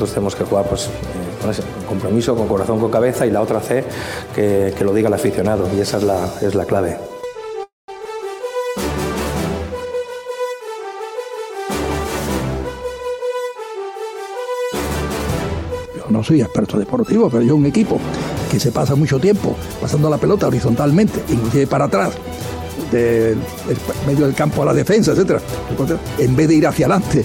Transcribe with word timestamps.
nosotros 0.00 0.14
tenemos 0.14 0.34
que 0.34 0.44
jugar 0.44 0.66
pues, 0.66 0.86
eh, 0.86 0.88
con 1.42 1.50
ese 1.50 1.62
compromiso, 1.86 2.34
con 2.34 2.48
corazón, 2.48 2.80
con 2.80 2.90
cabeza 2.90 3.26
y 3.26 3.30
la 3.30 3.42
otra 3.42 3.60
C 3.60 3.84
que, 4.34 4.74
lo 4.80 4.94
diga 4.94 5.08
el 5.08 5.14
aficionado 5.14 5.68
y 5.76 5.80
esa 5.80 5.98
es 5.98 6.04
la, 6.04 6.26
es 6.40 6.54
la 6.54 6.64
clave. 6.64 6.96
No 16.08 16.24
soy 16.24 16.40
experto 16.40 16.78
deportivo, 16.78 17.28
pero 17.28 17.42
yo 17.42 17.54
un 17.54 17.66
equipo 17.66 18.00
que 18.50 18.58
se 18.58 18.72
pasa 18.72 18.94
mucho 18.94 19.18
tiempo 19.18 19.54
pasando 19.82 20.08
la 20.08 20.16
pelota 20.16 20.46
horizontalmente, 20.46 21.22
inclusive 21.28 21.66
para 21.66 21.84
atrás, 21.84 22.12
del 22.90 23.36
medio 24.06 24.24
del 24.24 24.34
campo 24.34 24.62
a 24.62 24.66
la 24.66 24.72
defensa, 24.72 25.12
etcétera, 25.12 25.40
en 26.18 26.34
vez 26.34 26.48
de 26.48 26.54
ir 26.54 26.66
hacia 26.66 26.86
adelante. 26.86 27.24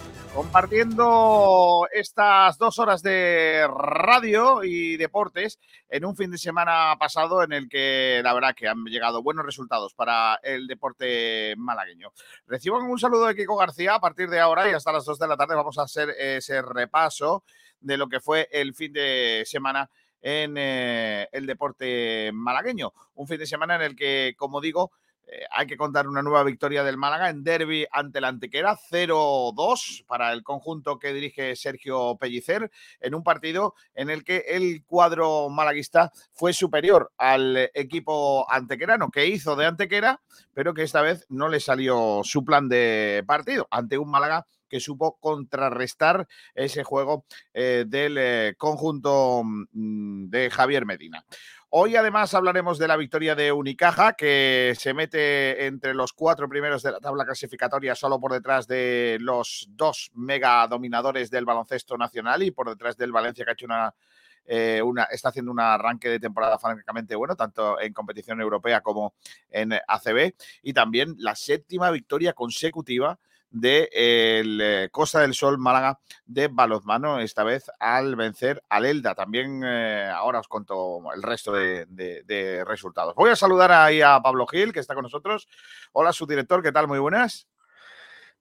compartiendo 0.33 1.87
estas 1.91 2.57
dos 2.57 2.79
horas 2.79 3.03
de 3.03 3.67
radio 3.67 4.63
y 4.63 4.95
deportes 4.95 5.59
en 5.89 6.05
un 6.05 6.15
fin 6.15 6.31
de 6.31 6.37
semana 6.37 6.95
pasado 6.97 7.43
en 7.43 7.51
el 7.51 7.67
que 7.67 8.21
la 8.23 8.33
verdad 8.33 8.55
que 8.55 8.67
han 8.67 8.85
llegado 8.85 9.21
buenos 9.21 9.45
resultados 9.45 9.93
para 9.93 10.39
el 10.43 10.67
deporte 10.67 11.53
malagueño. 11.57 12.11
Recibo 12.47 12.79
un 12.79 12.99
saludo 12.99 13.27
de 13.27 13.35
Kiko 13.35 13.57
García. 13.57 13.95
A 13.95 13.99
partir 13.99 14.29
de 14.29 14.39
ahora 14.39 14.69
y 14.69 14.73
hasta 14.73 14.93
las 14.93 15.05
2 15.05 15.19
de 15.19 15.27
la 15.27 15.37
tarde 15.37 15.55
vamos 15.55 15.77
a 15.77 15.83
hacer 15.83 16.09
ese 16.17 16.61
repaso 16.61 17.43
de 17.81 17.97
lo 17.97 18.07
que 18.07 18.21
fue 18.21 18.47
el 18.51 18.73
fin 18.73 18.93
de 18.93 19.43
semana 19.45 19.89
en 20.21 20.55
eh, 20.57 21.27
el 21.31 21.45
deporte 21.45 22.31
malagueño. 22.33 22.93
Un 23.15 23.27
fin 23.27 23.37
de 23.37 23.47
semana 23.47 23.75
en 23.75 23.81
el 23.81 23.95
que, 23.95 24.35
como 24.37 24.61
digo, 24.61 24.91
eh, 25.31 25.45
hay 25.49 25.65
que 25.65 25.77
contar 25.77 26.09
una 26.09 26.21
nueva 26.21 26.43
victoria 26.43 26.83
del 26.83 26.97
Málaga 26.97 27.29
en 27.29 27.41
derby 27.41 27.87
ante 27.89 28.19
la 28.19 28.27
Antequera, 28.27 28.77
0-2 28.77 30.05
para 30.05 30.33
el 30.33 30.43
conjunto 30.43 30.99
que 30.99 31.13
dirige 31.13 31.55
Sergio 31.55 32.17
Pellicer, 32.19 32.69
en 32.99 33.15
un 33.15 33.23
partido 33.23 33.73
en 33.95 34.09
el 34.09 34.25
que 34.25 34.43
el 34.49 34.83
cuadro 34.85 35.47
malaguista 35.47 36.11
fue 36.33 36.51
superior 36.51 37.13
al 37.17 37.71
equipo 37.73 38.45
antequerano, 38.51 39.09
que 39.09 39.25
hizo 39.25 39.55
de 39.55 39.67
Antequera, 39.67 40.19
pero 40.53 40.73
que 40.73 40.83
esta 40.83 41.01
vez 41.01 41.25
no 41.29 41.47
le 41.47 41.61
salió 41.61 42.19
su 42.25 42.43
plan 42.43 42.67
de 42.67 43.23
partido 43.25 43.69
ante 43.71 43.97
un 43.97 44.11
Málaga 44.11 44.45
que 44.67 44.79
supo 44.79 45.17
contrarrestar 45.19 46.27
ese 46.55 46.83
juego 46.83 47.25
eh, 47.53 47.85
del 47.87 48.17
eh, 48.17 48.55
conjunto 48.57 49.43
mm, 49.43 50.29
de 50.29 50.49
Javier 50.49 50.85
Medina. 50.85 51.25
Hoy 51.73 51.95
además 51.95 52.33
hablaremos 52.33 52.77
de 52.79 52.87
la 52.89 52.97
victoria 52.97 53.33
de 53.33 53.53
Unicaja, 53.53 54.11
que 54.11 54.73
se 54.77 54.93
mete 54.93 55.67
entre 55.67 55.93
los 55.93 56.11
cuatro 56.11 56.49
primeros 56.49 56.83
de 56.83 56.91
la 56.91 56.99
tabla 56.99 57.23
clasificatoria, 57.23 57.95
solo 57.95 58.19
por 58.19 58.33
detrás 58.33 58.67
de 58.67 59.17
los 59.21 59.69
dos 59.69 60.11
mega 60.13 60.67
dominadores 60.67 61.31
del 61.31 61.45
baloncesto 61.45 61.97
nacional 61.97 62.43
y 62.43 62.51
por 62.51 62.67
detrás 62.67 62.97
del 62.97 63.13
Valencia, 63.13 63.45
que 63.45 63.51
ha 63.51 63.53
hecho 63.53 63.67
una, 63.67 63.95
eh, 64.43 64.81
está 65.11 65.29
haciendo 65.29 65.49
un 65.49 65.61
arranque 65.61 66.09
de 66.09 66.19
temporada 66.19 66.59
francamente 66.59 67.15
bueno, 67.15 67.37
tanto 67.37 67.79
en 67.79 67.93
competición 67.93 68.41
europea 68.41 68.81
como 68.81 69.13
en 69.49 69.71
ACB. 69.71 70.33
Y 70.63 70.73
también 70.73 71.15
la 71.19 71.35
séptima 71.35 71.89
victoria 71.89 72.33
consecutiva 72.33 73.17
de 73.51 73.89
el 73.91 74.59
eh, 74.61 74.89
Costa 74.91 75.19
del 75.19 75.33
Sol 75.33 75.57
Málaga 75.57 75.99
de 76.25 76.47
balonmano, 76.47 77.19
esta 77.19 77.43
vez 77.43 77.69
al 77.79 78.15
vencer 78.15 78.63
al 78.69 78.85
Elda. 78.85 79.13
También 79.13 79.61
eh, 79.65 80.09
ahora 80.13 80.39
os 80.39 80.47
cuento 80.47 80.99
el 81.13 81.21
resto 81.21 81.51
de, 81.51 81.85
de- 81.87 82.23
de 82.23 82.63
resultados. 82.65 83.13
Voy 83.15 83.29
a 83.29 83.35
saludar 83.35 83.71
ahí 83.71 84.01
a 84.01 84.19
Pablo 84.21 84.47
Gil, 84.47 84.71
que 84.73 84.79
está 84.79 84.93
con 84.95 85.03
nosotros. 85.03 85.47
Hola, 85.91 86.13
subdirector, 86.13 86.63
¿qué 86.63 86.71
tal? 86.71 86.87
Muy 86.87 86.99
buenas. 86.99 87.47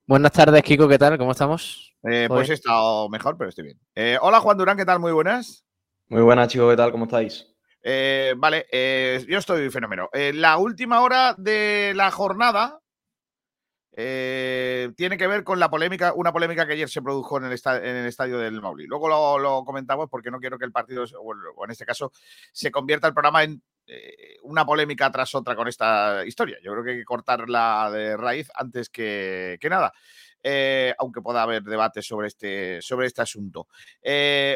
Buenas 0.07 0.33
tardes, 0.33 0.63
Kiko, 0.63 0.89
¿qué 0.89 0.99
tal? 0.99 1.19
¿Cómo 1.19 1.33
estamos? 1.33 1.95
Eh, 2.03 2.27
pues 2.29 2.49
he 2.49 2.55
estado 2.55 3.09
mejor, 3.09 3.37
pero 3.37 3.51
estoy 3.51 3.65
bien. 3.65 3.81
Eh, 3.95 4.17
hola, 4.21 4.41
Juan 4.41 4.57
Durán, 4.59 4.77
¿qué 4.77 4.85
tal? 4.85 4.99
Muy 5.01 5.13
buenas. 5.13 5.65
Muy 6.09 6.23
buenas, 6.23 6.49
chicos, 6.49 6.71
¿qué 6.71 6.77
tal? 6.77 6.91
¿Cómo 6.93 7.05
estáis? 7.05 7.47
Eh, 7.83 8.35
vale, 8.37 8.67
eh, 8.73 9.25
yo 9.29 9.39
estoy 9.39 9.71
fenómeno. 9.71 10.09
Eh, 10.13 10.33
la 10.35 10.57
última 10.59 11.01
hora 11.03 11.35
de 11.39 11.93
la 11.95 12.11
jornada 12.11 12.81
eh, 13.93 14.93
tiene 14.97 15.17
que 15.17 15.27
ver 15.27 15.43
con 15.45 15.59
la 15.59 15.69
polémica, 15.69 16.13
una 16.15 16.33
polémica 16.33 16.67
que 16.67 16.75
ayer 16.75 16.89
se 16.89 17.03
produjo 17.03 17.39
en 17.39 17.45
el, 17.45 17.53
esta- 17.53 17.77
en 17.79 17.97
el 17.97 18.07
estadio 18.07 18.39
del 18.39 18.61
Mauli. 18.61 18.87
Luego 18.87 19.09
lo, 19.09 19.39
lo 19.39 19.65
comentamos 19.65 20.09
porque 20.09 20.31
no 20.31 20.39
quiero 20.39 20.59
que 20.59 20.65
el 20.65 20.73
partido, 20.73 21.05
o, 21.21 21.65
en 21.65 21.71
este 21.71 21.85
caso, 21.85 22.13
se 22.53 22.71
convierta 22.71 23.09
el 23.09 23.15
programa 23.15 23.43
en 23.43 23.63
eh, 23.87 24.37
una 24.43 24.65
polémica 24.65 25.11
tras 25.11 25.35
otra 25.35 25.57
con 25.57 25.67
esta 25.67 26.25
historia. 26.25 26.59
Yo 26.63 26.73
creo 26.73 26.85
que 26.85 26.91
hay 26.93 26.99
que 26.99 27.05
cortarla 27.05 27.91
de 27.93 28.17
raíz 28.17 28.49
antes 28.55 28.89
que, 28.89 29.59
que 29.61 29.69
nada. 29.69 29.93
Eh, 30.43 30.95
aunque 30.99 31.21
pueda 31.21 31.43
haber 31.43 31.63
debate 31.65 32.01
sobre 32.01 32.29
este, 32.29 32.81
sobre 32.81 33.09
este 33.09 33.21
asunto. 33.21 33.69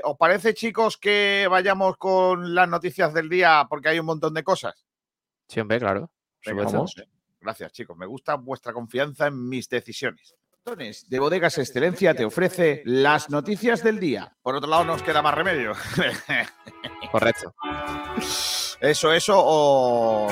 ¿Os 0.04 0.16
parece, 0.16 0.54
chicos, 0.54 0.96
que 0.96 1.46
vayamos 1.50 1.98
con 1.98 2.54
las 2.54 2.68
noticias 2.68 3.12
del 3.12 3.28
día? 3.28 3.66
Porque 3.68 3.90
hay 3.90 3.98
un 3.98 4.06
montón 4.06 4.32
de 4.32 4.42
cosas. 4.42 4.86
Sí, 5.46 5.60
hombre, 5.60 5.78
claro. 5.80 6.10
Venga, 6.46 6.62
supuesto. 6.68 7.02
vamos. 7.02 7.13
Gracias, 7.44 7.72
chicos. 7.72 7.94
Me 7.98 8.06
gusta 8.06 8.36
vuestra 8.36 8.72
confianza 8.72 9.26
en 9.26 9.48
mis 9.50 9.68
decisiones. 9.68 10.34
Tones 10.64 11.06
De 11.10 11.18
Bodegas 11.20 11.58
Excelencia 11.58 12.14
te 12.14 12.24
ofrece 12.24 12.80
las 12.86 13.28
noticias 13.28 13.82
del 13.84 14.00
día. 14.00 14.34
Por 14.42 14.54
otro 14.56 14.70
lado, 14.70 14.84
nos 14.84 15.02
queda 15.02 15.20
más 15.20 15.34
remedio. 15.34 15.72
Correcto. 17.12 17.54
Eso, 18.80 19.12
eso 19.12 19.34
o 19.38 20.28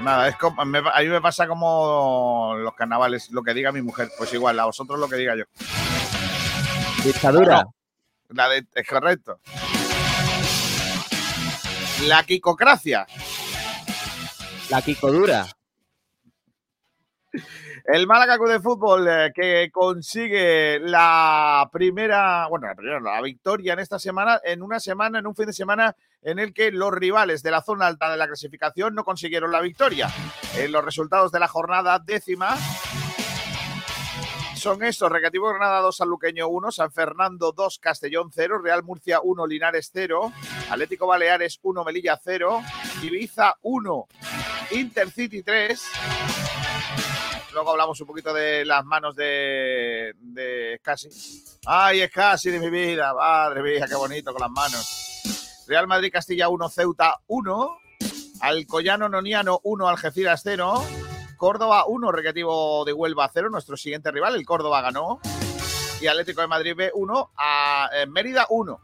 nada, 0.00 0.26
es 0.28 0.36
como, 0.36 0.64
me- 0.64 0.78
a 0.78 1.00
mí 1.00 1.06
me 1.08 1.20
pasa 1.20 1.46
como 1.46 2.54
los 2.56 2.74
carnavales, 2.74 3.30
lo 3.30 3.42
que 3.42 3.54
diga 3.54 3.70
mi 3.70 3.82
mujer, 3.82 4.10
pues 4.18 4.32
igual, 4.32 4.58
a 4.58 4.64
vosotros 4.64 4.98
lo 4.98 5.08
que 5.08 5.14
diga 5.16 5.36
yo. 5.36 5.44
Dictadura. 7.04 7.62
No, 7.62 7.74
la 8.30 8.48
de, 8.48 8.66
es 8.74 8.88
correcto. 8.88 9.38
La 12.08 12.24
quicocracia. 12.24 13.06
La 14.70 14.82
Kikodura. 14.82 15.46
El 17.84 18.06
Málaga 18.06 18.38
de 18.38 18.60
Fútbol 18.60 19.06
eh, 19.08 19.32
que 19.34 19.70
consigue 19.70 20.80
la 20.80 21.68
primera, 21.72 22.48
victoria 23.22 23.74
en 23.74 23.78
esta 23.78 23.98
semana, 23.98 24.40
en 24.42 24.62
una 24.62 24.80
semana, 24.80 25.18
en 25.18 25.26
un 25.26 25.34
fin 25.34 25.46
de 25.46 25.52
semana 25.52 25.94
en 26.22 26.38
el 26.38 26.54
que 26.54 26.70
los 26.70 26.92
rivales 26.92 27.42
de 27.42 27.50
la 27.50 27.60
zona 27.60 27.86
alta 27.86 28.10
de 28.10 28.16
la 28.16 28.26
clasificación 28.26 28.94
no 28.94 29.04
consiguieron 29.04 29.52
la 29.52 29.60
victoria. 29.60 30.08
Los 30.70 30.84
resultados 30.84 31.30
de 31.30 31.40
la 31.40 31.48
jornada 31.48 31.98
décima 31.98 32.56
son 34.64 34.82
estos: 34.82 35.12
Recreativo 35.12 35.50
Granada 35.50 35.80
2, 35.80 35.94
Sanluqueño 35.94 36.48
1, 36.48 36.70
San 36.70 36.90
Fernando 36.90 37.52
2, 37.52 37.78
Castellón 37.80 38.30
0, 38.32 38.60
Real 38.62 38.82
Murcia 38.82 39.20
1, 39.22 39.46
Linares 39.46 39.90
0, 39.92 40.32
Atlético 40.70 41.06
Baleares 41.06 41.60
1, 41.62 41.84
Melilla 41.84 42.18
0, 42.24 42.62
Ibiza 43.02 43.56
1, 43.60 44.08
Intercity 44.70 45.42
3. 45.42 46.43
Luego 47.54 47.70
hablamos 47.70 48.00
un 48.00 48.06
poquito 48.08 48.34
de 48.34 48.64
las 48.64 48.84
manos 48.84 49.14
de, 49.14 50.12
de. 50.18 50.80
Ay, 51.64 52.04
Scassi 52.08 52.50
de 52.50 52.58
mi 52.58 52.68
vida, 52.68 53.14
madre 53.14 53.62
mía, 53.62 53.86
qué 53.88 53.94
bonito 53.94 54.32
con 54.32 54.40
las 54.40 54.50
manos. 54.50 55.64
Real 55.68 55.86
Madrid 55.86 56.10
Castilla 56.12 56.48
1, 56.48 56.68
Ceuta 56.68 57.20
1. 57.28 57.78
Alcoyano 58.40 59.08
Noniano 59.08 59.60
1, 59.62 59.88
Algeciras 59.88 60.40
0. 60.42 60.84
Córdoba 61.36 61.84
1, 61.86 62.10
Recreativo 62.10 62.84
de 62.84 62.92
Huelva 62.92 63.30
0, 63.32 63.48
nuestro 63.50 63.76
siguiente 63.76 64.10
rival. 64.10 64.34
El 64.34 64.44
Córdoba 64.44 64.80
ganó. 64.80 65.20
Y 66.00 66.08
Atlético 66.08 66.40
de 66.40 66.48
Madrid 66.48 66.74
B 66.76 66.90
1 66.92 67.30
a 67.36 67.88
eh, 67.94 68.06
Mérida 68.06 68.46
1. 68.50 68.80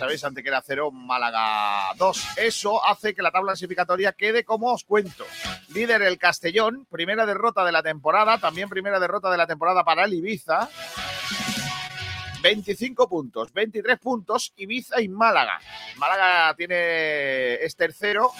Sabéis, 0.00 0.24
Antequera 0.24 0.62
0, 0.64 0.92
Málaga 0.92 1.92
2. 1.98 2.38
Eso 2.38 2.82
hace 2.82 3.14
que 3.14 3.20
la 3.20 3.30
tabla 3.30 3.52
clasificatoria 3.52 4.14
quede 4.14 4.44
como 4.44 4.72
os 4.72 4.82
cuento. 4.82 5.26
Líder 5.74 6.00
el 6.00 6.16
Castellón, 6.16 6.86
primera 6.90 7.26
derrota 7.26 7.66
de 7.66 7.72
la 7.72 7.82
temporada, 7.82 8.38
también 8.38 8.70
primera 8.70 8.98
derrota 8.98 9.30
de 9.30 9.36
la 9.36 9.46
temporada 9.46 9.84
para 9.84 10.06
el 10.06 10.14
Ibiza. 10.14 10.70
25 12.42 13.10
puntos, 13.10 13.52
23 13.52 13.98
puntos, 13.98 14.54
Ibiza 14.56 15.02
y 15.02 15.08
Málaga. 15.10 15.60
Málaga 15.96 16.54
tiene 16.54 17.56
es 17.56 17.76
tercero 17.76 18.32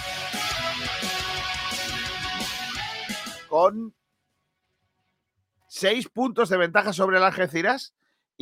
con 3.49 3.95
6 5.69 6.09
puntos 6.09 6.49
de 6.49 6.57
ventaja 6.57 6.95
sobre 6.95 7.19
el 7.19 7.23
Algeciras 7.25 7.93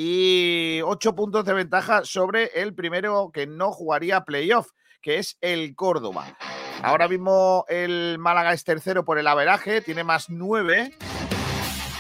y 0.01 0.81
8 0.85 1.17
puntos 1.17 1.45
de 1.45 1.53
ventaja 1.55 2.05
sobre 2.05 2.53
el 2.55 2.73
primero 2.73 3.33
que 3.35 3.49
no 3.49 3.73
jugaría 3.73 4.25
playoff, 4.25 4.71
que 5.03 5.19
es 5.19 5.37
el 5.41 5.75
Córdoba. 5.75 6.37
Ahora 6.85 7.09
mismo 7.09 7.65
el 7.69 8.17
Málaga 8.21 8.53
es 8.53 8.63
tercero 8.63 9.05
por 9.05 9.19
el 9.19 9.27
averaje, 9.27 9.81
tiene 9.81 10.05
más 10.05 10.31
9 10.31 10.97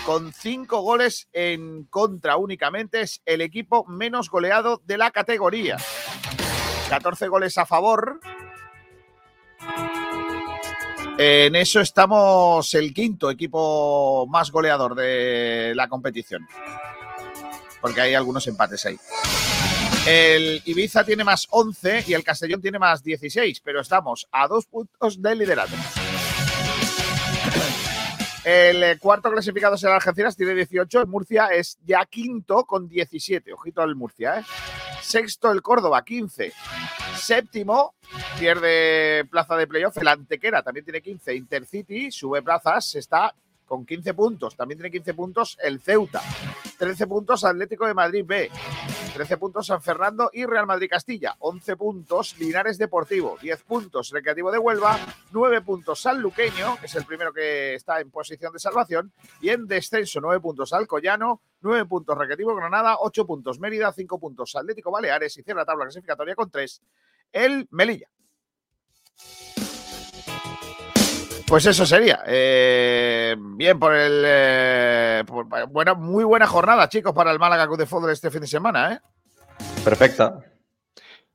con 0.07 0.33
cinco 0.33 0.81
goles 0.81 1.29
en 1.33 1.87
contra 1.87 2.37
únicamente. 2.37 3.01
Es 3.01 3.21
el 3.27 3.41
equipo 3.41 3.85
menos 3.89 4.31
goleado 4.31 4.81
de 4.85 4.97
la 4.97 5.11
categoría. 5.11 5.77
14 6.91 7.27
goles 7.27 7.59
a 7.59 7.67
favor. 7.67 8.21
En 11.19 11.57
eso 11.57 11.81
estamos 11.81 12.73
el 12.75 12.95
quinto 12.95 13.29
equipo 13.29 14.25
más 14.29 14.53
goleador 14.53 14.95
de 14.95 15.73
la 15.75 15.89
competición. 15.89 16.47
Porque 17.81 18.01
hay 18.01 18.15
algunos 18.15 18.47
empates 18.47 18.87
ahí. 18.87 18.99
El 20.07 20.63
Ibiza 20.65 21.05
tiene 21.05 21.23
más 21.23 21.47
11 21.51 22.05
y 22.07 22.15
el 22.15 22.25
Castellón 22.25 22.63
tiene 22.63 22.79
más 22.79 23.03
16, 23.03 23.61
pero 23.61 23.81
estamos 23.81 24.27
a 24.33 24.49
dos 24.49 24.67
puntos 24.67 25.21
del 25.21 25.39
liderato. 25.39 25.75
El 28.45 28.83
eh, 28.83 28.99
cuarto 28.99 29.31
clasificado 29.31 29.77
será 29.77 29.97
Algeciras, 29.97 30.35
tiene 30.35 30.55
18. 30.55 31.01
El 31.01 31.07
Murcia 31.07 31.49
es 31.49 31.79
ya 31.85 32.07
quinto 32.07 32.65
con 32.65 32.89
17. 32.89 33.53
Ojito 33.53 33.83
al 33.83 33.95
Murcia, 33.95 34.41
¿eh? 34.41 34.45
Sexto 35.03 35.53
el 35.53 35.61
Córdoba, 35.61 36.03
15. 36.03 36.53
Séptimo, 37.17 37.95
pierde 38.39 39.27
plaza 39.27 39.57
de 39.57 39.67
playoff. 39.67 39.99
El 39.99 40.09
Antequera 40.09 40.63
también 40.63 40.85
tiene 40.85 41.03
15. 41.03 41.35
Intercity 41.35 42.11
sube 42.11 42.41
plazas, 42.41 42.95
está 42.95 43.35
con 43.69 43.85
15 43.85 44.15
puntos. 44.15 44.57
También 44.57 44.79
tiene 44.79 44.91
15 44.91 45.15
puntos 45.15 45.59
el 45.63 45.81
Ceuta. 45.81 46.23
13 46.79 47.07
puntos 47.07 47.45
Atlético 47.45 47.87
de 47.87 47.95
Madrid 47.95 48.25
B. 48.27 48.51
13 49.15 49.37
puntos 49.37 49.67
San 49.67 49.83
Fernando 49.83 50.31
y 50.33 50.47
Real 50.47 50.67
Madrid 50.67 50.89
Castilla. 50.91 51.37
11 51.39 51.77
puntos 51.77 52.39
Linares 52.39 52.79
Deportivo. 52.79 53.37
10 53.41 53.63
puntos 53.65 54.11
Recreativo 54.11 54.51
de 54.51 54.59
Huelva. 54.59 54.99
9 55.33 55.61
puntos 55.61 56.01
San 56.01 56.21
Luqueño, 56.21 56.79
que 56.81 56.87
es 56.87 56.95
el 56.95 57.05
primero 57.05 57.33
que 57.33 57.75
está 57.75 58.01
en 58.01 58.11
posición 58.11 58.53
de 58.53 58.59
salvación. 58.59 59.13
Y 59.41 59.51
en 59.51 59.67
descenso 59.67 60.21
9 60.21 60.41
puntos 60.41 60.73
Alcoyano. 60.73 61.43
9 61.61 61.85
puntos 61.85 62.17
Recreativo 62.17 62.55
Granada. 62.55 62.97
8 63.01 63.27
puntos 63.27 63.61
Mérida. 63.61 63.93
5 63.93 64.19
puntos 64.19 64.57
Atlético 64.57 64.91
Baleares. 64.91 65.37
Y 65.37 65.43
cierra 65.43 65.61
la 65.61 65.67
tabla 65.67 65.85
clasificatoria 65.85 66.35
con 66.35 66.51
3 66.51 66.83
el 67.33 67.69
Melilla. 67.71 68.09
Pues 71.49 71.65
eso 71.65 71.87
sería. 71.87 72.23
Eh, 72.27 73.35
bien 73.39 73.79
por 73.79 73.95
el. 73.95 74.23
Eh, 74.27 75.25
buena, 75.71 75.95
muy 75.95 76.25
buena 76.25 76.47
jornada, 76.47 76.89
chicos, 76.91 77.15
para 77.15 77.33
el 77.33 77.39
Málaga 77.39 77.67
Club 77.67 77.79
de 77.79 77.87
Fútbol 77.87 78.11
este 78.11 78.31
fin 78.31 78.43
de 78.43 78.47
semana, 78.47 78.93
¿eh? 78.93 79.01
Perfecta. 79.83 80.41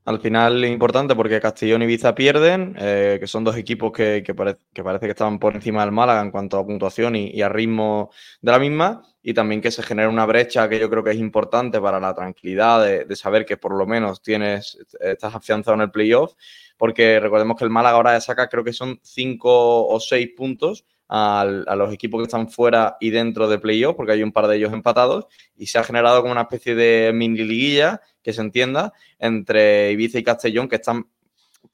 Al 0.05 0.19
final 0.19 0.65
importante 0.65 1.15
porque 1.15 1.41
Castellón 1.41 1.81
y 1.81 1.85
Ibiza 1.85 2.13
pierden, 2.13 2.75
eh, 2.77 3.17
que 3.19 3.25
son 3.25 3.43
dos 3.43 3.55
equipos 3.55 3.91
que, 3.91 4.21
que 4.23 4.35
parece 4.35 5.05
que 5.05 5.11
estaban 5.11 5.39
por 5.39 5.55
encima 5.55 5.81
del 5.81 5.93
Málaga 5.93 6.21
en 6.21 6.29
cuanto 6.29 6.59
a 6.59 6.65
puntuación 6.65 7.15
y, 7.15 7.31
y 7.31 7.41
a 7.41 7.49
ritmo 7.49 8.11
de 8.41 8.51
la 8.51 8.59
misma, 8.59 9.01
y 9.23 9.33
también 9.33 9.61
que 9.61 9.71
se 9.71 9.81
genera 9.81 10.09
una 10.09 10.25
brecha 10.25 10.67
que 10.67 10.77
yo 10.77 10.89
creo 10.89 11.03
que 11.03 11.11
es 11.11 11.17
importante 11.17 11.79
para 11.79 11.99
la 11.99 12.13
tranquilidad 12.13 12.85
de, 12.85 13.15
saber 13.15 13.45
que 13.45 13.55
por 13.55 13.73
lo 13.73 13.87
menos 13.87 14.21
tienes, 14.21 14.77
estás 14.99 15.33
afianzado 15.33 15.75
en 15.75 15.81
el 15.81 15.91
playoff, 15.91 16.33
porque 16.77 17.21
recordemos 17.21 17.57
que 17.57 17.63
el 17.63 17.69
Málaga 17.69 17.95
ahora 17.95 18.19
saca 18.19 18.49
creo 18.49 18.65
que 18.65 18.73
son 18.73 18.99
cinco 19.01 19.87
o 19.87 19.99
seis 20.01 20.29
puntos 20.35 20.85
a 21.07 21.45
los 21.77 21.93
equipos 21.93 22.19
que 22.19 22.25
están 22.25 22.49
fuera 22.49 22.97
y 22.99 23.11
dentro 23.11 23.47
de 23.47 23.59
playoff, 23.59 23.95
porque 23.95 24.13
hay 24.13 24.23
un 24.23 24.31
par 24.31 24.47
de 24.47 24.57
ellos 24.57 24.73
empatados, 24.73 25.27
y 25.55 25.67
se 25.67 25.77
ha 25.77 25.83
generado 25.83 26.21
como 26.21 26.31
una 26.31 26.41
especie 26.41 26.75
de 26.75 27.11
mini 27.13 27.43
liguilla, 27.43 28.01
que 28.23 28.33
se 28.33 28.41
entienda, 28.41 28.93
entre 29.19 29.91
Ibiza 29.91 30.17
y 30.17 30.23
Castellón, 30.23 30.67
que 30.67 30.77
están 30.77 31.07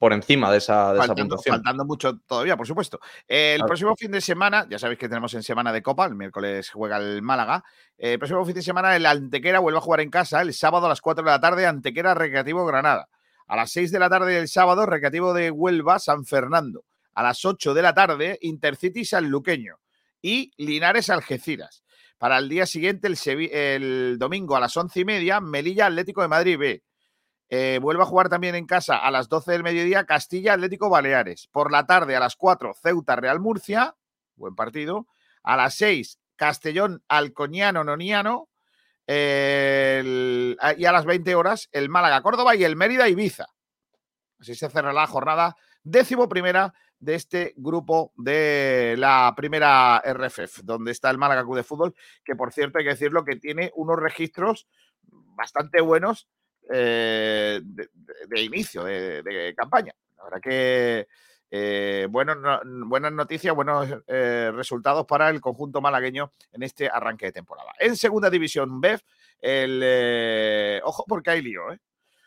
por 0.00 0.14
encima 0.14 0.50
de 0.50 0.56
esa, 0.56 0.94
de 0.94 1.00
esa 1.00 1.14
puntuación. 1.14 1.56
faltando 1.56 1.84
mucho 1.84 2.16
todavía, 2.26 2.56
por 2.56 2.66
supuesto. 2.66 2.98
El 3.28 3.56
Claro. 3.58 3.68
próximo 3.68 3.96
fin 3.96 4.10
de 4.10 4.22
semana, 4.22 4.66
ya 4.70 4.78
sabéis 4.78 4.98
que 4.98 5.10
tenemos 5.10 5.34
en 5.34 5.42
semana 5.42 5.74
de 5.74 5.82
Copa, 5.82 6.06
el 6.06 6.14
miércoles 6.14 6.70
juega 6.70 6.96
el 6.96 7.20
Málaga. 7.20 7.62
Eh, 7.98 8.14
el 8.14 8.18
próximo 8.18 8.42
fin 8.46 8.54
de 8.54 8.62
semana, 8.62 8.96
el 8.96 9.04
Antequera 9.04 9.58
vuelve 9.58 9.76
a 9.76 9.82
jugar 9.82 10.00
en 10.00 10.08
casa 10.08 10.40
el 10.40 10.54
sábado 10.54 10.86
a 10.86 10.88
las 10.88 11.02
4 11.02 11.22
de 11.22 11.30
la 11.30 11.38
tarde, 11.38 11.66
Antequera 11.66 12.14
Recreativo 12.14 12.64
Granada. 12.64 13.08
A 13.46 13.56
las 13.56 13.72
6 13.72 13.92
de 13.92 13.98
la 13.98 14.08
tarde 14.08 14.32
del 14.32 14.48
sábado, 14.48 14.86
Recreativo 14.86 15.34
de 15.34 15.50
Huelva, 15.50 15.98
San 15.98 16.24
Fernando. 16.24 16.84
A 17.12 17.22
las 17.22 17.44
8 17.44 17.74
de 17.74 17.82
la 17.82 17.92
tarde, 17.92 18.38
Intercity 18.40 19.04
Sanluqueño. 19.04 19.76
Y 20.22 20.50
Linares 20.56 21.10
Algeciras. 21.10 21.84
Para 22.16 22.38
el 22.38 22.48
día 22.48 22.64
siguiente, 22.64 23.06
el, 23.06 23.18
el 23.52 24.16
domingo 24.18 24.56
a 24.56 24.60
las 24.60 24.74
11 24.76 25.00
y 25.00 25.04
media, 25.04 25.40
Melilla 25.40 25.86
Atlético 25.86 26.22
de 26.22 26.28
Madrid 26.28 26.58
B. 26.58 26.82
Eh, 27.52 27.80
vuelve 27.82 28.04
a 28.04 28.06
jugar 28.06 28.28
también 28.28 28.54
en 28.54 28.64
casa 28.64 28.96
a 28.96 29.10
las 29.10 29.28
12 29.28 29.50
del 29.50 29.64
mediodía 29.64 30.06
Castilla 30.06 30.54
Atlético 30.54 30.88
Baleares. 30.88 31.48
Por 31.48 31.72
la 31.72 31.84
tarde 31.84 32.14
a 32.14 32.20
las 32.20 32.36
4 32.36 32.74
Ceuta 32.80 33.16
Real 33.16 33.40
Murcia. 33.40 33.96
Buen 34.36 34.54
partido. 34.54 35.08
A 35.42 35.56
las 35.56 35.74
6 35.74 36.20
Castellón 36.36 37.02
Alcoñano 37.08 37.82
Noniano. 37.82 38.48
Y 39.08 39.12
a 39.12 40.92
las 40.92 41.04
20 41.04 41.34
horas 41.34 41.68
el 41.72 41.88
Málaga 41.88 42.22
Córdoba 42.22 42.54
y 42.54 42.62
el 42.62 42.76
Mérida 42.76 43.08
Ibiza. 43.08 43.46
Así 44.38 44.54
se 44.54 44.70
cerrará 44.70 44.92
la 44.92 45.08
jornada 45.08 45.56
décimo 45.82 46.28
primera 46.28 46.72
de 47.00 47.14
este 47.16 47.54
grupo 47.56 48.12
de 48.16 48.94
la 48.96 49.34
primera 49.36 50.00
RFF, 50.04 50.60
donde 50.62 50.92
está 50.92 51.10
el 51.10 51.18
Málaga 51.18 51.42
Club 51.42 51.56
de 51.56 51.64
Fútbol, 51.64 51.94
que 52.24 52.36
por 52.36 52.52
cierto 52.52 52.78
hay 52.78 52.84
que 52.84 52.90
decirlo 52.90 53.24
que 53.24 53.36
tiene 53.36 53.72
unos 53.74 53.98
registros 53.98 54.68
bastante 55.02 55.80
buenos 55.80 56.28
eh, 56.72 57.60
de, 57.62 58.40
inicio 58.40 58.84
de, 58.84 59.54
campaña. 59.56 59.94
La 60.16 60.24
verdad 60.24 60.40
que 60.40 61.06
eh, 61.52 62.06
buenas 62.08 63.12
noticias, 63.12 63.54
buenos 63.54 63.88
eh, 64.06 64.52
resultados 64.54 65.04
para 65.06 65.28
el 65.30 65.40
conjunto 65.40 65.80
malagueño 65.80 66.32
en 66.52 66.62
este 66.62 66.88
arranque 66.88 67.26
de 67.26 67.32
temporada. 67.32 67.72
En 67.80 67.96
segunda 67.96 68.30
división 68.30 68.80
BEF, 68.80 69.02
el, 69.40 69.80
eh, 69.82 70.80
ojo 70.84 71.04
porque 71.08 71.30
hay 71.30 71.42
lío. 71.42 71.62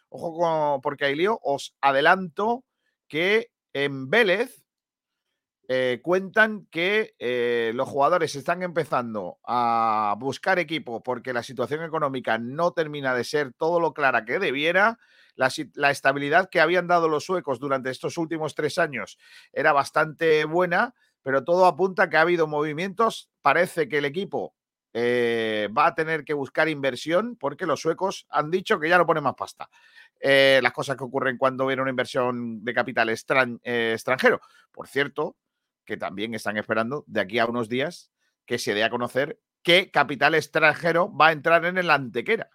Ojo 0.10 0.82
porque 0.82 1.06
hay 1.06 1.16
lío. 1.16 1.40
Os 1.42 1.74
adelanto 1.80 2.64
que 3.08 3.50
en 3.72 4.10
Vélez 4.10 4.63
eh, 5.70 6.02
cuentan 6.04 6.66
que 6.70 7.16
eh, 7.20 7.72
los 7.74 7.88
jugadores 7.88 8.36
están 8.36 8.64
empezando 8.64 9.40
a 9.46 10.14
buscar 10.20 10.60
equipo 10.60 11.02
porque 11.02 11.32
la 11.32 11.42
situación 11.42 11.84
económica 11.84 12.38
no 12.38 12.74
termina 12.74 13.16
de 13.16 13.24
ser 13.24 13.54
todo 13.54 13.80
lo 13.80 13.94
clara 13.94 14.26
que 14.26 14.40
debiera. 14.40 15.00
La, 15.36 15.90
estabilidad 15.90 16.50
que 16.50 16.60
habían 16.60 16.88
dado 16.88 17.08
los 17.08 17.24
suecos 17.24 17.60
durante 17.60 17.90
estos 17.90 18.18
últimos 18.18 18.56
tres 18.56 18.78
años 18.78 19.18
era 19.52 19.72
bastante 19.72 20.46
buena, 20.46 20.94
pero 21.24 21.44
todo 21.44 21.66
apunta 21.66 22.10
que 22.10 22.18
ha 22.18 22.22
habido 22.22 22.46
movimientos. 22.46 23.32
Parece 23.42 23.88
que 23.88 24.00
el 24.00 24.06
equipo 24.06 24.54
eh, 24.94 25.70
va 25.76 25.88
a 25.88 25.96
tener 25.96 26.26
que 26.26 26.34
buscar 26.34 26.68
inversión 26.68 27.38
porque 27.38 27.66
los 27.66 27.80
suecos 27.80 28.28
han 28.30 28.52
dicho 28.52 28.80
que 28.80 28.90
ya 28.90 28.98
no 28.98 29.06
ponen 29.06 29.24
más 29.24 29.36
pasta. 29.36 29.70
Las 30.22 30.72
cosas 30.72 30.98
que 30.98 31.04
ocurren 31.04 31.38
cuando 31.38 31.66
viene 31.66 31.82
una 31.82 31.92
inversión 31.92 32.64
de 32.64 32.74
capital 32.74 33.10
extran- 33.10 33.60
extranjero. 33.64 34.40
Por 34.72 34.88
cierto, 34.88 35.36
que 35.86 35.98
también 35.98 36.34
están 36.34 36.58
esperando 36.58 37.04
de 37.08 37.22
aquí 37.22 37.40
a 37.40 37.46
unos 37.46 37.70
días 37.70 38.12
que 38.46 38.58
se 38.58 38.74
dé 38.74 38.84
a 38.84 38.90
conocer 38.90 39.40
qué 39.64 39.90
capital 39.90 40.36
extranjero 40.36 41.16
va 41.16 41.28
a 41.28 41.32
entrar 41.32 41.66
en 41.66 41.78
el 41.78 41.90
Antequera. 41.90 42.50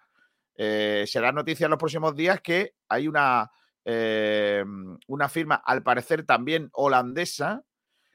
Eh, 0.55 1.05
será 1.07 1.31
noticia 1.31 1.65
en 1.65 1.71
los 1.71 1.79
próximos 1.79 2.15
días 2.15 2.41
que 2.41 2.75
hay 2.87 3.07
una, 3.07 3.49
eh, 3.85 4.63
una 5.07 5.29
firma, 5.29 5.55
al 5.55 5.83
parecer 5.83 6.25
también 6.25 6.69
holandesa, 6.73 7.63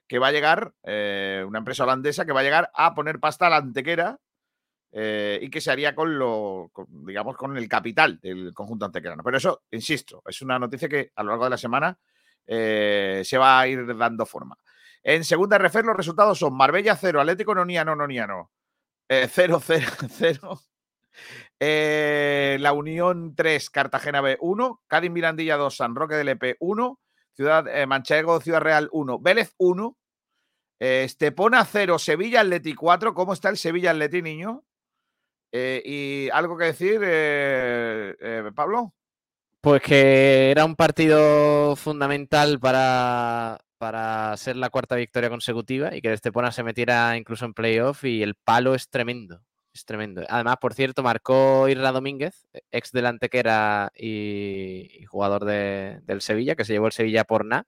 que 0.07 0.19
va 0.19 0.29
a 0.29 0.33
llegar, 0.33 0.75
eh, 0.83 1.43
una 1.47 1.59
empresa 1.59 1.85
holandesa 1.85 2.25
que 2.25 2.33
va 2.33 2.41
a 2.41 2.45
llegar 2.45 2.71
a 2.75 2.95
poner 2.95 3.19
pasta 3.19 3.47
a 3.47 3.51
la 3.51 3.57
Antequera 3.57 4.19
y 4.97 5.51
que 5.51 5.61
se 5.61 5.73
haría 5.73 5.93
con 5.93 6.17
lo, 6.21 6.71
con, 6.73 6.87
digamos, 7.05 7.37
con 7.37 7.57
el 7.57 7.69
capital 7.69 8.21
del 8.21 8.55
conjunto 8.55 8.85
antequerano. 8.85 9.25
Pero 9.25 9.39
eso, 9.39 9.65
insisto, 9.73 10.23
es 10.25 10.41
una 10.41 10.57
noticia 10.57 10.89
que 10.89 11.11
a 11.17 11.25
lo 11.25 11.31
largo 11.31 11.45
de 11.45 11.51
la 11.51 11.57
semana 11.57 11.99
se 12.47 13.37
va 13.37 13.59
a 13.59 13.67
ir 13.67 13.85
dando 13.97 14.25
forma. 14.25 14.57
En 15.05 15.23
segunda 15.23 15.59
RF 15.59 15.77
los 15.85 15.97
resultados 15.97 16.39
son 16.39 16.57
Marbella 16.57 16.97
0, 16.97 17.21
Atlético 17.21 17.55
Noniano, 17.55 17.95
Noniano 17.95 18.51
0, 19.09 19.61
0, 19.63 19.87
0. 20.09 20.61
la 22.59 22.73
Unión 22.73 23.35
3, 23.37 23.71
Cartagena 23.71 24.21
B 24.21 24.39
1, 24.41 24.83
Cádiz 24.89 25.11
Mirandilla 25.11 25.57
2, 25.57 25.77
San 25.77 25.95
Roque 25.95 26.15
del 26.15 26.31
EP 26.31 26.57
1, 26.59 26.99
Ciudad 27.35 27.69
eh, 27.69 27.87
Manchego, 27.87 28.41
Ciudad 28.41 28.61
Real 28.61 28.89
1, 28.93 29.19
Vélez 29.21 29.55
1, 29.59 29.97
eh, 30.81 31.05
Estepona 31.05 31.65
0, 31.65 31.99
Sevilla 31.99 32.41
Atleti 32.41 32.75
4. 32.75 33.15
¿Cómo 33.15 33.33
está 33.33 33.49
el 33.49 33.57
Sevilla 33.57 33.91
Atleti, 33.91 34.23
niño? 34.23 34.65
Eh, 35.53 35.83
¿Y 35.85 36.31
algo 36.31 36.57
que 36.57 36.65
decir, 36.67 37.01
eh, 37.03 38.51
Pablo? 38.55 38.93
Pues 39.61 39.81
que 39.81 40.51
era 40.51 40.65
un 40.65 40.77
partido 40.77 41.75
fundamental 41.77 42.59
para, 42.61 43.65
para 43.85 44.35
ser 44.39 44.57
la 44.57 44.71
cuarta 44.71 44.97
victoria 44.97 45.29
consecutiva 45.29 45.95
y 45.95 46.01
que 46.01 46.09
el 46.09 46.15
Estepona 46.15 46.51
se 46.53 46.63
metiera 46.63 47.19
incluso 47.19 47.45
en 47.45 47.53
playoff 47.53 48.03
y 48.05 48.23
el 48.23 48.35
palo 48.35 48.75
es 48.75 48.89
tremendo. 48.89 49.43
Es 49.75 49.85
tremendo. 49.85 50.23
Además, 50.31 50.57
por 50.59 50.73
cierto, 50.73 51.03
marcó 51.03 51.69
Irra 51.69 51.93
Domínguez, 51.93 52.47
ex 52.71 52.93
delantequera 52.93 53.93
y, 53.95 54.89
y 54.91 55.05
jugador 55.05 55.45
de, 55.45 56.01
del 56.05 56.23
Sevilla, 56.23 56.55
que 56.55 56.65
se 56.65 56.73
llevó 56.73 56.87
el 56.87 56.93
Sevilla 56.93 57.25
por 57.25 57.45
nada. 57.45 57.67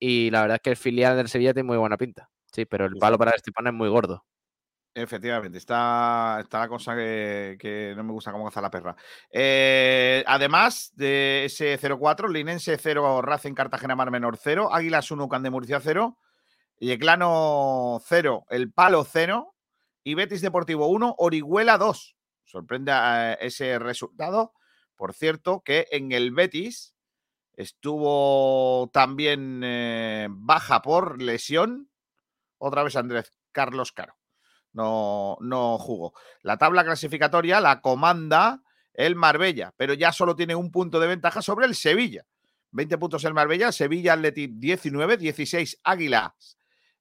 Y 0.00 0.32
la 0.32 0.40
verdad 0.40 0.56
es 0.56 0.62
que 0.62 0.70
el 0.70 0.76
filial 0.76 1.16
del 1.16 1.28
Sevilla 1.28 1.54
tiene 1.54 1.68
muy 1.68 1.76
buena 1.76 1.96
pinta. 1.96 2.30
Sí, 2.52 2.64
pero 2.64 2.86
el 2.86 2.96
palo 2.96 3.16
para 3.16 3.30
el 3.30 3.36
Estepona 3.36 3.70
es 3.70 3.76
muy 3.76 3.88
gordo. 3.88 4.24
Efectivamente, 5.00 5.58
está, 5.58 6.38
está 6.40 6.58
la 6.58 6.68
cosa 6.68 6.96
que, 6.96 7.94
no 7.96 8.02
me 8.02 8.12
gusta 8.12 8.32
cómo 8.32 8.48
hace 8.48 8.60
la 8.60 8.70
perra. 8.70 8.96
Eh, 9.30 10.24
además 10.26 10.92
de 10.96 11.44
ese 11.44 11.78
0-4, 11.78 12.28
Linense 12.28 12.76
0, 12.76 13.22
Racing 13.22 13.54
Cartagena 13.54 13.94
Mar 13.94 14.10
Menor 14.10 14.36
0, 14.36 14.70
Águilas 14.72 15.12
1, 15.12 15.28
Can 15.28 15.44
de 15.44 15.50
Murcia 15.50 15.78
0, 15.80 16.18
Yeclano 16.80 18.00
0, 18.06 18.46
El 18.50 18.72
Palo 18.72 19.04
0 19.04 19.54
y 20.02 20.14
Betis 20.14 20.40
Deportivo 20.40 20.88
1, 20.88 21.14
Orihuela 21.18 21.78
2. 21.78 22.16
Sorprende 22.44 22.92
ese 23.40 23.78
resultado. 23.78 24.52
Por 24.96 25.14
cierto, 25.14 25.60
que 25.60 25.86
en 25.92 26.10
el 26.10 26.32
Betis 26.32 26.96
estuvo 27.54 28.90
también 28.92 29.60
eh, 29.62 30.26
baja 30.28 30.82
por 30.82 31.22
lesión. 31.22 31.88
Otra 32.56 32.82
vez 32.82 32.96
Andrés 32.96 33.30
Carlos 33.52 33.92
Caro 33.92 34.17
no, 34.78 35.36
no 35.40 35.76
jugó. 35.76 36.14
La 36.42 36.56
tabla 36.56 36.84
clasificatoria 36.84 37.60
la 37.60 37.80
comanda 37.80 38.62
el 38.94 39.16
Marbella, 39.16 39.74
pero 39.76 39.92
ya 39.94 40.12
solo 40.12 40.36
tiene 40.36 40.54
un 40.54 40.70
punto 40.70 41.00
de 41.00 41.08
ventaja 41.08 41.42
sobre 41.42 41.66
el 41.66 41.74
Sevilla. 41.74 42.24
20 42.70 42.96
puntos 42.98 43.24
el 43.24 43.34
Marbella, 43.34 43.72
Sevilla 43.72 44.12
Atleti 44.12 44.46
19, 44.46 45.16
16 45.16 45.80
Águilas 45.82 46.58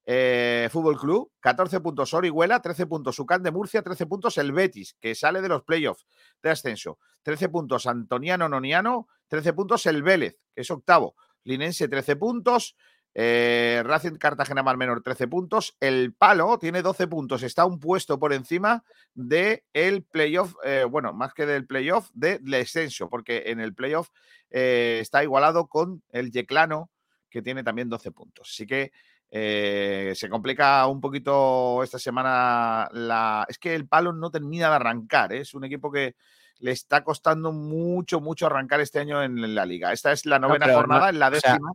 eh, 0.10 0.70
Fútbol 0.72 0.98
Club, 0.98 1.32
14 1.42 1.82
puntos 1.82 2.14
Orihuela, 2.14 2.62
13 2.62 2.88
puntos 2.88 3.20
Ucán 3.20 3.44
de 3.44 3.52
Murcia, 3.52 3.82
13 3.82 4.06
puntos 4.06 4.38
el 4.38 4.54
Betis, 4.54 4.96
que 5.02 5.14
sale 5.14 5.42
de 5.42 5.50
los 5.50 5.64
playoffs 5.64 6.08
de 6.42 6.50
ascenso, 6.50 6.98
13 7.24 7.50
puntos 7.50 7.86
Antoniano 7.86 8.48
Noniano, 8.48 9.10
13 9.28 9.52
puntos 9.52 9.86
el 9.86 10.04
Vélez, 10.04 10.40
que 10.56 10.62
es 10.62 10.72
octavo, 10.72 11.16
Linense 11.44 11.90
13 11.90 12.16
puntos, 12.16 12.78
eh, 13.20 13.82
Racing 13.84 14.18
Cartagena 14.18 14.62
Mar 14.62 14.78
Menor 14.78 15.02
13 15.02 15.28
puntos. 15.28 15.76
El 15.80 16.14
Palo 16.14 16.60
tiene 16.60 16.84
12 16.84 17.08
puntos. 17.08 17.42
Está 17.42 17.66
un 17.66 17.80
puesto 17.80 18.20
por 18.20 18.32
encima 18.32 18.84
del 19.16 19.64
el 19.74 20.04
playoff, 20.04 20.54
eh, 20.64 20.86
bueno, 20.88 21.14
más 21.14 21.34
que 21.34 21.48
del 21.48 21.66
playoff, 21.66 22.12
del 22.14 22.44
descenso, 22.44 23.10
porque 23.10 23.46
en 23.48 23.60
el 23.60 23.74
playoff 23.74 24.10
eh, 24.52 25.00
está 25.02 25.24
igualado 25.24 25.66
con 25.66 26.04
el 26.12 26.32
Yeclano, 26.32 26.92
que 27.28 27.42
tiene 27.42 27.64
también 27.64 27.90
12 27.90 28.12
puntos. 28.12 28.52
Así 28.54 28.68
que 28.68 28.92
se 29.32 30.30
complica 30.30 30.86
un 30.86 31.02
poquito 31.02 31.82
esta 31.82 31.98
semana 31.98 32.88
la... 32.92 33.48
Es 33.50 33.58
que 33.58 33.74
el 33.74 33.88
Palo 33.88 34.14
no 34.14 34.30
termina 34.30 34.70
de 34.70 34.76
arrancar. 34.76 35.34
Es 35.34 35.56
un 35.56 35.64
equipo 35.64 35.92
que 35.92 36.16
le 36.60 36.72
está 36.72 37.04
costando 37.04 37.52
mucho, 37.52 38.22
mucho 38.22 38.46
arrancar 38.46 38.80
este 38.80 39.00
año 39.00 39.24
en 39.24 39.56
la 39.56 39.66
liga. 39.66 39.92
Esta 39.92 40.12
es 40.12 40.28
la 40.28 40.38
novena 40.38 40.72
jornada, 40.72 41.10
en 41.10 41.18
la 41.18 41.32
décima. 41.32 41.74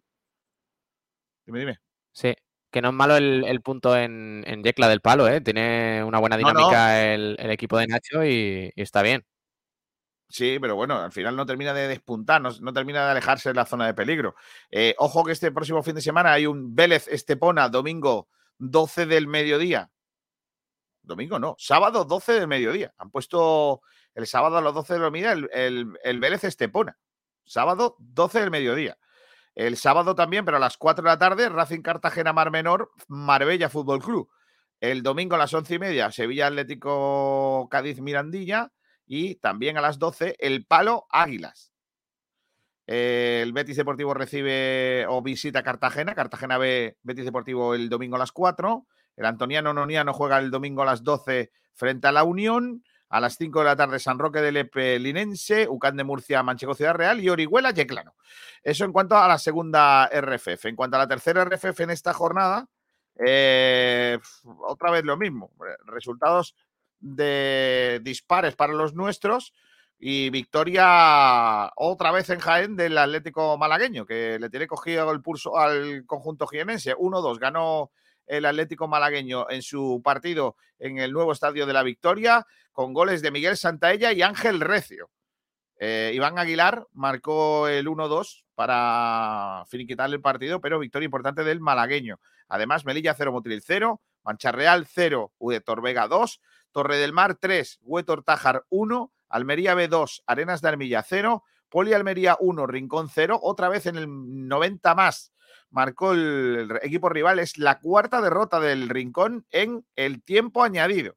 Dime, 1.46 1.60
dime. 1.60 1.78
Sí, 2.12 2.34
que 2.70 2.80
no 2.80 2.88
es 2.88 2.94
malo 2.94 3.16
el, 3.16 3.60
punto 3.60 3.96
en, 3.96 4.44
en, 4.46 4.62
Yecla 4.62 4.88
del 4.88 5.00
palo, 5.00 5.28
¿eh? 5.28 5.40
Tiene 5.40 6.02
una 6.04 6.18
buena 6.18 6.36
dinámica 6.36 7.04
El, 7.04 7.36
equipo 7.50 7.78
de 7.78 7.86
Nacho 7.86 8.24
y, 8.24 8.72
está 8.76 9.02
bien. 9.02 9.24
Sí, 10.28 10.56
pero 10.58 10.74
bueno, 10.74 10.98
al 10.98 11.12
final 11.12 11.36
no 11.36 11.44
termina 11.44 11.74
de 11.74 11.88
despuntar, 11.88 12.40
no, 12.40 12.72
termina 12.72 13.04
de 13.04 13.10
alejarse 13.10 13.50
de 13.50 13.54
la 13.54 13.66
zona 13.66 13.86
de 13.86 13.92
peligro. 13.92 14.34
Eh, 14.70 14.94
ojo 14.96 15.24
que 15.24 15.32
este 15.32 15.52
próximo 15.52 15.82
fin 15.82 15.94
de 15.94 16.00
semana 16.00 16.32
hay 16.32 16.46
un 16.46 16.74
Vélez 16.74 17.06
Estepona, 17.08 17.68
domingo 17.68 18.28
12 18.56 19.04
del 19.04 19.26
mediodía. 19.26 19.90
Domingo 21.02 21.38
no, 21.38 21.56
sábado 21.58 22.06
12 22.06 22.32
del 22.32 22.48
mediodía. 22.48 22.94
Han 22.96 23.10
puesto 23.10 23.82
el 24.14 24.26
sábado 24.26 24.56
a 24.56 24.62
las 24.62 24.72
12 24.72 24.94
del 24.94 25.10
mediodía 25.10 25.32
el, 25.32 25.50
el, 25.52 25.98
el 26.02 26.20
Vélez 26.20 26.44
Estepona. 26.44 26.98
Sábado 27.44 27.96
12 27.98 28.40
del 28.40 28.50
mediodía. 28.50 28.96
El 29.54 29.76
sábado 29.76 30.14
también, 30.14 30.44
pero 30.44 30.56
a 30.56 30.60
las 30.60 30.76
4 30.76 31.02
de 31.02 31.10
la 31.10 31.18
tarde, 31.18 31.48
Racing 31.48 31.82
Cartagena 31.82 32.32
Mar 32.32 32.50
Menor, 32.50 32.90
Marbella 33.08 33.68
Fútbol 33.68 34.02
Club. 34.02 34.30
El 34.80 35.02
domingo 35.02 35.34
a 35.34 35.38
las 35.38 35.54
once 35.54 35.74
y 35.74 35.78
media, 35.78 36.10
Sevilla 36.10 36.48
Atlético 36.48 37.68
Cádiz 37.70 38.00
Mirandilla. 38.00 38.72
Y 39.06 39.34
también 39.36 39.76
a 39.76 39.80
las 39.80 39.98
12, 39.98 40.36
el 40.38 40.64
Palo 40.64 41.06
Águilas. 41.10 41.72
El 42.86 43.52
Betis 43.52 43.76
Deportivo 43.76 44.14
recibe 44.14 45.06
o 45.08 45.22
visita 45.22 45.62
Cartagena. 45.62 46.14
Cartagena 46.14 46.58
B, 46.58 46.96
Betis 47.02 47.24
Deportivo 47.24 47.74
el 47.74 47.88
domingo 47.88 48.16
a 48.16 48.18
las 48.18 48.32
4. 48.32 48.86
El 49.16 49.26
Antoniano 49.26 49.74
Noniano 49.74 50.12
juega 50.12 50.38
el 50.38 50.50
domingo 50.50 50.82
a 50.82 50.86
las 50.86 51.04
12 51.04 51.52
frente 51.74 52.08
a 52.08 52.12
la 52.12 52.24
Unión. 52.24 52.84
A 53.12 53.20
las 53.20 53.36
5 53.36 53.58
de 53.58 53.64
la 53.66 53.76
tarde, 53.76 53.98
San 53.98 54.18
Roque 54.18 54.40
del 54.40 54.56
Epe 54.56 54.98
Linense, 54.98 55.68
Ucán 55.68 55.98
de 55.98 56.02
Murcia, 56.02 56.42
Manchego 56.42 56.72
Ciudad 56.72 56.94
Real 56.94 57.20
y 57.20 57.28
Orihuela 57.28 57.70
Yeclano. 57.70 58.14
Eso 58.62 58.86
en 58.86 58.92
cuanto 58.92 59.18
a 59.18 59.28
la 59.28 59.36
segunda 59.36 60.08
RFF. 60.10 60.64
En 60.64 60.76
cuanto 60.76 60.96
a 60.96 61.00
la 61.00 61.06
tercera 61.06 61.44
RFF 61.44 61.78
en 61.80 61.90
esta 61.90 62.14
jornada, 62.14 62.70
eh, 63.22 64.18
otra 64.66 64.90
vez 64.90 65.04
lo 65.04 65.18
mismo. 65.18 65.52
Resultados 65.84 66.56
de 67.00 68.00
dispares 68.02 68.56
para 68.56 68.72
los 68.72 68.94
nuestros 68.94 69.52
y 69.98 70.30
victoria 70.30 71.70
otra 71.76 72.12
vez 72.12 72.30
en 72.30 72.40
Jaén 72.40 72.76
del 72.76 72.96
Atlético 72.96 73.58
malagueño, 73.58 74.06
que 74.06 74.38
le 74.38 74.48
tiene 74.48 74.66
cogido 74.66 75.10
el 75.12 75.20
pulso 75.20 75.58
al 75.58 76.06
conjunto 76.06 76.46
jienense. 76.46 76.96
1-2 76.96 77.38
ganó 77.38 77.90
el 78.26 78.44
Atlético 78.46 78.88
malagueño 78.88 79.48
en 79.50 79.62
su 79.62 80.00
partido 80.02 80.56
en 80.78 80.98
el 80.98 81.12
nuevo 81.12 81.32
estadio 81.32 81.66
de 81.66 81.72
la 81.72 81.82
Victoria, 81.82 82.46
con 82.72 82.92
goles 82.92 83.22
de 83.22 83.30
Miguel 83.30 83.56
Santaella 83.56 84.12
y 84.12 84.22
Ángel 84.22 84.60
Recio. 84.60 85.10
Eh, 85.78 86.12
Iván 86.14 86.38
Aguilar 86.38 86.86
marcó 86.92 87.66
el 87.68 87.88
1-2 87.88 88.44
para 88.54 89.64
finiquitar 89.68 90.08
el 90.10 90.20
partido, 90.20 90.60
pero 90.60 90.78
victoria 90.78 91.06
importante 91.06 91.42
del 91.44 91.60
malagueño. 91.60 92.20
Además, 92.48 92.84
Melilla 92.84 93.14
0, 93.14 93.32
Motril 93.32 93.62
0, 93.62 94.00
Mancha 94.22 94.52
Real 94.52 94.86
0, 94.86 95.32
Ude 95.38 95.60
Torvega 95.60 96.06
2, 96.06 96.40
Torre 96.70 96.98
del 96.98 97.12
Mar 97.12 97.34
3, 97.34 97.80
Huetor 97.82 98.22
Tájar 98.22 98.64
1, 98.68 99.12
Almería 99.28 99.74
B2, 99.74 100.22
Arenas 100.26 100.60
de 100.60 100.68
Armilla 100.68 101.02
0, 101.02 101.42
Poli 101.72 101.94
Almería 101.94 102.36
1, 102.38 102.66
Rincón 102.66 103.08
0, 103.08 103.40
otra 103.42 103.70
vez 103.70 103.86
en 103.86 103.96
el 103.96 104.06
90 104.06 104.94
más 104.94 105.32
marcó 105.72 106.12
el 106.12 106.78
equipo 106.82 107.08
rival. 107.08 107.38
Es 107.40 107.58
la 107.58 107.80
cuarta 107.80 108.20
derrota 108.20 108.60
del 108.60 108.88
Rincón 108.88 109.46
en 109.50 109.84
el 109.96 110.22
tiempo 110.22 110.62
añadido. 110.62 111.16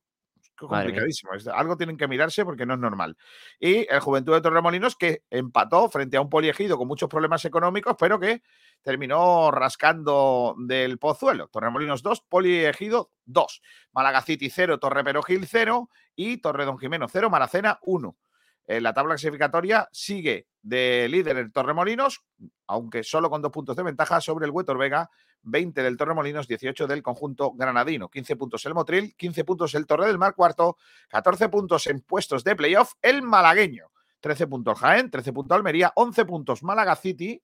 complicadísimo. 0.57 1.33
Algo 1.53 1.75
tienen 1.75 1.97
que 1.97 2.07
mirarse 2.07 2.45
porque 2.45 2.65
no 2.65 2.75
es 2.75 2.79
normal. 2.79 3.17
Y 3.59 3.85
el 3.93 3.99
Juventud 3.99 4.33
de 4.33 4.41
Torremolinos 4.41 4.95
que 4.95 5.23
empató 5.29 5.89
frente 5.89 6.15
a 6.15 6.21
un 6.21 6.29
poliegido 6.29 6.77
con 6.77 6.87
muchos 6.87 7.09
problemas 7.09 7.43
económicos, 7.43 7.95
pero 7.99 8.17
que 8.17 8.41
terminó 8.81 9.51
rascando 9.51 10.55
del 10.57 10.97
pozuelo. 10.97 11.49
Torremolinos 11.49 12.01
2, 12.01 12.21
poliegido 12.21 13.11
2. 13.25 13.61
Málaga 13.91 14.21
City 14.21 14.49
0, 14.49 14.79
Torre 14.79 15.03
Perogil 15.03 15.45
0 15.45 15.89
y 16.15 16.37
Torre 16.37 16.63
Don 16.63 16.77
Jimeno 16.77 17.07
0, 17.09 17.29
Maracena 17.29 17.79
1. 17.81 18.15
La 18.67 18.93
tabla 18.93 19.13
clasificatoria 19.13 19.87
sigue 19.91 20.47
de 20.61 21.07
líder 21.07 21.37
el 21.37 21.51
Torremolinos, 21.51 22.25
aunque 22.65 23.03
solo 23.03 23.29
con 23.29 23.41
dos 23.41 23.51
puntos 23.51 23.75
de 23.75 23.83
ventaja 23.83 24.19
sobre 24.19 24.45
el 24.45 24.51
Huetor 24.51 24.77
Vega, 24.77 25.09
20 25.43 25.83
del 25.83 25.95
Torremolinos, 25.95 26.47
18 26.47 26.87
del 26.87 27.03
conjunto 27.03 27.53
granadino, 27.53 28.09
15 28.09 28.35
puntos 28.35 28.65
el 28.65 28.73
Motril, 28.73 29.15
15 29.15 29.43
puntos 29.43 29.75
el 29.75 29.85
Torre 29.85 30.07
del 30.07 30.17
Mar 30.17 30.33
cuarto, 30.33 30.77
14 31.09 31.49
puntos 31.49 31.85
en 31.85 32.01
puestos 32.01 32.43
de 32.43 32.55
playoff 32.55 32.93
el 33.03 33.21
malagueño, 33.21 33.91
13 34.21 34.47
puntos 34.47 34.79
Jaén, 34.79 35.11
13 35.11 35.33
puntos 35.33 35.55
Almería, 35.55 35.91
11 35.95 36.25
puntos 36.25 36.63
Málaga 36.63 36.95
City, 36.95 37.41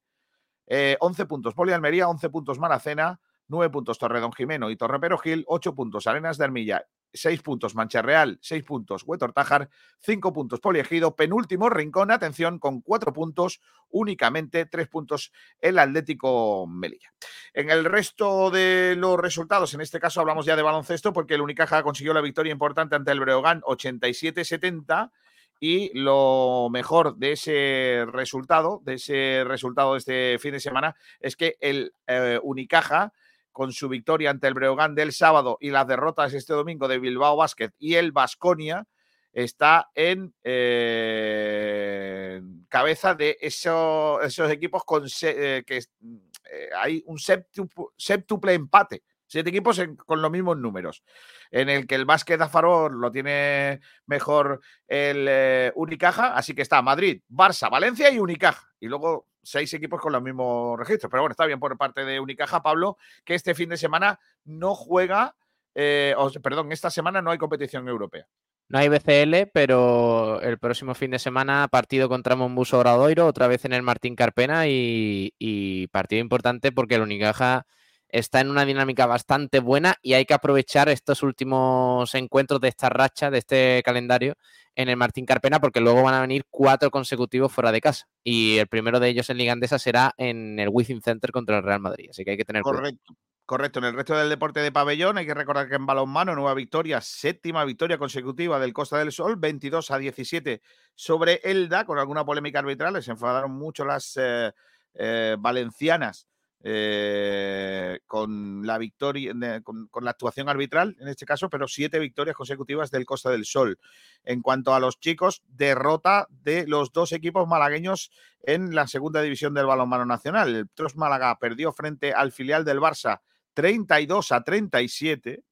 11 0.68 1.22
eh, 1.22 1.26
puntos 1.28 1.54
Poli 1.54 1.74
Almería, 1.74 2.10
11 2.10 2.30
puntos 2.30 2.58
Maracena, 2.58 3.20
9 3.52 3.70
puntos 3.70 4.00
Torredón 4.00 4.32
Jimeno 4.32 4.72
y 4.72 4.78
Torre 4.78 5.00
Perogil, 5.00 5.44
8 5.48 5.76
puntos 5.76 6.08
Arenas 6.08 6.38
de 6.38 6.46
Armilla 6.46 6.86
6 7.14 7.42
puntos 7.42 7.76
Mancha 7.76 8.02
Real, 8.02 8.40
6 8.42 8.64
puntos 8.64 9.04
Huetor 9.06 9.34
Tájar, 9.34 9.70
5 10.00 10.34
puntos 10.34 10.60
Poliegido, 10.60 11.16
penúltimo 11.16 11.70
Rincón, 11.70 12.12
atención, 12.12 12.60
con 12.60 12.82
4 12.82 13.14
puntos, 13.14 13.62
únicamente 13.90 14.66
3 14.66 14.88
puntos 14.88 15.32
el 15.60 15.80
Atlético 15.80 16.66
Melilla. 16.68 17.14
En 17.54 17.70
el 17.70 17.86
resto 17.86 18.50
de 18.50 18.96
los 18.98 19.20
resultados, 19.20 19.74
en 19.74 19.82
este 19.82 20.00
caso 20.00 20.22
hablamos 20.22 20.46
ya 20.46 20.56
de 20.56 20.62
baloncesto, 20.62 21.14
porque 21.14 21.36
el 21.36 21.42
Unicaja 21.42 21.84
consiguió 21.84 22.14
la 22.14 22.22
victoria 22.22 22.52
importante 22.52 22.96
ante 22.96 23.12
el 23.12 23.20
Breogán 23.20 23.62
87-70 23.62 25.12
y 25.60 25.92
lo 25.94 26.70
mejor 26.72 27.18
de 27.18 27.34
ese 27.34 28.06
resultado, 28.08 28.82
de 28.84 28.96
ese 28.96 29.44
resultado 29.46 29.92
de 29.92 30.00
este 30.00 30.40
fin 30.40 30.54
de 30.54 30.60
semana, 30.60 30.96
es 31.20 31.36
que 31.36 31.56
el 31.60 31.94
eh, 32.08 32.40
Unicaja 32.42 33.14
con 33.52 33.74
su 33.74 33.90
victoria 33.90 34.30
ante 34.30 34.48
el 34.48 34.54
Breogán 34.54 34.96
del 34.96 35.14
sábado 35.14 35.58
y 35.60 35.70
las 35.70 35.88
derrotas 35.88 36.34
este 36.34 36.54
domingo 36.54 36.88
de 36.88 37.00
Bilbao 37.00 37.36
Basket 37.36 37.72
y 37.78 37.96
el 37.96 38.12
Vasconia, 38.12 38.88
está 39.34 39.90
en 39.96 40.34
eh, 40.44 42.42
cabeza 42.68 43.16
de 43.16 43.38
esos 43.42 44.52
equipos 44.52 44.84
con 44.84 45.06
eh, 45.22 45.64
que 45.66 45.78
eh, 45.78 46.70
hay 46.78 47.04
un 47.06 47.18
septuple 47.20 48.54
empate. 48.54 49.04
Siete 49.26 49.50
equipos 49.50 49.82
con 50.06 50.22
los 50.22 50.30
mismos 50.30 50.58
números. 50.58 51.04
En 51.52 51.70
el 51.70 51.88
que 51.88 51.96
el 51.96 52.04
básquet 52.04 52.42
Afaror 52.42 52.92
lo 52.92 53.10
tiene 53.12 53.80
mejor 54.06 54.60
el 54.88 55.72
Unicaja. 55.76 56.36
Así 56.36 56.54
que 56.54 56.62
está 56.62 56.82
Madrid, 56.82 57.22
Barça, 57.30 57.72
Valencia 57.72 58.12
y 58.12 58.20
Unicaja. 58.20 58.71
Y 58.82 58.88
luego 58.88 59.28
seis 59.42 59.74
equipos 59.74 60.02
con 60.02 60.12
los 60.12 60.22
mismos 60.22 60.78
registros. 60.78 61.10
Pero 61.10 61.24
bueno, 61.24 61.32
está 61.32 61.46
bien 61.46 61.60
por 61.60 61.78
parte 61.78 62.04
de 62.04 62.20
Unicaja, 62.20 62.62
Pablo, 62.62 62.98
que 63.24 63.36
este 63.36 63.56
fin 63.56 63.70
de 63.70 63.78
semana 63.78 64.20
no 64.44 64.76
juega, 64.76 65.36
eh, 65.74 66.14
perdón, 66.44 66.74
esta 66.74 66.90
semana 66.90 67.22
no 67.22 67.32
hay 67.32 67.38
competición 67.38 67.88
europea. 67.88 68.28
No 68.68 68.80
hay 68.80 68.90
BCL, 68.90 69.52
pero 69.54 70.42
el 70.42 70.58
próximo 70.58 70.94
fin 70.94 71.12
de 71.12 71.20
semana 71.20 71.68
partido 71.70 72.10
contra 72.10 72.36
Monbuso 72.36 72.78
Obradoiro, 72.78 73.28
otra 73.28 73.48
vez 73.48 73.66
en 73.66 73.74
el 73.74 73.82
Martín 73.82 74.16
Carpena 74.16 74.68
y, 74.68 75.34
y 75.38 75.88
partido 75.88 76.22
importante 76.22 76.72
porque 76.72 76.96
el 76.96 77.02
Unicaja 77.02 77.66
está 78.12 78.42
en 78.42 78.50
una 78.50 78.66
dinámica 78.66 79.06
bastante 79.06 79.60
buena 79.60 79.96
y 80.02 80.14
hay 80.14 80.26
que 80.26 80.34
aprovechar 80.34 80.90
estos 80.90 81.24
últimos 81.24 82.14
encuentros 82.16 82.62
de 82.62 82.68
esta 82.68 82.90
racha, 82.90 83.32
de 83.32 83.40
este 83.40 83.82
calendario 83.84 84.36
en 84.76 84.90
el 84.90 84.98
Martín 84.98 85.26
Carpena, 85.26 85.60
porque 85.60 85.82
luego 85.82 86.04
van 86.04 86.14
a 86.14 86.22
venir 86.22 86.46
cuatro 86.50 86.92
consecutivos 86.92 87.52
fuera 87.52 87.72
de 87.72 87.82
casa. 87.82 88.08
Y 88.24 88.58
el 88.58 88.68
primero 88.68 89.00
de 89.00 89.10
ellos 89.10 89.30
en 89.30 89.38
Liga 89.38 89.54
Andesa 89.54 89.80
será 89.80 90.14
en 90.18 90.60
el 90.60 90.70
Wizzing 90.70 91.02
Center 91.02 91.32
contra 91.32 91.58
el 91.58 91.64
Real 91.64 91.80
Madrid. 91.80 92.08
Así 92.10 92.24
que 92.24 92.32
hay 92.32 92.38
que 92.38 92.46
tener 92.46 92.62
Correcto. 92.62 93.14
Correcto, 93.46 93.80
en 93.80 93.86
el 93.86 93.96
resto 93.96 94.16
del 94.16 94.30
deporte 94.30 94.62
de 94.62 94.72
pabellón 94.72 95.18
hay 95.18 95.26
que 95.26 95.34
recordar 95.34 95.68
que 95.68 95.76
en 95.76 95.86
balonmano, 95.86 96.36
nueva 96.36 96.54
victoria, 96.54 97.02
séptima 97.02 97.66
victoria 97.66 97.98
consecutiva 97.98 98.60
del 98.60 98.72
Costa 98.72 98.98
del 98.98 99.12
Sol, 99.12 99.36
22 99.36 99.92
a 99.92 99.98
17 99.98 100.62
sobre 100.96 101.42
Elda, 101.44 101.84
con 101.84 102.00
alguna 102.00 102.24
polémica 102.24 102.60
arbitral, 102.60 103.04
se 103.04 103.12
enfadaron 103.12 103.52
mucho 103.52 103.84
las 103.84 104.14
eh, 104.16 104.54
eh, 104.94 105.36
valencianas 105.38 106.30
eh, 106.64 108.00
con 108.06 108.66
la 108.68 108.78
victoria, 108.78 109.34
con, 109.64 109.90
la 110.02 110.12
actuación 110.12 110.48
arbitral 110.48 110.96
en 111.00 111.08
este 111.08 111.26
caso, 111.26 111.50
pero 111.50 111.68
siete 111.68 111.98
victorias 111.98 112.36
consecutivas 112.36 112.92
del 112.92 113.06
Costa 113.06 113.32
del 113.32 113.46
Sol. 113.46 113.80
En 114.24 114.42
cuanto 114.42 114.76
a 114.76 114.80
los 114.80 115.00
chicos, 115.00 115.42
derrota 115.48 116.28
de 116.30 116.68
los 116.68 116.92
dos 116.92 117.14
equipos 117.14 117.48
malagueños 117.48 118.12
en 118.44 118.76
la 118.76 118.86
segunda 118.86 119.22
división 119.22 119.54
del 119.54 119.66
balonmano 119.66 120.06
nacional. 120.06 120.56
El 120.56 120.70
Tros 120.70 120.96
Málaga 120.96 121.38
perdió 121.40 121.72
frente 121.72 122.14
al 122.14 122.32
filial 122.32 122.64
del 122.64 122.80
Barça 122.80 123.22
32 123.54 124.32
a 124.32 124.44
37 124.44 125.44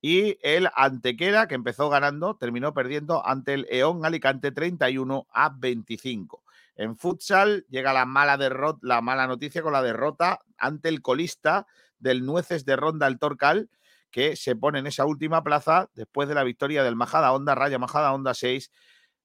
y 0.00 0.38
el 0.42 0.68
Antequera, 0.74 1.48
que 1.48 1.54
empezó 1.54 1.88
ganando, 1.88 2.36
terminó 2.36 2.72
perdiendo 2.72 3.26
ante 3.26 3.54
el 3.54 3.66
Eón 3.70 4.04
Alicante 4.04 4.52
31 4.52 5.26
a 5.30 5.48
25. 5.50 6.42
En 6.78 6.96
futsal 6.96 7.66
llega 7.68 7.92
la 7.92 8.06
mala, 8.06 8.36
derrota, 8.36 8.78
la 8.82 9.00
mala 9.00 9.26
noticia 9.26 9.62
con 9.62 9.72
la 9.72 9.82
derrota 9.82 10.38
ante 10.56 10.88
el 10.88 11.02
colista 11.02 11.66
del 11.98 12.24
Nueces 12.24 12.64
de 12.64 12.76
Ronda 12.76 13.08
el 13.08 13.18
Torcal, 13.18 13.68
que 14.12 14.36
se 14.36 14.54
pone 14.54 14.78
en 14.78 14.86
esa 14.86 15.04
última 15.04 15.42
plaza 15.42 15.90
después 15.94 16.28
de 16.28 16.36
la 16.36 16.44
victoria 16.44 16.84
del 16.84 16.94
Majada 16.94 17.32
Onda, 17.32 17.56
Raya 17.56 17.80
Majada 17.80 18.14
Onda 18.14 18.32
6, 18.32 18.70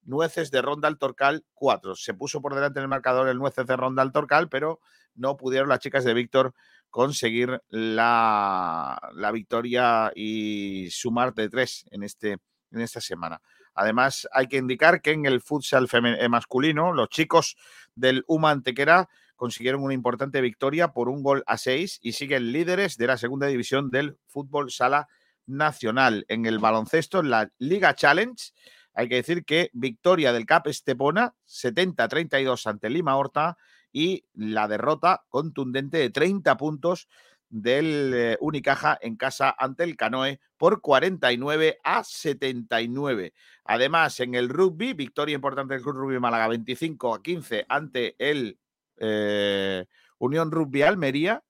Nueces 0.02 0.50
de 0.50 0.64
Ronda 0.64 0.88
al 0.88 0.98
Torcal 0.98 1.46
4. 1.54 1.96
Se 1.96 2.16
puso 2.16 2.42
por 2.42 2.56
delante 2.56 2.80
en 2.80 2.84
el 2.86 2.90
marcador 2.90 3.28
el 3.28 3.38
Nueces 3.38 3.68
de 3.68 3.78
Ronda 3.78 4.02
al 4.02 4.12
Torcal, 4.12 4.50
pero 4.50 4.80
no 5.14 5.38
pudieron 5.38 5.70
las 5.70 5.78
chicas 5.78 6.04
de 6.04 6.16
Víctor 6.16 6.56
conseguir 6.90 7.62
la, 7.70 9.00
la 9.14 9.32
victoria 9.32 10.12
y 10.16 10.90
sumar 10.90 11.36
de 11.36 11.50
tres 11.50 11.86
en, 11.92 12.02
este, 12.02 12.40
en 12.72 12.82
esta 12.82 13.00
semana. 13.00 13.42
Además, 13.74 14.28
hay 14.32 14.48
que 14.48 14.58
indicar 14.58 15.02
que 15.02 15.12
en 15.12 15.26
el 15.26 15.42
futsal 15.42 15.88
eh, 15.92 16.30
masculino, 16.30 16.94
los 16.94 17.10
chicos 17.10 17.58
del 17.96 18.24
UMA 18.28 18.52
Antequera 18.52 19.10
consiguieron 19.36 19.84
una 19.84 19.94
importante 19.94 20.42
victoria 20.42 20.90
por 20.90 21.10
un 21.10 21.24
gol 21.24 21.44
a 21.48 21.58
seis 21.58 22.00
y 22.02 22.14
siguen 22.14 22.52
líderes 22.52 22.98
de 22.98 23.08
la 23.08 23.18
segunda 23.18 23.48
división 23.48 23.90
del 23.90 24.18
fútbol 24.28 24.72
sala 24.72 25.08
nacional. 25.46 26.26
En 26.28 26.46
el 26.46 26.60
baloncesto, 26.60 27.20
en 27.20 27.30
la 27.30 27.52
Liga 27.58 27.96
Challenge, 27.96 28.52
hay 28.94 29.10
que 29.10 29.16
decir 29.16 29.44
que 29.44 29.70
victoria 29.74 30.34
del 30.34 30.46
CAP 30.46 30.68
Estepona, 30.68 31.36
70-32 31.48 32.68
ante 32.68 32.90
Lima 32.90 33.16
Horta 33.16 33.58
y 33.92 34.26
la 34.34 34.68
derrota 34.68 35.24
contundente 35.30 35.98
de 35.98 36.10
30 36.10 36.58
puntos 36.58 37.08
del 37.54 38.14
eh, 38.16 38.38
Unicaja 38.42 38.98
en 39.00 39.16
casa 39.16 39.56
ante 39.56 39.84
el 39.84 39.96
Canoe 39.96 40.40
por 40.58 40.82
49 40.82 41.80
a 41.84 42.04
79. 42.04 43.32
Además, 43.66 44.20
en 44.22 44.34
el 44.34 44.50
rugby, 44.50 44.94
victoria 44.94 45.36
importante 45.36 45.76
del 45.76 45.84
Club 45.84 45.98
Rugby 45.98 46.20
Málaga 46.20 46.48
25 46.48 47.14
a 47.14 47.22
15 47.22 47.66
ante 47.70 48.16
el 48.18 48.58
eh, 48.98 49.86
Unión 50.18 50.50
Rugby 50.50 50.82
Almería. 50.82 51.44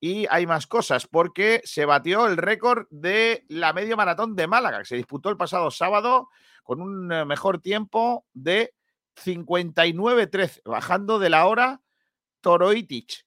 Y 0.00 0.26
hay 0.30 0.48
más 0.48 0.66
cosas 0.66 1.06
porque 1.06 1.62
se 1.64 1.84
batió 1.84 2.26
el 2.26 2.36
récord 2.36 2.86
de 2.90 3.44
la 3.48 3.72
media 3.72 3.94
maratón 3.94 4.34
de 4.34 4.48
Málaga, 4.48 4.80
que 4.80 4.84
se 4.84 4.96
disputó 4.96 5.30
el 5.30 5.36
pasado 5.36 5.70
sábado 5.70 6.28
con 6.64 6.80
un 6.80 7.12
eh, 7.12 7.24
mejor 7.24 7.60
tiempo 7.60 8.26
de 8.34 8.74
59-13, 9.24 10.62
bajando 10.64 11.20
de 11.20 11.30
la 11.30 11.46
hora 11.46 11.80
Toroitich 12.40 13.26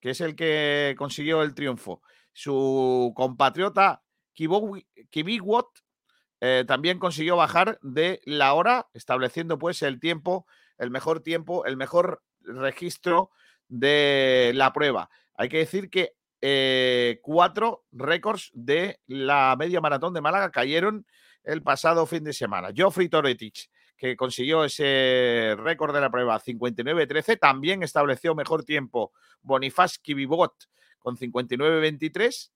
que 0.00 0.10
es 0.10 0.20
el 0.20 0.34
que 0.34 0.94
consiguió 0.98 1.42
el 1.42 1.54
triunfo. 1.54 2.02
Su 2.32 3.12
compatriota 3.14 4.02
Kibiwot 4.32 5.68
eh, 6.40 6.64
también 6.66 6.98
consiguió 6.98 7.36
bajar 7.36 7.78
de 7.82 8.20
la 8.24 8.54
hora, 8.54 8.88
estableciendo 8.94 9.58
pues 9.58 9.82
el 9.82 10.00
tiempo, 10.00 10.46
el 10.78 10.90
mejor 10.90 11.20
tiempo, 11.20 11.66
el 11.66 11.76
mejor 11.76 12.22
registro 12.40 13.30
de 13.68 14.52
la 14.54 14.72
prueba. 14.72 15.10
Hay 15.34 15.48
que 15.48 15.58
decir 15.58 15.90
que 15.90 16.14
eh, 16.40 17.20
cuatro 17.22 17.84
récords 17.92 18.50
de 18.54 19.00
la 19.06 19.54
media 19.58 19.80
maratón 19.80 20.14
de 20.14 20.22
Málaga 20.22 20.50
cayeron 20.50 21.06
el 21.44 21.62
pasado 21.62 22.06
fin 22.06 22.24
de 22.24 22.32
semana. 22.32 22.70
Geoffrey 22.74 23.08
Toretich 23.08 23.70
que 24.00 24.16
consiguió 24.16 24.64
ese 24.64 25.54
récord 25.58 25.94
de 25.94 26.00
la 26.00 26.10
prueba 26.10 26.40
59-13, 26.40 27.38
también 27.38 27.82
estableció 27.82 28.34
mejor 28.34 28.64
tiempo 28.64 29.12
Bonifaz 29.42 29.98
Kibibot 29.98 30.54
con 30.98 31.18
59-23 31.18 32.50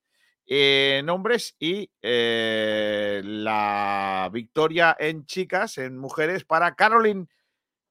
en 0.47 1.11
hombres 1.11 1.55
y 1.59 1.91
eh, 2.01 3.21
la 3.23 4.31
victoria 4.33 4.97
en 4.99 5.27
chicas, 5.27 5.77
en 5.77 5.99
mujeres, 5.99 6.45
para 6.45 6.75
Caroline 6.75 7.27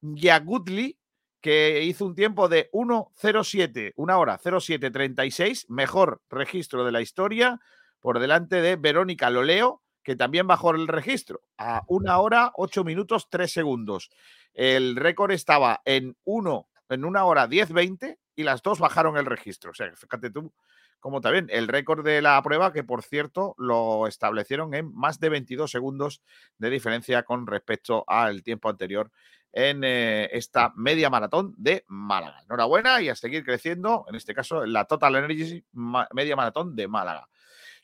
Yagutli, 0.00 0.98
que 1.40 1.84
hizo 1.84 2.06
un 2.06 2.16
tiempo 2.16 2.48
de 2.48 2.70
1.07, 2.72 3.92
una 3.94 4.18
hora 4.18 4.40
07.36, 4.40 5.66
mejor 5.68 6.22
registro 6.28 6.84
de 6.84 6.90
la 6.90 7.02
historia, 7.02 7.60
por 8.00 8.18
delante 8.18 8.60
de 8.60 8.74
Verónica 8.74 9.30
Loleo, 9.30 9.83
que 10.04 10.14
también 10.14 10.46
bajó 10.46 10.70
el 10.70 10.86
registro 10.86 11.40
a 11.58 11.82
una 11.88 12.18
hora, 12.18 12.52
ocho 12.54 12.84
minutos, 12.84 13.28
tres 13.30 13.52
segundos. 13.52 14.10
El 14.52 14.96
récord 14.96 15.32
estaba 15.32 15.80
en, 15.84 16.16
uno, 16.24 16.68
en 16.88 17.04
una 17.04 17.24
hora, 17.24 17.48
diez, 17.48 17.72
veinte 17.72 18.18
y 18.36 18.44
las 18.44 18.62
dos 18.62 18.78
bajaron 18.78 19.16
el 19.16 19.26
registro. 19.26 19.70
O 19.70 19.74
sea, 19.74 19.90
fíjate 19.96 20.30
tú 20.30 20.52
cómo 21.00 21.20
también 21.20 21.48
el 21.50 21.68
récord 21.68 22.04
de 22.04 22.22
la 22.22 22.40
prueba, 22.42 22.72
que 22.72 22.84
por 22.84 23.02
cierto 23.02 23.54
lo 23.58 24.06
establecieron 24.06 24.74
en 24.74 24.94
más 24.94 25.20
de 25.20 25.30
22 25.30 25.70
segundos 25.70 26.22
de 26.58 26.70
diferencia 26.70 27.24
con 27.24 27.46
respecto 27.46 28.04
al 28.06 28.42
tiempo 28.42 28.68
anterior 28.68 29.10
en 29.52 29.84
eh, 29.84 30.28
esta 30.32 30.72
media 30.76 31.10
maratón 31.10 31.54
de 31.56 31.84
Málaga. 31.88 32.42
Enhorabuena 32.44 33.00
y 33.00 33.08
a 33.08 33.14
seguir 33.14 33.44
creciendo, 33.44 34.04
en 34.08 34.16
este 34.16 34.34
caso, 34.34 34.66
la 34.66 34.84
Total 34.84 35.14
Energy 35.14 35.64
Media 35.72 36.36
Maratón 36.36 36.74
de 36.74 36.88
Málaga. 36.88 37.28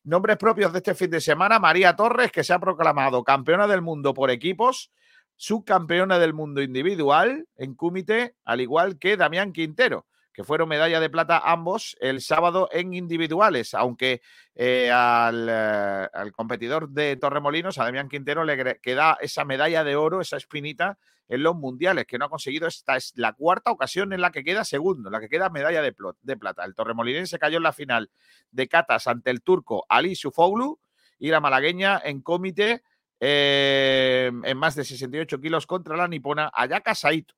Nombres 0.03 0.39
propios 0.39 0.73
de 0.73 0.79
este 0.79 0.95
fin 0.95 1.11
de 1.11 1.21
semana, 1.21 1.59
María 1.59 1.95
Torres, 1.95 2.33
que 2.33 2.43
se 2.43 2.55
ha 2.55 2.59
proclamado 2.59 3.23
campeona 3.23 3.67
del 3.67 3.83
mundo 3.83 4.15
por 4.15 4.31
equipos, 4.31 4.91
subcampeona 5.37 6.19
del 6.19 6.33
mundo 6.33 6.63
individual 6.63 7.47
en 7.57 7.75
Cúmite, 7.75 8.35
al 8.45 8.63
igual 8.63 8.99
que 8.99 9.19
Damián 9.19 9.53
Quintero, 9.53 10.07
que 10.33 10.45
fueron 10.45 10.69
medalla 10.69 11.01
de 11.01 11.11
plata 11.11 11.43
ambos 11.45 11.97
el 12.01 12.21
sábado 12.21 12.69
en 12.73 12.95
individuales, 12.95 13.75
aunque 13.75 14.23
eh, 14.55 14.91
al, 14.91 15.49
eh, 15.49 16.09
al, 16.13 16.33
competidor 16.33 16.89
de 16.89 17.17
Torremolinos, 17.17 17.79
a 17.79 17.91
Quintero, 18.09 18.45
le 18.45 18.79
queda 18.81 19.19
esa 19.21 19.45
medalla 19.45 19.85
de 19.85 19.97
oro, 19.97 20.21
esa 20.21 20.37
espinita 20.37 20.99
en 21.29 21.43
los 21.43 21.55
mundiales, 21.57 22.07
que 22.07 22.19
no 22.19 22.25
ha 22.25 22.29
conseguido. 22.29 22.67
Esta 22.67 22.97
es 22.97 23.13
la 23.17 23.33
cuarta 23.33 23.71
ocasión 23.71 24.13
en 24.13 24.21
la 24.21 24.31
que 24.31 24.43
queda 24.43 24.65
segundo, 24.65 25.11
la 25.11 25.21
que 25.21 25.29
queda 25.29 25.49
medalla 25.49 25.83
de, 25.83 25.95
de 26.23 26.37
plata. 26.37 26.65
El 26.65 26.75
Torremolinense 26.75 27.39
cayó 27.39 27.59
en 27.59 27.63
la 27.63 27.73
final 27.73 28.11
de 28.51 28.69
catas 28.69 29.07
ante 29.07 29.31
el 29.31 29.43
turco 29.43 29.87
Ali 29.89 30.17
Sufoglu 30.17 30.81
y 31.19 31.31
la 31.31 31.41
malagueña 31.41 32.01
en 32.05 32.21
comité 32.21 32.83
eh, 33.21 34.33
en 34.45 34.57
más 34.57 34.75
de 34.75 34.85
68 34.85 35.41
kilos 35.41 35.67
contra 35.67 35.97
la 35.97 36.09
nipona 36.09 36.51
Ayaka 36.53 36.95
Saito. 36.95 37.35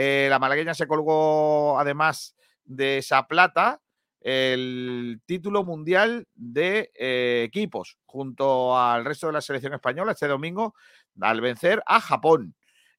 Eh, 0.00 0.28
la 0.30 0.38
malagueña 0.38 0.74
se 0.74 0.86
colgó 0.86 1.76
además 1.76 2.36
de 2.64 2.98
esa 2.98 3.26
plata 3.26 3.82
el 4.20 5.20
título 5.26 5.64
mundial 5.64 6.28
de 6.36 6.92
eh, 6.94 7.42
equipos 7.44 7.98
junto 8.06 8.78
al 8.78 9.04
resto 9.04 9.26
de 9.26 9.32
la 9.32 9.40
selección 9.40 9.74
española 9.74 10.12
este 10.12 10.28
domingo 10.28 10.76
al 11.20 11.40
vencer 11.40 11.82
a 11.84 12.00
Japón. 12.00 12.54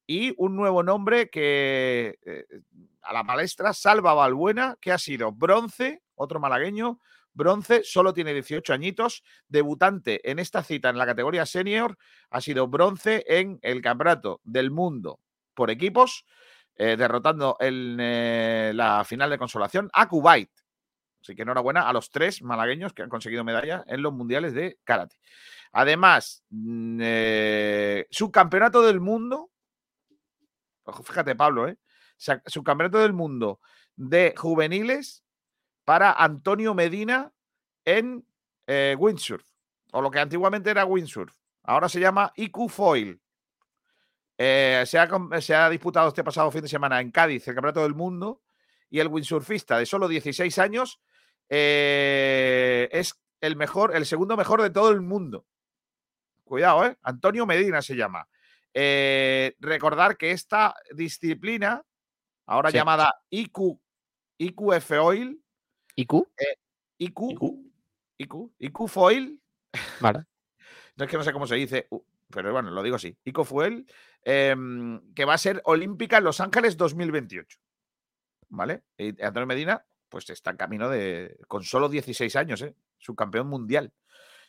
Y 0.06 0.34
un 0.36 0.56
nuevo 0.56 0.82
nombre 0.82 1.30
que 1.30 2.18
eh, 2.26 2.44
a 3.00 3.14
la 3.14 3.24
palestra, 3.24 3.72
Salva 3.72 4.12
Balbuena, 4.12 4.76
que 4.78 4.92
ha 4.92 4.98
sido 4.98 5.32
bronce, 5.32 6.02
otro 6.16 6.38
malagueño, 6.38 7.00
bronce, 7.32 7.80
solo 7.82 8.12
tiene 8.12 8.34
18 8.34 8.74
añitos, 8.74 9.24
debutante 9.48 10.30
en 10.30 10.38
esta 10.38 10.62
cita 10.62 10.90
en 10.90 10.98
la 10.98 11.06
categoría 11.06 11.46
senior, 11.46 11.96
ha 12.28 12.42
sido 12.42 12.68
bronce 12.68 13.24
en 13.26 13.58
el 13.62 13.80
Campeonato 13.80 14.42
del 14.44 14.70
Mundo 14.70 15.18
por 15.54 15.70
equipos, 15.70 16.26
eh, 16.80 16.96
derrotando 16.96 17.56
en 17.60 17.98
eh, 18.00 18.72
la 18.74 19.04
final 19.04 19.30
de 19.30 19.38
consolación 19.38 19.90
a 19.92 20.08
Kuwait. 20.08 20.50
Así 21.20 21.34
que 21.34 21.42
enhorabuena 21.42 21.88
a 21.88 21.92
los 21.92 22.10
tres 22.10 22.42
malagueños 22.42 22.92
que 22.94 23.02
han 23.02 23.10
conseguido 23.10 23.44
medalla 23.44 23.84
en 23.86 24.02
los 24.02 24.12
mundiales 24.12 24.54
de 24.54 24.78
karate. 24.84 25.16
Además, 25.72 26.42
mm, 26.48 27.00
subcampeonato 28.10 28.82
del 28.82 29.00
mundo 29.00 29.50
fíjate, 31.02 31.34
Pablo, 31.34 31.68
¿eh? 31.68 31.78
Subcampeonato 32.46 32.98
del 32.98 33.12
mundo 33.12 33.60
de 33.96 34.34
juveniles 34.36 35.24
para 35.84 36.12
Antonio 36.12 36.74
Medina 36.74 37.32
en 37.84 38.26
eh, 38.66 38.94
windsurf, 38.98 39.44
o 39.92 40.02
lo 40.02 40.10
que 40.10 40.20
antiguamente 40.20 40.70
era 40.70 40.84
windsurf. 40.84 41.34
Ahora 41.62 41.88
se 41.88 42.00
llama 42.00 42.32
IQ 42.36 42.68
Foil. 42.68 43.20
Eh, 44.42 44.84
se, 44.86 44.98
ha, 45.54 45.68
disputado 45.68 46.08
este 46.08 46.24
pasado 46.24 46.50
fin 46.50 46.62
de 46.62 46.68
semana 46.68 46.98
en 46.98 47.10
Cádiz 47.10 47.46
el 47.46 47.54
Campeonato 47.54 47.82
del 47.82 47.94
Mundo 47.94 48.40
y 48.88 48.98
el 48.98 49.08
windsurfista 49.08 49.76
de 49.76 49.84
solo 49.84 50.08
16 50.08 50.58
años 50.58 50.98
eh, 51.50 52.88
es 52.90 53.20
el 53.42 53.56
mejor, 53.56 53.94
el 53.94 54.06
segundo 54.06 54.38
mejor 54.38 54.62
de 54.62 54.70
todo 54.70 54.92
el 54.92 55.02
mundo. 55.02 55.44
Cuidado, 56.42 56.86
¿eh? 56.86 56.96
Antonio 57.02 57.44
Medina 57.44 57.82
se 57.82 57.94
llama. 57.96 58.26
Eh, 58.72 59.56
recordar 59.60 60.16
que 60.16 60.30
esta 60.30 60.74
disciplina, 60.94 61.84
ahora 62.46 62.70
llamada 62.70 63.22
IQ, 63.28 63.78
IQF 64.38 64.90
Oil, 65.02 65.44
IQ, 65.96 66.14
eh, 66.38 66.56
IQ, 66.96 67.20
IQ, 68.16 68.52
IQ, 68.58 68.88
Foil, 68.88 69.38
vale. 70.00 70.24
no 70.96 71.04
es 71.04 71.10
que 71.10 71.18
no 71.18 71.24
sé 71.24 71.32
cómo 71.34 71.46
se 71.46 71.56
dice, 71.56 71.88
pero 72.30 72.52
bueno, 72.52 72.70
lo 72.70 72.82
digo 72.82 72.96
así, 72.96 73.14
IQ 73.24 73.44
Foil, 73.44 73.86
em, 74.24 75.00
que 75.14 75.24
va 75.24 75.34
a 75.34 75.38
ser 75.38 75.60
olímpica 75.64 76.18
en 76.18 76.24
Los 76.24 76.40
Ángeles 76.40 76.76
2028. 76.76 77.58
¿Vale? 78.48 78.82
Y 78.98 79.22
Antonio 79.22 79.46
Medina, 79.46 79.84
pues 80.08 80.28
está 80.30 80.50
en 80.50 80.56
camino 80.56 80.88
de, 80.88 81.38
con 81.46 81.62
solo 81.62 81.88
16 81.88 82.34
años, 82.36 82.62
¿eh? 82.62 82.74
subcampeón 82.98 83.46
mundial 83.46 83.92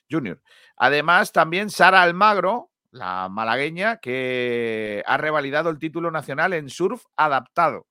junior. 0.09 0.41
Además, 0.75 1.31
también 1.31 1.69
Sara 1.69 2.01
Almagro, 2.01 2.71
la 2.91 3.29
malagueña, 3.29 3.97
que 3.97 5.03
ha 5.05 5.17
revalidado 5.17 5.69
el 5.69 5.79
título 5.79 6.11
nacional 6.11 6.53
en 6.53 6.69
surf 6.69 7.05
adaptado. 7.15 7.87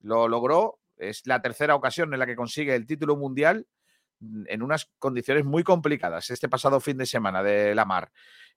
Lo 0.00 0.28
logró, 0.28 0.80
es 0.96 1.26
la 1.26 1.40
tercera 1.40 1.74
ocasión 1.74 2.12
en 2.12 2.18
la 2.18 2.26
que 2.26 2.36
consigue 2.36 2.74
el 2.74 2.86
título 2.86 3.16
mundial 3.16 3.66
en 4.46 4.62
unas 4.62 4.90
condiciones 4.98 5.44
muy 5.44 5.62
complicadas 5.62 6.30
este 6.30 6.48
pasado 6.48 6.80
fin 6.80 6.96
de 6.96 7.06
semana 7.06 7.42
de 7.42 7.74
la 7.74 7.84
mar. 7.84 8.10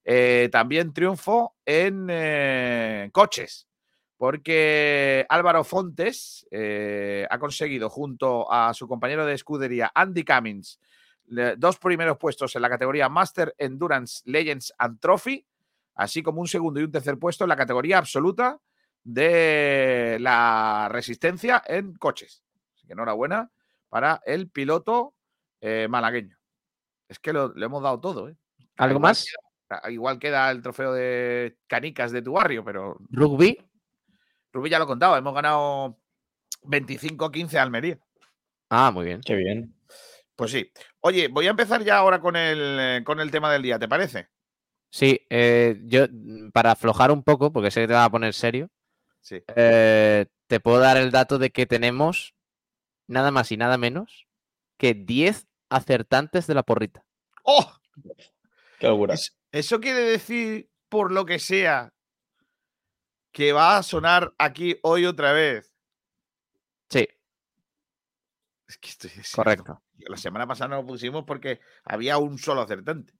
Eh, 0.04 0.50
también 0.52 0.94
triunfo 0.94 1.56
en 1.66 2.08
eh, 2.10 3.10
coches, 3.12 3.68
porque 4.16 5.26
Álvaro 5.30 5.64
Fontes 5.64 6.48
eh, 6.52 7.28
ha 7.30 7.40
conseguido 7.40 7.90
junto 7.90 8.52
a 8.52 8.74
su 8.74 8.88
compañero 8.88 9.26
de 9.26 9.34
escudería 9.34 9.92
Andy 9.94 10.24
Cummins 10.24 10.80
dos 11.58 11.78
primeros 11.78 12.18
puestos 12.18 12.56
en 12.56 12.62
la 12.62 12.70
categoría 12.70 13.10
Master 13.10 13.54
Endurance 13.58 14.22
Legends 14.24 14.74
and 14.78 14.98
Trophy 15.02 15.46
así 15.98 16.24
como 16.24 16.40
un 16.40 16.48
segundo 16.48 16.80
y 16.80 16.84
un 16.84 16.92
tercer 16.92 17.18
puesto 17.18 17.44
en 17.44 17.50
la 17.50 17.56
categoría 17.56 17.98
absoluta 17.98 18.60
de 19.04 20.18
la 20.22 20.88
resistencia 20.92 21.62
en 21.66 21.94
coches. 21.96 22.44
Que 22.86 22.94
enhorabuena 22.94 23.52
para 23.90 24.22
el 24.26 24.50
piloto 24.50 25.14
eh, 25.62 25.88
malagueño. 25.90 26.38
Es 27.08 27.20
que 27.20 27.34
lo, 27.34 27.54
le 27.54 27.66
hemos 27.66 27.82
dado 27.82 28.00
todo. 28.00 28.30
¿eh? 28.30 28.36
¿Algo 28.78 29.00
más? 29.00 29.26
igual 29.90 30.18
queda 30.18 30.50
el 30.50 30.62
trofeo 30.62 30.94
de 30.94 31.58
canicas 31.68 32.12
de 32.12 32.22
tu 32.22 32.34
barrio, 32.34 32.64
pero. 32.64 32.98
¿Rugby? 33.10 33.58
Rugby 34.54 34.70
ya 34.70 34.80
lo 34.80 34.88
contaba, 34.88 35.18
hemos 35.18 35.34
ganado 35.34 36.00
25-15 36.64 37.58
a 37.58 37.64
Almería. 37.64 38.00
Ah, 38.70 38.92
muy 38.92 39.06
bien. 39.06 39.22
Qué 39.22 39.36
bien. 39.36 39.74
Pues 40.36 40.52
sí. 40.52 40.72
Oye, 41.02 41.28
voy 41.28 41.48
a 41.48 41.52
empezar 41.52 41.84
ya 41.84 41.98
ahora 41.98 42.20
con 42.22 42.36
el, 42.36 43.04
con 43.04 43.20
el 43.20 43.32
tema 43.32 43.52
del 43.52 43.64
día, 43.64 43.80
¿te 43.80 43.88
parece? 43.88 44.30
Sí, 44.90 45.20
eh, 45.30 45.82
yo 45.86 46.06
mm, 46.10 46.52
para 46.52 46.72
aflojar 46.72 47.12
un 47.12 47.24
poco, 47.24 47.52
porque 47.52 47.72
sé 47.72 47.82
que 47.82 47.88
te 47.88 47.94
va 47.94 48.06
a 48.06 48.12
poner 48.12 48.34
serio, 48.34 48.70
sí. 49.22 49.44
eh, 49.56 50.28
te 50.48 50.60
puedo 50.60 50.80
dar 50.80 50.98
el 50.98 51.12
dato 51.12 51.40
de 51.40 51.50
que 51.50 51.66
tenemos 51.66 52.36
nada 53.08 53.32
más 53.32 53.52
y 53.52 53.58
nada 53.58 53.78
menos 53.78 54.27
que 54.78 54.94
10 54.94 55.48
acertantes 55.70 56.48
de 56.48 56.54
la 56.54 56.64
porrita. 56.64 57.04
¡Oh! 57.44 57.72
¡Qué 58.80 58.88
locura! 58.88 59.16
Eso 59.52 59.80
quiere 59.80 60.02
decir, 60.02 60.70
por 60.90 61.12
lo 61.12 61.26
que 61.26 61.40
sea, 61.40 61.94
que 63.32 63.54
va 63.54 63.78
a 63.78 63.84
sonar 63.84 64.34
aquí 64.38 64.78
hoy 64.84 65.06
otra 65.06 65.32
vez. 65.32 65.74
Sí. 66.90 67.08
Es 68.68 68.78
que 68.78 68.90
estoy 68.90 69.12
Correcto. 69.34 69.82
La 69.98 70.18
semana 70.18 70.46
pasada 70.46 70.70
no 70.70 70.76
lo 70.82 70.86
pusimos 70.88 71.24
porque 71.26 71.60
había 71.84 72.18
un 72.18 72.38
solo 72.38 72.62
acertante 72.62 73.14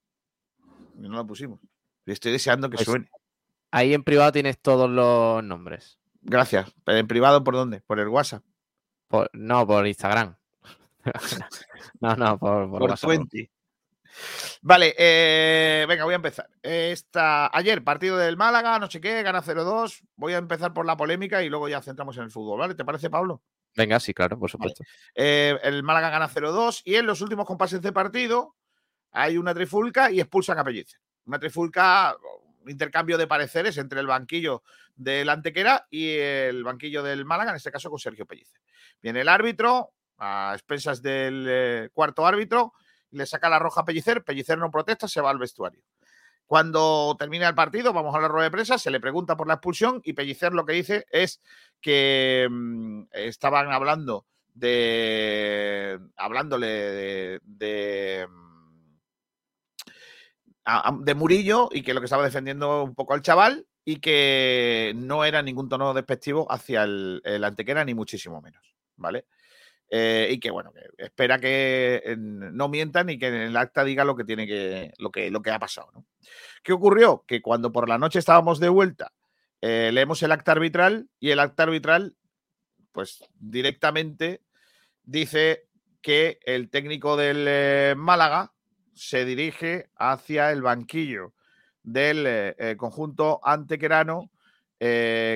no 0.98 1.16
lo 1.16 1.26
pusimos. 1.26 1.60
estoy 2.06 2.32
deseando 2.32 2.68
que 2.70 2.76
Pues 2.76 2.86
suene. 2.86 3.10
Ahí 3.70 3.92
en 3.94 4.02
privado 4.02 4.32
tienes 4.32 4.58
todos 4.60 4.88
los 4.88 5.44
nombres. 5.44 5.98
Gracias. 6.22 6.72
¿Pero 6.84 6.98
en 6.98 7.06
privado 7.06 7.44
por 7.44 7.54
dónde? 7.54 7.80
¿Por 7.82 8.00
el 8.00 8.08
WhatsApp? 8.08 8.42
Por- 9.08 9.30
no, 9.32 9.66
por 9.66 9.86
Instagram. 9.86 10.36
no, 12.00 12.16
no, 12.16 12.38
por, 12.38 12.70
por 12.70 12.80
Por. 12.80 12.98
Twenty. 12.98 13.50
Vale, 14.62 14.94
eh, 14.98 15.86
venga, 15.88 16.04
voy 16.04 16.14
a 16.14 16.16
empezar. 16.16 16.48
Esta, 16.62 17.56
ayer, 17.56 17.84
partido 17.84 18.16
del 18.16 18.36
Málaga, 18.36 18.78
no 18.78 18.90
sé 18.90 19.00
qué, 19.00 19.22
gana 19.22 19.42
0-2. 19.42 20.02
Voy 20.16 20.32
a 20.32 20.38
empezar 20.38 20.72
por 20.72 20.86
la 20.86 20.96
polémica 20.96 21.42
y 21.42 21.48
luego 21.48 21.68
ya 21.68 21.82
centramos 21.82 22.16
en 22.16 22.24
el 22.24 22.30
fútbol, 22.30 22.60
¿vale? 22.60 22.74
¿Te 22.74 22.84
parece, 22.84 23.10
Pablo? 23.10 23.42
Venga, 23.76 24.00
sí, 24.00 24.12
claro, 24.12 24.38
por 24.38 24.50
supuesto. 24.50 24.82
Eh, 25.14 25.58
el 25.62 25.82
Málaga 25.82 26.10
gana 26.10 26.28
0-2 26.28 26.82
y 26.84 26.96
en 26.96 27.06
los 27.06 27.20
últimos 27.20 27.46
compases 27.46 27.80
de 27.80 27.92
partido 27.92 28.56
hay 29.12 29.38
una 29.38 29.54
trifulca 29.54 30.10
y 30.10 30.20
expulsan 30.20 30.58
a 30.58 30.64
Pellicer. 30.64 31.00
Una 31.26 31.38
trifulca, 31.38 32.16
un 32.62 32.70
intercambio 32.70 33.18
de 33.18 33.26
pareceres 33.26 33.78
entre 33.78 34.00
el 34.00 34.06
banquillo 34.06 34.62
del 34.96 35.28
Antequera 35.28 35.86
y 35.90 36.16
el 36.16 36.64
banquillo 36.64 37.02
del 37.02 37.24
Málaga, 37.24 37.50
en 37.50 37.56
este 37.56 37.70
caso 37.70 37.90
con 37.90 37.98
Sergio 37.98 38.26
Pellicer. 38.26 38.60
Viene 39.00 39.20
el 39.20 39.28
árbitro, 39.28 39.92
a 40.18 40.52
expensas 40.54 41.00
del 41.02 41.46
eh, 41.48 41.88
cuarto 41.92 42.26
árbitro, 42.26 42.72
le 43.10 43.24
saca 43.26 43.48
la 43.48 43.58
roja 43.58 43.80
a 43.80 43.84
Pellicer, 43.84 44.22
Pellicer 44.24 44.58
no 44.58 44.70
protesta, 44.70 45.08
se 45.08 45.20
va 45.20 45.30
al 45.30 45.38
vestuario. 45.38 45.82
Cuando 46.46 47.14
termina 47.18 47.46
el 47.48 47.54
partido, 47.54 47.92
vamos 47.92 48.14
a 48.14 48.20
la 48.20 48.28
rueda 48.28 48.44
de 48.44 48.50
prensa, 48.50 48.78
se 48.78 48.90
le 48.90 49.00
pregunta 49.00 49.36
por 49.36 49.46
la 49.46 49.54
expulsión 49.54 50.00
y 50.04 50.14
Pellicer 50.14 50.52
lo 50.54 50.64
que 50.64 50.72
dice 50.72 51.06
es 51.10 51.40
que 51.80 52.48
mm, 52.50 53.02
estaban 53.12 53.70
hablando 53.70 54.26
de. 54.54 55.98
hablándole 56.16 57.38
de. 57.42 58.26
a- 60.64 60.96
de 61.00 61.14
Murillo 61.14 61.68
y 61.72 61.82
que 61.82 61.94
lo 61.94 62.00
que 62.00 62.04
estaba 62.06 62.24
defendiendo 62.24 62.82
un 62.84 62.94
poco 62.94 63.14
al 63.14 63.22
chaval 63.22 63.66
y 63.84 64.00
que 64.00 64.92
no 64.96 65.24
era 65.24 65.42
ningún 65.42 65.68
tono 65.68 65.94
despectivo 65.94 66.50
hacia 66.50 66.82
el, 66.84 67.22
el 67.24 67.42
Antequera, 67.44 67.84
ni 67.84 67.94
muchísimo 67.94 68.40
menos. 68.42 68.74
¿Vale? 68.96 69.26
Eh, 69.90 70.28
y 70.32 70.40
que 70.40 70.50
bueno, 70.50 70.72
que 70.72 71.04
espera 71.04 71.38
que 71.38 72.02
eh, 72.04 72.16
no 72.18 72.68
mientan 72.68 73.08
y 73.08 73.18
que 73.18 73.28
en 73.28 73.34
el 73.34 73.56
acta 73.56 73.84
diga 73.84 74.04
lo 74.04 74.16
que 74.16 74.24
tiene 74.24 74.46
que, 74.46 74.92
lo 74.98 75.10
que, 75.10 75.30
lo 75.30 75.40
que 75.40 75.50
ha 75.50 75.58
pasado. 75.58 75.90
¿no? 75.94 76.04
¿Qué 76.62 76.72
ocurrió? 76.72 77.24
Que 77.26 77.40
cuando 77.40 77.72
por 77.72 77.88
la 77.88 77.98
noche 77.98 78.18
estábamos 78.18 78.60
de 78.60 78.68
vuelta, 78.68 79.12
eh, 79.62 79.90
leemos 79.92 80.22
el 80.22 80.32
acta 80.32 80.52
arbitral 80.52 81.08
y 81.18 81.30
el 81.30 81.40
acta 81.40 81.62
arbitral 81.62 82.16
pues 82.92 83.24
directamente 83.38 84.42
dice 85.04 85.68
que 86.02 86.38
el 86.44 86.68
técnico 86.70 87.16
del 87.16 87.46
eh, 87.48 87.94
Málaga 87.96 88.52
se 88.94 89.24
dirige 89.24 89.88
hacia 89.96 90.50
el 90.52 90.62
banquillo 90.62 91.32
del 91.82 92.26
eh, 92.26 92.56
eh, 92.58 92.76
conjunto 92.76 93.40
antequerano 93.42 94.30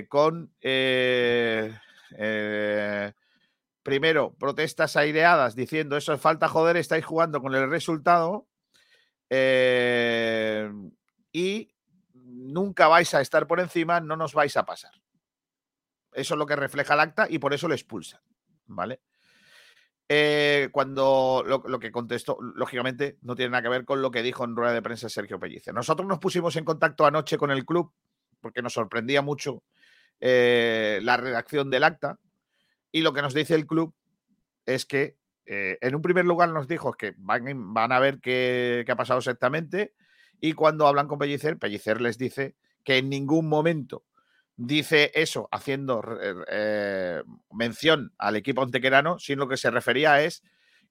con 0.08 0.52
primero 3.82 4.34
protestas 4.34 4.96
aireadas 4.96 5.54
diciendo 5.54 5.96
eso 5.96 6.12
es 6.12 6.20
falta 6.20 6.48
joder, 6.48 6.76
estáis 6.76 7.04
jugando 7.04 7.40
con 7.40 7.54
el 7.54 7.68
resultado 7.68 8.46
y 11.32 11.72
nunca 12.12 12.88
vais 12.88 13.12
a 13.14 13.20
estar 13.20 13.46
por 13.46 13.60
encima, 13.60 14.00
no 14.00 14.16
nos 14.16 14.34
vais 14.34 14.56
a 14.56 14.64
pasar. 14.64 14.92
Eso 16.12 16.34
es 16.34 16.38
lo 16.38 16.46
que 16.46 16.56
refleja 16.56 16.94
el 16.94 17.00
acta 17.00 17.26
y 17.28 17.38
por 17.38 17.54
eso 17.54 17.68
le 17.68 17.74
expulsan, 17.74 18.20
¿vale? 18.66 19.00
Eh, 20.08 20.68
cuando 20.72 21.42
lo, 21.46 21.78
que 21.78 21.90
contestó, 21.90 22.36
lógicamente, 22.40 23.16
no 23.22 23.34
tiene 23.34 23.50
nada 23.50 23.62
que 23.62 23.68
ver 23.70 23.84
con 23.86 24.02
lo 24.02 24.10
que 24.10 24.22
dijo 24.22 24.44
en 24.44 24.54
rueda 24.54 24.74
de 24.74 24.82
prensa 24.82 25.08
Sergio 25.08 25.40
Pellicer. 25.40 25.72
Nosotros 25.72 26.06
nos 26.06 26.18
pusimos 26.18 26.54
en 26.56 26.64
contacto 26.64 27.06
anoche 27.06 27.38
con 27.38 27.50
el 27.50 27.64
club 27.64 27.92
porque 28.40 28.60
nos 28.60 28.74
sorprendía 28.74 29.22
mucho 29.22 29.62
eh, 30.20 31.00
la 31.02 31.16
redacción 31.16 31.70
del 31.70 31.84
acta 31.84 32.18
y 32.92 33.00
lo 33.00 33.12
que 33.12 33.22
nos 33.22 33.34
dice 33.34 33.54
el 33.54 33.66
club 33.66 33.94
es 34.66 34.86
que 34.86 35.16
eh, 35.46 35.78
en 35.80 35.94
un 35.94 36.02
primer 36.02 36.24
lugar 36.24 36.50
nos 36.50 36.68
dijo 36.68 36.92
que 36.92 37.14
van, 37.16 37.74
van 37.74 37.90
a 37.90 37.98
ver 37.98 38.20
qué, 38.20 38.84
ha 38.88 38.96
pasado 38.96 39.18
exactamente 39.18 39.94
y 40.40 40.52
cuando 40.52 40.86
hablan 40.86 41.08
con 41.08 41.18
Pellicer, 41.18 41.58
Pellicer 41.58 42.00
les 42.00 42.18
dice 42.18 42.54
que 42.84 42.98
en 42.98 43.08
ningún 43.08 43.48
momento 43.48 44.04
dice 44.56 45.10
eso 45.14 45.48
haciendo 45.50 46.02
eh, 46.48 47.22
mención 47.50 48.12
al 48.18 48.36
equipo 48.36 48.62
antequerano, 48.62 49.18
sino 49.18 49.44
lo 49.44 49.48
que 49.48 49.56
se 49.56 49.70
refería 49.70 50.22
es 50.22 50.42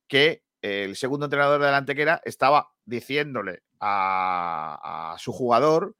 que 0.07 0.43
el 0.61 0.95
segundo 0.95 1.25
entrenador 1.25 1.61
de 1.61 1.71
la 1.71 1.77
antequera 1.77 2.21
estaba 2.23 2.71
diciéndole 2.85 3.63
a, 3.79 5.15
su 5.17 5.31
jugador, 5.31 5.95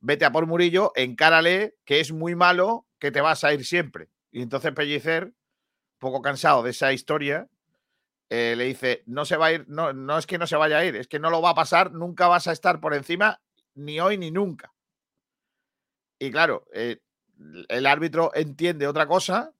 vete 0.00 0.24
a 0.24 0.32
por 0.32 0.46
Murillo, 0.46 0.92
encárale, 0.94 1.74
que 1.84 2.00
es 2.00 2.12
muy 2.12 2.34
malo, 2.34 2.86
que 2.98 3.10
te 3.10 3.20
vas 3.20 3.44
a 3.44 3.52
ir 3.52 3.64
siempre. 3.64 4.08
Y 4.30 4.42
entonces 4.42 4.72
Pellicer, 4.72 5.32
poco 5.98 6.22
cansado 6.22 6.62
de 6.62 6.70
esa 6.70 6.92
historia, 6.92 7.48
eh, 8.28 8.54
le 8.56 8.64
dice, 8.64 9.02
no 9.06 9.24
se 9.24 9.36
va 9.36 9.46
a 9.46 9.52
ir, 9.52 9.64
no, 9.68 9.92
no 9.92 10.18
es 10.18 10.26
que 10.26 10.38
no 10.38 10.46
se 10.46 10.56
vaya 10.56 10.78
a 10.78 10.84
ir, 10.84 10.96
es 10.96 11.06
que 11.06 11.18
no 11.18 11.30
lo 11.30 11.40
va 11.40 11.50
a 11.50 11.54
pasar, 11.54 11.92
nunca 11.92 12.26
vas 12.26 12.48
a 12.48 12.52
estar 12.52 12.80
por 12.80 12.94
encima, 12.94 13.40
ni 13.74 14.00
hoy 14.00 14.18
ni 14.18 14.30
nunca. 14.30 14.72
Y 16.18 16.30
claro, 16.30 16.66
eh, 16.72 17.00
el 17.68 17.86
árbitro 17.86 18.32
entiende 18.34 18.86
otra 18.86 19.06
cosa 19.06 19.52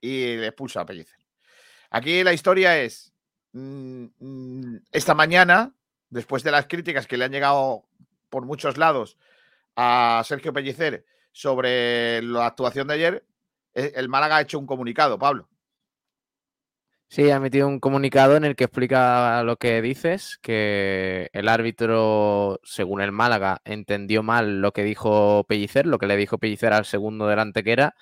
y 0.00 0.36
le 0.36 0.48
expulsa 0.48 0.82
a 0.82 0.86
Pellicer. 0.86 1.18
Aquí 1.90 2.22
la 2.22 2.32
historia 2.32 2.78
es, 2.78 3.12
mm, 3.52 4.06
mm, 4.18 4.76
esta 4.92 5.14
mañana, 5.14 5.74
después 6.10 6.42
de 6.42 6.50
las 6.50 6.66
críticas 6.66 7.06
que 7.06 7.16
le 7.16 7.24
han 7.24 7.32
llegado 7.32 7.84
por 8.28 8.44
muchos 8.44 8.76
lados 8.76 9.16
a 9.76 10.22
Sergio 10.24 10.52
Pellicer 10.52 11.04
sobre 11.32 12.22
la 12.22 12.46
actuación 12.46 12.86
de 12.88 12.94
ayer, 12.94 13.24
el 13.76 14.08
Málaga 14.08 14.36
ha 14.36 14.40
hecho 14.40 14.58
un 14.58 14.66
comunicado, 14.66 15.18
Pablo. 15.18 15.48
Sí, 17.08 17.30
ha 17.30 17.36
emitido 17.36 17.68
un 17.68 17.78
comunicado 17.78 18.36
en 18.36 18.44
el 18.44 18.56
que 18.56 18.64
explica 18.64 19.42
lo 19.44 19.56
que 19.56 19.80
dices, 19.80 20.38
que 20.42 21.30
el 21.32 21.48
árbitro, 21.48 22.60
según 22.64 23.00
el 23.00 23.12
Málaga, 23.12 23.62
entendió 23.64 24.22
mal 24.24 24.60
lo 24.60 24.72
que 24.72 24.82
dijo 24.82 25.44
Pellicer, 25.48 25.86
lo 25.86 25.98
que 25.98 26.08
le 26.08 26.16
dijo 26.16 26.38
Pellicer 26.38 26.72
al 26.72 26.84
segundo 26.84 27.28
del 27.28 27.38
Antequera, 27.38 27.94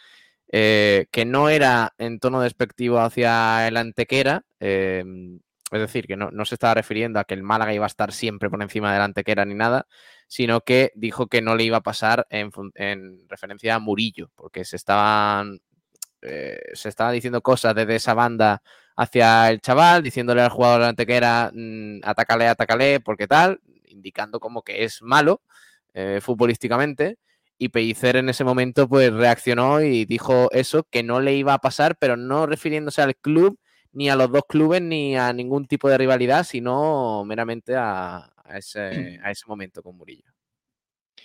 eh, 0.50 1.06
que 1.10 1.24
no 1.26 1.48
era 1.50 1.94
en 1.98 2.18
tono 2.18 2.40
despectivo 2.40 2.98
hacia 3.00 3.68
el 3.68 3.76
Antequera, 3.76 4.44
em, 4.58 5.40
es 5.70 5.80
decir, 5.80 6.06
que 6.06 6.16
no, 6.16 6.44
se 6.44 6.54
estaba 6.54 6.74
refiriendo 6.74 7.20
a 7.20 7.24
que 7.24 7.34
el 7.34 7.42
Málaga 7.42 7.74
iba 7.74 7.84
a 7.84 7.88
estar 7.88 8.12
siempre 8.12 8.48
por 8.50 8.62
encima 8.62 8.92
del 8.92 9.02
Antequera 9.02 9.44
ni 9.44 9.54
nada, 9.54 9.86
sino 10.28 10.60
que 10.62 10.92
dijo 10.94 11.26
que 11.28 11.42
no 11.42 11.56
le 11.56 11.64
iba 11.64 11.78
a 11.78 11.82
pasar 11.82 12.26
en, 12.30 12.50
en 12.74 13.28
referencia 13.28 13.74
a 13.74 13.78
Murillo, 13.78 14.30
porque 14.36 14.64
se 14.64 14.76
estaban 14.76 15.60
eh, 16.24 16.58
se 16.72 16.88
estaba 16.88 17.12
diciendo 17.12 17.42
cosas 17.42 17.74
desde 17.74 17.96
esa 17.96 18.14
banda 18.14 18.62
hacia 18.96 19.50
el 19.50 19.60
chaval, 19.60 20.02
diciéndole 20.02 20.40
al 20.40 20.48
jugador 20.48 20.80
delante 20.80 21.06
que 21.06 21.16
era 21.16 21.50
mm, 21.52 22.00
atácale, 22.02 22.48
atácale, 22.48 23.00
porque 23.00 23.26
tal, 23.26 23.60
indicando 23.86 24.40
como 24.40 24.62
que 24.62 24.84
es 24.84 25.02
malo 25.02 25.42
eh, 25.92 26.20
futbolísticamente. 26.22 27.18
Y 27.58 27.68
Pellicer 27.68 28.16
en 28.16 28.28
ese 28.30 28.42
momento 28.44 28.88
pues 28.88 29.12
reaccionó 29.12 29.82
y 29.82 30.06
dijo 30.06 30.48
eso, 30.52 30.84
que 30.90 31.02
no 31.02 31.20
le 31.20 31.34
iba 31.34 31.54
a 31.54 31.58
pasar, 31.58 31.96
pero 31.98 32.16
no 32.16 32.46
refiriéndose 32.46 33.02
al 33.02 33.16
club, 33.16 33.58
ni 33.92 34.08
a 34.10 34.16
los 34.16 34.30
dos 34.32 34.44
clubes, 34.48 34.82
ni 34.82 35.16
a 35.16 35.32
ningún 35.32 35.66
tipo 35.66 35.88
de 35.88 35.98
rivalidad, 35.98 36.44
sino 36.44 37.24
meramente 37.24 37.76
a, 37.76 38.33
ese, 38.50 39.18
momento 39.46 39.82
con 39.82 39.96
Murillo. 39.96 40.30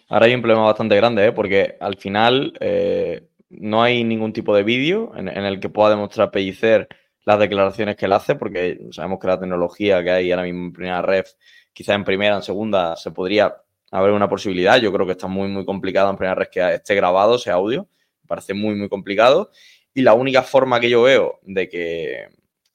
Ahora 0.08 0.26
hay 0.26 0.36
un 0.36 0.42
problema 0.42 0.66
bastante 0.66 0.96
grande, 0.96 1.28
¿eh? 1.28 1.32
porque 1.32 1.78
al 1.80 1.98
final 1.98 2.54
eh, 2.60 3.28
no 3.50 3.84
hay 3.84 4.04
ningún 4.04 4.34
tipo 4.34 4.56
de 4.56 4.64
vídeo 4.64 5.12
en, 5.16 5.28
el 5.28 5.60
que 5.60 5.70
pueda 5.70 5.92
demostrar 5.92 6.32
Pellicer 6.32 6.88
las 7.26 7.40
declaraciones 7.40 7.96
que 7.96 8.06
él 8.06 8.14
hace, 8.14 8.36
porque 8.36 8.80
sabemos 8.92 9.20
que 9.20 9.28
la 9.28 9.40
tecnología 9.40 10.04
que 10.04 10.12
hay 10.12 10.32
ahora 10.32 10.44
mismo 10.44 10.66
en 10.66 10.74
primera 10.74 11.02
ref, 11.02 11.34
quizás 11.74 11.96
en 11.96 12.04
primera, 12.04 12.36
en 12.36 12.42
segunda, 12.42 12.96
se 12.96 13.12
podría 13.12 13.56
haber 13.92 14.12
una 14.12 14.30
posibilidad. 14.30 14.80
Yo 14.80 14.92
creo 14.92 15.06
que 15.06 15.12
está 15.12 15.28
muy, 15.28 15.48
muy 15.48 15.66
complicado 15.66 16.10
en 16.10 16.18
primera 16.18 16.36
ref 16.36 16.50
que 16.50 16.74
esté 16.76 16.96
grabado 16.96 17.36
ese 17.36 17.52
audio. 17.52 17.88
Me 18.24 18.28
parece 18.28 18.54
muy, 18.54 18.76
muy 18.76 18.90
complicado. 18.90 19.52
Y 19.94 20.02
la 20.02 20.14
única 20.14 20.44
forma 20.44 20.80
que 20.80 20.90
yo 20.90 21.04
veo 21.04 21.40
de 21.44 21.68
que, 21.70 22.28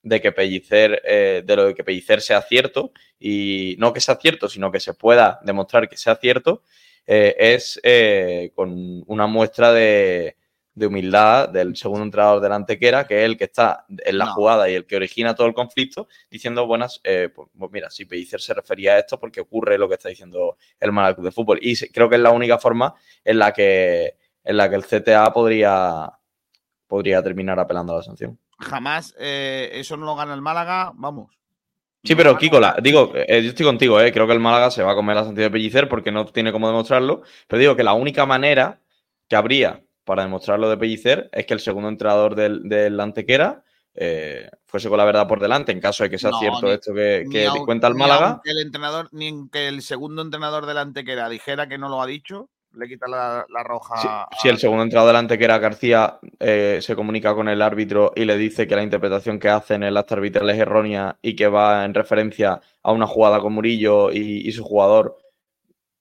de 0.05 0.21
que 0.21 0.31
Pellicer, 0.31 1.03
eh, 1.05 1.43
de 1.45 1.57
lo 1.57 1.67
de 1.67 1.75
que 1.75 1.83
Pellicer 1.83 2.21
sea 2.21 2.43
cierto, 2.43 2.93
y 3.19 3.75
no 3.79 3.93
que 3.93 4.01
sea 4.01 4.17
cierto, 4.17 4.49
sino 4.49 4.71
que 4.71 4.81
se 4.81 4.95
pueda 4.95 5.41
demostrar 5.43 5.89
que 5.89 5.97
sea 5.97 6.17
cierto, 6.17 6.63
eh, 7.07 7.35
es 7.39 7.81
eh, 7.83 8.53
con 8.55 9.03
una 9.07 9.27
muestra 9.27 9.73
de, 9.73 10.37
de 10.75 10.87
humildad 10.87 11.49
del 11.49 11.77
segundo 11.77 12.05
entrenador 12.05 12.41
de 12.41 12.49
la 12.49 12.57
Antequera, 12.57 13.07
que 13.07 13.21
es 13.21 13.25
el 13.25 13.37
que 13.37 13.45
está 13.45 13.87
en 13.89 14.19
la 14.19 14.27
jugada 14.27 14.69
y 14.69 14.75
el 14.75 14.87
que 14.87 14.97
origina 14.97 15.35
todo 15.35 15.47
el 15.47 15.55
conflicto, 15.55 16.09
diciendo, 16.31 16.67
buenas, 16.67 17.01
eh, 17.05 17.29
pues, 17.35 17.49
pues, 17.57 17.71
mira, 17.73 17.91
si 17.91 18.05
Pellicer 18.05 18.41
se 18.41 18.55
refería 18.55 18.95
a 18.95 18.99
esto 18.99 19.19
porque 19.19 19.41
ocurre 19.41 19.79
lo 19.79 19.89
que 19.89 19.95
está 19.95 20.09
diciendo 20.09 20.57
el 20.81 20.93
Málaga 20.93 21.23
de 21.23 21.31
Fútbol. 21.31 21.59
Y 21.63 21.77
creo 21.89 22.09
que 22.09 22.17
es 22.17 22.23
la 22.23 22.33
única 22.33 22.59
forma 22.59 22.95
en 23.25 23.39
la 23.39 23.53
que, 23.53 24.17
en 24.43 24.57
la 24.57 24.69
que 24.69 24.77
el 24.77 24.85
CTA 24.85 25.33
podría, 25.33 26.11
podría 26.87 27.23
terminar 27.23 27.59
apelando 27.59 27.93
a 27.93 27.97
la 27.99 28.03
sanción. 28.03 28.39
Jamás 28.65 29.15
eh, 29.19 29.71
eso 29.75 29.97
no 29.97 30.07
lo 30.07 30.17
gana 30.17 30.35
el 30.35 30.43
Málaga, 30.43 30.93
vamos. 30.95 31.33
Sí, 32.03 32.15
pero 32.15 32.37
Kiko, 32.37 32.61
digo, 32.83 33.13
eh, 33.15 33.43
yo 33.43 33.49
estoy 33.49 33.65
contigo, 33.65 33.97
creo 33.97 34.27
que 34.27 34.33
el 34.35 34.41
Málaga 34.41 34.71
se 34.71 34.83
va 34.83 34.93
a 34.93 34.95
comer 34.95 35.17
la 35.17 35.25
sanción 35.25 35.45
de 35.45 35.51
Pellicer 35.51 35.89
porque 35.89 36.13
no 36.13 36.27
tiene 36.27 36.53
cómo 36.53 36.67
demostrarlo, 36.67 37.23
pero 37.49 37.61
digo 37.61 37.77
que 37.77 37.83
la 37.83 37.95
única 37.95 38.27
manera 38.27 38.83
que 39.27 39.37
habría 39.37 39.83
para 40.05 40.23
demostrar 40.23 40.59
lo 40.59 40.69
de 40.69 40.77
Pellicer 40.77 41.31
es 41.33 41.47
que 41.47 41.55
el 41.55 41.61
segundo 41.61 41.89
entrenador 41.89 42.35
del, 42.35 43.01
Antequera 43.01 43.65
eh, 43.95 44.51
fuese 44.67 44.91
con 44.91 44.99
la 44.99 45.07
verdad 45.07 45.27
por 45.27 45.41
delante, 45.41 45.73
en 45.73 45.81
caso 45.81 46.05
de 46.05 46.11
que 46.11 46.19
sea 46.19 46.33
cierto 46.39 46.71
esto 46.71 46.93
que, 46.93 47.25
cuenta 47.65 47.87
el 47.87 47.95
Málaga. 47.95 48.43
Ni 48.45 48.51
el 48.51 48.59
entrenador, 48.59 49.09
ni 49.13 49.49
que 49.49 49.69
el 49.69 49.81
segundo 49.81 50.21
entrenador 50.21 50.67
del 50.67 50.79
Antequera 50.79 51.31
dijera 51.31 51.69
que 51.69 51.79
no 51.79 51.89
lo 51.89 52.03
ha 52.03 52.07
dicho, 52.07 52.51
le 52.77 52.89
quita 52.89 53.07
la, 53.07 53.63
roja. 53.63 54.29
Si, 54.41 54.49
el 54.49 54.59
segundo 54.59 54.83
entrenador 54.83 55.09
del 55.09 55.17
Antequera, 55.17 55.59
García, 55.59 56.19
eh, 56.39 56.79
se 56.83 56.97
comunica 56.97 57.35
con 57.35 57.49
el 57.49 57.63
árbitro 57.63 58.13
y 58.15 58.25
le 58.25 58.37
dice 58.37 58.67
que 58.67 58.77
la 58.77 58.83
interpretación 58.83 59.39
que 59.39 59.49
hace 59.49 59.75
en 59.75 59.83
el 59.85 59.97
acta 59.97 60.15
arbitral 60.15 60.51
es 60.51 60.59
errónea 60.59 61.17
y 61.23 61.37
que 61.37 61.49
va 61.49 61.85
en 61.85 61.95
referencia 61.95 62.61
a 62.83 62.93
una 62.93 63.07
jugada 63.07 63.41
con 63.41 63.53
Murillo 63.53 64.11
y, 64.11 64.51
su 64.53 64.65
jugador, 64.65 65.19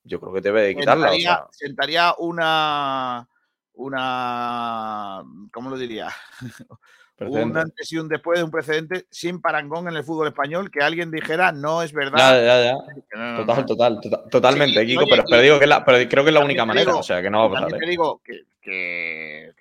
yo 0.04 0.20
creo 0.20 0.34
que 0.34 0.42
debe 0.42 0.62
de 0.64 0.76
quitarla. 0.76 1.12
sentaría 1.52 2.14
una 2.18 3.28
una, 3.76 5.24
¿cómo 5.52 5.70
lo 5.70 5.78
diría? 5.78 6.10
un 7.28 7.58
antes 7.58 7.92
y 7.92 7.98
un 7.98 8.08
después 8.08 8.40
de 8.40 8.44
un 8.44 8.52
precedente 8.52 9.06
sin 9.10 9.42
parangón 9.42 9.88
en 9.88 9.96
el 9.96 10.04
fútbol 10.04 10.28
español, 10.28 10.72
que 10.72 10.82
alguien 10.82 11.12
dijera 11.12 11.52
no 11.52 11.82
es 11.82 11.94
verdad. 11.94 12.18
Ya, 12.18 12.64
ya, 12.64 13.46
total, 13.66 13.66
total, 13.66 14.02
totalmente, 14.30 14.86
Kiko, 14.86 15.06
pero, 15.10 15.42
digo 15.42 15.60
que 15.60 16.08
creo 16.10 16.24
que 16.24 16.30
es 16.30 16.34
la 16.34 16.44
única 16.44 16.66
manera, 16.66 16.96
o 16.96 17.04
sea, 17.04 17.22
que 17.22 17.30
no 17.30 17.40
va 17.40 17.46
a 17.46 17.62
pasar. 17.62 17.80
Te 17.80 17.86
¿eh? 17.86 17.90
digo 17.90 18.22
que, 18.24 19.52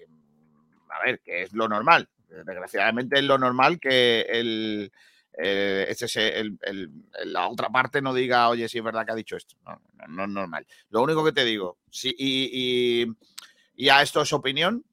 a 0.88 1.04
ver, 1.04 1.20
que 1.20 1.42
es 1.42 1.52
lo 1.52 1.68
normal. 1.68 2.08
Desgraciadamente 2.28 3.18
es 3.18 3.24
lo 3.24 3.36
normal 3.36 3.78
que 3.78 4.22
el, 4.22 4.90
eh, 5.36 5.86
ese, 5.88 6.38
el, 6.38 6.58
la 7.24 7.48
otra 7.48 7.68
parte 7.68 8.00
no 8.00 8.14
diga, 8.14 8.48
oye, 8.48 8.68
si 8.68 8.78
es 8.78 8.84
verdad 8.84 9.04
que 9.04 9.12
ha 9.12 9.16
dicho 9.16 9.36
esto. 9.36 9.56
No, 9.66 9.78
no, 10.08 10.24
es 10.24 10.30
normal. 10.30 10.66
Lo 10.90 11.02
único 11.02 11.22
que 11.22 11.32
te 11.32 11.44
digo, 11.44 11.76
sí, 11.90 12.14
y 12.18 13.06
y 13.74 13.88
a 13.88 14.02
esto 14.02 14.22
es 14.22 14.32
opinión, 14.32 14.84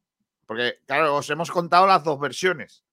porque 0.50 0.80
claro, 0.88 1.16
os 1.16 1.30
hemos 1.30 1.52
contado 1.52 1.86
las 1.86 2.04
dos 2.04 2.20
versiones. 2.20 2.84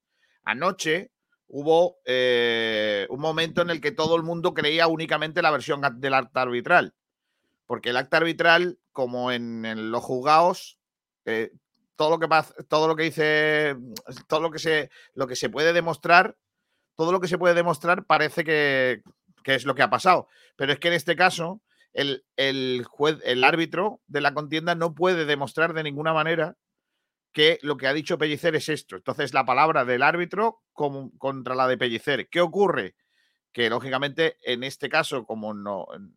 Anoche 0.45 1.11
hubo 1.47 2.01
eh, 2.05 3.07
un 3.09 3.19
momento 3.19 3.63
en 3.63 3.71
el 3.71 3.81
que 3.81 3.93
todo 3.93 4.15
el 4.15 4.23
mundo 4.23 4.53
creía 4.53 4.89
únicamente 4.89 5.41
la 5.41 5.51
versión 5.51 5.81
del 5.95 6.13
acta 6.13 6.43
arbitral, 6.43 6.95
porque 7.65 7.89
el 7.89 7.97
acta 7.97 8.19
arbitral, 8.19 8.79
como 8.93 9.33
en, 9.33 9.91
los 9.91 10.05
juzgados, 10.05 10.79
eh, 11.25 11.51
todo 11.97 12.11
lo 12.11 12.19
que 12.19 12.29
todo 12.69 12.89
lo 12.89 12.95
que 12.95 13.05
dice, 13.05 13.75
todo 14.29 14.41
lo 14.41 14.51
que 14.51 14.59
se, 14.59 14.91
lo 15.15 15.27
que 15.27 15.35
se 15.35 15.49
puede 15.49 15.73
demostrar, 15.73 16.37
todo 16.95 17.11
lo 17.11 17.21
que 17.21 17.29
se 17.29 17.39
puede 17.39 17.55
demostrar 17.55 18.05
parece 18.05 18.45
que, 18.45 19.03
es 19.45 19.65
lo 19.65 19.75
que 19.75 19.83
ha 19.83 19.89
pasado. 19.89 20.29
Pero 20.57 20.75
es 20.75 20.79
que 20.79 20.89
en 20.89 20.95
este 20.95 21.17
caso, 21.17 21.63
el, 21.95 22.27
el, 22.37 22.85
juez, 22.85 23.17
el 23.25 23.43
árbitro 23.45 24.03
de 24.09 24.21
la 24.21 24.35
contienda 24.35 24.75
no 24.75 24.95
puede 24.95 25.25
demostrar 25.25 25.73
de 25.73 25.85
ninguna 25.85 26.13
manera 26.13 26.59
que 27.37 27.59
lo 27.61 27.77
que 27.77 27.87
ha 27.87 27.93
dicho 27.93 28.17
Pellicer 28.17 28.57
es 28.57 28.71
esto. 28.71 28.97
Entonces, 28.97 29.35
la 29.35 29.45
palabra 29.45 29.85
del 29.85 30.03
árbitro 30.03 30.63
contra 30.73 31.55
la 31.55 31.69
de 31.69 31.77
Pellicer. 31.77 32.31
¿Qué 32.31 32.41
ocurre? 32.41 32.95
Que 33.53 33.69
lógicamente, 33.69 34.39
en 34.43 34.65
este 34.65 34.89
caso, 34.89 35.27
como 35.27 35.53
no, 35.53 35.87
en, 35.95 36.17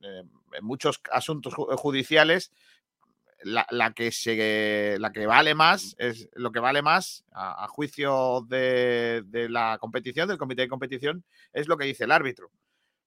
muchos 0.62 1.02
asuntos 1.12 1.54
judiciales, 1.54 2.54
la, 3.44 3.66
que 3.94 4.14
se, 4.14 4.96
la 4.98 5.12
que 5.12 5.28
vale 5.28 5.56
más 5.56 5.94
es 6.00 6.30
lo 6.36 6.54
que 6.54 6.62
vale 6.62 6.82
más 6.82 7.26
a, 7.34 7.68
juicio 7.68 8.46
de, 8.48 9.22
la 9.50 9.78
competición, 9.78 10.30
del 10.30 10.38
comité 10.38 10.62
de 10.62 10.70
competición, 10.70 11.26
es 11.52 11.68
lo 11.68 11.76
que 11.76 11.84
dice 11.84 12.06
el 12.06 12.14
árbitro. 12.14 12.50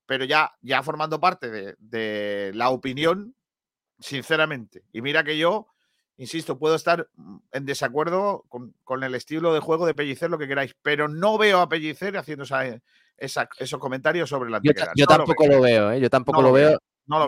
Pero 0.04 0.26
ya, 0.26 0.52
ya 0.60 0.82
formando 0.82 1.18
parte 1.18 1.50
de, 1.50 1.76
de 1.78 2.52
la 2.54 2.68
opinión, 2.68 3.34
sinceramente, 4.00 4.84
y 4.92 5.00
mira 5.00 5.24
que 5.24 5.38
yo 5.38 5.71
insisto, 6.22 6.58
puedo 6.58 6.74
estar 6.74 7.08
mm, 7.16 7.36
en 7.52 7.66
desacuerdo 7.66 8.44
con, 8.48 9.02
el 9.02 9.14
estilo 9.14 9.52
de 9.52 9.60
juego 9.60 9.86
de 9.86 9.94
Pellicer, 9.94 10.30
lo 10.30 10.38
que 10.38 10.48
queráis, 10.48 10.74
pero 10.82 11.08
no 11.08 11.36
veo 11.36 11.60
a 11.60 11.68
Pellicer 11.68 12.16
haciendo 12.16 12.44
esos 13.18 13.80
comentarios 13.80 14.28
sobre 14.28 14.50
la 14.50 14.60
Yo, 14.62 14.72
yo 14.94 15.06
tampoco 15.06 15.46
lo 15.46 15.60
veo, 15.60 15.92
¿eh? 15.92 16.00
yo 16.00 16.08
tampoco 16.08 16.40
lo, 16.40 16.52
veo. 16.52 16.78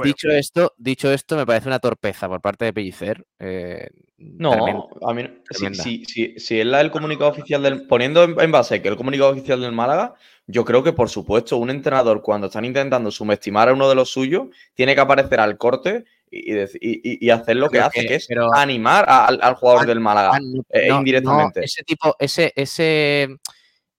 dicho, 0.02 0.30
esto, 0.30 0.72
dicho 0.78 1.12
esto, 1.12 1.36
me 1.36 1.46
parece 1.46 1.68
una 1.68 1.80
torpeza 1.80 2.28
por 2.28 2.40
parte 2.40 2.66
de 2.66 2.72
Pellicer. 2.72 3.26
Eh, 3.38 3.88
no, 4.16 4.88
a 5.02 5.12
mí, 5.12 5.28
si, 5.50 6.04
si, 6.04 6.38
si, 6.38 6.60
es 6.60 6.66
la 6.66 6.78
del 6.78 6.92
comunicado 6.92 7.30
oficial 7.30 7.62
del. 7.62 7.86
Poniendo 7.86 8.22
en, 8.22 8.52
base 8.52 8.80
que 8.80 8.88
el 8.88 8.96
comunicado 8.96 9.32
oficial 9.32 9.60
del 9.60 9.72
Málaga, 9.72 10.14
yo 10.46 10.64
creo 10.64 10.84
que, 10.84 10.92
por 10.92 11.10
supuesto, 11.10 11.56
un 11.56 11.68
entrenador, 11.68 12.22
cuando 12.22 12.46
están 12.46 12.64
intentando 12.64 13.10
subestimar 13.10 13.68
a 13.68 13.74
uno 13.74 13.88
de 13.88 13.96
los 13.96 14.10
suyos, 14.10 14.48
tiene 14.74 14.94
que 14.94 15.00
aparecer 15.00 15.40
al 15.40 15.58
corte 15.58 16.04
y, 16.30 17.30
hacer 17.30 17.56
lo 17.56 17.68
que 17.68 17.80
hace, 17.80 18.06
que 18.06 18.14
es 18.16 18.28
animar 18.54 19.04
al, 19.08 19.54
jugador 19.54 19.86
del 19.86 20.00
Málaga 20.00 20.38
eh, 20.70 20.88
indirectamente. 20.90 21.64
ese 21.64 21.82
tipo, 21.84 22.16
ese, 22.18 22.52
ese, 22.56 23.36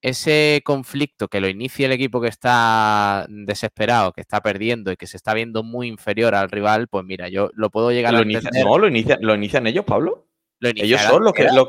ese 0.01 0.61
conflicto 0.65 1.27
que 1.27 1.39
lo 1.39 1.47
inicia 1.47 1.85
el 1.85 1.93
equipo 1.93 2.21
que 2.21 2.27
está 2.27 3.25
desesperado, 3.29 4.11
que 4.11 4.21
está 4.21 4.41
perdiendo 4.41 4.91
y 4.91 4.97
que 4.97 5.07
se 5.07 5.17
está 5.17 5.33
viendo 5.33 5.63
muy 5.63 5.87
inferior 5.87 6.35
al 6.35 6.51
rival, 6.51 6.87
pues 6.87 7.05
mira, 7.05 7.29
yo 7.29 7.49
lo 7.53 7.69
puedo 7.69 7.91
llegar 7.91 8.13
a 8.15 8.19
entender. 8.19 8.65
no, 8.65 8.77
lo, 8.77 8.89
lo 8.89 9.35
inician 9.35 9.67
ellos, 9.67 9.85
Pablo. 9.85 10.27
ellos 10.61 11.01
son 11.01 11.23
los 11.23 11.33
que, 11.33 11.43
lo 11.45 11.67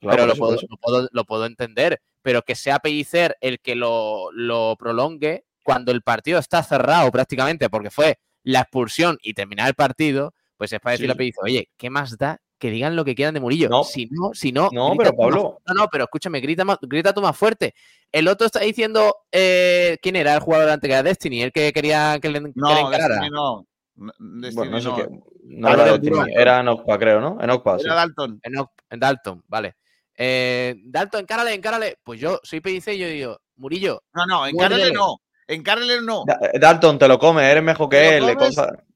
pero 0.00 0.26
lo 0.26 0.34
puedo, 0.34 1.08
lo 1.12 1.24
puedo, 1.24 1.46
entender. 1.46 2.00
Pero 2.22 2.42
que 2.42 2.56
sea 2.56 2.80
Pellicer 2.80 3.36
el 3.40 3.60
que 3.60 3.76
lo, 3.76 4.32
lo 4.32 4.74
prolongue 4.76 5.44
cuando 5.62 5.92
el 5.92 6.02
partido 6.02 6.38
está 6.38 6.62
cerrado 6.62 7.10
prácticamente, 7.12 7.68
porque 7.68 7.90
fue 7.90 8.18
la 8.46 8.60
expulsión 8.60 9.18
y 9.22 9.34
terminar 9.34 9.66
el 9.66 9.74
partido, 9.74 10.32
pues 10.56 10.72
es 10.72 10.78
para 10.78 10.92
decirle 10.92 11.12
a 11.12 11.16
Pellicer, 11.16 11.42
oye, 11.42 11.68
¿qué 11.76 11.90
más 11.90 12.16
da 12.16 12.40
que 12.58 12.70
digan 12.70 12.94
lo 12.94 13.04
que 13.04 13.16
quieran 13.16 13.34
de 13.34 13.40
Murillo? 13.40 13.68
No, 13.68 13.82
si 13.82 14.06
no, 14.08 14.30
si 14.34 14.52
no. 14.52 14.70
No, 14.72 14.94
pero 14.96 15.12
Pablo. 15.14 15.58
no, 15.66 15.74
no, 15.74 15.88
pero 15.90 16.04
escúchame, 16.04 16.40
grita, 16.40 16.64
grita 16.82 17.12
tú 17.12 17.20
más 17.20 17.36
fuerte. 17.36 17.74
El 18.12 18.28
otro 18.28 18.46
está 18.46 18.60
diciendo 18.60 19.16
eh, 19.32 19.98
quién 20.00 20.14
era 20.14 20.34
el 20.34 20.40
jugador 20.40 20.70
antes 20.70 20.86
que 20.86 20.92
era 20.92 21.02
Destiny, 21.02 21.42
el 21.42 21.52
que 21.52 21.72
quería 21.72 22.20
que 22.22 22.28
le, 22.28 22.40
no, 22.40 22.90
que 22.90 22.98
Destiny 22.98 23.30
no. 23.30 23.66
bueno, 23.96 24.70
no 24.70 24.80
sé 24.80 24.90
qué. 24.94 25.08
No 25.42 25.68
era 25.68 25.84
Destiny, 25.84 26.32
era 26.36 26.60
Enocpa, 26.60 26.98
creo, 27.00 27.20
¿no? 27.20 27.38
Enocpa, 27.42 27.78
Era 27.80 27.96
Dalton. 27.96 28.40
En 28.44 29.00
Dalton, 29.00 29.42
vale. 29.48 29.74
Eh, 30.16 30.76
Dalton, 30.84 31.22
encárale, 31.22 31.52
encárale. 31.52 31.98
Pues 32.04 32.20
yo 32.20 32.38
soy 32.44 32.60
PDC 32.60 32.94
y 32.94 32.98
yo 32.98 33.08
digo, 33.08 33.40
Murillo. 33.56 34.04
No, 34.14 34.24
no, 34.24 34.46
encárale 34.46 34.92
no. 34.92 35.20
En 35.48 35.62
Carler 35.62 36.02
no. 36.02 36.24
Eh, 36.28 36.58
Dalton, 36.58 36.98
te 36.98 37.08
lo 37.08 37.18
come, 37.18 37.48
eres 37.48 37.62
mejor 37.62 37.88
que 37.88 38.16
él. 38.16 38.36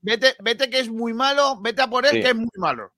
vete, 0.00 0.34
vete 0.40 0.68
que 0.68 0.80
es 0.80 0.88
muy 0.88 1.14
malo, 1.14 1.60
vete 1.60 1.82
a 1.82 1.88
por 1.88 2.06
él 2.06 2.22
que 2.22 2.30
es 2.30 2.34
muy 2.34 2.50
malo. 2.56 2.92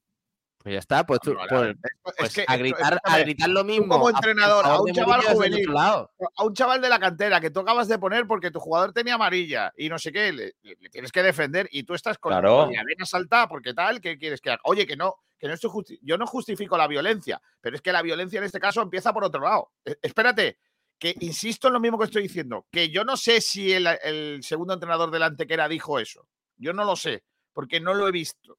Pues 0.62 0.74
ya 0.74 0.78
está, 0.78 1.04
pues 1.04 1.18
tú, 1.18 1.34
pues, 1.34 1.74
pues 2.16 2.44
a, 2.46 2.56
gritar, 2.56 3.00
a 3.02 3.18
gritar 3.18 3.48
lo 3.48 3.64
mismo. 3.64 3.88
como 3.88 4.10
entrenador, 4.10 4.64
a, 4.64 4.80
un 4.80 4.92
chaval 4.92 5.20
juvenil, 5.22 5.68
a 5.76 6.08
un 6.44 6.54
chaval 6.54 6.80
de 6.80 6.88
la 6.88 7.00
cantera 7.00 7.40
que 7.40 7.50
tú 7.50 7.60
acabas 7.60 7.88
de 7.88 7.98
poner 7.98 8.28
porque 8.28 8.52
tu 8.52 8.60
jugador 8.60 8.92
tenía 8.92 9.14
amarilla 9.14 9.72
y 9.76 9.88
no 9.88 9.98
sé 9.98 10.12
qué, 10.12 10.32
le, 10.32 10.54
tienes 10.92 11.10
que 11.10 11.24
defender 11.24 11.68
y 11.72 11.82
tú 11.82 11.94
estás 11.94 12.16
con 12.16 12.30
claro. 12.30 12.70
la 12.70 12.80
a 12.80 13.06
saltar 13.06 13.48
porque 13.48 13.74
tal, 13.74 14.00
¿qué 14.00 14.16
quieres 14.16 14.40
que 14.40 14.50
haga? 14.50 14.60
Oye, 14.62 14.86
que 14.86 14.96
no, 14.96 15.16
que 15.36 15.48
no 15.48 15.54
estoy 15.54 15.98
yo 16.00 16.16
no 16.16 16.28
justifico 16.28 16.78
la 16.78 16.86
violencia, 16.86 17.42
pero 17.60 17.74
es 17.74 17.82
que 17.82 17.90
la 17.90 18.02
violencia 18.02 18.38
en 18.38 18.44
este 18.44 18.60
caso 18.60 18.82
empieza 18.82 19.12
por 19.12 19.24
otro 19.24 19.40
lado. 19.40 19.72
E, 19.84 19.98
espérate, 20.00 20.58
que 21.02 21.16
insisto 21.18 21.66
en 21.66 21.74
lo 21.74 21.80
mismo 21.80 21.98
que 21.98 22.04
estoy 22.04 22.22
diciendo, 22.22 22.68
que 22.70 22.88
yo 22.88 23.02
no 23.02 23.16
sé 23.16 23.40
si 23.40 23.72
el, 23.72 24.38
segundo 24.44 24.74
entrenador 24.74 25.10
del 25.10 25.24
Antequera 25.24 25.66
dijo 25.66 25.98
eso. 25.98 26.28
Yo 26.56 26.72
no 26.72 26.84
lo 26.84 26.94
sé, 26.94 27.24
porque 27.52 27.80
no 27.80 27.92
lo 27.92 28.06
he 28.06 28.12
visto. 28.12 28.56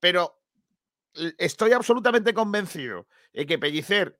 Pero 0.00 0.42
estoy 1.38 1.70
absolutamente 1.70 2.34
convencido 2.34 3.06
de 3.32 3.46
que 3.46 3.60
Pellicer, 3.60 4.18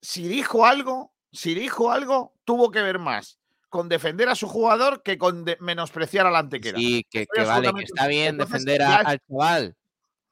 si 0.00 0.28
dijo 0.28 0.64
algo, 0.64 1.12
si 1.32 1.52
dijo 1.52 1.90
algo, 1.90 2.36
tuvo 2.44 2.70
que 2.70 2.80
ver 2.80 3.00
más 3.00 3.40
con 3.68 3.88
defender 3.88 4.28
a 4.28 4.36
su 4.36 4.46
jugador 4.46 5.02
que 5.02 5.18
con 5.18 5.44
menospreciar 5.58 6.28
al 6.28 6.36
Antequera. 6.36 6.78
Sí, 6.78 7.04
que, 7.10 7.26
vale, 7.44 7.72
que 7.72 7.82
está 7.82 8.06
bien 8.06 8.38
defender 8.38 8.82
al 8.82 9.18
chaval, 9.18 9.75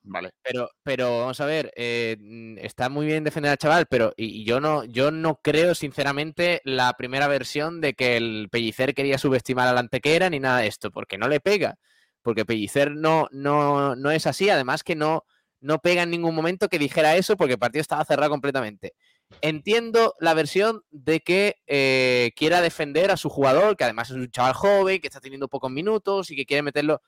Vale. 0.07 0.33
Pero, 0.43 0.69
pero 0.83 1.21
vamos 1.21 1.41
a 1.41 1.47
ver, 1.47 1.73
eh, 1.77 2.17
mm, 2.21 2.59
está 2.59 2.91
muy 2.91 3.07
bien 3.07 3.25
defender 3.25 3.51
al 3.51 3.57
chaval, 3.57 3.87
pero 3.87 4.13
y, 4.19 4.45
yo 4.45 4.61
no, 4.61 4.85
yo 4.85 5.11
no 5.11 5.41
creo 5.43 5.75
sinceramente 5.75 6.61
la 6.65 6.93
primera 6.93 7.27
versión 7.27 7.81
de 7.81 7.95
que 7.95 8.19
el 8.19 8.49
Pellicer 8.51 8.95
quería 8.95 9.17
subestimar 9.17 9.67
a 9.67 9.73
la 9.73 9.81
Antequera 9.81 10.29
ni 10.29 10.41
nada 10.41 10.59
de 10.59 10.67
esto, 10.67 10.91
porque 10.91 11.17
no 11.17 11.27
le 11.27 11.41
pega, 11.41 11.79
porque 12.21 12.45
Pellicer 12.45 12.91
no, 12.93 13.29
no, 13.33 13.97
no 13.97 14.11
es 14.11 14.27
así, 14.27 14.51
además 14.51 14.85
que 14.85 14.95
no, 14.95 15.25
no 15.61 15.79
pega 15.79 16.03
en 16.03 16.11
ningún 16.11 16.35
momento 16.35 16.69
que 16.69 16.79
dijera 16.79 17.17
eso 17.17 17.39
porque 17.39 17.55
el 17.55 17.59
partido 17.59 17.81
estaba 17.81 18.05
cerrado 18.05 18.31
completamente. 18.31 18.93
Entiendo 19.41 20.15
la 20.21 20.35
versión 20.35 20.83
de 20.91 21.21
que 21.21 21.57
eh, 21.67 22.33
quiera 22.37 22.61
defender 22.61 23.11
a 23.11 23.17
su 23.17 23.31
jugador, 23.31 23.77
que 23.77 23.85
además 23.85 24.11
es 24.11 24.17
un 24.17 24.31
chaval 24.31 24.53
joven, 24.53 25.01
que 25.01 25.09
está 25.09 25.21
teniendo 25.21 25.49
pocos 25.49 25.71
minutos 25.71 26.31
y 26.31 26.37
que 26.37 26.45
quiere 26.45 26.63
meterlo, 26.63 27.01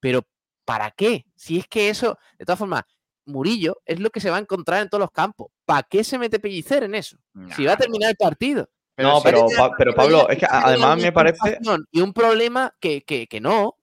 pero 0.00 0.22
¿Para 0.68 0.90
qué? 0.90 1.24
Si 1.34 1.56
es 1.56 1.66
que 1.66 1.88
eso, 1.88 2.18
de 2.38 2.44
todas 2.44 2.58
formas, 2.58 2.82
Murillo 3.24 3.80
es 3.86 4.00
lo 4.00 4.10
que 4.10 4.20
se 4.20 4.28
va 4.28 4.36
a 4.36 4.40
encontrar 4.40 4.82
en 4.82 4.90
todos 4.90 5.00
los 5.00 5.10
campos. 5.10 5.50
¿Para 5.64 5.82
qué 5.82 6.04
se 6.04 6.18
mete 6.18 6.38
Pellicer 6.38 6.82
en 6.82 6.94
eso? 6.94 7.16
Si 7.56 7.64
va 7.64 7.72
a 7.72 7.76
terminar 7.78 8.10
el 8.10 8.16
partido. 8.16 8.68
no, 8.98 9.22
pero, 9.22 9.46
pero 9.78 9.94
Pablo, 9.94 10.28
es 10.28 10.36
que 10.36 10.46
además 10.46 11.00
me 11.00 11.10
parece. 11.10 11.56
Y 11.90 12.02
un 12.02 12.12
problema 12.12 12.76
que, 12.78 13.02
no. 13.40 13.78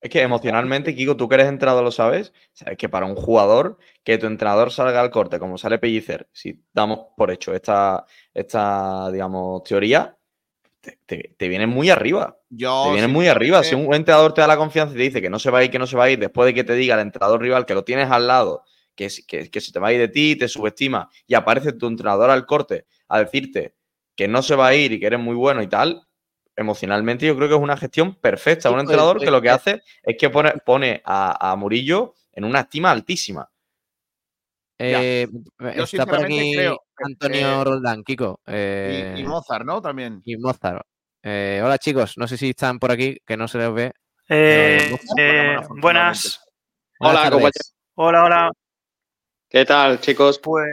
Es 0.00 0.08
que 0.08 0.22
emocionalmente, 0.22 0.94
Kiko, 0.94 1.18
tú 1.18 1.28
que 1.28 1.34
eres 1.34 1.48
entrenador 1.48 1.84
lo 1.84 1.90
sabes, 1.90 2.32
sabes 2.54 2.78
que 2.78 2.88
para 2.88 3.04
un 3.04 3.14
jugador 3.14 3.76
que 4.02 4.16
tu 4.16 4.26
entrenador 4.26 4.72
salga 4.72 5.02
al 5.02 5.10
corte 5.10 5.38
como 5.38 5.58
sale 5.58 5.78
Pellicer, 5.78 6.30
si 6.32 6.64
damos 6.72 7.08
por 7.14 7.30
hecho 7.30 7.52
esta, 7.52 8.06
esta 8.32 9.10
digamos, 9.12 9.64
teoría, 9.64 10.16
te, 11.06 11.48
viene 11.48 11.66
muy 11.66 11.90
arriba. 11.90 12.38
te 12.48 12.92
viene 12.92 13.08
muy 13.08 13.28
arriba. 13.28 13.62
Si 13.62 13.74
un 13.74 13.94
entrenador 13.94 14.34
te 14.34 14.40
da 14.40 14.46
la 14.46 14.56
confianza 14.56 14.94
y 14.94 14.96
te 14.96 15.02
dice 15.02 15.22
que 15.22 15.30
no 15.30 15.38
se 15.38 15.50
va 15.50 15.58
a 15.58 15.64
ir, 15.64 15.70
que 15.70 15.78
no 15.78 15.86
se 15.86 15.96
va 15.96 16.04
a 16.04 16.10
ir, 16.10 16.18
después 16.18 16.46
de 16.46 16.54
que 16.54 16.64
te 16.64 16.74
diga 16.74 16.94
el 16.94 17.00
entrenador 17.00 17.40
rival 17.40 17.66
que 17.66 17.74
lo 17.74 17.84
tienes 17.84 18.10
al 18.10 18.26
lado, 18.26 18.64
que, 18.94 19.08
que, 19.26 19.50
que 19.50 19.60
se 19.60 19.72
te 19.72 19.78
va 19.78 19.88
a 19.88 19.92
ir 19.92 20.00
de 20.00 20.08
ti, 20.08 20.36
te 20.36 20.48
subestima 20.48 21.10
y 21.26 21.34
aparece 21.34 21.72
tu 21.72 21.86
entrenador 21.86 22.30
al 22.30 22.46
corte 22.46 22.86
a 23.08 23.18
decirte 23.18 23.74
que 24.14 24.28
no 24.28 24.42
se 24.42 24.56
va 24.56 24.68
a 24.68 24.74
ir 24.74 24.92
y 24.92 25.00
que 25.00 25.06
eres 25.06 25.20
muy 25.20 25.34
bueno 25.34 25.62
y 25.62 25.68
tal, 25.68 26.06
emocionalmente 26.56 27.26
yo 27.26 27.36
creo 27.36 27.48
que 27.48 27.54
es 27.54 27.60
una 27.60 27.76
gestión 27.76 28.14
perfecta. 28.14 28.70
Un 28.70 28.80
entrenador 28.80 29.20
que 29.20 29.30
lo 29.30 29.42
que 29.42 29.50
hace 29.50 29.82
es 30.02 30.16
que 30.18 30.30
pone, 30.30 30.54
pone 30.64 31.02
a, 31.04 31.52
a 31.52 31.56
Murillo 31.56 32.14
en 32.32 32.44
una 32.44 32.60
estima 32.60 32.90
altísima. 32.90 33.48
Eh, 34.78 35.26
está 35.58 36.04
por 36.04 36.24
aquí 36.24 36.54
Antonio 36.96 37.64
Roldán, 37.64 38.04
Kiko. 38.04 38.40
y, 38.46 38.52
eh, 38.52 39.24
Mozart, 39.26 39.64
¿no? 39.64 39.80
También. 39.80 40.20
Y 40.24 40.36
Mozart. 40.36 40.82
Eh, 41.22 41.60
hola 41.64 41.78
chicos, 41.78 42.16
no 42.18 42.28
sé 42.28 42.36
si 42.36 42.50
están 42.50 42.78
por 42.78 42.90
aquí, 42.90 43.18
que 43.26 43.36
no 43.36 43.48
se 43.48 43.58
les 43.58 43.72
ve. 43.72 43.92
buenas. 45.80 46.40
Hola, 47.00 47.30
Hola, 47.94 48.24
hola. 48.24 48.50
¿Qué 49.48 49.64
tal, 49.64 50.00
chicos? 50.00 50.38
Pues. 50.38 50.68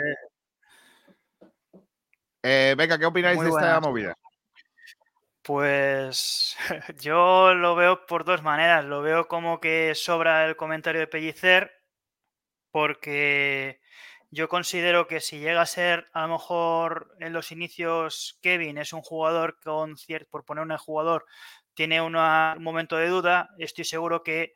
venga, 2.41 2.97
¿qué 2.97 3.05
opináis 3.05 3.39
de 3.39 3.49
esta 3.49 3.79
movida? 3.79 4.15
Pues 5.43 6.55
yo 6.99 7.53
lo 7.53 7.75
veo 7.75 8.05
por 8.05 8.23
dos 8.23 8.43
maneras. 8.43 8.85
Lo 8.85 9.01
veo 9.01 9.27
como 9.27 9.59
que 9.59 9.93
sobra 9.95 10.45
el 10.45 10.55
comentario 10.55 11.01
de 11.01 11.07
Pellicer, 11.07 11.71
porque 12.71 13.81
yo 14.33 14.49
considero 14.49 15.05
que 15.05 15.21
si 15.21 15.39
llega 15.39 15.61
a 15.61 15.67
ser, 15.67 16.09
a 16.11 16.23
lo 16.23 16.33
mejor 16.33 17.15
en 17.19 17.33
los 17.33 17.51
inicios, 17.51 18.39
Kevin 18.41 18.79
es 18.79 18.91
un 18.91 19.01
jugador 19.01 19.59
con 19.63 19.95
cierto, 19.95 20.27
por 20.31 20.43
poner 20.43 20.63
un 20.63 20.75
jugador, 20.77 21.25
tiene 21.75 22.01
un 22.01 22.13
momento 22.63 22.97
de 22.97 23.09
duda, 23.09 23.49
estoy 23.59 23.85
seguro 23.85 24.23
que 24.23 24.53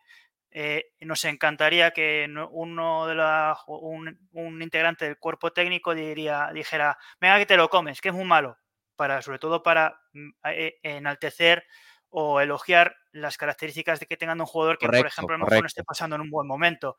eh, 0.49 0.93
nos 1.01 1.23
encantaría 1.25 1.91
que 1.91 2.27
uno 2.51 3.05
de 3.05 3.15
la, 3.15 3.55
un, 3.67 4.61
integrante 4.63 5.05
del 5.05 5.19
cuerpo 5.19 5.53
técnico 5.53 5.93
diría, 5.93 6.49
dijera, 6.53 6.97
venga 7.21 7.37
que 7.37 7.45
te 7.45 7.57
lo 7.57 7.69
comes, 7.69 8.01
que 8.01 8.09
es 8.09 8.15
muy 8.15 8.25
malo, 8.25 8.57
para, 8.95 9.21
sobre 9.21 9.37
todo 9.37 9.61
para 9.61 10.01
mm, 10.13 10.29
eh, 10.45 10.79
enaltecer 10.81 11.67
o 12.09 12.41
elogiar 12.41 12.95
las 13.11 13.37
características 13.37 13.99
de 13.99 14.07
que 14.07 14.17
tengan 14.17 14.41
un 14.41 14.47
jugador 14.47 14.79
que, 14.79 14.87
por 14.87 15.05
ejemplo, 15.05 15.35
a 15.35 15.37
lo 15.37 15.45
mejor 15.45 15.61
no 15.61 15.67
esté 15.67 15.83
pasando 15.83 16.15
en 16.15 16.23
un 16.23 16.31
buen 16.31 16.47
momento. 16.47 16.97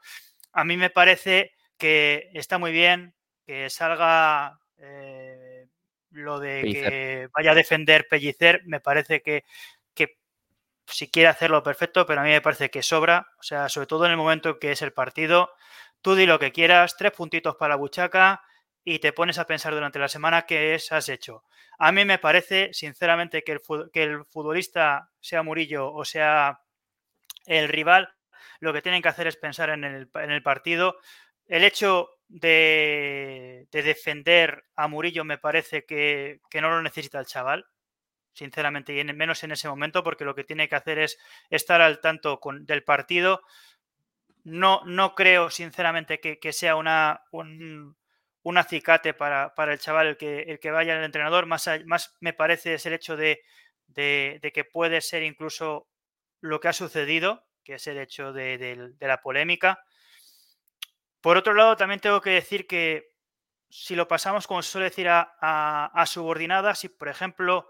A 0.53 0.65
mí 0.65 0.77
me 0.77 0.91
parece 0.91 1.58
que 1.79 2.31
está 2.35 2.59
muy 2.59 2.73
bien 2.73 3.15
que 3.47 3.71
salga 3.71 4.61
eh, 4.77 5.69
lo 6.11 6.39
de 6.39 6.63
que 6.63 7.29
vaya 7.33 7.53
a 7.53 7.55
defender 7.55 8.07
Pellicer, 8.09 8.63
me 8.67 8.81
parece 8.81 9.23
que 9.23 9.45
si 10.89 11.11
quiere 11.11 11.29
hacerlo 11.29 11.63
perfecto, 11.63 12.07
pero 12.07 12.21
a 12.21 12.25
mí 12.25 12.31
me 12.31 12.41
parece 12.41 12.71
que 12.71 12.83
sobra. 12.83 13.29
O 13.39 13.43
sea, 13.43 13.69
sobre 13.69 13.87
todo 13.87 14.07
en 14.07 14.13
el 14.13 14.17
momento 14.17 14.59
que 14.59 14.73
es 14.73 14.83
el 14.83 14.93
partido, 14.93 15.51
tú 16.03 16.15
di 16.15 16.27
lo 16.27 16.39
que 16.39 16.53
quieras, 16.53 16.97
tres 16.97 17.13
puntitos 17.13 17.57
para 17.57 17.71
la 17.71 17.77
buchaca 17.77 18.43
y 18.85 18.99
te 18.99 19.13
pones 19.13 19.39
a 19.39 19.47
pensar 19.47 19.75
durante 19.75 19.99
la 19.99 20.09
semana 20.09 20.47
qué 20.47 20.75
es, 20.75 20.91
has 20.93 21.09
hecho. 21.09 21.45
A 21.79 21.93
mí 21.93 22.05
me 22.05 22.19
parece, 22.19 22.71
sinceramente, 22.73 23.45
que 23.45 23.53
el, 23.53 23.61
que 23.93 24.03
el 24.03 24.25
futbolista, 24.25 25.11
sea 25.21 25.43
Murillo 25.43 25.93
o 25.93 26.05
sea 26.05 26.61
el 27.47 27.69
rival, 27.69 28.15
lo 28.61 28.73
que 28.73 28.83
tienen 28.83 29.03
que 29.03 29.09
hacer 29.09 29.27
es 29.27 29.37
pensar 29.37 29.71
en 29.71 29.85
el, 29.85 30.11
en 30.15 30.31
el 30.31 30.43
partido. 30.43 30.97
El 31.49 31.65
hecho 31.65 32.11
de, 32.29 33.67
de, 33.73 33.83
defender 33.83 34.65
a 34.77 34.87
Murillo 34.87 35.25
me 35.25 35.39
parece 35.39 35.85
que, 35.85 36.41
no 36.55 36.71
lo 36.71 36.83
necesita 36.83 37.19
el 37.19 37.27
chaval 37.27 37.67
sinceramente, 38.39 38.97
y 38.97 39.05
menos 39.05 39.43
en 39.43 39.51
ese 39.51 39.69
momento, 39.69 40.05
porque 40.05 40.25
lo 40.25 40.35
que 40.35 40.45
tiene 40.45 40.69
que 40.69 40.77
hacer 40.77 40.99
es 41.01 41.19
estar 41.51 41.81
al 41.81 42.01
tanto 42.01 42.41
del 42.61 42.85
partido. 42.85 43.43
No, 44.45 44.83
no 44.87 45.15
creo, 45.15 45.51
sinceramente, 45.51 46.21
que, 46.21 46.53
sea 46.53 46.77
una, 46.77 47.23
un, 47.33 47.97
acicate 48.57 49.13
para, 49.13 49.53
el 49.57 49.79
chaval 49.79 50.07
el 50.07 50.17
que, 50.17 50.43
el 50.43 50.61
que 50.61 50.71
vaya 50.71 50.97
al 50.97 51.05
entrenador. 51.05 51.47
Más, 51.47 51.69
más 51.85 52.17
me 52.21 52.33
parece 52.33 52.75
es 52.75 52.87
el 52.87 52.93
hecho 52.95 53.17
de, 53.17 53.43
que 53.95 54.69
puede 54.73 55.01
ser 55.01 55.25
incluso 55.25 55.89
lo 56.41 56.61
que 56.61 56.69
ha 56.69 56.73
sucedido, 56.73 57.45
que 57.65 57.75
es 57.75 57.87
el 57.89 57.99
hecho 57.99 58.33
de, 58.33 58.95
la 59.01 59.21
polémica. 59.21 59.83
Por 61.21 61.37
otro 61.37 61.55
lado, 61.55 61.77
también 61.77 62.01
tengo 62.01 62.21
que 62.21 62.31
decir 62.31 62.67
que 62.67 63.13
si 63.71 63.97
lo 63.97 64.09
pasamos, 64.09 64.47
como 64.47 64.63
suele 64.63 64.89
decir, 64.89 65.09
a, 65.11 66.05
subordinadas, 66.07 66.79
si 66.79 66.89
por 66.89 67.09
ejemplo 67.09 67.69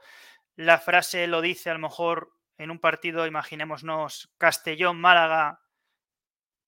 la 0.56 0.78
frase 0.78 1.26
lo 1.26 1.40
dice 1.40 1.70
a 1.70 1.74
lo 1.74 1.80
mejor 1.80 2.32
en 2.56 2.70
un 2.70 2.78
partido, 2.78 3.26
imaginémonos, 3.26 4.32
Castellón-Málaga, 4.38 5.60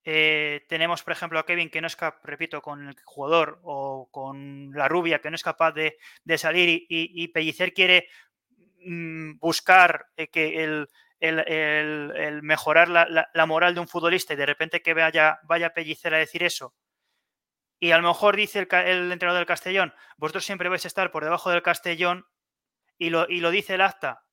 eh, 0.05 0.64
tenemos, 0.68 1.03
por 1.03 1.12
ejemplo, 1.12 1.39
a 1.39 1.45
Kevin 1.45 1.68
que 1.68 1.81
no 1.81 1.87
es 1.87 1.97
capaz, 1.97 2.20
repito, 2.24 2.62
con 2.62 2.89
el 2.89 2.97
jugador 3.05 3.61
o 3.62 4.09
con 4.11 4.72
la 4.72 4.89
rubia 4.89 5.20
que 5.20 5.31
no 5.31 5.35
es 5.35 5.43
capaz 5.43 5.72
de, 5.72 5.99
salir 6.39 6.87
y, 6.89 7.28
Pellicer 7.28 7.74
quiere 7.74 8.09
mm, 8.87 9.39
buscar 9.39 10.07
eh, 10.16 10.28
que 10.28 10.64
el, 10.64 10.89
mejorar 12.43 12.89
la, 12.89 13.47
moral 13.47 13.75
de 13.75 13.81
un 13.81 13.89
futbolista 13.89 14.33
y 14.33 14.37
de 14.37 14.47
repente 14.47 14.83
que 14.83 14.95
vaya, 14.95 15.39
vaya 15.45 15.75
Pellicer 15.75 16.14
a 16.14 16.18
decir 16.18 16.43
eso. 16.43 16.75
Y 17.79 17.93
a 17.93 17.99
lo 17.99 18.09
mejor 18.09 18.37
dice 18.37 18.59
el, 18.59 18.68
el 18.87 19.12
entrenador 19.12 19.41
del 19.41 19.47
Castellón, 19.47 19.95
vosotros 20.16 20.45
siempre 20.45 20.68
vais 20.68 20.85
a 20.85 20.89
estar 20.89 21.11
por 21.11 21.25
debajo 21.25 21.51
del 21.51 21.62
Castellón 21.62 22.27
y 22.99 23.11
lo, 23.11 23.27
y 23.29 23.41
lo 23.41 23.51
dice 23.51 23.75
el 23.75 23.81
acta 23.81 24.25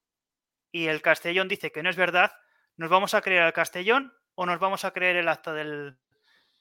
y 0.72 0.88
el 0.88 1.02
Castellón 1.02 1.48
dice 1.48 1.72
que 1.72 1.84
no 1.84 1.90
es 1.90 1.96
verdad, 1.96 2.32
¿nos 2.76 2.90
vamos 2.90 3.14
a 3.14 3.22
creer 3.22 3.42
al 3.42 3.54
Castellón 3.54 4.14
o 4.36 4.46
nos 4.46 4.60
vamos 4.60 4.86
a 4.86 4.92
creer 4.92 5.16
el 5.16 5.30
acta 5.30 5.54
del, 5.54 5.98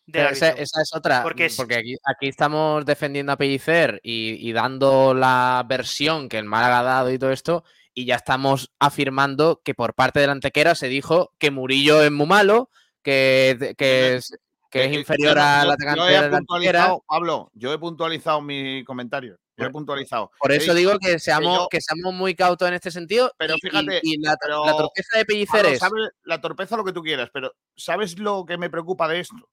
esa, 0.07 0.51
es 0.51 0.95
otra, 0.95 1.22
porque, 1.22 1.51
porque 1.57 1.74
aquí, 1.74 1.97
aquí, 2.05 2.29
estamos 2.29 2.87
defendiendo 2.87 3.33
a 3.33 3.37
Pellicer 3.37 4.01
y, 4.05 4.53
dando 4.53 5.14
la 5.14 5.64
versión 5.66 6.29
que 6.29 6.39
el 6.39 6.45
Málaga 6.45 6.79
ha 6.79 6.85
dado 6.85 7.11
y 7.11 7.18
todo 7.18 7.33
esto, 7.33 7.64
y 7.97 8.05
ya 8.05 8.16
estamos 8.16 8.70
afirmando 8.78 9.62
que 9.64 9.74
por 9.74 9.94
parte 9.94 10.20
de 10.20 10.26
la 10.26 10.32
Antequera 10.32 10.74
se 10.74 10.88
dijo 10.88 11.32
que 11.38 11.51
Murillo 11.51 12.03
es 12.03 12.12
muy 12.12 12.26
malo, 12.26 12.70
que, 13.03 13.74
que, 13.78 14.16
es, 14.16 14.38
que 14.70 14.84
es 14.84 14.92
inferior 14.92 15.38
a 15.38 15.64
la 15.64 15.72
Antequera. 15.72 16.97
Pablo, 17.09 17.51
yo 17.55 17.72
he 17.72 17.78
puntualizado 17.78 18.40
mi 18.42 18.84
comentario 18.84 19.38
he 19.57 19.70
puntualizado. 19.70 20.30
Por 20.38 20.53
eso 20.53 20.74
digo 20.74 20.99
que 20.99 21.18
seamos, 21.18 21.68
que 21.70 21.80
seamos 21.80 22.14
muy 22.14 22.34
cautos 22.34 22.68
en 22.68 22.74
este 22.74 22.90
sentido. 22.90 23.32
Pero 23.38 23.55
fíjate. 23.61 24.01
Y, 24.03 24.20
la, 24.20 24.36
torpeza 24.36 25.18
de 25.18 25.24
Pellicer 25.24 25.66
es. 25.66 25.80
la 26.24 26.40
torpeza 26.40 26.76
lo 26.76 26.84
que 26.84 26.92
tú 26.92 27.03
quieras, 27.03 27.30
pero 27.32 27.53
¿sabes 27.76 28.18
lo 28.18 28.44
que 28.44 28.59
me 28.59 28.70
preocupa 28.70 29.09
de 29.09 29.20
esto? 29.20 29.49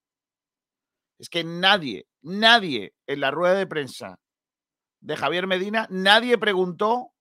Es 1.20 1.30
que 1.30 1.44
nadie, 1.44 2.08
nadie 2.22 2.94
en 3.08 3.22
la 3.22 3.32
rueda 3.32 3.54
de 3.54 3.68
prensa 3.68 4.20
de 5.00 5.16
Javier 5.16 5.48
Medina, 5.48 5.88
nadie 5.90 6.38
preguntó 6.38 7.13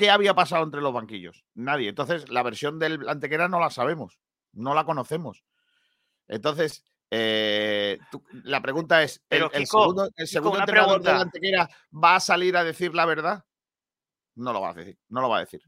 qué 0.00 0.10
había 0.10 0.32
pasado 0.32 0.64
entre 0.64 0.80
los 0.80 0.94
banquillos. 0.94 1.44
Nadie. 1.54 1.90
Entonces, 1.90 2.30
la 2.30 2.42
versión 2.42 2.78
del 2.78 3.06
Antequera 3.06 3.48
no 3.48 3.60
la 3.60 3.68
sabemos, 3.68 4.18
no 4.52 4.72
la 4.72 4.84
conocemos. 4.84 5.44
Entonces, 6.26 6.84
eh, 7.10 7.98
la 8.44 8.62
pregunta 8.62 9.02
es: 9.02 9.22
¿el, 9.28 9.66
segundo, 9.66 10.08
entrenador 10.58 11.02
de 11.02 11.12
la 11.12 11.20
Antequera 11.20 11.68
va 11.92 12.16
a 12.16 12.20
salir 12.20 12.56
a 12.56 12.64
decir 12.64 12.94
la 12.94 13.04
verdad? 13.04 13.44
No 14.36 14.54
lo 14.54 14.62
va 14.62 14.70
a 14.70 14.74
decir, 14.74 14.98
no 15.10 15.20
lo 15.20 15.28
va 15.28 15.36
a 15.36 15.40
decir. 15.40 15.60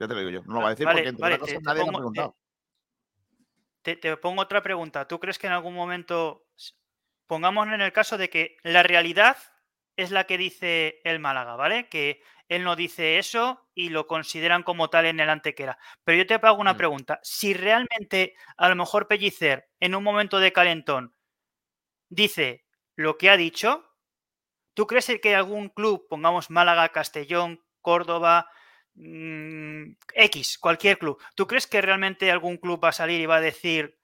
Ya 0.00 0.08
te 0.08 0.14
lo 0.14 0.18
digo 0.18 0.30
yo, 0.30 0.42
no 0.46 0.54
lo 0.54 0.62
va 0.62 0.66
a 0.66 0.70
decir 0.70 0.88
porque 0.90 1.08
entre 1.08 1.38
te, 1.38 1.60
nadie 1.60 1.82
pongo, 1.82 1.90
ha 1.90 2.00
preguntado. 2.00 2.36
Te, 3.82 4.16
pongo 4.16 4.42
otra 4.42 4.64
pregunta. 4.64 5.06
¿Tú 5.06 5.20
crees 5.20 5.38
que 5.38 5.46
en 5.46 5.52
algún 5.52 5.74
momento, 5.74 6.48
pongamos 7.28 7.68
en 7.68 7.80
el 7.80 7.92
caso 7.92 8.18
de 8.18 8.28
que 8.28 8.56
la 8.64 8.82
realidad 8.82 9.36
es 9.94 10.10
la 10.10 10.24
que 10.24 10.38
dice 10.38 11.00
el 11.04 11.20
Málaga, 11.20 11.54
¿vale? 11.54 11.88
Que 11.88 12.20
él 12.48 12.62
no 12.64 12.76
dice 12.76 13.18
eso 13.18 13.66
y 13.74 13.88
lo 13.88 14.06
consideran 14.06 14.62
como 14.62 14.88
tal 14.88 15.06
en 15.06 15.20
el 15.20 15.30
antequera. 15.30 15.78
Pero 16.04 16.18
yo 16.18 16.26
te 16.26 16.34
hago 16.34 16.60
una 16.60 16.74
mm. 16.74 16.76
pregunta. 16.76 17.20
Si 17.22 17.54
realmente 17.54 18.34
a 18.56 18.68
lo 18.68 18.76
mejor 18.76 19.08
Pellicer 19.08 19.68
en 19.80 19.94
un 19.94 20.04
momento 20.04 20.38
de 20.38 20.52
calentón 20.52 21.14
dice 22.08 22.64
lo 22.94 23.18
que 23.18 23.30
ha 23.30 23.36
dicho, 23.36 23.84
¿tú 24.74 24.86
crees 24.86 25.12
que 25.20 25.34
algún 25.34 25.68
club, 25.68 26.06
pongamos 26.08 26.50
Málaga, 26.50 26.88
Castellón, 26.90 27.62
Córdoba, 27.82 28.48
mm, 28.94 29.92
X, 30.14 30.58
cualquier 30.58 30.98
club, 30.98 31.20
¿tú 31.34 31.46
crees 31.46 31.66
que 31.66 31.82
realmente 31.82 32.30
algún 32.30 32.56
club 32.56 32.82
va 32.82 32.88
a 32.88 32.92
salir 32.92 33.20
y 33.20 33.26
va 33.26 33.36
a 33.36 33.40
decir, 33.40 33.98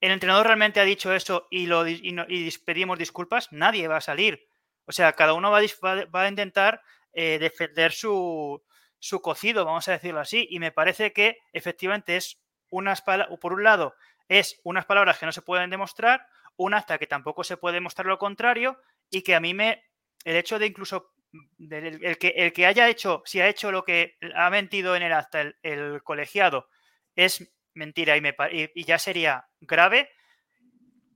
el 0.00 0.10
entrenador 0.10 0.46
realmente 0.46 0.80
ha 0.80 0.84
dicho 0.84 1.14
eso 1.14 1.46
y, 1.50 1.66
lo, 1.66 1.88
y, 1.88 2.52
pedimos 2.66 2.98
disculpas? 2.98 3.50
Nadie 3.52 3.88
va 3.88 3.96
a 3.98 4.02
salir. 4.02 4.46
O 4.84 4.92
sea, 4.92 5.14
cada 5.14 5.32
uno 5.32 5.50
va 5.50 5.60
a 5.60 6.28
intentar 6.28 6.82
eh, 7.14 7.38
defender 7.38 7.92
su, 7.92 8.62
su 8.98 9.20
cocido, 9.20 9.64
vamos 9.64 9.86
a 9.88 9.92
decirlo 9.92 10.20
así. 10.20 10.46
Y 10.50 10.58
me 10.58 10.72
parece 10.72 11.12
que 11.12 11.38
efectivamente 11.52 12.16
es 12.16 12.40
unas 12.70 13.02
palabras, 13.02 13.38
por 13.38 13.52
un 13.52 13.62
lado, 13.62 13.94
es 14.28 14.60
unas 14.64 14.86
palabras 14.86 15.18
que 15.18 15.26
no 15.26 15.32
se 15.32 15.42
pueden 15.42 15.70
demostrar, 15.70 16.26
un 16.56 16.74
acta 16.74 16.98
que 16.98 17.06
tampoco 17.06 17.44
se 17.44 17.56
puede 17.56 17.74
demostrar 17.74 18.06
lo 18.06 18.18
contrario, 18.18 18.80
y 19.10 19.22
que 19.22 19.34
a 19.34 19.40
mí 19.40 19.54
me, 19.54 19.84
el 20.24 20.36
hecho 20.36 20.58
de 20.58 20.66
incluso, 20.66 21.12
el, 21.58 22.18
que, 22.18 22.28
el 22.28 22.52
que 22.52 22.66
haya 22.66 22.88
hecho, 22.88 23.22
si 23.26 23.40
ha 23.40 23.48
hecho 23.48 23.70
lo 23.70 23.84
que 23.84 24.16
ha 24.34 24.50
mentido 24.50 24.96
en 24.96 25.02
el 25.02 25.12
acta 25.12 25.52
el, 25.62 26.02
colegiado, 26.02 26.68
es 27.14 27.52
mentira 27.74 28.16
y, 28.16 28.20
me, 28.20 28.34
y 28.50 28.84
ya 28.84 28.98
sería 28.98 29.48
grave, 29.60 30.10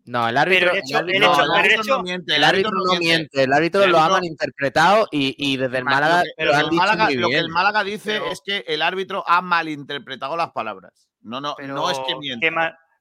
no, 0.08 0.26
el 0.26 0.38
árbitro, 0.38 0.72
no, 0.72 2.02
miente, 2.02 2.36
el 2.36 2.44
árbitro 2.44 2.70
no 2.72 2.98
miente, 2.98 3.42
el 3.42 3.52
árbitro 3.52 3.86
lo 3.86 3.98
ha 3.98 4.08
malinterpretado 4.08 5.06
y, 5.10 5.34
y 5.36 5.58
desde 5.58 5.78
el 5.78 5.84
Málaga 5.84 6.22
lo, 6.38 6.58
el 6.58 6.72
Málaga, 6.72 7.10
lo 7.10 7.28
que 7.28 7.36
el 7.36 7.50
Málaga 7.50 7.84
dice 7.84 8.18
es 8.30 8.40
que 8.42 8.64
el 8.66 8.80
árbitro 8.80 9.22
ha 9.26 9.42
malinterpretado 9.42 10.34
las 10.34 10.52
palabras. 10.52 11.10
No, 11.20 11.42
no, 11.42 11.54
no 11.60 11.90
es 11.90 11.98
que 12.06 12.16
miente. 12.16 12.50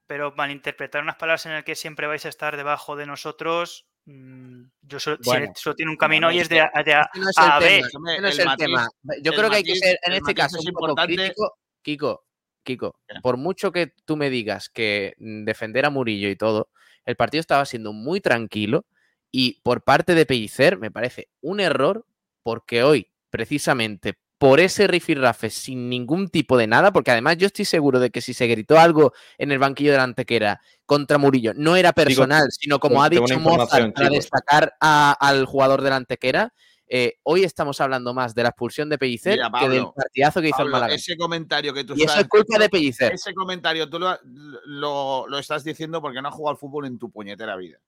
pero 0.05 0.33
malinterpretar 0.35 1.01
unas 1.01 1.15
palabras 1.15 1.45
en 1.45 1.53
el 1.53 1.63
que 1.63 1.75
siempre 1.75 2.07
vais 2.07 2.25
a 2.25 2.29
estar 2.29 2.57
debajo 2.57 2.97
de 2.97 3.05
nosotros, 3.05 3.87
mm, 4.03 4.63
yo 4.81 4.99
solo, 4.99 5.17
tiene 5.77 5.91
un 5.91 5.97
camino 5.97 6.29
y 6.29 6.39
es 6.39 6.49
de, 6.49 6.55
de 6.83 6.93
A, 6.93 7.09
a 7.37 7.59
B. 7.59 7.83
No 8.01 8.27
es 8.27 8.37
el, 8.37 8.55
tema. 8.57 8.89
Yo 9.21 9.31
creo 9.31 9.49
que 9.49 9.55
hay 9.55 9.63
que 9.63 9.75
ser, 9.77 9.97
en 10.03 10.11
este 10.11 10.35
caso, 10.35 10.57
un 10.59 10.73
poco 10.73 10.93
crítico. 10.95 11.57
Kiko, 11.81 12.25
Kiko, 12.63 12.99
por 13.23 13.37
mucho 13.37 13.71
que 13.71 13.93
tú 14.03 14.17
me 14.17 14.29
digas 14.29 14.67
que 14.67 15.13
mm, 15.19 15.45
defender 15.45 15.85
a 15.85 15.89
Murillo 15.89 16.27
y 16.27 16.35
todo, 16.35 16.69
el 17.07 17.15
partido 17.15 17.39
estaba 17.39 17.65
siendo 17.65 17.93
muy 17.93 18.21
tranquilo 18.21 18.85
y 19.31 19.61
por 19.63 19.83
parte 19.83 20.13
de 20.13 20.25
Pellicer 20.25 20.77
me 20.77 20.91
parece 20.91 21.29
un 21.41 21.59
error 21.59 22.05
porque 22.43 22.83
hoy, 22.83 23.07
precisamente 23.29 24.19
por 24.37 24.59
ese 24.59 24.85
rifirrafe 24.85 25.49
sin 25.49 25.89
ningún 25.89 26.29
tipo 26.29 26.57
de 26.57 26.67
nada, 26.67 26.93
porque 26.93 27.09
además 27.09 27.37
yo 27.37 27.47
estoy 27.47 27.65
seguro 27.65 27.99
de 27.99 28.11
que 28.11 28.21
si 28.21 28.33
se 28.33 28.45
gritó 28.45 28.77
algo 28.77 29.13
en 29.39 29.51
el 29.51 29.57
banquillo 29.57 29.91
de 29.91 29.97
la 29.97 30.03
Antequera 30.03 30.61
contra 30.85 31.17
Murillo, 31.17 31.53
no 31.55 31.75
era 31.75 31.91
personal, 31.93 32.47
sino 32.51 32.79
como 32.79 33.01
ha 33.01 33.09
dicho 33.09 33.39
Mozart 33.39 33.95
para 33.95 34.09
destacar 34.09 34.73
al 34.79 35.45
jugador 35.45 35.81
de 35.81 35.89
la 35.89 35.95
Antequera, 35.95 36.53
eh, 36.87 37.15
hoy 37.23 37.43
estamos 37.43 37.79
hablando 37.81 38.13
más 38.13 38.33
de 38.33 38.43
la 38.43 38.49
expulsión 38.49 38.89
de 38.89 38.97
Pellicer 38.97 39.33
Mira, 39.33 39.51
que 39.59 39.69
del 39.69 39.85
partidazo 39.95 40.41
que 40.41 40.47
hizo 40.49 40.57
el 40.57 40.63
Pablo, 40.65 40.71
Málaga. 40.71 40.93
ese 40.95 41.17
comentario 41.17 41.73
que 41.73 41.83
tú 41.83 41.93
Y 41.97 42.03
eso 42.03 42.19
es 42.19 42.27
culpa 42.27 42.57
de 42.59 42.69
Pellicer. 42.69 43.13
Ese 43.13 43.33
comentario 43.33 43.89
tú 43.89 43.99
lo, 43.99 44.17
lo- 44.65 45.27
lo 45.27 45.37
estás 45.37 45.63
diciendo 45.63 46.01
porque 46.01 46.21
no 46.21 46.29
has 46.29 46.33
jugado 46.35 46.51
al 46.51 46.57
fútbol 46.57 46.85
en 46.85 46.97
tu 46.97 47.11
puñetera 47.11 47.55
vida. 47.55 47.79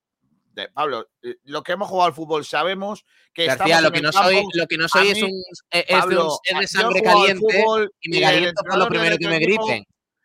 De- 0.51 0.67
Pablo, 0.69 1.07
eh, 1.21 1.35
lo 1.45 1.63
que 1.63 1.71
hemos 1.73 1.87
jugado 1.87 2.07
al 2.07 2.13
fútbol 2.13 2.43
sabemos 2.43 3.05
que 3.33 3.45
García, 3.45 3.77
estamos 3.77 3.83
lo 3.83 3.91
que 3.91 3.97
el 3.99 4.03
no 4.03 4.11
soy, 4.11 4.43
lo 4.53 4.67
que 4.67 4.77
no 4.77 4.87
soy 4.89 5.07
es, 5.09 5.15
mí, 5.15 5.23
un, 5.23 5.43
es, 5.69 5.87
de, 5.87 5.93
un- 5.93 5.99
Pablo, 6.01 6.39
es 6.43 6.59
de 6.59 6.67
sangre 6.67 7.01
caliente 7.01 7.39
fútbol 7.61 7.93
y 8.01 8.09
me 8.09 8.17
el 8.17 8.23
caliento 8.23 8.63
por 8.67 8.77
lo 8.77 8.87
primero 8.87 9.17
que 9.17 9.27
me 9.27 9.37
equipo- 9.37 9.67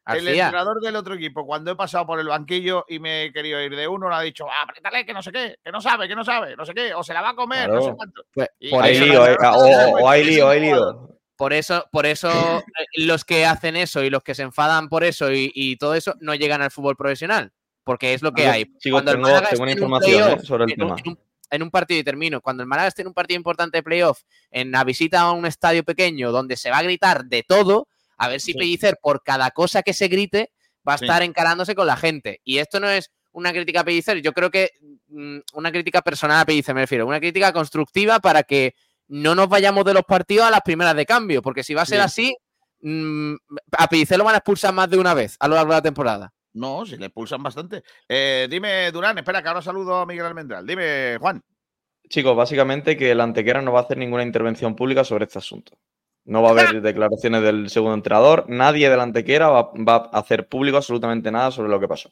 El 0.07 0.29
entrenador 0.29 0.81
del 0.83 0.97
otro 0.97 1.15
equipo, 1.15 1.47
cuando 1.47 1.71
he 1.71 1.77
pasado 1.77 2.07
por 2.07 2.21
el 2.21 2.27
banquillo 2.29 2.85
y 2.89 2.99
me 2.99 3.25
he 3.25 3.33
querido 3.33 3.61
ir 3.63 3.75
de 3.75 3.89
uno, 3.89 4.09
le 4.11 4.15
ha 4.17 4.21
dicho, 4.21 4.47
ah, 4.51 4.63
apriétale, 4.65 5.07
que 5.07 5.15
no 5.15 5.23
sé 5.23 5.33
qué, 5.33 5.57
que 5.65 5.73
no 5.73 5.81
sabe, 5.81 6.07
que 6.09 6.15
no 6.15 6.25
sabe, 6.25 6.55
no 6.57 6.65
sé 6.67 6.75
qué, 6.75 6.93
o 6.95 7.03
se 7.03 7.15
la 7.15 7.23
va 7.23 7.31
a 7.31 7.35
comer, 7.35 7.69
no 7.71 7.77
sé 7.77 7.81
Claro. 7.83 7.97
cuánto. 7.97 8.23
pues, 8.35 8.49
por 8.71 8.85
Hay 8.85 8.99
lío, 9.01 9.25
claro, 9.37 9.57
o, 9.59 9.65
claro, 9.67 9.91
o 9.93 10.09
hay 10.11 10.25
lío, 10.25 10.49
hay 10.49 10.61
lío. 10.61 11.09
Por 11.37 11.53
eso, 11.53 11.87
por 11.91 12.05
eso 12.07 12.29
eh, 12.79 12.85
los 12.97 13.25
que 13.25 13.47
hacen 13.47 13.77
eso 13.77 14.03
y 14.03 14.11
los 14.11 14.23
que 14.23 14.35
se 14.35 14.43
enfadan 14.43 14.89
por 14.89 15.05
eso 15.05 15.33
y, 15.33 15.51
y 15.55 15.77
todo 15.77 15.95
eso 15.95 16.15
no 16.21 16.35
llegan 16.35 16.61
al 16.63 16.71
fútbol 16.71 16.97
profesional. 16.97 17.53
Porque 17.83 18.15
es 18.15 18.23
lo 18.23 18.33
que 18.33 18.47
hay. 18.47 18.65
Cuando 18.91 19.13
tengo, 19.13 19.29
un 19.63 19.69
información 19.69 20.13
¿eh? 20.13 20.25
playoff, 20.25 20.45
sobre 20.45 20.65
el 20.65 20.73
en 20.73 20.83
un- 20.83 20.89
tema. 20.97 21.01
en 21.05 21.11
un- 21.13 21.19
en 21.51 21.63
un 21.63 21.71
partido 21.71 22.01
y 22.01 22.05
termino, 22.05 22.41
cuando 22.41 22.63
el 22.63 22.67
Málaga 22.69 22.89
esté 22.89 23.03
en 23.03 23.09
un 23.09 23.15
partido 23.15 23.37
importante 23.37 23.77
de 23.79 23.83
playoff, 23.83 24.23
en 24.51 24.71
la 24.73 24.83
visita 24.85 25.21
a 25.21 25.33
un 25.33 25.45
estadio 25.47 25.85
pequeño 25.85 26.33
donde 26.33 26.57
se 26.57 26.71
va 26.71 26.79
a 26.79 26.83
gritar 26.83 27.27
de 27.27 27.43
todo, 27.43 27.87
a 28.17 28.29
ver 28.29 28.41
si 28.41 28.53
Sí. 28.53 28.59
Pellicer, 28.59 28.99
por 29.03 29.23
cada 29.23 29.51
cosa 29.51 29.83
que 29.83 29.93
se 29.93 30.09
grite, 30.09 30.53
va 30.87 30.95
a 30.95 30.99
Sí. 30.99 31.05
estar 31.05 31.23
encarándose 31.23 31.75
con 31.75 31.87
la 31.87 31.97
gente. 31.97 32.41
Y 32.45 32.59
esto 32.59 32.81
no 32.81 32.89
es 32.89 33.11
una 33.33 33.53
crítica 33.53 33.81
a 33.81 33.85
Pellicer, 33.85 34.21
yo 34.23 34.33
creo 34.33 34.51
que 34.51 34.71
mm, 35.09 35.39
una 35.55 35.71
crítica 35.71 36.03
personal 36.03 36.41
a 36.41 36.45
Pellicer, 36.45 36.75
me 36.75 36.81
refiero, 36.83 37.07
una 37.07 37.21
crítica 37.21 37.53
constructiva 37.53 38.19
para 38.21 38.43
que 38.43 38.75
no 39.09 39.35
nos 39.35 39.49
vayamos 39.49 39.85
de 39.85 39.95
los 39.95 40.03
partidos 40.03 40.47
a 40.47 40.51
las 40.51 40.61
primeras 40.63 40.97
de 40.97 41.07
cambio, 41.07 41.41
porque 41.43 41.63
si 41.63 41.73
va 41.75 41.83
a 41.83 41.87
ser 41.87 41.99
Sí. 42.01 42.05
así, 42.05 42.37
mm, 42.81 43.35
a 43.79 43.87
Pellicer 43.89 44.19
lo 44.19 44.25
van 44.25 44.35
a 44.35 44.39
expulsar 44.39 44.73
más 44.75 44.89
de 44.91 44.99
una 44.99 45.15
vez 45.15 45.37
a 45.41 45.47
lo 45.49 45.55
largo 45.55 45.73
de 45.73 45.79
la 45.79 45.83
temporada. 45.83 46.33
No, 46.55 46.87
si 46.87 46.97
le 46.97 47.11
pulsan 47.11 47.43
bastante. 47.43 47.83
Eh, 48.09 48.47
dime, 48.51 48.91
Durán, 48.93 49.19
espera, 49.19 49.43
que 49.43 49.49
ahora 49.49 49.63
saludo 49.63 49.97
a 49.97 50.07
Miguel 50.07 50.27
Almendral. 50.27 50.67
Dime, 50.67 51.17
Juan. 51.21 51.43
Chicos, 52.09 52.37
básicamente 52.37 52.97
que 52.97 53.11
el 53.11 53.21
Antequera 53.21 53.61
no 53.63 53.73
va 53.73 53.81
a 53.81 53.83
hacer 53.83 53.97
ninguna 53.99 54.23
intervención 54.23 54.77
pública 54.77 55.03
sobre 55.05 55.25
este 55.25 55.39
asunto. 55.39 55.77
No 56.25 56.43
va 56.43 56.49
a 56.49 56.53
haber 56.53 56.81
declaraciones 56.83 57.43
del 57.43 57.69
segundo 57.71 57.95
entrenador. 57.95 58.45
Nadie 58.49 58.89
del 58.91 59.01
Antequera 59.01 59.49
va, 59.49 59.71
va 59.75 59.97
a 60.13 60.19
hacer 60.21 60.49
público 60.49 60.77
absolutamente 60.79 61.31
nada 61.31 61.51
sobre 61.51 61.69
lo 61.69 61.79
que 61.81 61.89
pasó. 61.89 62.11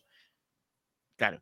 Claro. 1.16 1.40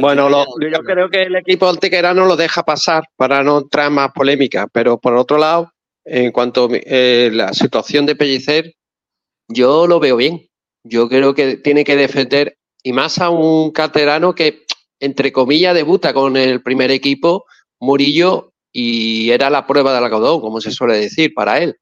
Bueno, 0.00 0.28
lo- 0.28 0.44
yo 0.60 0.80
creo 0.82 1.08
que 1.08 1.22
el 1.22 1.36
equipo 1.36 1.68
antequerano 1.68 2.26
lo 2.26 2.34
deja 2.36 2.64
pasar 2.64 3.04
para 3.16 3.44
no 3.44 3.58
entrar 3.58 3.86
en 3.86 3.92
más 3.94 4.10
polémica, 4.12 4.66
pero 4.72 4.98
por 4.98 5.14
otro 5.14 5.38
lado, 5.38 5.70
en 6.04 6.32
cuanto 6.32 6.64
a 6.66 6.68
eh, 6.72 7.30
la 7.32 7.52
situación 7.52 8.04
de 8.04 8.16
Pellicer, 8.16 8.74
yo 9.48 9.86
lo 9.86 10.00
veo 10.00 10.16
bien. 10.16 10.48
Yo 10.82 11.08
creo 11.08 11.34
que 11.34 11.56
tiene 11.58 11.84
que 11.84 11.96
defender, 11.96 12.58
y 12.82 12.92
más 12.92 13.18
a 13.20 13.30
un 13.30 13.70
caterano 13.70 14.34
que, 14.34 14.64
entre 14.98 15.32
comillas, 15.32 15.74
debuta 15.74 16.12
con 16.12 16.36
el 16.36 16.60
primer 16.60 16.90
equipo, 16.90 17.44
Murillo, 17.78 18.52
y 18.76 19.30
era 19.30 19.48
la 19.50 19.66
prueba 19.66 19.94
del 19.94 20.02
algodón, 20.02 20.40
como 20.40 20.60
se 20.60 20.72
suele 20.72 20.98
decir, 20.98 21.32
para 21.32 21.60
él. 21.60 21.78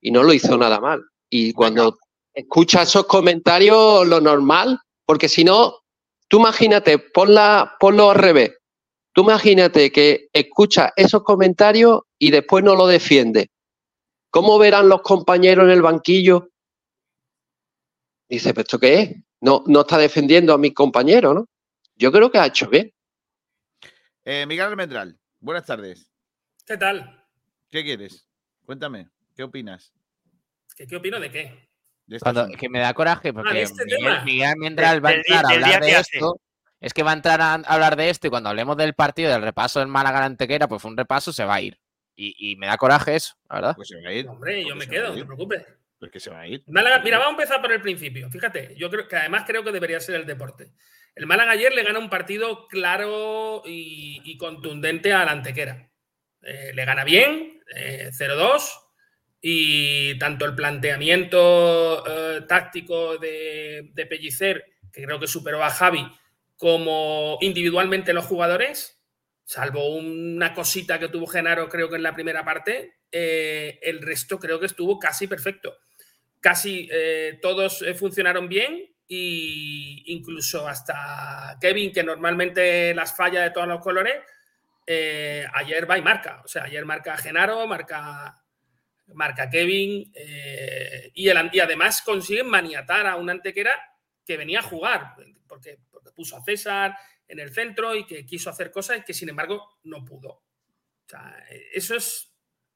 Y 0.00 0.10
no 0.10 0.22
lo 0.22 0.32
hizo 0.32 0.56
nada 0.56 0.80
mal. 0.80 1.04
Y 1.28 1.52
cuando 1.52 1.98
escucha 2.32 2.82
esos 2.82 3.06
comentarios, 3.06 4.08
lo 4.08 4.22
normal, 4.22 4.80
porque 5.04 5.28
si 5.28 5.44
no, 5.44 5.80
tú 6.28 6.38
imagínate, 6.38 6.98
ponla, 6.98 7.76
ponlo 7.78 8.10
al 8.10 8.16
revés. 8.16 8.52
Tú 9.12 9.20
imagínate 9.20 9.92
que 9.92 10.28
escucha 10.32 10.94
esos 10.96 11.22
comentarios 11.24 12.00
y 12.18 12.30
después 12.30 12.64
no 12.64 12.74
lo 12.74 12.86
defiende. 12.86 13.50
¿Cómo 14.30 14.58
verán 14.58 14.88
los 14.88 15.02
compañeros 15.02 15.64
en 15.64 15.72
el 15.72 15.82
banquillo? 15.82 16.48
Dice, 18.30 18.54
¿pero 18.54 18.62
esto 18.62 18.78
qué 18.78 19.00
es? 19.00 19.16
No, 19.42 19.62
no 19.66 19.80
está 19.82 19.98
defendiendo 19.98 20.54
a 20.54 20.58
mi 20.58 20.72
compañero, 20.72 21.34
¿no? 21.34 21.46
Yo 21.96 22.10
creo 22.10 22.30
que 22.30 22.38
ha 22.38 22.46
hecho 22.46 22.68
bien. 22.70 22.90
Eh, 24.24 24.46
Miguel 24.46 24.66
Almendral, 24.66 25.18
buenas 25.40 25.66
tardes. 25.66 26.09
¿Qué 26.70 26.76
tal? 26.76 27.20
¿Qué 27.68 27.82
quieres? 27.82 28.28
Cuéntame, 28.64 29.08
¿qué 29.34 29.42
opinas? 29.42 29.92
¿Qué, 30.76 30.86
qué 30.86 30.94
opino 30.94 31.18
de 31.18 31.28
qué? 31.28 31.68
de 32.06 32.16
este 32.16 32.22
Cuando, 32.22 32.42
asunto? 32.42 32.58
que 32.60 32.68
me 32.68 32.78
da 32.78 32.94
coraje 32.94 33.32
porque 33.32 33.54
de 33.54 33.62
este 33.62 33.84
Miguel, 33.86 33.98
tema. 34.04 34.24
Miguel 34.24 34.48
Almendral 34.50 35.04
va 35.04 35.08
a 35.08 35.12
entrar 35.14 35.44
a 35.46 35.48
hablar 35.48 35.82
de 35.82 35.96
hace. 35.96 36.16
esto. 36.18 36.40
Es 36.78 36.94
que 36.94 37.02
va 37.02 37.10
a 37.10 37.14
entrar 37.14 37.40
a 37.40 37.54
hablar 37.54 37.96
de 37.96 38.08
esto 38.08 38.28
y 38.28 38.30
cuando 38.30 38.50
hablemos 38.50 38.76
del 38.76 38.94
partido, 38.94 39.32
del 39.32 39.42
repaso 39.42 39.80
del 39.80 39.88
Málaga 39.88 40.24
Antequera, 40.24 40.68
pues 40.68 40.80
fue 40.80 40.92
un 40.92 40.96
repaso, 40.96 41.32
se 41.32 41.44
va 41.44 41.56
a 41.56 41.60
ir. 41.60 41.76
Y, 42.14 42.52
y 42.52 42.54
me 42.54 42.68
da 42.68 42.76
coraje 42.76 43.16
eso, 43.16 43.34
la 43.48 43.56
verdad. 43.56 43.74
Pues 43.74 43.88
se 43.88 44.00
va 44.00 44.08
a 44.08 44.12
ir. 44.12 44.28
Hombre, 44.28 44.62
yo 44.62 44.68
Porque 44.68 44.78
me 44.78 44.84
se 44.84 44.90
quedo, 44.90 45.02
va 45.02 45.08
a 45.08 45.10
no 45.10 45.14
te 45.14 45.20
ir. 45.22 45.26
preocupes. 45.26 45.66
Pues 45.98 46.12
que 46.12 46.20
se 46.20 46.30
va 46.30 46.38
a 46.38 46.46
ir. 46.46 46.62
Málaga, 46.68 47.00
mira, 47.00 47.18
vamos 47.18 47.36
a 47.36 47.42
empezar 47.42 47.60
por 47.60 47.72
el 47.72 47.82
principio. 47.82 48.30
Fíjate, 48.30 48.76
yo 48.76 48.88
creo 48.90 49.08
que 49.08 49.16
además 49.16 49.42
creo 49.44 49.64
que 49.64 49.72
debería 49.72 49.98
ser 49.98 50.14
el 50.14 50.24
deporte. 50.24 50.70
El 51.16 51.26
Málaga 51.26 51.50
ayer 51.50 51.74
le 51.74 51.82
gana 51.82 51.98
un 51.98 52.08
partido 52.10 52.68
claro 52.68 53.62
y, 53.66 54.22
y 54.24 54.36
contundente 54.38 55.12
a 55.12 55.24
la 55.24 55.32
Antequera. 55.32 55.89
Eh, 56.42 56.72
le 56.74 56.84
gana 56.84 57.04
bien, 57.04 57.62
eh, 57.74 58.10
0-2, 58.12 58.62
y 59.42 60.18
tanto 60.18 60.44
el 60.44 60.54
planteamiento 60.54 62.04
eh, 62.06 62.42
táctico 62.42 63.18
de, 63.18 63.90
de 63.92 64.06
Pellicer, 64.06 64.64
que 64.92 65.04
creo 65.04 65.18
que 65.18 65.26
superó 65.26 65.62
a 65.62 65.70
Javi, 65.70 66.06
como 66.56 67.38
individualmente 67.40 68.12
los 68.12 68.26
jugadores, 68.26 69.00
salvo 69.44 69.96
una 69.96 70.54
cosita 70.54 70.98
que 70.98 71.08
tuvo 71.08 71.26
Genaro, 71.26 71.68
creo 71.68 71.88
que 71.88 71.96
en 71.96 72.04
la 72.04 72.14
primera 72.14 72.44
parte, 72.44 73.00
eh, 73.10 73.80
el 73.82 74.00
resto 74.00 74.38
creo 74.38 74.60
que 74.60 74.66
estuvo 74.66 74.98
casi 74.98 75.26
perfecto. 75.26 75.76
Casi 76.38 76.88
eh, 76.92 77.38
todos 77.42 77.82
eh, 77.82 77.94
funcionaron 77.94 78.48
bien 78.48 78.94
y 79.08 80.04
incluso 80.06 80.68
hasta 80.68 81.58
Kevin, 81.60 81.92
que 81.92 82.04
normalmente 82.04 82.94
las 82.94 83.16
falla 83.16 83.42
de 83.42 83.50
todos 83.50 83.66
los 83.66 83.80
colores, 83.80 84.14
eh, 84.86 85.46
ayer 85.54 85.88
va 85.90 85.98
y 85.98 86.02
marca. 86.02 86.42
O 86.44 86.48
sea, 86.48 86.64
ayer 86.64 86.84
marca 86.84 87.16
Genaro, 87.16 87.66
marca, 87.66 88.42
marca 89.14 89.48
Kevin 89.50 90.10
eh, 90.14 91.10
y, 91.14 91.28
el, 91.28 91.50
y 91.52 91.60
además 91.60 92.02
consiguen 92.02 92.48
maniatar 92.48 93.06
a 93.06 93.16
un 93.16 93.30
antequera 93.30 93.72
que 94.24 94.36
venía 94.36 94.60
a 94.60 94.62
jugar, 94.62 95.14
porque, 95.46 95.78
porque 95.90 96.10
puso 96.12 96.36
a 96.36 96.42
César 96.44 96.96
en 97.26 97.38
el 97.40 97.50
centro 97.52 97.94
y 97.94 98.06
que 98.06 98.24
quiso 98.26 98.50
hacer 98.50 98.70
cosas 98.70 98.98
y 98.98 99.02
que 99.02 99.14
sin 99.14 99.28
embargo 99.28 99.78
no 99.84 100.04
pudo. 100.04 100.28
O 100.30 100.44
sea, 101.08 101.44
eso 101.72 101.94
es 101.96 102.26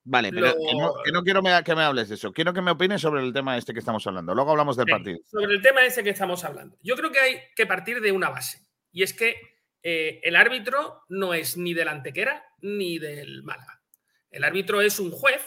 Vale, 0.07 0.31
pero 0.31 0.53
que, 0.53 0.75
no, 0.77 0.93
que 1.03 1.13
no 1.13 1.23
quiero 1.23 1.41
me- 1.41 1.65
que 1.65 1.75
me 1.75 1.83
hables 1.83 2.11
de 2.11 2.17
eso. 2.17 2.31
Quiero 2.31 2.53
que 2.53 2.61
me 2.61 2.73
opines 2.73 3.01
sobre 3.01 3.23
el 3.23 3.33
tema 3.33 3.57
este 3.57 3.73
que 3.73 3.79
estamos 3.79 4.07
hablando. 4.07 4.35
Luego 4.35 4.51
hablamos 4.51 4.77
del 4.77 4.85
Sí, 4.85 4.91
partido. 4.93 5.19
Sobre 5.25 5.55
el 5.55 5.63
tema 5.63 5.83
ese 5.83 6.05
que 6.05 6.11
estamos 6.11 6.45
hablando. 6.45 6.77
Yo 6.83 6.95
creo 6.95 7.11
que 7.11 7.21
hay 7.21 7.41
que 7.57 7.65
partir 7.65 8.03
de 8.03 8.13
una 8.13 8.29
base. 8.29 8.59
Y 8.93 9.03
es 9.03 9.15
que 9.15 9.54
eh, 9.87 10.19
el 10.23 10.35
árbitro 10.35 11.03
no 11.11 11.35
es 11.35 11.59
ni 11.59 11.75
del 11.75 11.89
Antequera 11.89 12.43
ni 12.63 12.99
del 12.99 13.43
Málaga. 13.43 13.83
El 14.31 14.43
árbitro 14.43 14.81
es 14.81 14.99
un 14.99 15.11
juez 15.11 15.43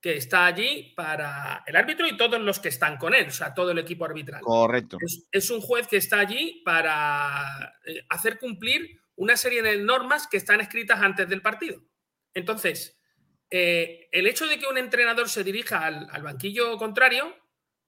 que 0.00 0.16
está 0.16 0.46
allí 0.46 0.92
para. 0.94 1.64
El 1.66 1.74
árbitro 1.74 2.06
y 2.06 2.16
todos 2.16 2.40
los 2.40 2.60
que 2.60 2.68
están 2.68 2.96
con 2.96 3.12
él, 3.12 3.26
o 3.26 3.32
sea, 3.32 3.52
todo 3.52 3.72
el 3.72 3.78
equipo 3.80 4.04
arbitral. 4.04 4.40
Correcto. 4.42 4.98
Es, 5.00 5.26
es 5.32 5.50
un 5.50 5.60
juez 5.60 5.88
que 5.88 5.96
está 5.96 6.20
allí 6.20 6.62
para 6.64 7.74
eh, 7.84 8.06
hacer 8.08 8.38
cumplir 8.38 9.00
una 9.16 9.36
serie 9.36 9.62
de 9.62 9.76
normas 9.78 10.28
que 10.28 10.36
están 10.36 10.60
escritas 10.60 11.00
antes 11.00 11.28
del 11.28 11.42
partido. 11.42 11.82
Entonces, 12.34 13.00
eh, 13.50 14.08
el 14.12 14.28
hecho 14.28 14.46
de 14.46 14.60
que 14.60 14.66
un 14.66 14.78
entrenador 14.78 15.28
se 15.28 15.42
dirija 15.42 15.84
al, 15.84 16.08
al 16.10 16.22
banquillo 16.22 16.78
contrario 16.78 17.36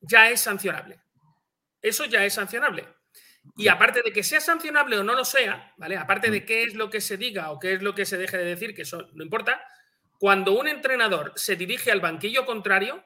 ya 0.00 0.28
es 0.28 0.40
sancionable. 0.40 1.00
Eso 1.80 2.04
ya 2.04 2.24
es 2.24 2.34
sancionable. 2.34 2.84
Y 3.56 3.68
aparte 3.68 4.02
de 4.02 4.12
que 4.12 4.22
sea 4.22 4.40
sancionable 4.40 4.98
o 4.98 5.04
no 5.04 5.14
lo 5.14 5.24
sea, 5.24 5.72
¿vale? 5.76 5.96
Aparte 5.96 6.30
de 6.30 6.44
qué 6.44 6.62
es 6.62 6.74
lo 6.74 6.90
que 6.90 7.00
se 7.00 7.16
diga 7.16 7.50
o 7.50 7.58
qué 7.58 7.74
es 7.74 7.82
lo 7.82 7.94
que 7.94 8.06
se 8.06 8.16
deje 8.16 8.38
de 8.38 8.44
decir, 8.44 8.74
que 8.74 8.82
eso 8.82 9.10
no 9.12 9.22
importa, 9.22 9.62
cuando 10.18 10.58
un 10.58 10.68
entrenador 10.68 11.32
se 11.36 11.56
dirige 11.56 11.92
al 11.92 12.00
banquillo 12.00 12.46
contrario, 12.46 13.04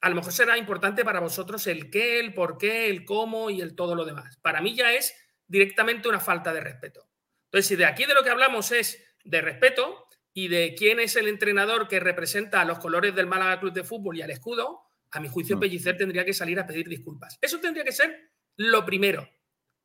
a 0.00 0.08
lo 0.08 0.16
mejor 0.16 0.32
será 0.32 0.58
importante 0.58 1.04
para 1.04 1.20
vosotros 1.20 1.66
el 1.66 1.90
qué, 1.90 2.20
el 2.20 2.34
por 2.34 2.58
qué, 2.58 2.88
el 2.88 3.04
cómo 3.04 3.50
y 3.50 3.60
el 3.60 3.76
todo 3.76 3.94
lo 3.94 4.04
demás. 4.04 4.38
Para 4.38 4.60
mí 4.60 4.74
ya 4.74 4.92
es 4.92 5.14
directamente 5.46 6.08
una 6.08 6.20
falta 6.20 6.52
de 6.52 6.60
respeto. 6.60 7.08
Entonces, 7.44 7.66
si 7.66 7.76
de 7.76 7.84
aquí 7.84 8.06
de 8.06 8.14
lo 8.14 8.22
que 8.22 8.30
hablamos 8.30 8.72
es 8.72 9.16
de 9.24 9.40
respeto 9.40 10.06
y 10.32 10.48
de 10.48 10.74
quién 10.76 11.00
es 11.00 11.16
el 11.16 11.28
entrenador 11.28 11.88
que 11.88 12.00
representa 12.00 12.60
a 12.60 12.64
los 12.64 12.78
colores 12.78 13.14
del 13.14 13.26
Málaga 13.26 13.60
Club 13.60 13.72
de 13.72 13.84
Fútbol 13.84 14.16
y 14.16 14.22
al 14.22 14.30
escudo, 14.30 14.82
a 15.10 15.20
mi 15.20 15.28
juicio 15.28 15.56
Mm. 15.56 15.60
Pellicer 15.60 15.96
tendría 15.96 16.24
que 16.24 16.32
salir 16.32 16.58
a 16.60 16.66
pedir 16.66 16.88
disculpas. 16.88 17.38
Eso 17.40 17.58
tendría 17.60 17.84
que 17.84 17.92
ser 17.92 18.29
lo 18.60 18.84
primero. 18.84 19.26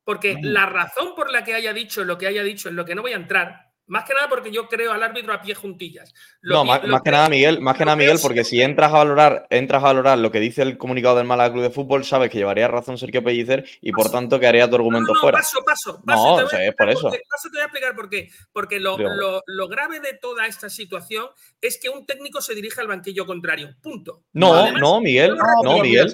Porque 0.04 0.36
Mm. 0.36 0.44
la 0.44 0.66
razón 0.66 1.16
por 1.16 1.32
la 1.32 1.44
que 1.44 1.54
haya 1.56 1.74
dicho 1.74 2.04
lo 2.04 2.18
que 2.18 2.28
haya 2.28 2.44
dicho, 2.44 2.70
en 2.70 2.76
lo 2.76 2.86
que 2.86 2.94
no 2.94 3.02
voy 3.02 3.14
a 3.14 3.18
entrar, 3.18 3.64
Más 3.88 4.04
que 4.04 4.16
nada 4.16 4.28
porque 4.28 4.52
yo 4.52 4.68
creo 4.68 4.92
al 4.94 5.04
árbitro 5.04 5.32
a 5.32 5.40
pie 5.44 5.54
juntillas. 5.54 6.12
no, 6.42 6.66
más, 6.66 6.82
que 7.04 7.12
nada, 7.12 7.30
Miguel, 7.30 7.62
más 7.62 7.78
que 7.78 7.86
nada, 7.86 7.96
Miguel, 7.96 8.18
porque 8.20 8.44
si 8.44 8.60
entras 8.60 8.92
a 8.92 8.98
valorar, 8.98 9.46
entras 9.52 9.84
a 9.84 9.86
valorar 9.86 10.18
lo 10.18 10.32
que 10.32 10.40
dice 10.40 10.64
el 10.64 10.80
comunicado 10.80 11.18
del 11.18 11.28
Málaga 11.28 11.52
Club 11.54 11.62
de 11.66 11.70
Fútbol, 11.70 12.04
sabes 12.04 12.32
que 12.32 12.40
llevaría 12.40 12.68
razón 12.68 12.98
Sergio 12.98 13.24
Pellicer 13.24 13.64
y 13.82 13.92
por 13.92 14.10
tanto 14.10 14.40
que 14.40 14.48
haría 14.48 14.68
tu 14.68 14.76
argumento 14.76 15.14
fuera. 15.14 15.38
Paso, 15.38 15.60
paso, 15.64 16.02
paso. 16.04 16.42
No, 16.42 16.60
es 16.60 16.76
por 16.76 16.90
eso. 16.90 17.12
paso 17.30 17.50
te 17.52 17.58
voy 17.58 17.62
a 17.62 17.66
explicar 17.66 17.96
por 17.96 18.10
qué. 18.10 18.28
Porque 18.52 18.80
lo, 18.80 18.98
lo, 19.46 19.68
grave 19.68 20.00
de 20.00 20.18
toda 20.20 20.48
esta 20.48 20.68
situación 20.68 21.28
es 21.62 21.80
que 21.80 21.90
un 21.90 22.08
técnico 22.08 22.42
se 22.42 22.56
dirige 22.56 22.82
al 22.82 22.88
banquillo 22.88 23.28
contrario. 23.28 23.76
Punto. 23.84 24.24
No, 24.34 24.72
no, 24.72 25.00
Miguel, 25.00 25.38
no, 25.64 25.78
Miguel. 25.78 26.12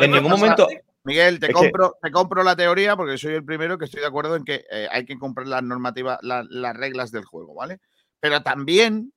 en 0.00 0.10
ningún 0.10 0.32
momento. 0.32 0.66
Miguel, 1.04 1.38
te, 1.38 1.52
compro, 1.52 1.96
te 2.00 2.10
compro 2.10 2.42
la 2.42 2.56
teoría 2.56 2.96
porque 2.96 3.18
soy 3.18 3.34
el 3.34 3.44
primero 3.44 3.76
que 3.76 3.84
estoy 3.84 4.00
de 4.00 4.06
acuerdo 4.06 4.36
en 4.36 4.44
que 4.44 4.64
eh, 4.70 4.88
hay 4.90 5.04
que 5.04 5.18
comprar 5.18 5.46
las 5.46 5.62
normativas, 5.62 6.18
las 6.22 6.76
reglas 6.76 7.12
del 7.12 7.24
juego, 7.24 7.54
¿vale? 7.54 7.78
Pero 8.20 8.42
también 8.42 9.12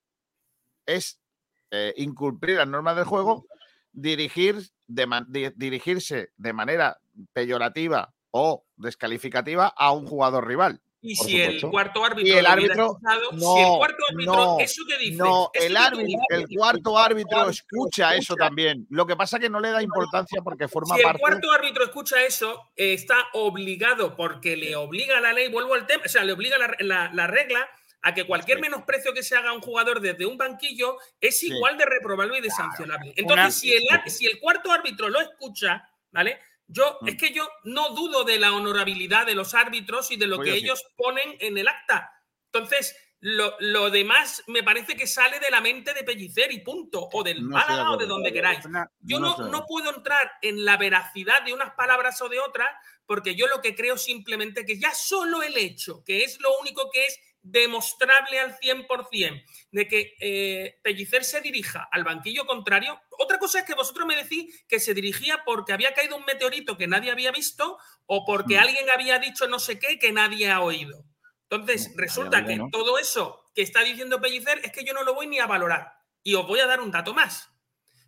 es 0.85 1.19
eh, 1.71 1.93
incumplir 1.97 2.57
las 2.57 2.67
normas 2.67 2.95
del 2.95 3.05
juego 3.05 3.45
dirigir 3.93 4.69
dirigirse 4.87 6.29
de 6.37 6.53
manera 6.53 6.97
peyorativa 7.33 8.13
o 8.31 8.63
descalificativa 8.77 9.67
a 9.67 9.91
un 9.91 10.05
jugador 10.05 10.47
rival. 10.47 10.81
Y 11.07 11.15
si 11.15 11.41
el 11.41 11.61
cuarto 11.61 12.03
árbitro, 12.03 12.37
el 12.37 12.45
árbitro 12.45 12.99
no, 13.31 13.53
si 13.53 13.61
el 13.61 13.77
cuarto 13.77 14.03
árbitro, 14.11 14.57
eso 14.59 14.81
que 14.85 14.97
dice. 14.97 15.15
No, 15.15 15.49
el, 15.53 15.77
árbitro, 15.77 16.19
el 16.31 16.45
cuarto 16.53 16.97
árbitro 16.97 17.49
escucha 17.49 18.13
eso 18.13 18.35
también. 18.35 18.85
Lo 18.89 19.07
que 19.07 19.15
pasa 19.15 19.37
es 19.37 19.43
que 19.43 19.49
no 19.49 19.61
le 19.61 19.71
da 19.71 19.81
importancia 19.81 20.41
porque 20.41 20.67
forma 20.67 20.95
parte. 20.95 21.03
Si 21.03 21.09
el 21.09 21.19
cuarto 21.19 21.51
árbitro 21.53 21.83
escucha 21.85 22.21
eso, 22.25 22.71
está 22.75 23.15
obligado, 23.33 24.17
porque 24.17 24.57
le 24.57 24.75
obliga 24.75 25.21
la 25.21 25.31
ley, 25.31 25.49
vuelvo 25.49 25.75
al 25.75 25.87
tema, 25.87 26.03
o 26.05 26.09
sea, 26.09 26.25
le 26.25 26.33
obliga 26.33 26.57
la, 26.57 27.27
regla 27.27 27.69
a 28.01 28.13
que 28.13 28.27
cualquier 28.27 28.59
menosprecio 28.59 29.13
que 29.13 29.23
se 29.23 29.37
haga 29.37 29.51
a 29.51 29.53
un 29.53 29.61
jugador 29.61 30.01
desde 30.01 30.25
un 30.25 30.37
banquillo 30.37 30.97
es 31.21 31.41
igual 31.43 31.77
de 31.77 31.85
reprobable 31.85 32.39
y 32.39 32.41
de 32.41 32.49
sancionable. 32.49 33.13
Entonces, 33.15 33.55
si, 33.55 33.71
el, 33.73 33.83
si 34.07 34.25
el 34.25 34.41
cuarto 34.41 34.73
árbitro 34.73 35.07
lo 35.07 35.21
escucha, 35.21 35.89
¿vale? 36.11 36.37
Yo, 36.67 36.99
es 37.05 37.15
mm. 37.15 37.17
que 37.17 37.33
yo 37.33 37.49
no 37.63 37.89
dudo 37.91 38.23
de 38.23 38.39
la 38.39 38.53
honorabilidad 38.53 39.25
de 39.25 39.35
los 39.35 39.53
árbitros 39.53 40.11
y 40.11 40.17
de 40.17 40.27
lo 40.27 40.39
que 40.39 40.53
ellos 40.53 40.83
ponen 40.95 41.37
en 41.39 41.57
el 41.57 41.67
acta. 41.67 42.11
Entonces, 42.51 42.95
lo, 43.19 43.89
demás 43.89 44.43
me 44.47 44.63
parece 44.63 44.95
que 44.95 45.07
sale 45.07 45.39
de 45.39 45.49
la 45.49 45.61
mente 45.61 45.93
de 45.93 46.03
Pellicer 46.03 46.51
y 46.51 46.59
punto, 46.59 47.09
o 47.11 47.23
del 47.23 47.41
Málaga 47.41 47.91
o 47.91 47.97
de 47.97 48.05
donde 48.05 48.31
queráis. 48.31 48.59
Yo 48.99 49.19
no, 49.19 49.37
no, 49.37 49.65
puedo 49.65 49.95
entrar 49.95 50.33
en 50.41 50.63
la 50.63 50.77
veracidad 50.77 51.43
de 51.43 51.53
unas 51.53 51.73
palabras 51.73 52.21
o 52.21 52.29
de 52.29 52.39
otras, 52.39 52.69
porque 53.05 53.35
yo 53.35 53.47
lo 53.47 53.61
que 53.61 53.75
creo 53.75 53.97
simplemente 53.97 54.65
que 54.65 54.77
ya 54.77 54.93
solo 54.93 55.41
el 55.41 55.57
hecho, 55.57 56.03
que 56.03 56.23
es 56.23 56.39
lo 56.39 56.59
único 56.59 56.89
que 56.91 57.05
es 57.05 57.19
demostrable 57.51 58.39
al 58.39 58.57
100% 58.59 59.43
de 59.71 59.87
que 59.87 60.15
eh, 60.19 60.79
Pellicer 60.83 61.23
se 61.23 61.41
dirija 61.41 61.87
al 61.91 62.03
banquillo 62.03 62.45
contrario. 62.45 62.99
Otra 63.19 63.39
cosa 63.39 63.59
es 63.59 63.65
que 63.65 63.73
vosotros 63.73 64.05
me 64.05 64.15
decís 64.15 64.65
que 64.67 64.79
se 64.79 64.93
dirigía 64.93 65.43
porque 65.45 65.73
había 65.73 65.93
caído 65.93 66.17
un 66.17 66.25
meteorito 66.25 66.77
que 66.77 66.87
nadie 66.87 67.11
había 67.11 67.31
visto 67.31 67.77
o 68.05 68.25
porque 68.25 68.57
mm. 68.57 68.59
alguien 68.59 68.89
había 68.89 69.19
dicho 69.19 69.47
no 69.47 69.59
sé 69.59 69.79
qué 69.79 69.97
que 69.99 70.11
nadie 70.11 70.49
ha 70.51 70.61
oído. 70.61 71.05
Entonces, 71.49 71.93
resulta 71.95 72.45
que 72.45 72.59
todo 72.71 72.99
eso 72.99 73.49
que 73.55 73.61
está 73.61 73.81
diciendo 73.81 74.19
Pellicer 74.19 74.59
es 74.63 74.71
que 74.73 74.83
yo 74.83 74.93
no 74.93 75.03
lo 75.03 75.15
voy 75.15 75.27
ni 75.27 75.39
a 75.39 75.47
valorar. 75.47 75.93
Y 76.21 76.35
os 76.35 76.45
voy 76.45 76.59
a 76.59 76.67
dar 76.67 76.81
un 76.81 76.91
dato 76.91 77.13
más. 77.13 77.49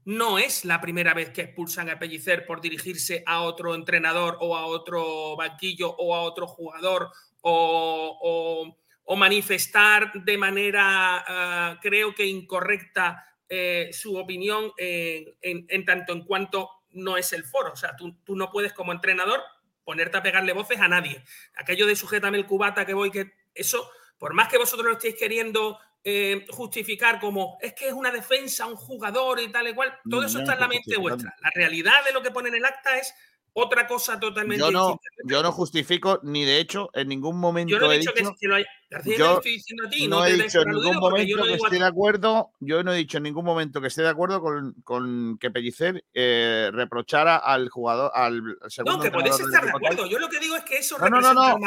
No 0.04 0.38
es 0.38 0.66
la 0.66 0.82
primera 0.82 1.14
vez 1.14 1.30
que 1.30 1.44
expulsan 1.44 1.90
a 1.90 2.00
Pellicer 2.00 2.46
por 2.46 2.60
dirigirse 2.60 3.24
a 3.26 3.42
otro 3.44 3.76
entrenador 3.76 4.38
o 4.42 4.58
a 4.58 4.66
otro 4.66 5.38
banquillo 5.38 5.96
o 5.98 6.16
a 6.16 6.22
otro 6.22 6.48
jugador 6.48 7.12
o 7.42 8.18
o 8.22 8.80
manifestar 9.16 10.14
de 10.14 10.38
manera, 10.38 11.24
ah, 11.28 11.80
creo 11.82 12.14
que 12.14 12.26
incorrecta, 12.26 13.26
eh, 13.48 13.90
su 13.92 14.16
opinión 14.16 14.72
en, 14.78 15.86
tanto 15.86 16.14
en 16.14 16.24
cuanto 16.24 16.70
no 16.92 17.18
es 17.18 17.34
el 17.34 17.44
foro. 17.44 17.74
O 17.74 17.76
sea, 17.76 17.96
tú, 17.96 18.16
no 18.36 18.52
puedes 18.52 18.74
como 18.74 18.92
entrenador 18.92 19.42
ponerte 19.84 20.18
a 20.18 20.24
pegarle 20.24 20.54
voces 20.54 20.80
a 20.80 20.88
nadie. 20.88 21.24
Aquello 21.56 21.88
de 21.88 21.96
sujétame 21.96 22.38
el 22.38 22.46
cubata 22.46 22.86
que 22.86 22.94
voy, 22.94 23.10
que 23.10 23.34
eso, 23.56 23.90
por 24.18 24.34
más 24.34 24.48
que 24.48 24.58
vosotros 24.58 24.86
lo 24.86 24.94
estéis 24.94 25.16
queriendo 25.16 25.80
eh, 26.04 26.46
justificar 26.50 27.20
como 27.20 27.58
es 27.62 27.74
que 27.74 27.88
es 27.88 27.94
una 27.94 28.12
defensa, 28.12 28.66
un 28.68 28.76
jugador 28.76 29.40
y 29.40 29.52
tal 29.52 29.68
y 29.68 29.74
cual, 29.74 29.98
todo 30.10 30.24
eso 30.24 30.40
está 30.40 30.54
en 30.54 30.60
la 30.60 30.68
mente 30.68 30.98
vuestra. 30.98 31.36
La 31.42 31.52
realidad 31.54 32.06
de 32.06 32.14
lo 32.14 32.22
que 32.22 32.32
pone 32.32 32.50
en 32.50 32.56
el 32.56 32.66
acta 32.66 32.98
es 32.98 33.14
otra 33.60 33.88
cosa 33.88 34.20
totalmente 34.20 34.64
yo 34.64 34.72
no, 34.72 35.00
Yo 35.24 35.44
no 35.44 35.52
justifico, 35.52 36.20
ni 36.24 36.46
de 36.46 36.60
hecho, 36.60 36.90
en 36.94 37.08
ningún 37.08 37.40
momento 37.40 37.72
yo 37.72 37.80
no 37.80 37.92
he 37.92 38.00
dicho, 38.00 38.14
que, 38.14 38.48
lo 38.48 38.56
haya. 38.56 38.66
yo 39.06 39.38
estoy 39.38 39.54
diciendo 39.54 39.88
a 39.88 39.90
ti, 39.90 40.08
no, 40.08 40.26
he 40.26 40.34
dicho 40.34 40.62
en 40.62 40.70
ningún 40.70 40.98
momento 40.98 41.44
que 41.44 41.54
esté 41.54 41.76
de 41.76 41.86
acuerdo. 41.86 42.52
Yo 42.60 42.84
no 42.84 42.94
he 42.94 42.98
dicho 42.98 43.18
en 43.18 43.24
ningún 43.24 43.46
momento 43.46 43.82
que 43.82 43.88
esté 43.88 44.02
de 44.02 44.10
acuerdo 44.10 44.42
con, 44.42 44.74
con 44.84 45.38
que 45.40 45.52
Pellicer 45.52 46.04
eh, 46.14 46.70
reprochara 46.74 47.38
al 47.38 47.70
jugador, 47.70 48.12
al, 48.14 48.58
segundo. 48.68 48.98
No, 48.98 49.04
que 49.04 49.12
podéis 49.12 49.40
estar 49.40 49.64
de 49.64 49.70
acuerdo. 49.70 50.06
Yo 50.06 50.20
lo 50.20 50.30
que 50.30 50.40
digo 50.40 50.56
es 50.56 50.64
que 50.64 50.78
eso 50.78 50.98
no, 50.98 51.10
no, 51.10 51.22
no, 51.22 51.34
no. 51.34 51.58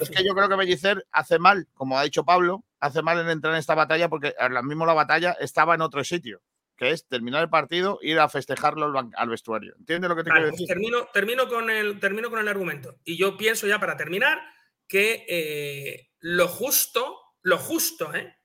Es 0.00 0.10
que 0.10 0.24
yo 0.24 0.34
creo 0.34 0.48
que 0.48 0.56
Pellicer 0.56 1.06
hace 1.12 1.38
mal, 1.38 1.68
como 1.74 1.98
ha 1.98 2.04
dicho 2.04 2.24
Pablo, 2.24 2.64
hace 2.80 3.02
mal 3.02 3.18
en 3.20 3.30
entrar 3.30 3.54
en 3.54 3.60
esta 3.60 3.74
batalla 3.74 4.08
porque 4.08 4.34
ahora 4.38 4.62
mismo 4.62 4.86
la 4.86 4.94
batalla 4.94 5.36
estaba 5.40 5.74
en 5.74 5.80
otro 5.80 6.04
sitio 6.04 6.40
que 6.76 6.90
es 6.90 7.06
terminar 7.06 7.42
el 7.42 7.48
partido, 7.48 7.98
ir 8.02 8.18
a 8.18 8.28
festejarlo 8.28 8.92
al, 9.14 9.28
vestuario. 9.28 9.74
¿Entiendes 9.78 10.08
lo 10.08 10.16
que 10.16 10.24
te 10.24 10.30
quiero 10.30 10.48
pues 10.48 10.52
decir? 10.52 10.68
termino, 10.68 11.08
termino, 11.12 11.48
con 11.48 11.70
el, 11.70 11.98
termino 11.98 12.30
con 12.30 12.38
el 12.38 12.48
argumento. 12.48 12.96
Y 13.04 13.16
yo 13.16 13.36
pienso 13.36 13.66
ya 13.66 13.80
para 13.80 13.96
terminar 13.96 14.40
que 14.86 15.24
eh, 15.28 16.10
lo 16.20 16.48
justo, 16.48 17.18
lo 17.42 17.58
justo, 17.58 18.14
¿eh? 18.14 18.36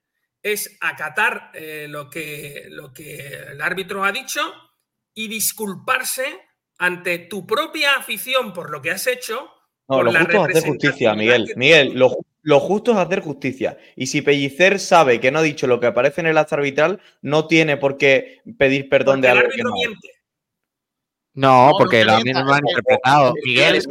es 0.41 0.77
acatar 0.81 1.51
eh, 1.53 1.87
lo, 1.89 2.09
que, 2.09 2.65
lo 2.69 2.93
que 2.93 3.27
el 3.51 3.61
árbitro 3.61 4.03
ha 4.03 4.11
dicho 4.11 4.41
y 5.13 5.27
disculparse 5.27 6.39
ante 6.77 7.19
tu 7.19 7.45
propia 7.45 7.95
afición 7.97 8.53
por 8.53 8.71
lo 8.71 8.81
que 8.81 8.91
has 8.91 9.05
hecho. 9.07 9.49
No, 9.87 10.03
lo 10.03 10.11
justo 10.13 10.47
es 10.47 10.57
hacer 10.57 10.69
justicia, 10.69 11.13
Miguel. 11.13 11.53
Miguel, 11.57 11.93
lo, 11.93 12.17
lo 12.41 12.59
justo 12.59 12.91
es 12.91 12.97
hacer 12.97 13.21
justicia. 13.21 13.77
Y 13.95 14.07
si 14.07 14.21
Pellicer 14.21 14.79
sabe 14.79 15.19
que 15.19 15.31
no 15.31 15.39
ha 15.39 15.43
dicho 15.43 15.67
lo 15.67 15.79
que 15.79 15.87
aparece 15.87 16.21
en 16.21 16.27
el 16.27 16.37
acta 16.37 16.55
arbitral, 16.55 16.99
no 17.21 17.47
tiene 17.47 17.77
por 17.77 17.97
qué 17.97 18.41
pedir 18.57 18.89
perdón 18.89 19.21
de 19.21 19.29
algo 19.29 19.49
que 19.49 19.63
no. 19.63 19.73
Miente. 19.73 20.09
No, 21.33 21.71
porque 21.77 22.03
lo 22.03 22.13
han 22.13 22.27
interpretado. 22.27 23.33
Miguel, 23.45 23.81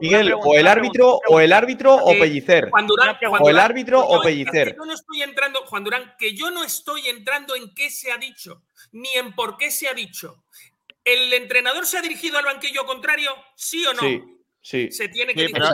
Miguel, 0.00 0.34
o 0.42 0.54
el 0.54 0.66
árbitro, 0.66 1.20
o 1.28 1.40
el 1.40 1.52
árbitro 1.52 1.94
o 1.94 2.18
Pellicer. 2.18 2.70
o 3.40 3.50
el 3.50 3.58
árbitro 3.58 4.00
o 4.00 4.22
Pellicer. 4.22 4.74
Yo 4.76 4.84
no 4.86 4.94
estoy 4.94 5.22
entrando, 5.22 5.60
Juan 5.66 5.84
Durán, 5.84 6.14
que 6.18 6.34
yo 6.34 6.50
no 6.50 6.64
estoy 6.64 7.08
entrando 7.08 7.54
en 7.54 7.74
qué 7.74 7.90
se 7.90 8.12
ha 8.12 8.16
dicho, 8.16 8.62
ni 8.92 9.12
en 9.14 9.34
por 9.34 9.58
qué 9.58 9.70
se 9.70 9.88
ha 9.88 9.94
dicho. 9.94 10.42
¿El 11.04 11.32
entrenador 11.34 11.86
se 11.86 11.98
ha 11.98 12.02
dirigido 12.02 12.38
al 12.38 12.46
banquillo 12.46 12.86
contrario? 12.86 13.30
¿Sí 13.54 13.84
o 13.86 13.92
no? 13.92 14.00
Sí. 14.00 14.35
Sí. 14.66 14.90
Se 14.90 15.08
tiene 15.08 15.32
que 15.32 15.48
pero, 15.48 15.64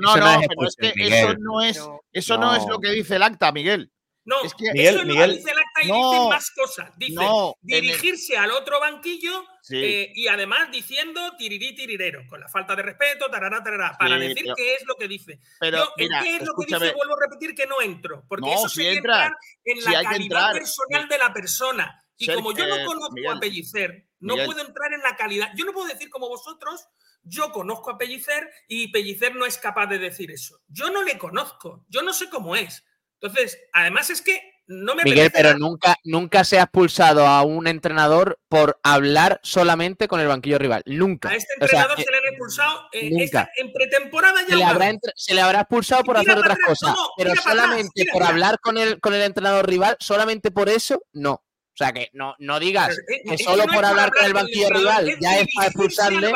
no, 0.00 0.16
no, 0.16 0.40
pero 0.48 0.66
es 0.66 0.74
que 0.74 0.92
eso 0.96 1.32
no 1.38 1.62
es, 1.62 1.80
eso 2.12 2.38
no. 2.38 2.56
es 2.56 2.66
lo 2.66 2.80
que 2.80 2.90
dice 2.90 3.14
el 3.14 3.22
acta, 3.22 3.52
Miguel. 3.52 3.92
No, 4.24 4.42
es 4.42 4.52
que 4.52 4.64
eso 4.74 5.04
no 5.04 5.14
dice 5.28 5.48
el 5.48 5.58
acta 5.58 5.82
y 5.82 5.86
dice 5.86 6.28
más 6.28 6.50
cosas. 6.50 6.90
Dice 6.98 7.24
dirigirse 7.60 8.36
al 8.36 8.50
otro 8.50 8.80
banquillo 8.80 9.44
eh, 9.70 10.10
y 10.12 10.26
además 10.26 10.72
diciendo 10.72 11.20
tirirí 11.38 11.72
tirirero, 11.76 12.26
con 12.28 12.40
la 12.40 12.48
falta 12.48 12.74
de 12.74 12.82
respeto, 12.82 13.30
tarará, 13.30 13.62
tarará, 13.62 13.96
para 13.96 14.18
decir 14.18 14.44
qué 14.56 14.74
es 14.74 14.84
lo 14.88 14.96
que 14.96 15.06
dice. 15.06 15.38
Pero, 15.60 15.92
qué 15.96 16.06
es 16.06 16.42
lo 16.42 16.54
que 16.54 16.66
dice? 16.66 16.92
Vuelvo 16.92 17.14
a 17.16 17.28
repetir 17.28 17.54
que 17.54 17.68
no 17.68 17.80
entro, 17.80 18.24
porque 18.28 18.52
eso 18.52 18.68
sería 18.68 18.94
entrar 18.94 19.36
en 19.64 19.84
la 19.84 20.02
calidad 20.02 20.52
personal 20.52 21.08
de 21.08 21.18
la 21.18 21.32
persona. 21.32 22.04
Y 22.18 22.26
como 22.26 22.52
yo 22.56 22.66
no 22.66 22.84
conozco 22.84 23.30
a 23.30 23.38
Pellicer, 23.38 24.08
no 24.18 24.34
puedo 24.34 24.66
entrar 24.66 24.92
en 24.94 25.00
la 25.00 25.14
calidad. 25.14 25.52
Yo 25.54 25.64
no 25.64 25.72
puedo 25.72 25.86
decir 25.86 26.10
como 26.10 26.28
vosotros 26.28 26.88
yo 27.22 27.50
conozco 27.52 27.90
a 27.90 27.98
Pellicer 27.98 28.50
y 28.68 28.88
Pellicer 28.88 29.34
no 29.34 29.46
es 29.46 29.58
capaz 29.58 29.86
de 29.86 29.98
decir 29.98 30.30
eso. 30.30 30.60
Yo 30.68 30.90
no 30.90 31.02
le 31.02 31.18
conozco, 31.18 31.84
yo 31.88 32.02
no 32.02 32.12
sé 32.12 32.28
cómo 32.28 32.56
es. 32.56 32.84
Entonces, 33.20 33.58
además 33.72 34.10
es 34.10 34.22
que 34.22 34.40
no 34.66 34.94
me... 34.94 35.02
Miguel, 35.02 35.30
pero 35.32 35.58
nunca, 35.58 35.96
nunca 36.04 36.44
se 36.44 36.58
ha 36.58 36.62
expulsado 36.62 37.26
a 37.26 37.42
un 37.42 37.66
entrenador 37.66 38.38
por 38.48 38.78
hablar 38.82 39.40
solamente 39.42 40.06
con 40.06 40.20
el 40.20 40.28
banquillo 40.28 40.58
rival. 40.58 40.82
Nunca. 40.86 41.28
A 41.28 41.34
este 41.34 41.54
entrenador 41.54 41.96
se 41.96 42.10
le 42.10 42.16
ha 42.16 42.30
expulsado 42.30 42.88
en 42.92 43.72
pretemporada 43.72 44.40
ya. 44.42 44.48
Se 44.48 44.56
le, 44.56 44.64
habrá, 44.64 44.92
se 45.16 45.34
le 45.34 45.40
habrá 45.40 45.60
expulsado 45.62 46.04
por 46.04 46.16
hacer 46.16 46.38
otras 46.38 46.58
cosas, 46.64 46.94
pero 47.16 47.34
solamente 47.36 48.06
por 48.12 48.22
hablar 48.22 48.60
con 48.60 48.78
el, 48.78 49.00
con 49.00 49.12
el 49.12 49.22
entrenador 49.22 49.68
rival, 49.68 49.96
solamente 49.98 50.50
por 50.50 50.68
eso, 50.68 51.02
no. 51.12 51.32
O 51.32 51.76
sea 51.82 51.92
que 51.92 52.10
no, 52.12 52.34
no 52.38 52.60
digas 52.60 52.96
que 53.24 53.38
solo 53.38 53.64
por 53.64 53.84
hablar 53.84 54.12
con 54.12 54.24
el 54.24 54.34
banquillo 54.34 54.68
rival 54.70 55.16
ya 55.20 55.38
es 55.38 55.48
para 55.54 55.68
expulsarle. 55.68 56.32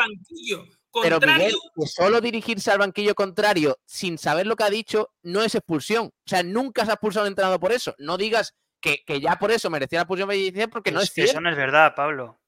Pero 1.01 1.19
Miguel, 1.19 1.53
que 1.75 1.87
solo 1.87 2.21
dirigirse 2.21 2.71
al 2.71 2.79
banquillo 2.79 3.15
contrario 3.15 3.79
sin 3.85 4.17
saber 4.17 4.47
lo 4.47 4.55
que 4.55 4.63
ha 4.63 4.69
dicho 4.69 5.11
no 5.23 5.41
es 5.41 5.55
expulsión. 5.55 6.07
O 6.07 6.27
sea, 6.29 6.43
nunca 6.43 6.85
se 6.85 6.91
ha 6.91 6.93
expulsado 6.95 7.25
un 7.25 7.31
entrenador 7.31 7.59
por 7.59 7.71
eso. 7.71 7.95
No 7.97 8.17
digas 8.17 8.55
que, 8.79 9.03
ya 9.19 9.37
por 9.37 9.51
eso 9.51 9.69
merecía 9.69 9.99
la 9.99 10.03
expulsión 10.03 10.69
porque 10.69 10.91
no 10.91 11.01
es 11.01 11.11
cierto. 11.11 11.31
Eso 11.31 11.41
no 11.41 11.49
es 11.49 11.57
verdad, 11.57 11.93
Pablo. 11.95 12.39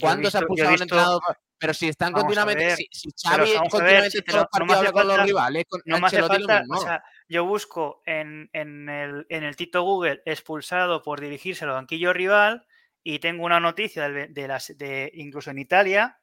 ¿Cuándo 0.00 0.30
se 0.30 0.38
ha 0.38 0.40
expulsado 0.40 0.74
un 0.74 0.82
entrenador 0.82 1.20
pero 1.56 1.72
si 1.72 1.88
están 1.88 2.12
Vamos 2.12 2.24
continuamente, 2.26 2.66
ver, 2.66 2.76
si, 2.76 2.88
si 2.90 3.08
Xavi 3.16 3.54
continuamente 3.70 4.10
si 4.10 4.22
todos 4.22 4.34
no- 4.34 4.40
los 4.42 4.60
no 4.60 4.66
me 4.66 4.72
partidos 4.74 4.92
con 4.92 5.08
los 5.08 5.22
rivales, 5.24 5.64
con 5.66 5.80
No 5.86 5.96
Ancelotti 5.96 6.38
lo 6.42 6.46
falta, 6.46 6.60
mismo. 6.60 6.78
o 6.78 6.82
sea, 6.82 7.04
yo 7.26 7.44
busco 7.46 8.02
en, 8.04 8.50
en 8.52 8.88
el, 8.90 9.26
en 9.30 9.44
el 9.44 9.56
Tito 9.56 9.82
Google 9.82 10.20
expulsado 10.26 11.00
por 11.02 11.20
dirigirse 11.20 11.64
al 11.64 11.70
banquillo 11.70 12.12
rival 12.12 12.66
y 13.02 13.18
tengo 13.20 13.44
una 13.46 13.60
noticia 13.60 14.10
de, 14.10 14.48
las, 14.48 14.76
de 14.76 15.10
incluso 15.14 15.50
en 15.52 15.58
Italia 15.58 16.20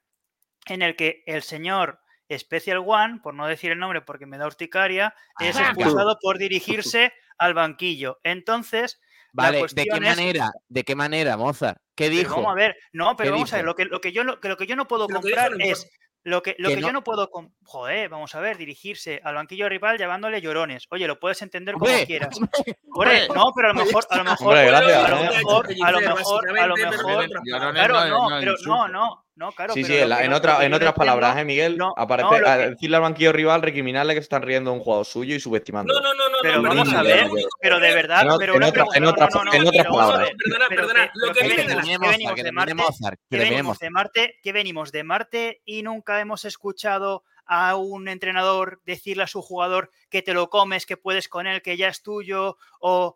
en 0.67 0.81
el 0.81 0.95
que 0.95 1.23
el 1.25 1.41
señor 1.43 1.99
Special 2.37 2.83
One, 2.85 3.19
por 3.21 3.33
no 3.33 3.45
decir 3.47 3.71
el 3.71 3.79
nombre 3.79 4.01
porque 4.01 4.25
me 4.25 4.37
da 4.37 4.47
urticaria, 4.47 5.13
es 5.39 5.57
expulsado 5.59 6.17
por 6.21 6.37
dirigirse 6.37 7.11
al 7.37 7.53
banquillo. 7.53 8.19
Entonces, 8.23 9.01
Vale, 9.33 9.65
¿de 9.73 9.83
qué 9.83 9.89
es- 9.93 10.01
manera? 10.01 10.51
¿De 10.69 10.83
qué 10.83 10.95
manera, 10.95 11.35
Mozart? 11.37 11.79
¿Qué 11.95 12.05
pero 12.05 12.17
dijo? 12.17 12.35
Vamos 12.35 12.51
a 12.51 12.55
ver, 12.55 12.75
no, 12.93 13.15
pero 13.15 13.27
¿Qué 13.27 13.31
vamos 13.31 13.53
a 13.53 13.57
ver, 13.57 13.65
lo 13.65 13.75
que, 13.75 13.85
lo 13.85 13.99
que 14.01 14.11
yo 14.11 14.23
no, 14.23 14.39
que 14.39 14.47
lo 14.49 14.57
que 14.57 14.67
yo 14.67 14.75
no 14.75 14.87
puedo 14.87 15.07
Lo 15.07 15.15
comprar 15.21 15.51
es 15.59 15.89
lo 16.23 16.43
que, 16.43 16.55
lo 16.59 16.69
Que 16.69 16.75
que 16.75 16.81
no- 16.81 16.87
yo 16.87 16.93
no 16.93 17.03
puedo 17.03 17.29
com- 17.31 17.51
joder, 17.63 18.07
vamos 18.09 18.35
a 18.35 18.39
ver, 18.39 18.55
dirigirse 18.57 19.19
al 19.23 19.33
banquillo 19.35 19.67
rival 19.67 19.97
llamándole 19.97 20.39
llorones. 20.39 20.85
Oye, 20.91 21.07
lo 21.07 21.19
puedes 21.19 21.41
entender 21.41 21.73
como 21.75 21.85
Hombre, 21.85 22.05
quieras. 22.05 22.37
Hombre, 22.37 22.75
Hombre, 22.91 23.27
no, 23.33 23.51
pero 23.55 23.69
a 23.71 23.73
lo 23.73 23.85
mejor, 23.85 24.05
a 24.09 24.17
lo 24.17 24.23
mejor, 24.25 24.47
Hombre, 24.49 24.65
gracias, 24.67 25.03
a 25.03 25.09
lo 25.09 25.17
¿eh? 25.17 25.29
mejor, 25.37 25.65
a 25.83 25.91
lo 25.91 25.99
mejor, 26.01 26.49
a 26.59 26.67
lo 26.67 26.75
pero 26.75 26.91
mejor, 26.91 27.29
claro, 27.43 27.65
no, 28.09 28.29
pero 28.39 28.55
no, 28.65 28.87
no, 28.87 29.25
no, 29.35 29.51
claro. 29.53 29.73
Sí, 29.73 29.81
pero 29.83 29.93
sí, 29.95 29.99
en, 30.01 30.09
la- 30.09 30.23
en 30.23 30.33
otra- 30.33 30.65
otras 30.73 30.93
palabras, 30.93 31.37
¿eh, 31.37 31.45
Miguel? 31.45 31.77
no, 31.77 31.93
Aparece 31.97 32.29
no, 32.29 32.39
lo 32.39 32.49
a 32.49 32.57
que- 32.57 32.69
decirle 32.71 32.95
al 32.97 33.01
banquillo 33.01 33.31
rival, 33.31 33.61
recriminarle 33.61 34.13
que 34.13 34.19
se 34.21 34.25
están 34.25 34.41
riendo 34.41 34.71
un 34.73 34.79
jugador 34.81 35.05
suyo 35.05 35.35
y 35.35 35.39
subestimando. 35.39 35.93
No, 35.93 36.01
no, 36.01 36.13
no, 36.13 36.29
no. 36.29 36.37
Pero 36.41 36.61
no, 36.61 36.69
vamos 36.69 36.93
a 36.93 37.01
ver, 37.01 37.27
pero 37.61 37.79
de 37.79 37.93
verdad, 37.95 38.23
En 38.23 38.37
pero 38.37 38.55
en 38.55 38.63
otra- 38.63 38.83
otras- 38.83 39.29
palabras. 39.29 40.31
Perdona, 40.37 40.67
perdona, 40.67 41.05
que- 41.05 41.11
lo 41.15 41.33
que 41.33 41.39
que 41.39 41.47
viene 41.47 41.63
de 41.63 41.75
venimos- 41.75 42.35
de 42.35 42.51
Marte, 42.51 43.17
que 43.29 43.37
venimos 43.37 43.79
de 43.79 43.89
Marte, 43.89 44.35
que 44.43 44.51
venimos 44.51 44.91
de 44.91 45.03
Marte 45.03 45.61
y 45.65 45.83
nunca 45.83 46.19
hemos 46.19 46.45
escuchado 46.45 47.23
a 47.45 47.75
un 47.75 48.07
entrenador 48.07 48.81
decirle 48.85 49.23
a 49.23 49.27
su 49.27 49.41
jugador 49.41 49.91
que 50.09 50.21
te 50.21 50.33
lo 50.33 50.49
comes, 50.49 50.85
que 50.85 50.97
puedes 50.97 51.27
con 51.27 51.47
él, 51.47 51.61
que 51.61 51.75
ya 51.77 51.87
es 51.89 52.01
tuyo, 52.01 52.57
o 52.79 53.15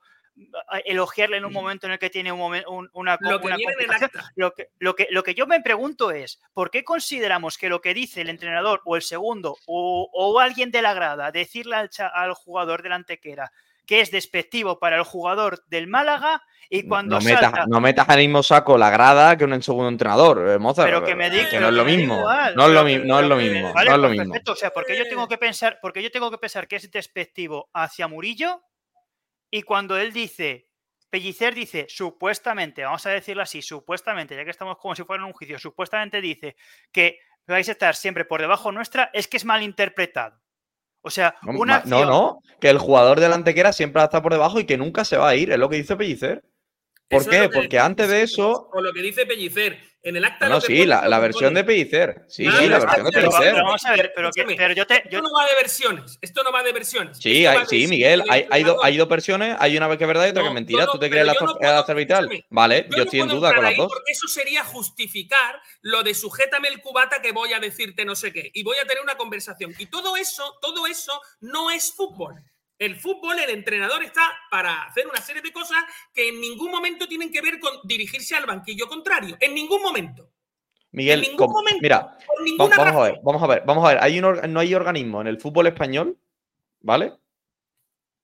elogiarle 0.86 1.38
en 1.38 1.46
un 1.46 1.54
momento 1.54 1.88
en 1.88 1.94
el 1.94 2.00
que 2.00 2.10
tiene 2.10 2.32
un 2.32 2.40
momen- 2.40 2.66
un- 2.68 2.90
una, 2.94 3.18
Lo 3.22 3.40
que 3.40 3.48
una 3.48 3.56
viene 3.58 3.74
en 3.74 3.80
el 3.80 3.86
complicación. 3.88 4.22
acta. 4.24 4.32
Lo 4.36 4.52
que, 4.54 4.70
lo, 4.80 4.96
que, 4.96 5.08
lo 5.12 5.24
que 5.24 5.34
yo 5.34 5.48
me 5.48 5.62
pregunto 5.62 6.12
es, 6.12 6.42
¿por 6.54 6.72
qué 6.72 6.84
consideramos 6.84 7.58
que 7.58 7.70
lo 7.70 7.82
que 7.82 7.94
dice 7.94 8.22
el 8.22 8.30
entrenador 8.30 8.82
o 8.86 8.96
el 8.96 9.02
segundo 9.02 9.58
o, 9.66 10.10
o 10.14 10.40
alguien 10.40 10.72
de 10.72 10.82
la 10.82 10.94
grada, 10.94 11.32
decirle 11.32 11.76
al, 11.76 11.90
al 12.14 12.34
jugador 12.34 12.82
del 12.84 12.92
Antequera 12.94 13.52
que 13.86 14.02
es 14.02 14.10
despectivo 14.10 14.80
para 14.80 14.96
el 14.98 15.04
jugador 15.04 15.64
del 15.68 15.86
Málaga 15.86 16.42
y 16.72 16.88
cuando 16.88 17.20
no, 17.20 17.22
metas, 17.24 17.42
salta... 17.42 17.66
no 17.68 17.80
metas 17.80 18.10
al 18.10 18.18
mismo 18.18 18.42
saco 18.42 18.80
la 18.80 18.90
grada 18.90 19.38
que 19.38 19.46
un 19.46 19.62
segundo 19.62 19.90
entrenador, 19.90 20.50
eh, 20.50 20.58
Mozart. 20.58 20.88
Pero 20.90 21.04
que 21.04 21.14
me 21.14 21.30
di- 21.30 21.46
que 21.52 21.60
no 21.60 21.68
es 21.68 21.74
lo 21.76 21.86
mismo. 21.86 22.18
igual, 22.18 22.56
no 22.56 22.66
es 22.66 22.72
lo, 22.72 22.84
mi- 22.84 22.98
no 22.98 23.20
es 23.20 23.28
lo 23.28 23.36
mismo. 23.36 23.72
Vale, 23.74 23.90
no 23.92 23.96
es 23.98 24.02
lo 24.02 24.10
mismo. 24.10 24.26
perfecto. 24.34 24.54
O 24.54 24.56
sea, 24.56 24.72
porque 24.72 24.98
yo 24.98 25.04
tengo 25.08 25.28
que 25.28 25.38
pensar, 25.38 25.78
porque 25.84 26.02
yo 26.02 26.10
tengo 26.10 26.32
que 26.32 26.40
pensar 26.40 26.68
que 26.68 26.78
es 26.78 26.90
despectivo 26.90 27.70
hacia 27.74 28.08
Murillo 28.08 28.64
y 29.52 29.62
cuando 29.64 29.98
él 29.98 30.12
dice, 30.14 30.68
Pellicer 31.10 31.54
dice, 31.56 31.86
supuestamente, 31.90 32.84
vamos 32.84 33.06
a 33.06 33.12
decirlo 33.12 33.44
así, 33.44 33.62
supuestamente, 33.62 34.36
ya 34.36 34.44
que 34.44 34.52
estamos 34.52 34.78
como 34.78 34.96
si 34.96 35.04
fuera 35.04 35.22
en 35.24 35.28
un 35.28 35.34
juicio, 35.34 35.58
supuestamente 35.60 36.20
dice 36.22 36.56
que 36.92 37.20
vais 37.48 37.70
a 37.70 37.74
estar 37.74 37.96
siempre 37.96 38.26
por 38.26 38.42
debajo 38.42 38.72
nuestra, 38.72 39.10
es 39.14 39.28
que 39.28 39.38
es 39.38 39.46
malinterpretado. 39.46 40.42
O 41.02 41.12
sea, 41.12 41.36
una 41.60 41.84
no, 41.86 41.98
acción- 42.00 42.08
no, 42.10 42.42
que 42.60 42.70
el 42.70 42.80
jugador 42.80 43.20
del 43.20 43.32
Antequera 43.34 43.72
siempre 43.72 44.00
va 44.00 44.04
a 44.04 44.06
estar 44.06 44.24
por 44.24 44.34
debajo 44.34 44.60
y 44.60 44.66
que 44.66 44.78
nunca 44.78 45.06
se 45.06 45.18
va 45.18 45.30
a 45.30 45.36
ir, 45.36 45.52
es 45.52 45.60
lo 45.60 45.70
que 45.70 45.76
dice 45.78 45.96
Pellicer. 45.96 46.44
¿Por 47.10 47.22
Eso 47.22 47.30
qué? 47.30 47.44
Porque 47.50 47.62
dice 47.68 47.80
antes 47.80 48.10
de 48.10 48.22
eso. 48.24 48.70
O 48.74 48.82
lo 48.82 48.92
que 48.94 49.02
dice 49.02 49.26
Pellicer. 49.26 49.80
En 50.08 50.16
el 50.16 50.24
acta 50.24 50.48
No, 50.48 50.62
sí, 50.62 50.86
la, 50.86 51.08
la 51.08 51.18
versión 51.18 51.56
de 51.56 51.64
Pellicer. 51.64 52.26
Sí, 52.28 52.44
sí, 52.44 52.68
la 52.68 52.78
versión 52.78 53.06
de 53.06 53.12
Pellicer. 53.12 53.42
pero 53.54 53.64
vamos 53.66 53.84
a 53.86 53.92
ver, 53.94 54.14
pero, 54.16 54.30
que- 54.32 54.44
pero 54.56 54.74
yo 54.76 54.86
te... 54.86 54.98
Esto 54.98 55.10
yo- 55.10 55.22
no 55.24 55.30
va 55.36 55.48
de 55.48 55.56
versiones. 55.56 56.20
Esto 56.22 56.44
no 56.44 56.52
va 56.52 56.62
de 56.62 56.74
versiones. 56.74 57.18
Sí, 57.18 57.38
Esto 57.44 57.50
hay, 57.50 57.56
va 57.56 57.62
de 57.64 57.68
sí, 57.70 57.88
Miguel, 57.88 58.22
el 58.22 58.30
hay, 58.30 58.46
hay, 58.52 58.64
do- 58.64 58.74
entrenador- 58.74 58.86
hay 58.86 58.98
dos 58.98 59.08
versiones, 59.10 59.56
hay 59.60 59.76
una 59.78 59.88
vez 59.88 59.98
que 59.98 60.04
es 60.04 60.08
verdad 60.08 60.28
y 60.28 60.30
otra 60.30 60.44
que 60.44 60.48
es 60.50 60.54
mentira. 60.54 60.86
no, 60.86 60.92
¿Tú 60.92 61.00
te 61.00 61.10
crees 61.10 61.26
yo 61.26 61.32
acto, 61.32 61.46
puedo- 61.58 61.86
arbitral? 61.88 62.26
escúchame, 62.26 62.46
Vale, 62.52 62.88
yo, 62.92 62.98
no 62.98 63.04
estoy 63.04 63.20
en 63.22 63.28
duda 63.30 63.56
con 63.56 63.64
las 63.64 63.78
dos. 63.78 63.88
Porque 63.92 64.12
eso 64.12 64.28
sería 64.28 64.64
justificar 64.64 65.60
lo 65.82 66.04
de 66.04 66.14
sujétame 66.14 66.68
el 66.68 66.82
cubata 66.82 67.20
que 67.24 67.32
voy 67.32 67.54
a 67.54 67.60
decirte 67.60 68.06
no 68.06 68.16
sé 68.16 68.32
qué. 68.32 68.52
Y 68.54 68.62
voy 68.64 68.78
a 68.78 68.86
tener 68.86 69.02
una 69.02 69.18
conversación. 69.18 69.74
Y 69.80 69.88
todo 69.88 70.18
eso, 70.18 70.44
todo 70.62 70.86
eso 70.86 71.20
no 71.42 71.72
es 71.72 71.92
fútbol. 71.96 72.36
El 72.78 72.98
fútbol, 72.98 73.40
el 73.40 73.50
entrenador 73.52 74.04
está 74.04 74.22
para 74.52 74.84
hacer 74.84 75.08
una 75.08 75.22
serie 75.22 75.42
de 75.42 75.54
cosas 75.54 75.78
que 76.14 76.30
en 76.30 76.42
ningún 76.42 76.72
momento 76.72 77.08
tienen 77.08 77.32
que 77.32 77.42
ver 77.42 77.60
con 77.60 77.72
dirigirse 77.84 78.36
al 78.36 78.46
banquillo 78.46 78.88
contrario. 78.88 79.38
En 79.40 79.56
ningún 79.56 79.82
momento. 79.82 80.30
Miguel, 80.92 81.24
en 81.24 81.32
ningún 81.32 81.52
momento. 81.52 81.80
mira, 81.82 82.18
vamos 82.58 82.78
a 82.78 83.02
ver, 83.02 83.20
vamos 83.24 83.44
a 83.44 83.48
ver, 83.48 83.64
vamos 83.66 83.86
a 83.86 83.88
ver. 83.90 84.04
Hay 84.04 84.20
un 84.20 84.54
no 84.54 84.60
hay 84.60 84.74
organismo 84.74 85.22
en 85.22 85.28
el 85.28 85.40
fútbol 85.40 85.68
español, 85.68 86.18
¿vale? 86.82 87.14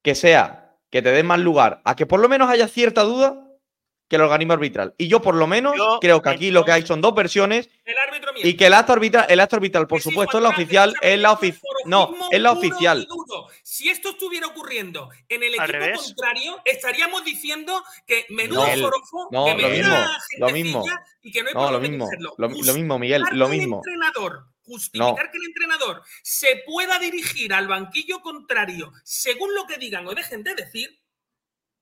Que 0.01 0.15
sea, 0.15 0.77
que 0.89 1.01
te 1.01 1.11
dé 1.11 1.23
más 1.23 1.39
lugar 1.39 1.81
a 1.85 1.95
que 1.95 2.05
por 2.05 2.19
lo 2.19 2.27
menos 2.27 2.49
haya 2.49 2.67
cierta 2.67 3.03
duda 3.03 3.50
que 4.11 4.17
el 4.17 4.23
organismo 4.23 4.51
arbitral. 4.53 4.93
Y 4.97 5.07
yo 5.07 5.21
por 5.21 5.35
lo 5.35 5.47
menos 5.47 5.73
Yo 5.77 5.97
creo 6.01 6.21
que 6.21 6.29
aquí 6.29 6.51
lo 6.51 6.65
que 6.65 6.73
hay 6.73 6.85
son 6.85 6.99
dos 6.99 7.15
versiones 7.15 7.69
El 7.85 7.97
árbitro 7.97 8.33
miente. 8.33 8.49
y 8.49 8.57
que 8.57 8.65
el 8.67 8.73
acto 8.73 8.91
arbitral, 8.91 9.25
el 9.29 9.39
acto 9.39 9.55
arbitral, 9.55 9.87
por 9.87 10.01
supuesto, 10.01 10.37
es 10.37 10.43
la 10.43 10.49
oficial, 10.49 10.93
es 11.01 11.17
la 11.17 11.31
oficial. 11.31 11.61
No, 11.85 12.13
es 12.29 12.41
la 12.41 12.51
oficial. 12.51 13.07
Si 13.63 13.89
esto 13.89 14.09
estuviera 14.09 14.47
ocurriendo 14.47 15.09
en 15.29 15.43
el 15.43 15.53
equipo 15.55 16.01
contrario, 16.03 16.61
estaríamos 16.65 17.23
diciendo 17.23 17.81
que 18.05 18.25
menudo 18.29 18.67
No, 18.67 18.83
forofo, 18.83 19.29
no, 19.31 19.45
que 19.45 19.55
lo 19.61 19.69
mismo, 19.69 19.95
lo 20.39 20.49
mismo. 20.49 20.85
y 21.23 21.31
que 21.31 21.41
no 21.43 21.47
hay 21.49 21.53
No, 21.55 21.71
lo 21.71 21.79
mismo, 21.79 22.09
lo, 22.19 22.35
lo 22.37 22.49
mismo, 22.49 22.99
Miguel, 22.99 23.23
lo 23.31 23.47
mismo. 23.47 23.77
entrenador, 23.77 24.43
justificar 24.65 25.31
que 25.31 25.37
el 25.37 25.45
entrenador 25.45 26.03
se 26.21 26.61
pueda 26.65 26.99
dirigir 26.99 27.53
al 27.53 27.67
banquillo 27.67 28.21
contrario 28.21 28.91
según 29.05 29.55
lo 29.55 29.65
que 29.67 29.77
digan 29.77 30.05
o 30.05 30.13
dejen 30.13 30.43
de 30.43 30.53
decir, 30.55 31.00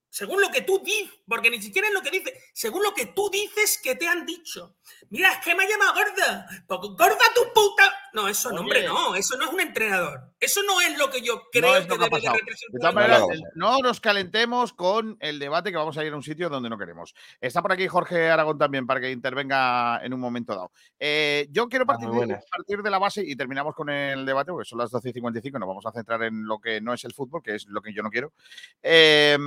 según 0.10 0.42
lo 0.42 0.50
que 0.50 0.62
tú 0.62 0.82
dices, 0.84 1.10
porque 1.28 1.50
ni 1.50 1.62
siquiera 1.62 1.88
es 1.88 1.94
lo 1.94 2.02
que 2.02 2.12
dice, 2.12 2.34
según 2.54 2.84
lo 2.84 2.94
que 2.94 3.08
tú 3.08 3.30
dices 3.30 3.80
que 3.84 3.96
te 3.96 4.08
han 4.08 4.26
dicho. 4.26 4.76
Mira, 5.10 5.32
es 5.34 5.38
que 5.46 5.56
me 5.56 5.64
ha 5.64 5.70
llamado 5.70 5.94
gorda. 5.94 6.48
Gorda 6.68 7.24
tu 7.36 7.42
puta. 7.54 7.94
No, 8.14 8.28
eso 8.28 8.52
no, 8.52 8.62
hombre, 8.62 8.86
no. 8.88 9.14
Eso 9.16 9.38
no 9.38 9.46
es 9.46 9.54
un 9.54 9.60
entrenador. 9.60 10.34
Eso 10.40 10.62
no 10.64 10.82
es 10.82 10.98
lo 10.98 11.12
que 11.12 11.22
yo 11.22 11.36
No 11.36 11.42
creo 11.52 11.76
es 11.76 11.86
que 11.86 11.90
que 11.90 11.98
debe 12.00 12.22
de 12.22 12.30
representar. 12.32 12.94
no, 12.94 13.28
no 13.56 13.78
nos 13.80 14.00
calentemos 14.02 14.74
con 14.74 15.16
el 15.20 15.38
debate 15.38 15.70
que 15.72 15.78
vamos 15.78 15.98
a 15.98 16.04
ir 16.04 16.12
a 16.12 16.16
un 16.16 16.24
sitio 16.24 16.50
donde 16.50 16.70
no 16.70 16.78
queremos. 16.78 17.14
Está 17.40 17.62
por 17.62 17.72
aquí 17.72 17.88
Jorge 17.88 18.30
Aragón 18.30 18.58
también 18.58 18.88
para 18.88 19.00
que 19.00 19.12
intervenga 19.12 20.00
en 20.04 20.14
un 20.14 20.20
momento 20.20 20.54
dado. 20.56 20.72
Eh, 21.00 21.48
yo 21.52 21.70
quiero 21.70 21.84
Ah, 21.84 21.88
partir, 21.88 22.10
de, 22.10 22.16
buenas. 22.16 22.46
partir 22.50 22.82
de 22.82 22.90
la 22.90 22.98
base 22.98 23.24
y 23.26 23.36
terminamos 23.36 23.76
con 23.76 23.90
el 23.90 24.26
debate, 24.26 24.52
porque 24.52 24.68
son 24.68 24.80
las 24.80 24.90
12 24.92 25.10
y 25.10 25.14
55 25.14 25.60
nos 25.60 25.68
vamos 25.68 25.86
a 25.86 25.92
centrar 25.92 26.24
en 26.24 26.46
lo 26.46 26.60
que 26.60 26.82
no 26.82 26.94
es 26.94 27.04
el 27.06 27.14
fútbol, 27.14 27.44
que 27.44 27.56
es 27.56 27.68
lo 27.68 27.82
que 27.82 27.94
yo 27.94 28.02
no 28.02 28.10
quiero. 28.10 28.34
Eh, 28.82 29.38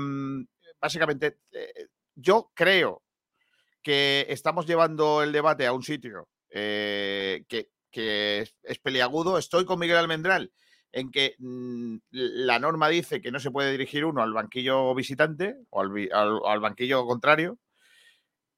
básicamente, 0.83 1.39
eh, 1.53 1.87
yo 2.17 2.51
creo 2.55 3.03
que 3.83 4.27
estamos 4.29 4.67
llevando 4.67 5.23
el 5.23 5.33
debate 5.33 5.65
a 5.67 5.73
un 5.73 5.85
sitio 5.85 6.29
eh, 6.51 7.45
que, 7.49 7.71
es, 7.93 8.79
peliagudo. 8.81 9.39
Estoy 9.39 9.65
con 9.65 9.79
Miguel 9.79 9.97
Almendral 9.97 10.53
en 10.91 11.11
que 11.11 11.37
mm, 11.39 11.97
la 12.11 12.59
norma 12.59 12.89
dice 12.89 13.23
que 13.23 13.31
no 13.31 13.39
se 13.39 13.51
puede 13.51 13.71
dirigir 13.71 14.05
uno 14.05 14.23
al 14.23 14.33
banquillo 14.33 14.95
visitante 14.95 15.57
o 15.71 15.81
al, 15.81 16.61
banquillo 16.61 17.07
contrario, 17.07 17.59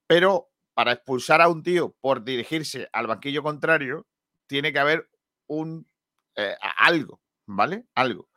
pero 0.07 0.49
para 0.73 0.93
expulsar 0.93 1.41
a 1.41 1.47
un 1.47 1.63
tío 1.63 1.95
por 2.01 2.23
dirigirse 2.23 2.89
al 2.91 3.07
banquillo 3.07 3.43
contrario, 3.43 4.07
tiene 4.47 4.73
que 4.73 4.79
haber 4.79 5.09
un 5.47 5.87
eh, 6.35 6.55
algo, 6.77 7.21
¿vale? 7.45 7.85
Algo. 7.93 8.29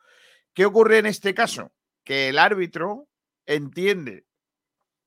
¿Qué 0.53 0.65
ocurre 0.65 0.99
en 0.99 1.07
este 1.07 1.33
caso? 1.33 1.71
Que 2.03 2.29
el 2.29 2.37
árbitro 2.39 3.09
entiende, 3.49 4.25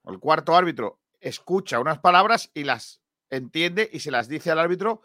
el 0.04 0.18
cuarto 0.18 0.56
árbitro 0.56 1.00
escucha 1.20 1.78
unas 1.78 2.00
palabras 2.00 2.50
y 2.52 2.64
las 2.64 3.00
entiende 3.30 3.88
y 3.90 4.00
se 4.00 4.10
las 4.10 4.28
dice 4.28 4.50
al 4.50 4.58
árbitro, 4.58 5.02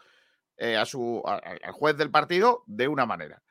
eh, 0.58 0.76
a 0.76 0.86
su, 0.86 1.22
al 1.26 1.72
juez 1.72 1.96
del 1.98 2.10
partido, 2.10 2.64
de 2.66 2.88
una 2.88 3.06
manera. 3.06 3.44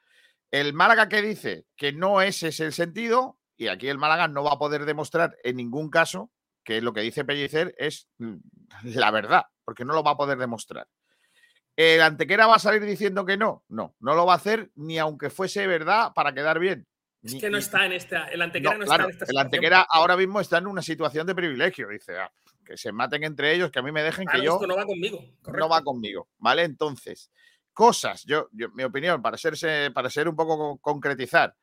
El 0.50 0.74
Málaga 0.74 1.08
que 1.08 1.22
dice 1.22 1.66
que 1.76 1.92
no 1.92 2.20
ese 2.20 2.48
es 2.48 2.58
el 2.60 2.72
sentido, 2.72 3.38
y 3.56 3.68
aquí 3.68 3.88
el 3.88 3.98
Málaga 3.98 4.26
no 4.26 4.42
va 4.42 4.54
a 4.54 4.58
poder 4.58 4.84
demostrar 4.84 5.36
en 5.44 5.56
ningún 5.56 5.88
caso 5.88 6.32
que 6.64 6.80
lo 6.80 6.92
que 6.92 7.02
dice 7.02 7.24
Pellicer 7.24 7.74
es 7.78 8.08
la 8.82 9.12
verdad, 9.12 9.44
porque 9.64 9.84
no 9.84 9.94
lo 9.94 10.02
va 10.02 10.12
a 10.12 10.16
poder 10.16 10.36
demostrar. 10.36 10.88
¿El 11.76 12.00
Antequera 12.02 12.48
va 12.48 12.56
a 12.56 12.58
salir 12.58 12.82
diciendo 12.82 13.24
que 13.24 13.36
no? 13.36 13.62
No, 13.68 13.94
no 14.00 14.14
lo 14.14 14.26
va 14.26 14.32
a 14.32 14.36
hacer 14.36 14.72
ni 14.74 14.98
aunque 14.98 15.30
fuese 15.30 15.66
verdad 15.68 16.12
para 16.12 16.34
quedar 16.34 16.58
bien. 16.58 16.88
Es 17.26 17.34
Ni- 17.34 17.40
que 17.40 17.50
no 17.50 17.56
ni- 17.58 17.62
está 17.62 17.84
en 17.86 17.92
esta. 17.92 18.24
El 18.28 18.40
antequera 18.42 18.78
no, 18.78 18.84
claro, 18.84 19.08
está 19.08 19.24
en 19.24 19.28
esta 19.28 19.32
el. 19.32 19.38
Antequera 19.38 19.80
ahora 19.88 20.16
mismo 20.16 20.40
está 20.40 20.58
en 20.58 20.66
una 20.68 20.80
situación 20.82 21.26
de 21.26 21.34
privilegio. 21.34 21.88
Dice, 21.88 22.16
"Ah, 22.18 22.30
que 22.64 22.76
se 22.76 22.92
maten 22.92 23.24
entre 23.24 23.52
ellos, 23.54 23.70
que 23.70 23.78
a 23.78 23.82
mí 23.82 23.92
me 23.92 24.02
dejen, 24.02 24.24
Claro, 24.24 24.40
que 24.40 24.46
yo 24.46 24.54
esto 24.54 24.66
no 24.66 24.76
va 24.76 24.84
conmigo. 24.86 25.18
Correcto. 25.42 25.58
no 25.66 25.68
va 25.68 25.82
conmigo, 25.82 26.28
¿vale? 26.38 26.62
Entonces, 26.64 27.30
cosas, 27.72 28.24
yo, 28.24 28.48
yo- 28.52 28.70
mi 28.70 28.82
opinión, 28.84 29.20
para, 29.22 29.36
serse, 29.36 29.90
para 29.92 30.08
ser 30.10 30.28
un 30.28 30.34
poco 30.36 30.56
co- 30.56 30.78
concretizar, 30.78 31.54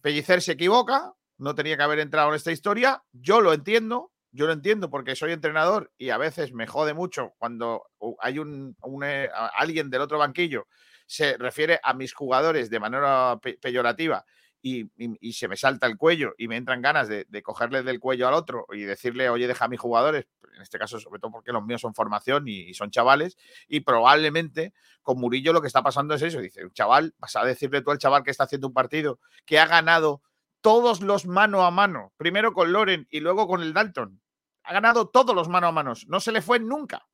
Pellicer 0.00 0.42
se 0.42 0.52
equivoca, 0.52 1.12
no 1.38 1.54
tenía 1.54 1.76
que 1.76 1.82
haber 1.84 2.00
entrado 2.00 2.30
en 2.30 2.34
esta 2.34 2.50
historia, 2.52 3.02
yo 3.12 3.40
lo 3.40 3.52
entiendo, 3.52 4.12
yo 4.32 4.46
lo 4.46 4.52
entiendo 4.52 4.90
porque 4.90 5.14
soy 5.14 5.32
entrenador 5.32 5.92
y 5.96 6.10
a 6.10 6.18
veces 6.18 6.52
me 6.52 6.66
jode 6.66 6.92
mucho 6.94 7.32
cuando 7.38 7.84
hay 8.20 8.38
un, 8.38 8.76
eh, 9.04 9.28
alguien 9.56 9.90
del 9.90 10.00
otro 10.00 10.18
banquillo 10.18 10.66
se 11.06 11.36
refiere 11.36 11.78
a 11.82 11.94
mis 11.94 12.12
jugadores 12.14 12.68
de 12.70 12.80
manera 12.80 13.38
peyorativa 13.60 14.24
y, 14.62 15.32
se 15.32 15.48
me 15.48 15.56
salta 15.56 15.86
el 15.86 15.96
cuello 15.96 16.34
y 16.38 16.46
me 16.46 16.56
entran 16.56 16.80
ganas 16.80 17.08
de, 17.08 17.42
cogerle 17.42 17.82
del 17.82 17.98
cuello 17.98 18.28
al 18.28 18.34
otro 18.34 18.66
y 18.72 18.82
decirle, 18.82 19.28
oye, 19.28 19.48
deja 19.48 19.64
a 19.64 19.68
mis 19.68 19.80
jugadores, 19.80 20.26
en 20.54 20.62
este 20.62 20.78
caso 20.78 21.00
sobre 21.00 21.20
todo 21.20 21.32
porque 21.32 21.52
los 21.52 21.64
míos 21.64 21.80
son 21.80 21.94
formación 21.94 22.46
y, 22.46 22.72
son 22.74 22.90
chavales, 22.90 23.36
y 23.66 23.80
probablemente 23.80 24.72
con 25.02 25.18
Murillo 25.18 25.52
lo 25.52 25.60
que 25.60 25.66
está 25.66 25.82
pasando 25.82 26.14
es 26.14 26.22
eso, 26.22 26.40
dice, 26.40 26.64
un 26.64 26.72
chaval, 26.72 27.14
vas 27.18 27.34
a 27.34 27.44
decirle 27.44 27.82
tú 27.82 27.90
al 27.90 27.98
chaval 27.98 28.22
que 28.22 28.30
está 28.30 28.44
haciendo 28.44 28.68
un 28.68 28.74
partido 28.74 29.18
que 29.44 29.58
ha 29.58 29.66
ganado 29.66 30.22
todos 30.60 31.00
los 31.00 31.26
mano 31.26 31.64
a 31.64 31.72
mano, 31.72 32.12
primero 32.16 32.52
con 32.52 32.72
Loren 32.72 33.08
y 33.10 33.18
luego 33.18 33.48
con 33.48 33.62
el 33.62 33.72
Dalton, 33.72 34.22
ha 34.62 34.72
ganado 34.72 35.08
todos 35.08 35.34
los 35.34 35.48
mano 35.48 35.66
a 35.66 35.72
manos, 35.72 36.06
no 36.06 36.20
se 36.20 36.30
le 36.30 36.40
fue 36.40 36.60
nunca. 36.60 37.08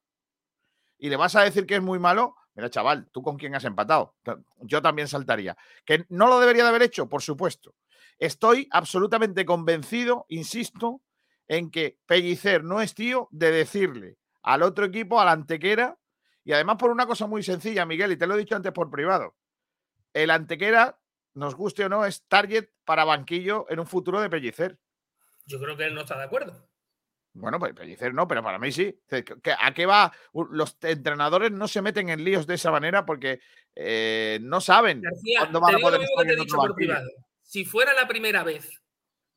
Y 0.99 1.09
le 1.09 1.17
vas 1.17 1.35
a 1.37 1.43
decir 1.43 1.65
que 1.65 1.77
es 1.77 1.83
muy 1.83 1.99
malo, 1.99 2.35
Mira, 2.59 2.71
chaval, 2.71 3.09
¿tú 3.13 3.23
con 3.23 3.37
quién 3.37 3.55
has 3.55 3.65
empatado? 3.65 4.17
Yo 4.63 4.83
también 4.83 5.07
saltaría. 5.07 5.57
¿Que 5.85 6.05
no 6.09 6.27
lo 6.27 6.41
debería 6.41 6.65
de 6.65 6.71
haber 6.71 6.83
hecho? 6.83 7.09
Por 7.09 7.23
supuesto. 7.23 7.77
Estoy 8.19 8.67
absolutamente 8.73 9.45
convencido, 9.45 10.27
insisto, 10.29 11.01
en 11.47 11.71
que 11.71 12.01
Pellicer 12.05 12.65
no 12.65 12.81
es 12.81 12.95
tío 12.95 13.29
de 13.31 13.53
decirle 13.53 14.19
al 14.43 14.65
otro 14.65 14.87
equipo, 14.87 15.21
a 15.21 15.25
la 15.25 15.31
antequera, 15.31 16.01
y 16.43 16.53
además 16.53 16.79
por 16.81 16.91
una 16.91 17.07
cosa 17.07 17.29
muy 17.29 17.45
sencilla, 17.45 17.87
Miguel, 17.87 18.11
y 18.11 18.17
te 18.17 18.27
lo 18.27 18.35
he 18.35 18.39
dicho 18.39 18.57
antes 18.57 18.73
por 18.73 18.91
privado. 18.91 19.37
El 20.13 20.29
antequera, 20.33 20.99
nos 21.35 21.55
guste 21.55 21.85
o 21.85 21.89
no, 21.89 22.05
es 22.07 22.27
target 22.27 22.71
para 22.85 23.05
banquillo 23.05 23.67
en 23.69 23.79
un 23.79 23.87
futuro 23.87 24.21
de 24.21 24.31
Pellicer. 24.31 24.81
Yo 25.47 25.61
creo 25.61 25.77
que 25.77 25.85
él 25.85 25.95
no 25.95 26.01
está 26.01 26.19
de 26.19 26.25
acuerdo. 26.25 26.68
Bueno, 27.39 27.59
pues 27.59 27.73
Pellicer 27.73 28.13
no, 28.13 28.27
pero 28.27 28.43
para 28.43 28.59
mí 28.59 28.73
sí. 28.73 28.95
¿A 29.61 29.73
qué 29.73 29.87
va? 29.87 30.13
Los 30.51 30.77
entrenadores 30.83 31.53
no 31.53 31.69
se 31.69 31.83
meten 31.83 32.09
en 32.09 32.25
líos 32.25 32.47
de 32.47 32.55
esa 32.55 32.71
manera 32.71 33.07
porque 33.07 33.41
eh, 33.75 34.39
no 34.43 34.61
saben 34.61 35.03
cuándo 35.39 35.61
van 35.61 35.77
a 35.77 35.79
poder 35.79 36.01
estar 36.03 37.03
Si 37.43 37.65
fuera 37.65 37.95
la 37.95 38.09
primera 38.09 38.43
vez, 38.43 38.69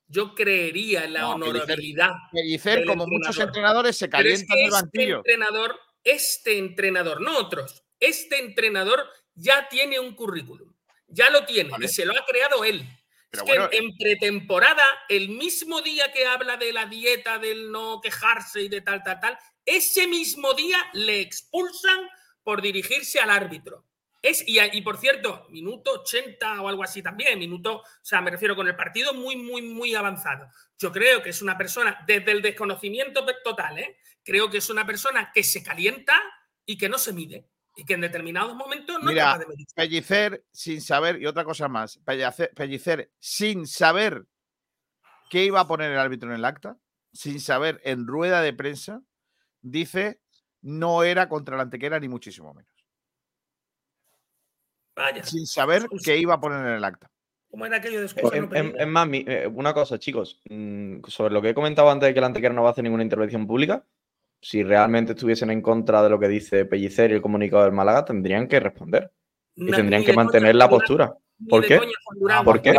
yo 0.08 0.34
creería 0.34 1.06
en 1.06 1.14
la 1.14 1.30
honorabilidad. 1.30 2.12
Pellicer, 2.32 2.86
como 2.86 3.06
muchos 3.06 3.38
entrenadores, 3.39 3.97
se 3.97 4.10
calienta 4.10 4.54
en 4.54 4.60
el 4.60 4.66
este 4.66 4.82
banquillo. 4.82 5.18
Entrenador, 5.18 5.80
este 6.04 6.58
entrenador, 6.58 7.22
no 7.22 7.38
otros, 7.38 7.84
este 7.99 8.39
entrenador 8.39 9.06
ya 9.36 9.70
tiene 9.70 9.99
un 9.99 10.16
currículum. 10.16 10.74
Ya 11.08 11.30
lo 11.30 11.45
tiene 11.45 11.72
y 11.80 11.88
se 11.88 12.06
lo 12.06 12.14
ha 12.14 12.26
creado 12.26 12.64
él 12.64 12.88
es 13.32 13.44
que 13.44 13.78
en 13.78 13.98
pretemporada, 13.98 14.84
el 15.08 15.30
mismo 15.30 15.82
día 15.82 16.12
que 16.12 16.26
habla 16.26 16.58
de 16.58 16.74
la 16.74 16.86
dieta, 16.86 17.40
del 17.40 17.72
no 17.72 18.02
quejarse 18.02 18.62
y 18.64 18.70
de 18.70 18.82
tal, 18.82 19.04
tal, 19.04 19.20
tal, 19.20 19.38
ese 19.66 20.08
mismo 20.08 20.54
día 20.54 20.78
le 20.94 21.22
expulsan 21.22 22.10
por 22.44 22.62
dirigirse 22.62 23.20
al 23.20 23.30
árbitro. 23.30 23.86
Es, 24.22 24.44
y, 24.48 24.60
y, 24.60 24.82
por 24.82 24.98
cierto, 24.98 25.48
minuto 25.50 25.92
80 26.02 26.62
o 26.62 26.68
algo 26.68 26.84
así 26.84 27.02
también, 27.02 27.40
minuto, 27.40 27.78
o 27.78 27.86
sea, 28.02 28.22
me 28.22 28.30
refiero 28.30 28.56
con 28.56 28.68
el 28.68 28.76
partido 28.76 29.14
muy, 29.14 29.36
muy, 29.36 29.62
muy 29.62 29.96
avanzado. 29.96 30.48
Yo 30.78 30.92
creo 30.92 31.24
que 31.24 31.30
es 31.30 31.42
una 31.42 31.58
persona, 31.58 32.04
desde 32.06 32.32
el 32.32 32.42
desconocimiento 32.42 33.26
total, 33.44 33.80
¿eh? 33.80 33.98
creo 34.24 34.50
que 34.50 34.58
es 34.58 34.70
una 34.70 34.86
persona 34.86 35.32
que 35.34 35.44
se 35.44 35.64
calienta 35.64 36.22
y 36.66 36.78
que 36.78 36.90
no 36.90 37.00
se 37.00 37.14
mide 37.14 37.48
y 37.82 37.84
que 37.84 37.96
en 37.96 38.02
determinados 38.02 38.56
momentos 38.56 39.02
no 39.02 39.10
Mira, 39.10 39.40
de 39.40 39.46
Pellicer 39.76 40.46
sin 40.52 40.82
saber, 40.82 41.20
y 41.20 41.26
otra 41.26 41.44
cosa 41.44 41.68
más, 41.68 42.00
Pellicer, 42.06 43.12
sin 43.20 43.66
saber 43.66 44.28
qué 45.32 45.46
iba 45.46 45.62
a 45.62 45.68
poner 45.68 45.92
el 45.92 45.98
árbitro 45.98 46.30
en 46.30 46.36
el 46.36 46.46
acta, 46.46 46.78
sin 47.12 47.40
saber 47.40 47.82
en 47.84 48.06
rueda 48.06 48.42
de 48.42 48.54
prensa, 48.54 49.02
dice 49.62 50.22
no 50.62 51.02
era 51.02 51.28
contra 51.28 51.58
la 51.58 51.64
antequera 51.64 52.00
ni 52.00 52.08
muchísimo 52.08 52.54
menos. 52.54 52.72
Vaya. 54.96 55.24
Sin 55.24 55.48
saber 55.48 55.88
qué 56.04 56.18
iba 56.18 56.36
a 56.36 56.40
poner 56.40 56.60
en 56.60 56.74
el 56.74 56.84
acta. 56.84 57.10
¿Cómo 57.50 57.66
era 57.66 57.78
aquello 57.78 58.00
de 58.00 58.76
Es 58.78 58.88
más, 58.88 59.10
eh, 59.12 59.50
una 59.52 59.74
cosa, 59.74 59.98
chicos, 59.98 60.40
mm, 60.52 61.00
sobre 61.08 61.34
lo 61.34 61.42
que 61.42 61.50
he 61.50 61.54
comentado 61.56 61.90
antes 61.90 62.08
de 62.08 62.14
que 62.14 62.22
la 62.22 62.28
antequera 62.28 62.54
no 62.54 62.62
va 62.62 62.70
a 62.70 62.72
hacer 62.74 62.84
ninguna 62.84 63.04
intervención 63.04 63.48
pública, 63.48 63.88
si 64.42 64.64
realmente 64.64 65.14
estuviesen 65.14 65.52
en 65.52 65.62
contra 65.62 66.02
de 66.02 66.10
lo 66.10 66.20
que 66.20 66.28
dice 66.28 66.66
Pellicer 66.66 67.12
y 67.12 67.14
el 67.14 67.22
comunicado 67.22 67.64
del 67.64 67.74
Málaga, 67.74 68.04
tendrían 68.04 68.48
que 68.48 68.60
responder. 68.60 69.12
Y 69.56 69.70
tendrían 69.70 70.04
que 70.04 70.14
mantener 70.14 70.56
la 70.56 70.70
postura. 70.70 71.14
¿Por 71.48 71.66
qué? 71.66 71.80
¿Por 72.44 72.62
qué? 72.62 72.74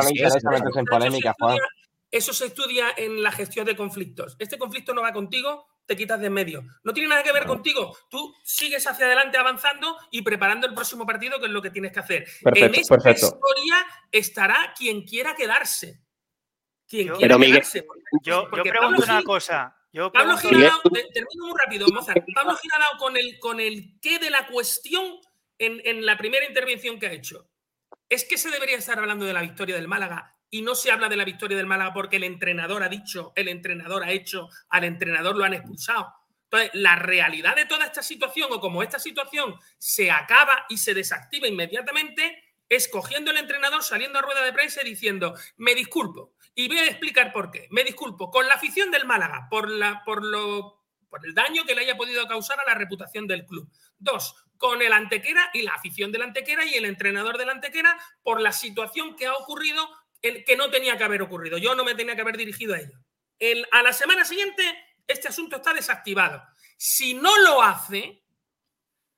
Eso 2.10 2.32
se 2.32 2.46
estudia 2.46 2.88
en 2.96 3.22
la 3.22 3.30
gestión 3.30 3.64
de 3.64 3.76
conflictos. 3.76 4.36
Este 4.38 4.58
conflicto 4.58 4.92
no 4.92 5.02
va 5.02 5.12
contigo, 5.12 5.66
te 5.86 5.96
quitas 5.96 6.20
de 6.20 6.26
en 6.26 6.32
medio. 6.32 6.64
No 6.82 6.92
tiene 6.92 7.08
nada 7.08 7.22
que 7.22 7.32
ver 7.32 7.46
contigo. 7.46 7.96
Tú 8.10 8.34
sigues 8.42 8.86
hacia 8.86 9.06
adelante 9.06 9.38
avanzando 9.38 9.96
y 10.10 10.22
preparando 10.22 10.66
el 10.66 10.74
próximo 10.74 11.06
partido, 11.06 11.38
que 11.38 11.46
es 11.46 11.52
lo 11.52 11.62
que 11.62 11.70
tienes 11.70 11.92
que 11.92 12.00
hacer. 12.00 12.26
en 12.44 12.74
esta 12.74 13.10
historia 13.10 13.86
estará 14.10 14.74
quien 14.76 15.02
quiera 15.02 15.34
quedarse. 15.34 16.00
Quien 16.88 17.08
quiera 17.14 17.38
quedarse. 17.38 17.86
yo, 18.22 18.48
yo 18.50 18.62
pregunto 18.62 19.04
una 19.04 19.22
cosa. 19.22 19.76
Pablo 19.92 20.36
Giradao, 20.38 20.80
termino 21.12 21.46
muy 21.46 21.54
rápido, 21.62 21.86
Mozart. 21.88 22.24
Pablo 22.34 22.56
Giradao 22.56 22.98
con 22.98 23.16
el, 23.16 23.38
con 23.38 23.60
el 23.60 23.98
qué 24.00 24.18
de 24.18 24.30
la 24.30 24.46
cuestión 24.46 25.20
en, 25.58 25.80
en 25.84 26.06
la 26.06 26.16
primera 26.16 26.46
intervención 26.46 26.98
que 26.98 27.06
ha 27.06 27.12
hecho. 27.12 27.48
Es 28.08 28.24
que 28.24 28.38
se 28.38 28.50
debería 28.50 28.76
estar 28.76 28.98
hablando 28.98 29.24
de 29.24 29.32
la 29.32 29.42
victoria 29.42 29.76
del 29.76 29.88
Málaga 29.88 30.36
y 30.50 30.62
no 30.62 30.74
se 30.74 30.90
habla 30.90 31.08
de 31.08 31.16
la 31.16 31.24
victoria 31.24 31.56
del 31.56 31.66
Málaga 31.66 31.92
porque 31.94 32.16
el 32.16 32.24
entrenador 32.24 32.82
ha 32.82 32.88
dicho, 32.88 33.32
el 33.36 33.48
entrenador 33.48 34.04
ha 34.04 34.10
hecho, 34.10 34.48
al 34.68 34.84
entrenador 34.84 35.36
lo 35.36 35.44
han 35.44 35.54
expulsado. 35.54 36.12
Entonces, 36.44 36.70
la 36.74 36.96
realidad 36.96 37.56
de 37.56 37.64
toda 37.64 37.86
esta 37.86 38.02
situación, 38.02 38.48
o 38.52 38.60
como 38.60 38.82
esta 38.82 38.98
situación 38.98 39.54
se 39.78 40.10
acaba 40.10 40.66
y 40.68 40.76
se 40.76 40.92
desactiva 40.92 41.48
inmediatamente, 41.48 42.44
es 42.68 42.88
cogiendo 42.88 43.30
el 43.30 43.38
entrenador, 43.38 43.82
saliendo 43.82 44.18
a 44.18 44.22
rueda 44.22 44.44
de 44.44 44.52
prensa 44.52 44.82
y 44.82 44.90
diciendo, 44.90 45.34
me 45.56 45.74
disculpo, 45.74 46.34
y 46.54 46.68
voy 46.68 46.78
a 46.78 46.86
explicar 46.86 47.32
por 47.32 47.50
qué. 47.50 47.66
Me 47.70 47.84
disculpo 47.84 48.30
con 48.30 48.46
la 48.46 48.54
afición 48.54 48.90
del 48.90 49.06
Málaga 49.06 49.48
por, 49.50 49.70
el 49.70 51.34
daño 51.34 51.64
que 51.64 51.74
le 51.74 51.82
haya 51.82 51.96
podido 51.96 52.26
causar 52.26 52.60
a 52.60 52.64
la 52.66 52.74
reputación 52.74 53.26
del 53.26 53.46
club. 53.46 53.70
Dos, 53.98 54.34
con 54.58 54.82
el 54.82 54.92
Antequera 54.92 55.50
y 55.54 55.62
la 55.62 55.74
afición 55.74 56.12
del 56.12 56.22
Antequera 56.22 56.64
y 56.64 56.74
el 56.74 56.84
entrenador 56.84 57.38
del 57.38 57.50
Antequera 57.50 57.98
por 58.22 58.40
la 58.40 58.52
situación 58.52 59.16
que 59.16 59.26
ha 59.26 59.34
ocurrido 59.34 59.88
que 60.20 60.56
no 60.56 60.70
tenía 60.70 60.96
que 60.96 61.04
haber 61.04 61.22
ocurrido. 61.22 61.58
Yo 61.58 61.74
no 61.74 61.84
me 61.84 61.96
tenía 61.96 62.14
que 62.14 62.20
haber 62.20 62.36
dirigido 62.36 62.74
a 62.74 62.78
ello. 62.78 62.96
El, 63.40 63.66
a 63.72 63.82
la 63.82 63.92
semana 63.92 64.24
siguiente, 64.24 64.62
este 65.08 65.28
asunto 65.28 65.56
está 65.56 65.74
desactivado. 65.74 66.42
Si 66.76 67.14
no 67.14 67.36
lo 67.40 67.60
hace, 67.60 68.22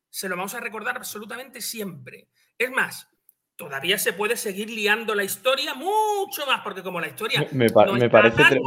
se 0.09 0.29
lo 0.29 0.37
vamos 0.37 0.55
a 0.55 0.61
recordar 0.61 0.97
absolutamente 0.97 1.61
siempre. 1.61 2.29
Es 2.57 2.71
más, 2.71 3.09
todavía 3.57 3.99
se 3.99 4.13
puede 4.13 4.37
seguir 4.37 4.71
liando 4.71 5.15
la 5.15 5.25
historia 5.25 5.75
mucho 5.75 6.47
más, 6.47 6.61
porque 6.63 6.83
como 6.83 7.01
la 7.01 7.09
historia. 7.09 7.47
Me, 7.53 7.71
parece, 7.71 7.99
me 7.99 8.11
parece, 8.11 8.61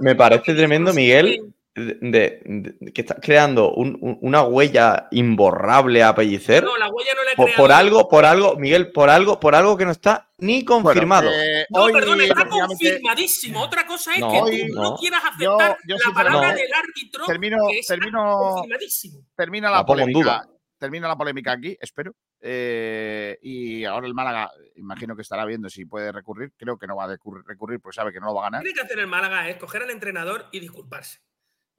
me, 0.00 0.14
parece 0.14 0.54
tremendo, 0.54 0.92
Miguel, 0.92 1.54
de, 1.74 2.74
que 2.94 3.00
estás 3.00 3.18
creando 3.22 3.72
una 3.72 4.42
huella 4.42 5.08
imborrable 5.10 6.02
a 6.02 6.14
Pellicer. 6.14 6.64
No, 6.64 6.76
la 6.76 6.88
huella 6.88 7.12
no 7.16 7.24
la 7.24 7.32
he 7.32 7.36
por, 7.36 7.54
por, 7.54 7.72
algo, 7.72 8.08
por 8.08 8.24
algo, 8.24 8.56
Miguel, 8.56 8.92
por 8.92 9.08
algo, 9.08 9.40
por 9.40 9.54
algo 9.54 9.76
que 9.76 9.86
no 9.86 9.92
está 9.92 10.28
ni 10.38 10.64
confirmado. 10.64 11.30
Eh, 11.32 11.66
no, 11.70 11.86
perdón, 11.86 12.20
está 12.20 12.46
confirmadísimo. 12.46 13.62
Otra 13.62 13.86
cosa 13.86 14.12
es 14.12 14.18
que 14.18 14.66
tú 14.68 14.74
no, 14.74 14.96
quieras 14.96 15.22
aceptar 15.24 15.78
la 15.86 16.12
palabra 16.14 16.54
del 16.54 16.72
árbitro. 16.72 17.26
Termino, 17.26 17.56
termino, 17.86 18.64
termina 19.34 19.70
la, 19.70 19.86
polémica 19.86 20.46
termina 20.82 21.06
la 21.06 21.16
polémica 21.16 21.52
aquí, 21.52 21.76
espero. 21.80 22.12
Eh, 22.44 23.38
y 23.40 23.84
ahora 23.84 24.08
el 24.08 24.14
Málaga, 24.14 24.50
imagino 24.74 25.14
que 25.14 25.22
estará 25.22 25.44
viendo 25.44 25.70
si 25.70 25.84
puede 25.84 26.10
recurrir. 26.10 26.52
Creo 26.56 26.76
que 26.76 26.88
no 26.88 26.96
va 26.96 27.04
a 27.04 27.16
recurrir 27.46 27.80
porque 27.80 27.94
sabe 27.94 28.12
que 28.12 28.18
no 28.18 28.26
lo 28.26 28.34
va 28.34 28.42
a 28.42 28.44
ganar. 28.50 28.62
Lo 28.62 28.64
que 28.64 28.72
tiene 28.72 28.80
que 28.80 28.86
hacer 28.86 28.98
el 28.98 29.06
Málaga 29.06 29.48
es 29.48 29.56
coger 29.56 29.82
al 29.82 29.90
entrenador 29.90 30.48
y 30.50 30.58
disculparse. 30.58 31.20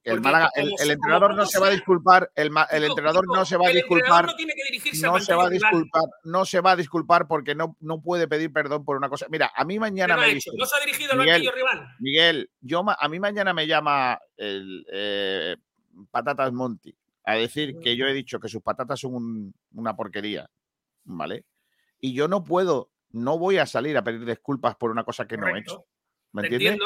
El, 0.06 0.22
Málaga, 0.22 0.50
el, 0.56 0.92
entrenador 0.92 1.34
no 1.34 1.46
se 1.46 1.60
va 1.60 1.68
a 1.68 1.70
disculpar, 1.70 2.30
el, 2.36 2.52
entrenador 2.84 3.26
no 3.26 3.46
se 3.46 3.56
va 3.56 3.68
a 3.68 3.72
disculpar. 3.72 4.26
No, 4.26 4.36
tiene 4.36 4.54
que 4.54 4.64
dirigirse 4.66 5.06
no 5.06 5.18
se 5.20 5.34
va 5.34 5.46
a 5.46 5.50
disculpar, 5.50 6.04
no 6.26 6.44
se 6.44 6.60
va 6.60 6.72
a 6.72 6.76
disculpar 6.76 7.26
porque 7.26 7.56
no, 7.56 7.78
no 7.80 8.02
puede 8.02 8.28
pedir 8.28 8.52
perdón 8.52 8.84
por 8.84 8.98
una 8.98 9.08
cosa. 9.08 9.28
Mira, 9.30 9.54
a 9.56 9.64
mí 9.64 9.80
mañana 9.80 10.18
me 10.18 10.34
dice, 10.34 10.52
No 10.58 10.66
se 10.66 10.76
ha 10.76 10.80
dirigido 10.82 11.14
al 11.14 11.20
banquillo 11.20 11.52
rival. 11.54 11.96
Miguel, 12.00 12.50
yo 12.60 12.84
a 12.86 13.08
mí 13.08 13.20
mañana 13.20 13.54
me 13.54 13.66
llama 13.66 14.20
el 14.36 14.86
eh, 14.92 15.56
Patatas 16.12 16.52
Monti 16.52 16.94
a 17.24 17.36
decir 17.36 17.80
que 17.80 17.96
yo 17.96 18.08
he 18.08 18.14
dicho 18.14 18.40
que 18.40 18.50
sus 18.50 18.62
patatas 18.62 19.00
son 19.00 19.54
una 19.74 19.96
porquería, 19.96 20.50
¿vale? 21.04 21.46
Y 22.00 22.14
yo 22.14 22.28
no 22.28 22.44
puedo, 22.44 22.92
no 23.12 23.38
voy 23.38 23.58
a 23.58 23.66
salir 23.66 23.98
a 23.98 24.04
pedir 24.04 24.26
disculpas 24.26 24.76
por 24.76 24.92
una 24.92 25.04
cosa 25.04 25.28
que 25.28 25.38
no 25.38 25.48
he 25.48 25.60
hecho. 25.60 25.86
¿Me 26.32 26.48
entiendes? 26.48 26.80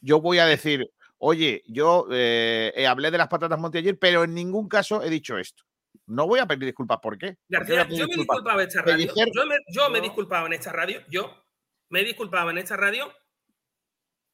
Yo 0.00 0.20
voy 0.20 0.38
a 0.38 0.46
decir, 0.46 0.92
oye, 1.18 1.62
yo 1.66 2.06
eh, 2.10 2.86
hablé 2.88 3.10
de 3.10 3.18
las 3.18 3.28
patatas 3.28 3.58
Monte 3.58 3.78
ayer, 3.78 3.98
pero 3.98 4.24
en 4.24 4.34
ningún 4.34 4.68
caso 4.68 5.02
he 5.02 5.10
dicho 5.10 5.38
esto. 5.38 5.64
No 6.06 6.26
voy 6.26 6.40
a 6.40 6.46
pedir 6.46 6.66
disculpas, 6.66 6.98
¿por 7.00 7.18
qué? 7.18 7.36
García, 7.48 7.86
yo 7.88 8.06
me 8.06 8.16
disculpaba 8.16 8.62
en 8.62 8.68
esta 8.68 8.82
radio. 8.82 9.12
Yo 9.14 9.46
me, 9.46 9.56
yo 9.68 9.90
me 9.90 10.00
disculpaba 10.00 10.46
en 10.46 10.52
esta 10.52 10.72
radio. 10.72 11.00
Yo 11.08 11.44
me 11.88 12.04
disculpaba 12.04 12.50
en 12.50 12.58
esta 12.58 12.76
radio 12.76 13.12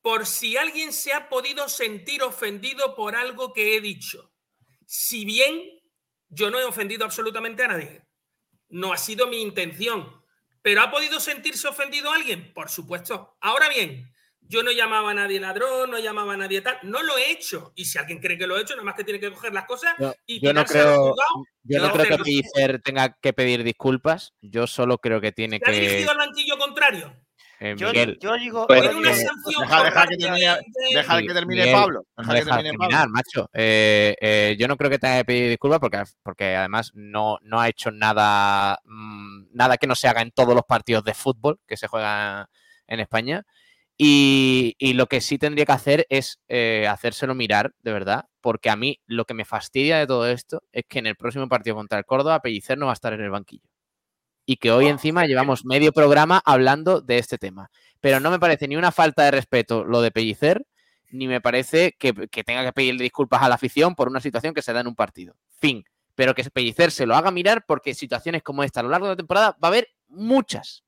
por 0.03 0.27
si 0.27 0.57
alguien 0.57 0.93
se 0.93 1.13
ha 1.13 1.29
podido 1.29 1.69
sentir 1.69 2.23
ofendido 2.23 2.95
por 2.97 3.15
algo 3.15 3.53
que 3.53 3.77
he 3.77 3.81
dicho. 3.81 4.33
Si 4.91 5.27
bien 5.27 5.53
yo 6.31 6.51
no 6.51 6.59
he 6.59 6.65
ofendido 6.65 7.05
absolutamente 7.05 7.63
a 7.63 7.69
nadie, 7.69 8.07
no 8.71 8.91
ha 8.91 8.97
sido 8.97 9.27
mi 9.27 9.43
intención, 9.43 10.11
pero 10.63 10.81
¿ha 10.81 10.91
podido 10.91 11.21
sentirse 11.21 11.69
ofendido 11.69 12.11
alguien? 12.11 12.55
Por 12.55 12.71
supuesto. 12.71 13.37
Ahora 13.43 13.69
bien, 13.69 14.11
yo 14.41 14.63
no 14.63 14.73
llamaba 14.73 15.11
a 15.11 15.15
nadie 15.15 15.41
ladrón, 15.41 15.91
no 15.91 15.99
llamaba 15.99 16.33
a 16.33 16.37
nadie 16.39 16.63
tal, 16.63 16.79
no 16.85 17.03
lo 17.03 17.19
he 17.19 17.31
hecho. 17.31 17.75
Y 17.77 17.85
si 17.85 17.99
alguien 17.99 18.19
cree 18.19 18.39
que 18.39 18.47
lo 18.47 18.57
he 18.57 18.63
hecho, 18.63 18.77
nada 18.77 18.85
más 18.85 18.95
que 18.95 19.05
tiene 19.05 19.21
que 19.21 19.31
coger 19.31 19.53
las 19.53 19.67
cosas 19.67 19.95
y 20.25 20.41
yo 20.41 20.55
no 20.55 20.65
creo, 20.65 21.15
yo 21.65 21.83
no 21.83 21.93
creo 21.93 22.07
que 22.07 22.25
Pellicer 22.25 22.81
tenga 22.81 23.15
que 23.21 23.35
pedir 23.35 23.65
disculpas. 23.65 24.33
Yo 24.41 24.67
solo 24.67 24.97
creo 24.97 25.21
que 25.21 25.33
tiene 25.33 25.59
¿Se 25.59 25.71
ha 25.71 25.75
que. 25.75 25.81
dirigido 25.81 26.13
al 26.13 26.17
banquillo 26.17 26.57
contrario? 26.57 27.15
Eh, 27.61 27.75
Yo, 27.77 27.89
Miguel, 27.89 28.19
yo 28.21 28.35
digo, 28.37 28.67
Pues- 28.67 28.83
sanción 28.85 29.63
Deja, 29.69 30.07
que 30.07 30.17
termine, 30.17 30.57
deja 30.95 31.19
que 31.21 31.27
termine 31.35 31.63
Miguel, 31.63 31.73
Pablo. 31.73 32.07
Deja 32.17 32.29
no 32.29 32.35
que 32.35 32.39
dejas 32.41 32.57
termine 32.57 32.71
terminar, 32.79 33.01
Pablo. 33.01 33.13
macho. 33.13 33.51
Eh, 33.53 34.17
eh, 34.21 34.57
yo 34.59 34.69
no 34.69 34.77
creo 34.77 34.91
que 34.91 34.99
tenga 34.99 35.19
que 35.19 35.25
pedir 35.25 35.49
disculpas 35.51 35.81
porque, 35.81 36.03
porque 36.23 36.57
además 36.57 36.93
no, 36.95 37.39
no 37.43 37.61
ha 37.61 37.69
hecho 37.69 37.91
nada, 37.91 38.79
mm, 38.85 39.47
nada 39.53 39.77
que 39.77 39.87
no 39.87 39.95
se 39.95 40.09
haga 40.09 40.23
en 40.23 40.31
todos 40.31 40.55
los 40.55 40.65
partidos 40.65 41.05
de 41.05 41.15
fútbol 41.15 41.59
que 41.67 41.77
se 41.77 41.89
juegan 41.89 42.47
en 42.87 43.01
España. 43.01 43.45
Y, 44.01 44.77
y 44.79 44.93
lo 44.93 45.07
que 45.07 45.21
sí 45.21 45.39
tendría 45.39 45.67
que 45.67 45.73
hacer 45.73 46.07
es 46.09 46.39
eh, 46.47 46.87
hacérselo 46.89 47.35
mirar, 47.35 47.75
de 47.83 47.93
verdad, 47.93 48.27
porque 48.41 48.71
a 48.71 48.77
mí 48.77 49.01
lo 49.07 49.25
que 49.25 49.35
me 49.35 49.45
fastidia 49.45 49.99
de 49.99 50.07
todo 50.07 50.29
esto 50.29 50.63
es 50.71 50.85
que 50.89 51.01
en 51.01 51.07
el 51.09 51.17
próximo 51.17 51.49
partido 51.49 51.75
contra 51.75 51.99
el 51.99 52.05
Córdoba, 52.05 52.39
Pellicer 52.41 52.79
no 52.79 52.87
va 52.87 52.93
a 52.93 52.95
estar 52.95 53.13
en 53.13 53.21
el 53.23 53.31
banquillo. 53.31 53.69
Y 54.51 54.57
que 54.57 54.73
hoy 54.73 54.87
encima 54.87 55.27
llevamos 55.27 55.67
medio 55.67 55.93
programa 55.93 56.41
hablando 56.43 57.03
de 57.03 57.19
este 57.19 57.37
tema. 57.37 57.71
Pero 58.01 58.19
no 58.19 58.31
me 58.31 58.39
parece 58.39 58.67
ni 58.67 58.77
una 58.77 58.93
falta 58.93 59.25
de 59.25 59.31
respeto 59.31 59.85
lo 59.85 60.01
de 60.01 60.11
Pellicer, 60.11 60.65
ni 61.11 61.29
me 61.29 61.43
parece 61.43 61.97
que, 61.99 62.15
tenga 62.15 62.65
que 62.65 62.73
pedirle 62.73 63.03
disculpas 63.03 63.43
a 63.43 63.51
la 63.51 63.57
afición 63.57 63.95
por 63.95 64.09
una 64.09 64.21
situación 64.21 64.55
que 64.55 64.63
se 64.63 64.73
da 64.73 64.81
en 64.81 64.87
un 64.87 64.95
partido. 64.95 65.37
Fin. 65.61 65.85
Pero 66.15 66.35
que 66.35 66.45
Pellicer 66.45 66.91
se 66.93 67.05
lo 67.05 67.15
haga 67.15 67.31
mirar 67.31 67.67
porque 67.69 67.93
situaciones 67.93 68.43
como 68.43 68.65
esta 68.65 68.81
a 68.81 68.85
lo 68.85 68.89
largo 68.89 69.09
de 69.09 69.13
la 69.13 69.17
temporada 69.19 69.51
va 69.63 69.69
a 69.69 69.71
haber 69.71 69.89
muchas. 70.07 70.83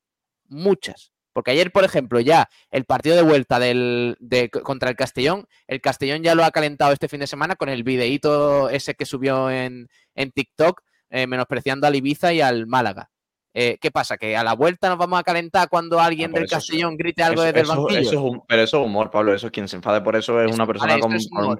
Muchas. 0.48 1.12
Porque 1.34 1.50
ayer, 1.50 1.70
por 1.70 1.84
ejemplo, 1.84 2.18
ya 2.18 2.48
el 2.70 2.86
partido 2.86 3.14
de 3.14 3.22
vuelta 3.22 3.58
del, 3.58 4.16
de, 4.20 4.48
contra 4.48 4.88
el 4.88 4.96
Castellón, 4.96 5.46
el 5.66 5.82
Castellón 5.82 6.22
ya 6.22 6.34
lo 6.34 6.44
ha 6.44 6.50
calentado 6.50 6.94
este 6.94 7.08
fin 7.08 7.20
de 7.20 7.26
semana 7.26 7.56
con 7.56 7.68
el 7.68 7.84
videíto 7.84 8.70
ese 8.70 8.94
que 8.94 9.04
subió 9.04 9.50
en, 9.50 9.90
en 10.14 10.30
TikTok, 10.32 10.80
eh, 11.10 11.26
menospreciando 11.26 11.86
al 11.86 11.96
Ibiza 11.96 12.32
y 12.32 12.40
al 12.40 12.66
Málaga. 12.66 13.10
Eh, 13.52 13.78
¿Qué 13.80 13.90
pasa? 13.90 14.16
¿Que 14.16 14.36
a 14.36 14.44
la 14.44 14.52
vuelta 14.54 14.88
nos 14.88 14.96
vamos 14.98 15.18
a 15.18 15.24
calentar 15.24 15.68
cuando 15.68 15.98
alguien 15.98 16.30
Ah, 16.30 16.32
por 16.32 16.40
del 16.40 16.48
Castellón 16.50 16.96
grite 16.96 17.22
algo 17.24 17.42
Eso- 17.42 17.52
desde 17.52 17.60
el 17.60 17.66
banquillo? 17.66 18.00
eso 18.00 18.10
es 18.10 18.16
un- 18.16 18.42
pero 18.46 18.62
eso 18.62 18.80
es 18.80 18.86
humor, 18.86 19.10
Pablo. 19.10 19.34
Eso 19.34 19.46
es 19.48 19.52
quien 19.52 19.66
se 19.66 19.74
enfade 19.76 20.00
por 20.02 20.14
eso 20.14 20.40
es 20.40 20.46
Eso- 20.46 20.54
una 20.54 20.66
persona 20.66 20.92
vale, 20.92 21.00
con, 21.02 21.12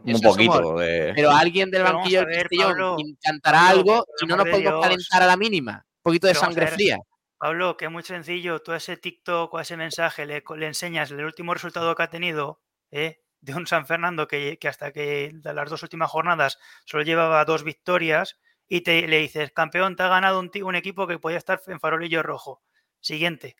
un 0.04 0.20
poquito 0.20 0.76
de. 0.78 1.12
Pero 1.16 1.30
alguien 1.32 1.70
del 1.70 1.82
Pero 1.82 1.94
banquillo 1.96 2.20
del 2.24 2.42
Castellón 2.42 2.68
Pablo, 2.70 2.96
cantará 3.22 3.58
Pablo, 3.58 3.70
algo 3.80 4.06
y 4.22 4.26
no 4.26 4.36
nos 4.36 4.44
de 4.44 4.50
podemos 4.52 4.72
Dios. 4.72 4.82
calentar 4.84 5.22
a 5.22 5.26
la 5.26 5.36
mínima. 5.36 5.84
Un 5.96 6.02
poquito 6.02 6.26
de 6.28 6.32
Pero 6.34 6.44
sangre 6.44 6.66
fría. 6.68 6.98
Pablo, 7.38 7.76
que 7.76 7.86
es 7.86 7.90
muy 7.90 8.02
sencillo. 8.04 8.60
Tú 8.62 8.70
a 8.72 8.76
ese 8.76 8.96
TikTok 8.96 9.52
o 9.52 9.58
a 9.58 9.62
ese 9.62 9.76
mensaje 9.76 10.26
le, 10.26 10.44
le 10.56 10.66
enseñas 10.66 11.10
el 11.10 11.24
último 11.24 11.54
resultado 11.54 11.94
que 11.96 12.02
ha 12.04 12.10
tenido 12.10 12.60
¿eh? 12.92 13.20
de 13.40 13.54
un 13.54 13.66
San 13.66 13.86
Fernando 13.86 14.28
que, 14.28 14.58
que 14.60 14.68
hasta 14.68 14.92
que 14.92 15.30
de 15.32 15.54
las 15.54 15.70
dos 15.70 15.82
últimas 15.82 16.10
jornadas 16.10 16.58
solo 16.84 17.02
llevaba 17.02 17.44
dos 17.46 17.64
victorias 17.64 18.36
y 18.72 18.82
te, 18.82 19.08
le 19.08 19.18
dices, 19.18 19.50
campeón, 19.50 19.96
te 19.96 20.04
ha 20.04 20.08
ganado 20.08 20.38
un, 20.38 20.48
un 20.62 20.76
equipo 20.76 21.08
que 21.08 21.18
podía 21.18 21.38
estar 21.38 21.60
en 21.66 21.80
farolillo 21.80 22.22
rojo. 22.22 22.62
Siguiente. 23.00 23.56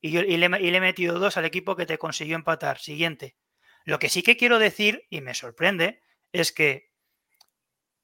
Y, 0.00 0.10
yo, 0.10 0.20
y, 0.20 0.36
le, 0.36 0.46
y 0.60 0.70
le 0.72 0.78
he 0.78 0.80
metido 0.80 1.20
dos 1.20 1.36
al 1.36 1.44
equipo 1.44 1.76
que 1.76 1.86
te 1.86 1.96
consiguió 1.96 2.34
empatar. 2.34 2.78
Siguiente. 2.78 3.36
Lo 3.84 4.00
que 4.00 4.08
sí 4.08 4.24
que 4.24 4.36
quiero 4.36 4.58
decir, 4.58 5.06
y 5.10 5.20
me 5.20 5.34
sorprende, 5.34 6.02
es 6.32 6.50
que 6.50 6.90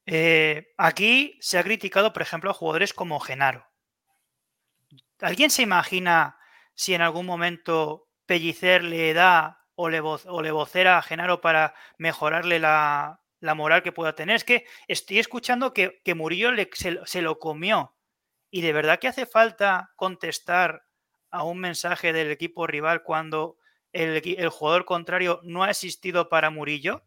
eh, 0.07 0.73
aquí 0.79 1.37
se 1.41 1.59
ha 1.59 1.65
criticado, 1.65 2.13
por 2.13 2.23
ejemplo, 2.23 2.51
a 2.51 2.55
jugadores 2.55 2.95
como 2.95 3.19
Genaro. 3.19 3.67
¿Alguien 5.19 5.51
se 5.51 5.63
imagina 5.63 6.39
si 6.75 6.95
en 6.95 7.03
algún 7.03 7.27
momento 7.27 8.09
Pellicer 8.27 8.85
le 8.85 9.13
da 9.13 9.67
o 9.75 9.89
le, 9.89 9.99
voz, 9.99 10.25
o 10.27 10.41
le 10.41 10.53
vocera 10.53 10.99
a 10.99 11.03
Genaro 11.03 11.41
para 11.41 11.75
mejorarle 11.99 12.61
la, 12.61 13.24
la, 13.45 13.55
moral 13.55 13.83
que 13.83 13.93
pueda 13.93 14.15
tener? 14.15 14.37
Es 14.37 14.45
que 14.45 14.65
estoy 14.89 15.19
escuchando 15.19 15.73
que, 15.73 16.01
que 16.05 16.15
Murillo 16.15 16.53
le, 16.53 16.71
se, 16.73 16.99
se, 17.05 17.23
lo 17.23 17.39
comió. 17.39 17.95
Y 18.51 18.61
de 18.61 18.73
verdad 18.73 18.99
que 18.99 19.09
hace 19.09 19.27
falta 19.27 19.93
contestar 19.97 20.85
a 21.31 21.43
un 21.43 21.59
mensaje 21.59 22.13
del 22.13 22.31
equipo 22.31 22.67
rival 22.67 23.03
cuando 23.03 23.57
el, 23.93 24.23
el 24.25 24.49
jugador 24.49 24.85
contrario 24.85 25.41
no 25.43 25.65
ha 25.65 25.71
existido 25.71 26.29
para 26.29 26.51
Murillo. 26.51 27.03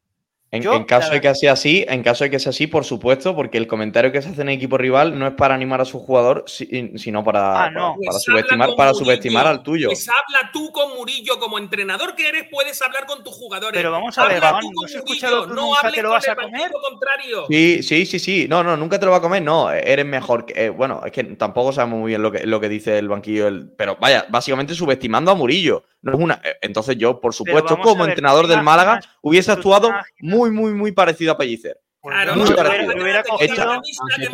En, 0.49 0.63
Yo, 0.63 0.73
en, 0.75 0.85
caso 0.85 1.11
de 1.11 1.19
que 1.19 1.35
sea 1.35 1.51
así, 1.51 1.85
en 1.89 2.03
caso 2.03 2.23
de 2.23 2.29
que 2.29 2.39
sea 2.39 2.51
así, 2.51 2.67
por 2.67 2.85
supuesto, 2.85 3.35
porque 3.35 3.57
el 3.57 3.67
comentario 3.67 4.13
que 4.13 4.21
se 4.21 4.29
hace 4.29 4.41
en 4.43 4.47
el 4.47 4.55
equipo 4.55 4.77
rival 4.77 5.19
no 5.19 5.27
es 5.27 5.33
para 5.33 5.53
animar 5.53 5.81
a 5.81 5.85
su 5.85 5.99
jugador, 5.99 6.45
sino 6.47 7.23
para, 7.25 7.65
ah, 7.65 7.69
no. 7.69 7.95
para, 7.95 8.11
para, 8.11 8.19
subestimar, 8.19 8.69
para 8.77 8.93
subestimar 8.93 9.45
al 9.45 9.61
tuyo. 9.61 9.89
Pues 9.89 10.07
habla 10.07 10.49
tú 10.53 10.71
con 10.71 10.95
Murillo, 10.95 11.37
como 11.37 11.57
entrenador 11.57 12.15
que 12.15 12.29
eres, 12.29 12.45
puedes 12.49 12.81
hablar 12.81 13.05
con 13.05 13.25
tus 13.25 13.33
jugadores. 13.33 13.77
Pero 13.77 13.91
vamos 13.91 14.17
a 14.17 14.25
ver, 14.25 14.41
habla 14.41 14.61
tú 14.61 14.71
¿no 14.71 14.75
con 14.75 14.85
has 14.85 14.91
Murillo, 14.91 14.99
escuchado 14.99 15.47
tú 15.47 15.53
no 15.53 15.61
nunca 15.63 15.79
hables 15.79 15.95
que 15.95 16.01
lo 16.01 16.09
con 16.09 16.15
vas 16.15 16.27
a 16.29 16.31
el 16.31 16.37
comer? 16.37 16.71
contrario. 16.71 17.45
Sí, 17.49 17.83
sí, 17.83 18.05
sí, 18.05 18.19
sí. 18.19 18.47
No, 18.49 18.63
no, 18.63 18.77
nunca 18.77 18.97
te 18.97 19.05
lo 19.05 19.11
va 19.11 19.17
a 19.17 19.21
comer. 19.21 19.41
No, 19.41 19.69
eres 19.69 20.05
mejor. 20.05 20.45
Que, 20.45 20.65
eh, 20.65 20.69
bueno, 20.69 21.01
es 21.05 21.11
que 21.11 21.25
tampoco 21.25 21.73
sabemos 21.73 21.99
muy 21.99 22.11
bien 22.11 22.21
lo 22.21 22.31
que, 22.31 22.47
lo 22.47 22.61
que 22.61 22.69
dice 22.69 22.97
el 22.97 23.09
banquillo. 23.09 23.45
Del, 23.45 23.69
pero 23.69 23.97
vaya, 23.99 24.25
básicamente 24.29 24.73
subestimando 24.75 25.29
a 25.29 25.35
Murillo. 25.35 25.83
No 26.01 26.13
es 26.13 26.19
una. 26.19 26.41
Entonces, 26.61 26.95
yo, 26.95 27.19
por 27.19 27.33
supuesto, 27.33 27.77
como 27.79 28.03
ver, 28.03 28.11
entrenador 28.11 28.47
del 28.47 28.61
Málaga, 28.61 29.01
hubiese 29.21 29.51
actuado 29.51 29.91
muy, 30.21 30.36
muy, 30.51 30.73
muy 30.73 30.91
parecido 30.91 31.33
a 31.33 31.37
Pellicer. 31.37 31.79
Claro, 32.01 32.35
muy 32.35 32.49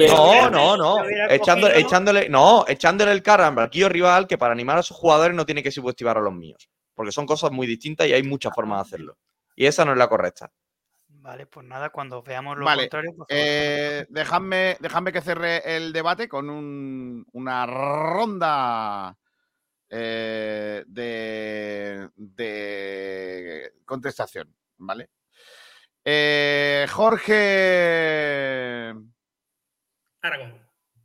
no. 0.07 0.49
No, 0.49 0.49
no, 0.49 0.77
no. 0.77 0.97
Echándole, 1.29 1.79
echándole, 1.79 2.29
no, 2.29 2.65
echándole 2.67 3.11
el 3.11 3.23
cara 3.23 3.47
al 3.47 3.55
banquillo 3.55 3.89
rival 3.89 4.27
que 4.27 4.37
para 4.37 4.53
animar 4.53 4.77
a 4.77 4.83
sus 4.83 4.97
jugadores 4.97 5.35
no 5.35 5.45
tiene 5.45 5.63
que 5.63 5.71
subestimar 5.71 6.17
a 6.17 6.21
los 6.21 6.33
míos. 6.33 6.69
Porque 6.93 7.11
son 7.11 7.25
cosas 7.25 7.51
muy 7.51 7.65
distintas 7.65 8.07
y 8.07 8.13
hay 8.13 8.21
muchas 8.23 8.53
formas 8.53 8.77
de 8.77 8.81
hacerlo. 8.81 9.17
Y 9.55 9.65
esa 9.65 9.85
no 9.85 9.93
es 9.93 9.97
la 9.97 10.07
correcta. 10.07 10.51
Vale, 11.07 11.45
pues 11.45 11.65
nada, 11.65 11.89
cuando 11.89 12.21
veamos 12.21 12.57
lo 12.57 12.65
vale. 12.65 12.83
contrario. 12.83 13.13
Pues 13.15 13.27
eh, 13.29 14.05
dejadme, 14.09 14.75
dejadme 14.81 15.13
que 15.13 15.21
cerre 15.21 15.75
el 15.77 15.93
debate 15.93 16.27
con 16.27 16.49
un, 16.49 17.25
una 17.31 17.65
ronda 17.65 19.17
eh, 19.89 20.83
de, 20.85 22.09
de, 22.15 23.73
contestación, 23.85 24.53
¿vale? 24.77 25.11
Eh, 26.05 26.85
Jorge 26.89 27.43
Aragón. 30.21 30.53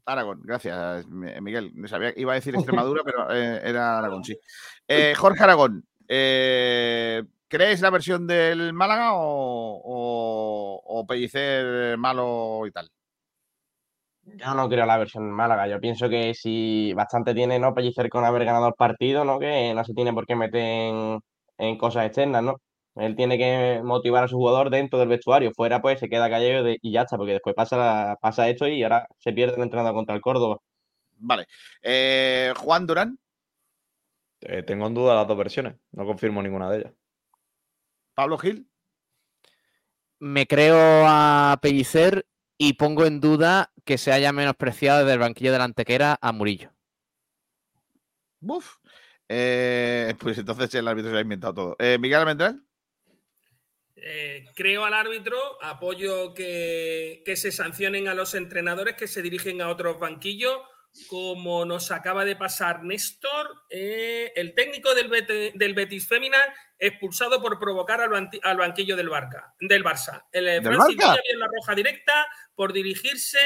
Aragón, 0.06 0.40
gracias, 0.42 1.06
Miguel. 1.08 1.72
Sabía, 1.86 2.12
iba 2.16 2.32
a 2.32 2.36
decir 2.36 2.54
Extremadura, 2.56 3.02
pero 3.04 3.32
eh, 3.32 3.60
era 3.64 3.98
Aragón, 3.98 4.24
sí. 4.24 4.36
Eh, 4.86 5.14
Jorge 5.14 5.42
Aragón, 5.42 5.84
eh, 6.08 7.22
¿crees 7.46 7.80
la 7.80 7.90
versión 7.90 8.26
del 8.26 8.72
Málaga 8.72 9.14
o, 9.14 9.82
o, 9.84 10.82
o, 10.84 11.06
Pellicer 11.06 11.98
malo 11.98 12.66
y 12.66 12.70
tal? 12.70 12.90
Yo 14.22 14.54
no 14.54 14.68
creo 14.68 14.86
la 14.86 14.98
versión 14.98 15.24
del 15.24 15.32
Málaga. 15.32 15.68
Yo 15.68 15.80
pienso 15.80 16.08
que 16.08 16.34
si 16.34 16.92
bastante 16.94 17.34
tiene 17.34 17.58
no 17.58 17.74
Pellicer 17.74 18.08
con 18.08 18.24
haber 18.24 18.44
ganado 18.44 18.68
el 18.68 18.74
partido, 18.74 19.24
¿no? 19.24 19.38
Que 19.38 19.72
no 19.74 19.84
se 19.84 19.94
tiene 19.94 20.12
por 20.12 20.26
qué 20.26 20.36
meter 20.36 20.60
en, 20.60 21.20
en 21.58 21.78
cosas 21.78 22.06
externas, 22.06 22.42
¿no? 22.42 22.60
Él 22.98 23.16
tiene 23.16 23.38
que 23.38 23.80
motivar 23.84 24.24
a 24.24 24.28
su 24.28 24.36
jugador 24.36 24.70
dentro 24.70 24.98
del 24.98 25.08
vestuario. 25.08 25.52
Fuera, 25.54 25.80
pues 25.80 26.00
se 26.00 26.08
queda 26.08 26.28
callado 26.28 26.64
de, 26.64 26.78
y 26.82 26.92
ya 26.92 27.02
está, 27.02 27.16
porque 27.16 27.34
después 27.34 27.54
pasa, 27.54 28.16
pasa 28.20 28.48
esto 28.48 28.66
y 28.66 28.82
ahora 28.82 29.06
se 29.18 29.32
pierde 29.32 29.56
el 29.56 29.62
entrenador 29.62 29.94
contra 29.94 30.14
el 30.14 30.20
Córdoba. 30.20 30.58
Vale. 31.16 31.46
Eh, 31.82 32.52
Juan 32.56 32.86
Durán. 32.86 33.18
Eh, 34.40 34.62
tengo 34.62 34.86
en 34.86 34.94
duda 34.94 35.14
las 35.14 35.26
dos 35.26 35.36
versiones. 35.36 35.76
No 35.92 36.04
confirmo 36.06 36.42
ninguna 36.42 36.70
de 36.70 36.78
ellas. 36.78 36.92
Pablo 38.14 38.38
Gil. 38.38 38.68
Me 40.20 40.46
creo 40.46 41.04
a 41.06 41.58
Pellicer 41.62 42.26
y 42.56 42.72
pongo 42.72 43.06
en 43.06 43.20
duda 43.20 43.72
que 43.84 43.98
se 43.98 44.12
haya 44.12 44.32
menospreciado 44.32 45.00
desde 45.00 45.12
el 45.12 45.20
banquillo 45.20 45.52
de 45.52 45.58
la 45.58 45.64
Antequera 45.64 46.18
a 46.20 46.32
Murillo. 46.32 46.72
Uf. 48.40 48.76
Eh, 49.28 50.14
pues 50.20 50.38
entonces 50.38 50.74
el 50.74 50.88
árbitro 50.88 51.12
se 51.12 51.18
ha 51.18 51.20
inventado 51.20 51.54
todo. 51.54 51.76
Eh, 51.78 51.98
Miguel 52.00 52.20
Almendral. 52.20 52.62
Eh, 54.02 54.44
creo 54.54 54.84
al 54.84 54.94
árbitro, 54.94 55.38
apoyo 55.62 56.34
que, 56.34 57.22
que, 57.24 57.36
se 57.36 57.52
sancionen 57.52 58.08
a 58.08 58.14
los 58.14 58.34
entrenadores 58.34 58.96
que 58.96 59.08
se 59.08 59.22
dirigen 59.22 59.60
a 59.60 59.68
otros 59.68 59.98
banquillos, 59.98 60.58
como 61.08 61.64
nos 61.64 61.90
acaba 61.90 62.24
de 62.24 62.36
pasar 62.36 62.82
Néstor, 62.82 63.64
eh, 63.70 64.32
el 64.34 64.54
técnico 64.54 64.94
del, 64.94 65.08
Bet 65.08 65.28
del, 65.54 65.74
Betis 65.74 66.08
Fémina 66.08 66.38
expulsado 66.78 67.40
por 67.40 67.58
provocar 67.58 68.00
al, 68.00 68.30
al 68.42 68.56
banquillo 68.56 68.96
del, 68.96 69.08
Barca, 69.08 69.54
del 69.60 69.84
Barça. 69.84 70.26
El 70.32 70.44
¿Del 70.44 70.62
Francis 70.62 70.96
Barca? 70.96 71.22
en 71.30 71.38
la 71.38 71.46
roja 71.46 71.74
directa 71.74 72.26
por 72.54 72.72
dirigirse 72.72 73.38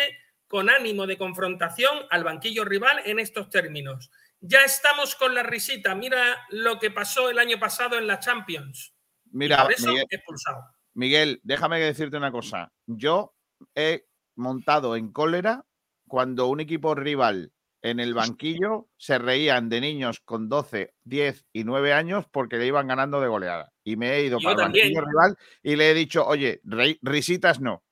con 0.47 0.71
ánimo 0.71 1.07
de 1.07 1.19
confrontación 1.19 2.07
al 2.11 2.25
banquillo 2.25 2.65
rival 2.65 3.01
en 3.05 3.19
estos 3.19 3.49
términos. 3.49 4.11
Ya 4.41 4.65
estamos 4.65 5.15
con 5.15 5.35
la 5.35 5.43
risita. 5.43 5.95
Mira 5.95 6.47
lo 6.51 6.79
que 6.79 6.91
pasó 6.91 7.31
el 7.31 7.39
año 7.39 7.59
pasado 7.59 7.97
en 7.97 8.07
la 8.07 8.19
Champions. 8.19 8.95
Mira, 9.33 9.67
Miguel, 9.79 10.07
expulsado. 10.11 10.63
Miguel, 10.95 11.41
déjame 11.43 11.81
decirte 11.81 12.17
una 12.17 12.31
cosa. 12.31 12.73
Yo 12.87 13.35
he 13.75 14.07
montado 14.37 14.97
en 14.97 15.13
cólera 15.13 15.65
cuando 16.07 16.47
un 16.47 16.61
equipo 16.61 16.95
rival 16.95 17.53
en 17.81 17.99
el 17.99 18.15
banquillo 18.15 18.89
se 18.97 19.19
reían 19.19 19.69
de 19.69 19.81
niños 19.81 20.21
con 20.21 20.49
12, 20.49 20.95
10 21.03 21.47
y 21.53 21.65
9 21.65 21.93
años 21.93 22.27
porque 22.31 22.57
le 22.57 22.67
iban 22.67 22.87
ganando 22.87 23.21
de 23.21 23.29
goleada. 23.29 23.73
Y 23.83 23.97
me 23.97 24.13
he 24.13 24.25
ido 24.25 24.39
Yo 24.39 24.51
para 24.51 24.67
el 24.67 24.73
banquillo 24.73 25.01
rival 25.01 25.37
y 25.63 25.77
le 25.77 25.91
he 25.91 25.95
dicho, 25.95 26.25
oye, 26.25 26.61
ri- 26.65 26.99
risitas 27.03 27.61
no. 27.61 27.83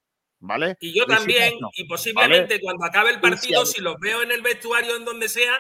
¿Vale? 0.43 0.78
Y 0.80 0.95
yo 0.97 1.05
Risitas 1.05 1.18
también, 1.18 1.55
no, 1.61 1.68
y 1.74 1.84
posiblemente 1.84 2.55
¿vale? 2.55 2.61
cuando 2.62 2.84
acabe 2.86 3.11
el 3.11 3.20
partido, 3.20 3.66
si- 3.66 3.82
los 3.82 3.97
veo 4.01 4.22
en 4.22 4.32
el 4.32 4.41
vestuario, 4.41 4.97
en 4.97 5.05
donde 5.05 5.28
sea, 5.28 5.53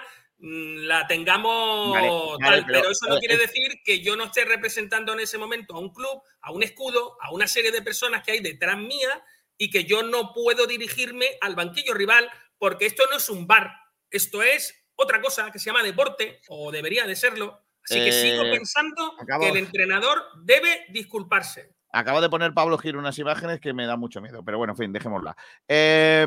la 0.42 1.06
tengamos 1.06 1.92
Vale, 1.92 2.08
vale, 2.08 2.38
tal. 2.40 2.66
pero, 2.66 2.80
Pero, 2.80 2.90
eso 2.92 3.06
no 3.08 3.16
eh, 3.16 3.20
quiere 3.20 3.36
decir 3.36 3.80
que 3.84 4.00
yo 4.00 4.16
no 4.16 4.24
esté 4.24 4.44
representando 4.44 5.12
en 5.12 5.20
ese 5.20 5.36
momento 5.38 5.74
a 5.74 5.78
un 5.80 5.92
club, 5.92 6.22
a 6.40 6.52
un 6.52 6.62
escudo, 6.62 7.16
a 7.20 7.32
una 7.32 7.46
serie 7.46 7.70
de 7.72 7.82
personas 7.82 8.22
que 8.22 8.32
hay 8.32 8.40
detrás 8.40 8.78
mía 8.78 9.22
y 9.58 9.70
que 9.70 9.84
yo 9.84 10.02
no 10.02 10.32
puedo 10.32 10.66
dirigirme 10.66 11.26
al 11.42 11.54
banquillo 11.54 11.92
rival 11.94 12.30
porque 12.58 12.86
esto 12.86 13.02
no 13.10 13.18
es 13.18 13.28
un 13.28 13.46
bar, 13.46 13.70
esto 14.10 14.42
es 14.42 14.74
otra 14.96 15.20
cosa 15.20 15.50
que 15.50 15.58
se 15.58 15.66
llama 15.66 15.82
deporte 15.82 16.40
o 16.48 16.70
debería 16.72 17.06
de 17.06 17.16
serlo. 17.16 17.62
Así 17.82 18.02
que 18.04 18.12
sigo 18.12 18.42
Eh, 18.44 18.50
pensando 18.50 19.14
acabo- 19.18 19.42
que 19.44 19.50
el 19.50 19.56
entrenador 19.56 20.22
debe 20.42 20.84
disculparse. 20.90 21.74
Acabo 21.92 22.20
de 22.20 22.28
poner 22.30 22.54
Pablo 22.54 22.78
Giro 22.78 22.98
unas 22.98 23.18
imágenes 23.18 23.58
que 23.60 23.72
me 23.72 23.84
da 23.86 23.96
mucho 23.96 24.20
miedo, 24.20 24.44
pero 24.44 24.58
bueno, 24.58 24.74
en 24.74 24.76
fin, 24.76 24.92
dejémosla. 24.92 25.36
Eh, 25.66 26.24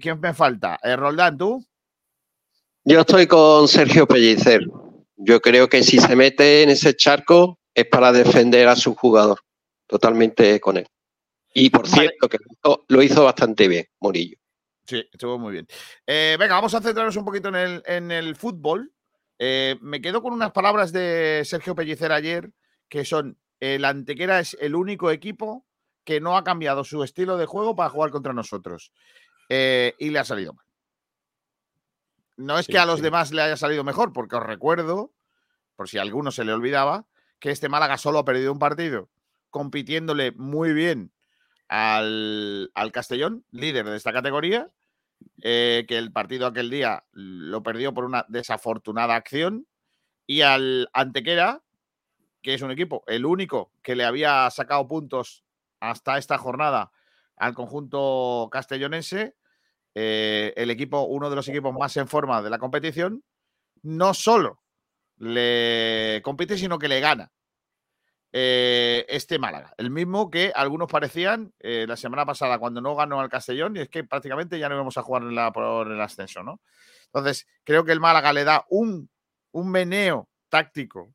¿Quién 0.00 0.20
me 0.20 0.32
falta? 0.34 0.78
Eh, 0.82 0.94
Roldán, 0.96 1.36
¿tú? 1.36 1.66
Yo 2.84 3.00
estoy 3.00 3.26
con 3.26 3.68
Sergio 3.68 4.06
Pellicer. 4.06 4.62
Yo 5.16 5.40
creo 5.40 5.68
que 5.68 5.82
si 5.82 5.98
se 5.98 6.16
mete 6.16 6.62
en 6.62 6.70
ese 6.70 6.94
charco 6.96 7.58
es 7.74 7.86
para 7.86 8.12
defender 8.12 8.68
a 8.68 8.76
su 8.76 8.94
jugador. 8.94 9.40
Totalmente 9.86 10.58
con 10.60 10.78
él. 10.78 10.86
Y 11.52 11.68
por 11.70 11.86
cierto, 11.88 12.28
que 12.28 12.38
lo 12.88 13.02
hizo- 13.02 13.24
bastante 13.24 13.68
bien, 13.68 13.86
Murillo. 14.00 14.36
Sí, 14.86 15.04
estuvo 15.12 15.38
muy 15.38 15.52
bien. 15.52 15.66
Eh, 16.06 16.36
venga, 16.38 16.54
vamos 16.54 16.74
a 16.74 16.80
centrarnos 16.80 17.16
un 17.16 17.24
poquito 17.24 17.48
en 17.48 17.56
el, 17.56 17.82
en 17.86 18.10
el 18.10 18.34
fútbol. 18.36 18.92
Eh, 19.38 19.76
me 19.80 20.00
quedo 20.00 20.22
con 20.22 20.32
unas 20.32 20.52
palabras 20.52 20.92
de 20.92 21.42
Sergio 21.44 21.74
Pellicer 21.74 22.12
ayer, 22.12 22.50
que 22.88 23.04
son, 23.04 23.38
el 23.58 23.84
Antequera 23.84 24.40
es 24.40 24.56
el 24.60 24.74
único 24.74 25.10
equipo 25.10 25.66
que 26.04 26.20
no 26.20 26.36
ha 26.36 26.44
cambiado 26.44 26.82
su 26.84 27.02
estilo 27.04 27.36
de 27.36 27.46
juego 27.46 27.76
para 27.76 27.90
jugar 27.90 28.10
contra 28.10 28.32
nosotros. 28.32 28.92
Eh, 29.48 29.94
y 29.98 30.10
le 30.10 30.18
ha 30.18 30.24
salido 30.24 30.54
mal. 30.54 30.64
No 32.40 32.58
es 32.58 32.66
Sí, 32.66 32.72
que 32.72 32.78
a 32.78 32.86
los 32.86 32.96
sí. 32.96 33.02
demás 33.02 33.32
le 33.32 33.42
haya 33.42 33.56
salido 33.56 33.84
mejor, 33.84 34.12
porque 34.12 34.36
os 34.36 34.42
recuerdo, 34.42 35.12
por 35.76 35.88
si 35.88 35.98
a 35.98 36.02
alguno 36.02 36.30
se 36.30 36.44
le 36.44 36.52
olvidaba, 36.52 37.06
que 37.38 37.50
este 37.50 37.68
Málaga 37.68 37.98
solo 37.98 38.18
ha 38.18 38.24
perdido 38.24 38.52
un 38.52 38.58
partido, 38.58 39.08
compitiéndole 39.50 40.32
muy 40.32 40.72
bien 40.72 41.12
al, 41.68 42.70
al 42.74 42.92
Castellón, 42.92 43.44
líder 43.50 43.86
de 43.88 43.96
esta 43.96 44.12
categoría, 44.12 44.70
eh, 45.42 45.84
que 45.88 45.98
el 45.98 46.12
partido 46.12 46.46
aquel 46.46 46.70
día 46.70 47.04
lo 47.12 47.62
perdió 47.62 47.92
por 47.94 48.04
una 48.04 48.24
desafortunada 48.28 49.14
acción, 49.16 49.66
y 50.26 50.42
al 50.42 50.88
Antequera, 50.92 51.62
que 52.42 52.54
es 52.54 52.62
un 52.62 52.70
equipo, 52.70 53.04
el 53.06 53.26
único 53.26 53.72
que 53.82 53.96
le 53.96 54.04
había 54.04 54.48
sacado 54.50 54.86
puntos 54.88 55.44
hasta 55.80 56.18
esta 56.18 56.38
jornada 56.38 56.92
al 57.36 57.54
conjunto 57.54 58.48
castellonense, 58.52 59.34
eh, 59.94 60.52
el 60.56 60.70
equipo, 60.70 61.02
uno 61.02 61.30
de 61.30 61.36
los 61.36 61.48
equipos 61.48 61.74
más 61.74 61.96
en 61.96 62.08
forma 62.08 62.42
de 62.42 62.50
la 62.50 62.58
competición, 62.58 63.22
no 63.82 64.14
solo 64.14 64.62
le 65.18 66.20
compite, 66.24 66.58
sino 66.58 66.78
que 66.78 66.88
le 66.88 67.00
gana 67.00 67.32
eh, 68.32 69.04
este 69.08 69.38
Málaga. 69.38 69.74
El 69.76 69.90
mismo 69.90 70.30
que 70.30 70.52
algunos 70.54 70.88
parecían 70.90 71.52
eh, 71.58 71.84
la 71.88 71.96
semana 71.96 72.24
pasada 72.24 72.58
cuando 72.58 72.80
no 72.80 72.94
ganó 72.94 73.20
al 73.20 73.28
Castellón, 73.28 73.76
y 73.76 73.80
es 73.80 73.88
que 73.88 74.04
prácticamente 74.04 74.58
ya 74.58 74.68
no 74.68 74.76
íbamos 74.76 74.96
a 74.98 75.02
jugar 75.02 75.22
en 75.22 75.34
la- 75.34 75.52
por 75.52 75.90
el 75.90 76.00
ascenso, 76.00 76.42
¿no? 76.42 76.60
Entonces, 77.06 77.46
creo 77.64 77.84
que 77.84 77.92
el 77.92 78.00
Málaga 78.00 78.32
le 78.32 78.44
da 78.44 78.64
un, 78.68 79.10
un 79.52 79.70
meneo 79.70 80.28
táctico 80.48 81.12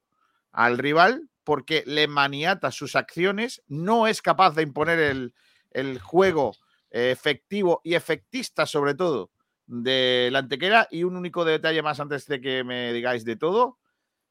al 0.51 0.77
rival 0.77 1.29
porque 1.43 1.83
le 1.85 2.07
maniata 2.07 2.71
sus 2.71 2.95
acciones, 2.95 3.61
no 3.67 4.07
es 4.07 4.21
capaz 4.21 4.55
de 4.55 4.63
imponer 4.63 4.99
el, 4.99 5.33
el 5.71 5.99
juego 5.99 6.53
efectivo 6.95 7.81
y 7.83 7.95
efectista, 7.95 8.65
sobre 8.65 8.95
todo, 8.95 9.29
de 9.67 10.29
la 10.31 10.39
antequera. 10.39 10.87
Y 10.89 11.03
un 11.03 11.17
único 11.17 11.43
detalle 11.43 11.81
más 11.81 11.99
antes 11.99 12.25
de 12.27 12.39
que 12.39 12.63
me 12.63 12.93
digáis 12.93 13.25
de 13.25 13.35
todo, 13.35 13.77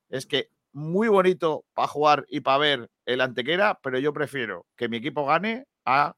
es 0.09 0.27
que 0.27 0.49
muy 0.73 1.09
bonito 1.09 1.65
para 1.75 1.89
jugar 1.89 2.27
y 2.29 2.41
para 2.41 2.59
ver 2.59 2.91
el 3.05 3.21
antequera, 3.21 3.79
pero 3.83 3.99
yo 3.99 4.13
prefiero 4.13 4.67
que 4.77 4.89
mi 4.89 4.97
equipo 4.97 5.27
gane 5.27 5.67
a 5.85 6.17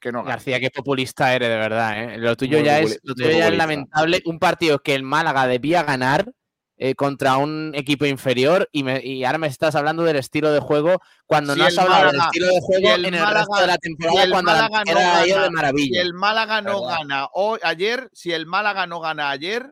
que 0.00 0.10
no 0.12 0.18
gane. 0.20 0.30
García, 0.30 0.60
qué 0.60 0.70
populista 0.70 1.34
eres, 1.34 1.48
de 1.50 1.56
verdad. 1.56 2.02
¿eh? 2.02 2.18
Lo 2.18 2.36
tuyo, 2.36 2.58
Muy 2.58 2.66
ya 2.66 2.80
es, 2.80 2.98
lo 3.02 3.14
tuyo 3.14 3.30
ya 3.30 3.48
es 3.48 3.56
lamentable. 3.56 4.22
Un 4.24 4.38
partido 4.38 4.78
que 4.80 4.94
el 4.94 5.02
Málaga 5.02 5.46
debía 5.46 5.82
ganar 5.82 6.32
eh, 6.76 6.94
contra 6.94 7.36
un 7.36 7.72
equipo 7.74 8.04
inferior 8.06 8.68
y, 8.72 8.82
me- 8.82 9.00
y 9.04 9.24
ahora 9.24 9.38
me 9.38 9.46
estás 9.46 9.74
hablando 9.76 10.02
del 10.02 10.16
estilo 10.16 10.50
de 10.52 10.60
juego 10.60 11.00
cuando 11.26 11.52
Si 11.54 11.60
no 11.60 11.66
has 11.66 11.78
hablado 11.78 12.10
del 12.12 12.20
estilo 12.20 12.46
de 12.46 12.60
juego 12.60 12.88
si 12.88 12.92
el 12.94 13.04
en 13.06 13.14
el 13.14 13.20
Málaga- 13.20 13.38
resto 13.40 13.60
de 13.60 13.66
la 13.66 13.72
si 13.74 13.78
temporada 13.80 14.22
el 14.24 14.30
cuando 14.30 14.52
la 14.52 14.56
Málaga 14.68 14.84
no 14.84 15.22
de 15.24 15.30
gana- 15.30 15.50
maravilla. 15.50 15.94
Si 15.94 15.98
el 16.06 16.14
Málaga 16.14 16.60
no 16.62 16.82
¿Verdad? 16.82 16.96
gana 16.98 17.28
hoy, 17.32 17.58
ayer, 17.62 18.08
si 18.12 18.32
el 18.32 18.46
Málaga 18.46 18.86
no 18.86 19.00
gana 19.00 19.30
ayer, 19.30 19.70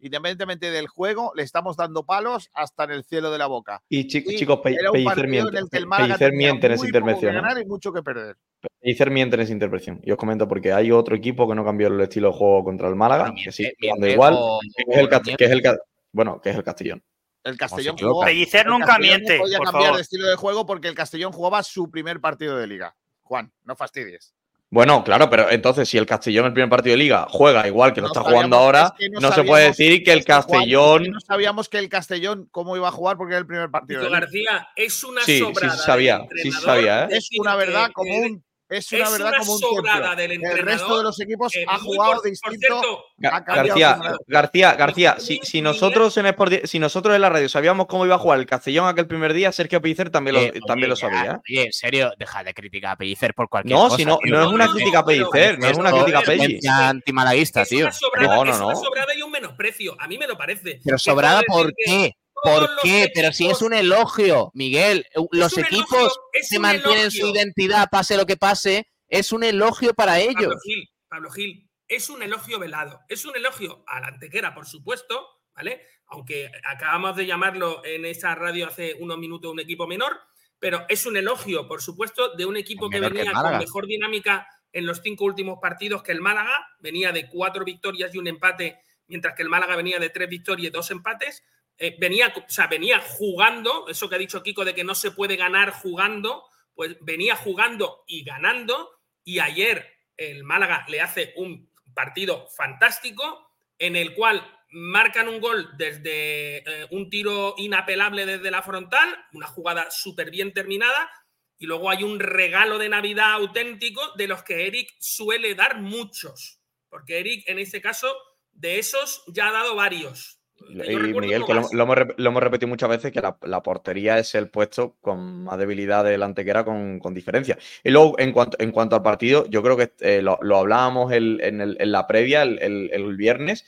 independientemente 0.00 0.70
del 0.70 0.86
juego, 0.86 1.32
le 1.34 1.42
estamos 1.42 1.76
dando 1.76 2.04
palos 2.04 2.50
hasta 2.52 2.84
en 2.84 2.90
el 2.90 3.04
cielo 3.04 3.30
de 3.30 3.38
la 3.38 3.46
boca. 3.46 3.80
Y 3.88 4.06
chi- 4.06 4.22
Y 4.26 4.36
chicos, 4.36 4.60
Pellicer 4.62 5.26
miente, 5.26 5.58
en 5.58 5.68
Pe- 5.68 6.32
miente 6.32 6.66
en 6.66 6.72
esa 6.72 6.84
intervención. 6.86 7.32
¿eh? 7.32 7.40
ganar 7.40 7.58
y 7.60 7.64
mucho 7.64 7.90
que 7.92 8.02
perder. 8.02 8.36
Pellicer 8.80 9.10
miente 9.10 9.36
en 9.36 9.42
esa 9.42 9.52
intervención. 9.52 10.00
Y 10.04 10.10
os 10.12 10.18
comento 10.18 10.46
porque 10.46 10.72
hay 10.72 10.92
otro 10.92 11.16
equipo 11.16 11.48
que 11.48 11.54
no 11.54 11.64
cambió 11.64 11.88
el 11.88 11.98
estilo 12.00 12.30
de 12.32 12.36
juego 12.38 12.64
contra 12.64 12.88
el 12.88 12.96
Málaga, 12.96 13.32
que 13.34 13.50
jugando 13.50 13.74
miente 13.80 14.12
igual, 14.12 14.38
que 14.76 14.92
es 14.92 14.98
el, 14.98 15.36
que 15.36 15.44
es 15.46 15.50
el 15.50 15.62
Ca- 15.62 15.78
bueno, 16.14 16.40
que 16.40 16.50
es 16.50 16.56
el 16.56 16.64
Castellón. 16.64 17.02
El 17.42 17.58
Castellón 17.58 17.96
jugó. 17.98 18.24
Pellicer 18.24 18.64
el 18.64 18.72
nunca 18.72 18.86
Castellón 18.86 19.16
miente, 19.18 19.36
No 19.36 19.42
podía 19.42 19.58
por 19.58 19.66
cambiar 19.66 19.84
favor. 19.84 19.96
de 19.96 20.02
estilo 20.02 20.26
de 20.28 20.36
juego 20.36 20.64
porque 20.64 20.88
el 20.88 20.94
Castellón 20.94 21.32
jugaba 21.32 21.62
su 21.62 21.90
primer 21.90 22.20
partido 22.20 22.56
de 22.56 22.66
liga. 22.66 22.96
Juan, 23.22 23.52
no 23.64 23.76
fastidies. 23.76 24.34
Bueno, 24.70 25.04
claro, 25.04 25.28
pero 25.30 25.50
entonces 25.50 25.88
si 25.88 25.98
el 25.98 26.06
Castellón 26.06 26.46
el 26.46 26.52
primer 26.52 26.68
partido 26.70 26.94
de 26.94 26.96
liga 27.04 27.26
juega 27.30 27.66
igual 27.68 27.92
que 27.92 28.00
lo 28.00 28.08
No 28.08 28.12
está 28.12 28.22
jugando 28.28 28.56
ahora, 28.56 28.86
es 28.86 28.92
que 28.98 29.08
no, 29.10 29.20
no 29.20 29.30
se 29.32 29.44
puede 29.44 29.66
decir 29.66 30.02
que 30.02 30.12
el 30.12 30.20
Es 30.20 30.24
que, 30.24 30.32
Juan, 30.32 30.40
es 30.40 30.46
que 30.46 30.52
Castellón... 30.52 31.10
no 31.12 31.20
sabíamos 31.20 31.68
que 31.68 31.78
el 31.78 31.88
Castellón 31.88 32.48
cómo 32.50 32.76
iba 32.76 32.88
a 32.88 32.92
jugar 32.92 33.16
porque 33.16 33.34
era 33.34 33.40
el 33.40 33.46
primer 33.46 33.70
partido 33.70 34.02
de. 34.02 34.08
García, 34.10 34.68
es 34.74 35.04
una 35.04 35.20
Sí, 35.22 35.38
sí, 35.38 35.44
sobrada. 35.44 35.76
sí 35.76 35.82
sabía, 35.84 36.26
sí, 36.42 36.50
sabía, 36.50 37.04
¿eh? 37.04 37.08
Es 37.10 37.28
una 37.38 37.52
que- 37.52 37.58
verdad 37.58 37.90
como 37.92 38.10
que- 38.10 38.20
un 38.20 38.44
es 38.78 38.92
una 38.92 39.04
es 39.04 39.12
verdad 39.12 39.28
una 39.28 39.38
como 39.38 39.52
un 39.54 39.58
sobrada 39.60 40.16
templo. 40.16 40.44
del 40.48 40.58
El 40.58 40.64
resto 40.64 40.96
de 40.98 41.02
los 41.04 41.20
equipos 41.20 41.54
eh, 41.56 41.64
ha 41.68 41.78
jugado 41.78 42.12
por- 42.12 42.22
por 42.22 42.30
distinto. 42.30 42.80
cierto, 42.80 43.04
García. 43.18 43.98
García, 44.26 44.72
García, 44.74 45.16
si, 45.18 45.60
nosotros 45.62 46.16
en 46.16 46.26
Sport 46.26 46.64
si 46.66 46.78
nosotros 46.78 47.14
en 47.14 47.22
la 47.22 47.30
radio 47.30 47.48
sabíamos 47.48 47.86
cómo 47.86 48.04
iba 48.06 48.14
a 48.14 48.18
jugar 48.18 48.38
el 48.38 48.46
Castellón 48.46 48.86
aquel 48.88 49.06
primer 49.06 49.32
día, 49.32 49.52
Sergio 49.52 49.80
Pellicer 49.80 50.10
también 50.10 50.34
lo, 50.36 50.40
Eh, 50.42 50.60
también 50.66 50.88
lo 50.88 50.94
oye, 50.94 51.00
sabía. 51.00 51.32
¿eh? 51.32 51.38
Oye, 51.48 51.62
en 51.66 51.72
serio, 51.72 52.12
deja 52.18 52.42
de 52.44 52.54
criticar 52.54 52.92
a 52.92 52.96
Pellicer 52.96 53.34
por 53.34 53.48
cualquier 53.48 53.76
No, 53.76 53.84
cosa. 53.84 53.96
si 53.96 54.04
no, 54.04 54.18
tío. 54.22 54.34
no 54.34 54.40
es 54.42 54.48
una 54.52 54.66
no, 54.66 54.72
crítica 54.72 54.98
a 54.98 55.02
no, 55.02 55.06
Pellicer, 55.06 55.58
no 55.58 55.66
es 55.68 55.78
una 55.78 55.90
crítica 55.92 56.18
a 56.18 56.20
es 56.22 56.26
Pelli. 56.26 56.40
tendencia 56.40 56.88
antimalaguista, 56.88 57.62
es 57.62 57.68
tío. 57.68 57.84
una 57.86 57.92
sobrada, 57.92 58.36
No, 58.36 58.44
no, 58.44 58.50
es 58.52 58.60
una 58.60 58.72
no. 58.74 58.80
sobrada 58.82 59.14
y 59.14 59.22
un 59.22 59.30
menosprecio. 59.30 59.96
A 59.98 60.06
mí 60.08 60.18
me 60.18 60.26
lo 60.26 60.36
parece. 60.36 60.80
Pero 60.84 60.98
sobrada, 60.98 61.42
¿por 61.46 61.72
qué? 61.76 62.12
¿Por 62.44 62.70
qué? 62.82 63.10
Pero 63.14 63.32
si 63.32 63.46
es 63.46 63.62
un 63.62 63.72
elogio, 63.72 64.50
Miguel. 64.54 65.06
Los 65.32 65.56
equipos 65.56 65.98
elogio, 65.98 66.42
se 66.42 66.58
mantienen 66.58 67.10
su 67.10 67.26
identidad, 67.28 67.88
pase 67.90 68.16
lo 68.16 68.26
que 68.26 68.36
pase. 68.36 68.86
Es 69.08 69.32
un 69.32 69.44
elogio 69.44 69.94
para 69.94 70.18
Pablo 70.18 70.30
ellos. 70.30 70.54
Gil, 70.62 70.88
Pablo 71.08 71.30
Gil, 71.30 71.70
es 71.88 72.10
un 72.10 72.22
elogio 72.22 72.58
velado. 72.58 73.00
Es 73.08 73.24
un 73.24 73.36
elogio 73.36 73.84
a 73.86 74.00
la 74.00 74.08
antequera, 74.08 74.54
por 74.54 74.66
supuesto, 74.66 75.26
¿vale? 75.54 75.86
Aunque 76.06 76.50
acabamos 76.64 77.16
de 77.16 77.26
llamarlo 77.26 77.84
en 77.84 78.04
esa 78.04 78.34
radio 78.34 78.68
hace 78.68 78.94
unos 79.00 79.18
minutos 79.18 79.52
un 79.52 79.60
equipo 79.60 79.86
menor, 79.86 80.20
pero 80.58 80.84
es 80.88 81.06
un 81.06 81.16
elogio, 81.16 81.66
por 81.66 81.82
supuesto, 81.82 82.34
de 82.34 82.46
un 82.46 82.56
equipo 82.56 82.90
que 82.90 83.00
venía 83.00 83.32
con 83.32 83.58
mejor 83.58 83.86
dinámica 83.86 84.46
en 84.72 84.86
los 84.86 85.00
cinco 85.02 85.24
últimos 85.24 85.58
partidos 85.60 86.02
que 86.02 86.12
el 86.12 86.20
Málaga. 86.20 86.54
Venía 86.80 87.12
de 87.12 87.28
cuatro 87.28 87.64
victorias 87.64 88.14
y 88.14 88.18
un 88.18 88.26
empate, 88.26 88.80
mientras 89.06 89.34
que 89.34 89.42
el 89.42 89.48
Málaga 89.48 89.76
venía 89.76 89.98
de 89.98 90.10
tres 90.10 90.28
victorias 90.28 90.68
y 90.68 90.70
dos 90.70 90.90
empates. 90.90 91.42
Eh, 91.78 91.96
venía, 91.98 92.32
o 92.36 92.48
sea, 92.48 92.66
venía 92.66 93.00
jugando, 93.00 93.88
eso 93.88 94.08
que 94.08 94.14
ha 94.14 94.18
dicho 94.18 94.42
Kiko 94.42 94.64
de 94.64 94.74
que 94.74 94.84
no 94.84 94.94
se 94.94 95.10
puede 95.10 95.36
ganar 95.36 95.70
jugando, 95.70 96.44
pues 96.74 96.96
venía 97.00 97.36
jugando 97.36 98.04
y 98.06 98.24
ganando. 98.24 99.00
Y 99.24 99.38
ayer 99.38 99.90
el 100.16 100.44
Málaga 100.44 100.84
le 100.88 101.00
hace 101.00 101.32
un 101.36 101.70
partido 101.94 102.48
fantástico 102.48 103.50
en 103.78 103.96
el 103.96 104.14
cual 104.14 104.50
marcan 104.70 105.28
un 105.28 105.40
gol 105.40 105.70
desde 105.76 106.58
eh, 106.58 106.86
un 106.90 107.08
tiro 107.08 107.54
inapelable 107.58 108.26
desde 108.26 108.50
la 108.50 108.62
frontal, 108.62 109.08
una 109.32 109.46
jugada 109.46 109.90
súper 109.90 110.30
bien 110.30 110.52
terminada, 110.52 111.10
y 111.58 111.66
luego 111.66 111.90
hay 111.90 112.02
un 112.02 112.18
regalo 112.18 112.78
de 112.78 112.88
Navidad 112.88 113.34
auténtico 113.34 114.12
de 114.16 114.26
los 114.26 114.42
que 114.42 114.66
Eric 114.66 114.92
suele 114.98 115.54
dar 115.54 115.80
muchos, 115.80 116.60
porque 116.88 117.20
Eric 117.20 117.48
en 117.48 117.60
este 117.60 117.80
caso 117.80 118.16
de 118.50 118.80
esos 118.80 119.22
ya 119.28 119.48
ha 119.48 119.52
dado 119.52 119.76
varios, 119.76 120.33
Y 120.68 120.96
Miguel, 120.96 121.44
que 121.44 121.54
lo, 121.54 121.82
hemos, 121.82 122.42
repetido 122.42 122.68
muchas 122.68 122.88
veces, 122.88 123.12
que 123.12 123.20
la, 123.20 123.62
portería 123.62 124.18
es 124.18 124.34
el 124.34 124.48
puesto 124.48 124.96
con 125.00 125.44
más 125.44 125.58
debilidad 125.58 126.04
del 126.04 126.22
Antequera 126.22 126.64
con, 126.64 126.98
con 126.98 127.14
diferencia. 127.14 127.58
Y 127.82 127.90
luego, 127.90 128.18
en 128.18 128.32
cuanto, 128.32 128.56
en 128.60 128.70
cuanto 128.72 128.96
al 128.96 129.02
partido, 129.02 129.46
yo 129.48 129.62
creo 129.62 129.76
que 129.76 129.92
eh, 130.00 130.22
lo, 130.22 130.38
hablábamos 130.56 131.12
en, 131.12 131.92
la 131.92 132.06
previa 132.06 132.42
el, 132.42 133.16
viernes, 133.16 133.66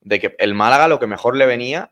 de 0.00 0.20
que 0.20 0.36
el 0.38 0.54
Málaga 0.54 0.88
lo 0.88 0.98
que 0.98 1.06
mejor 1.06 1.36
le 1.36 1.46
venía 1.46 1.90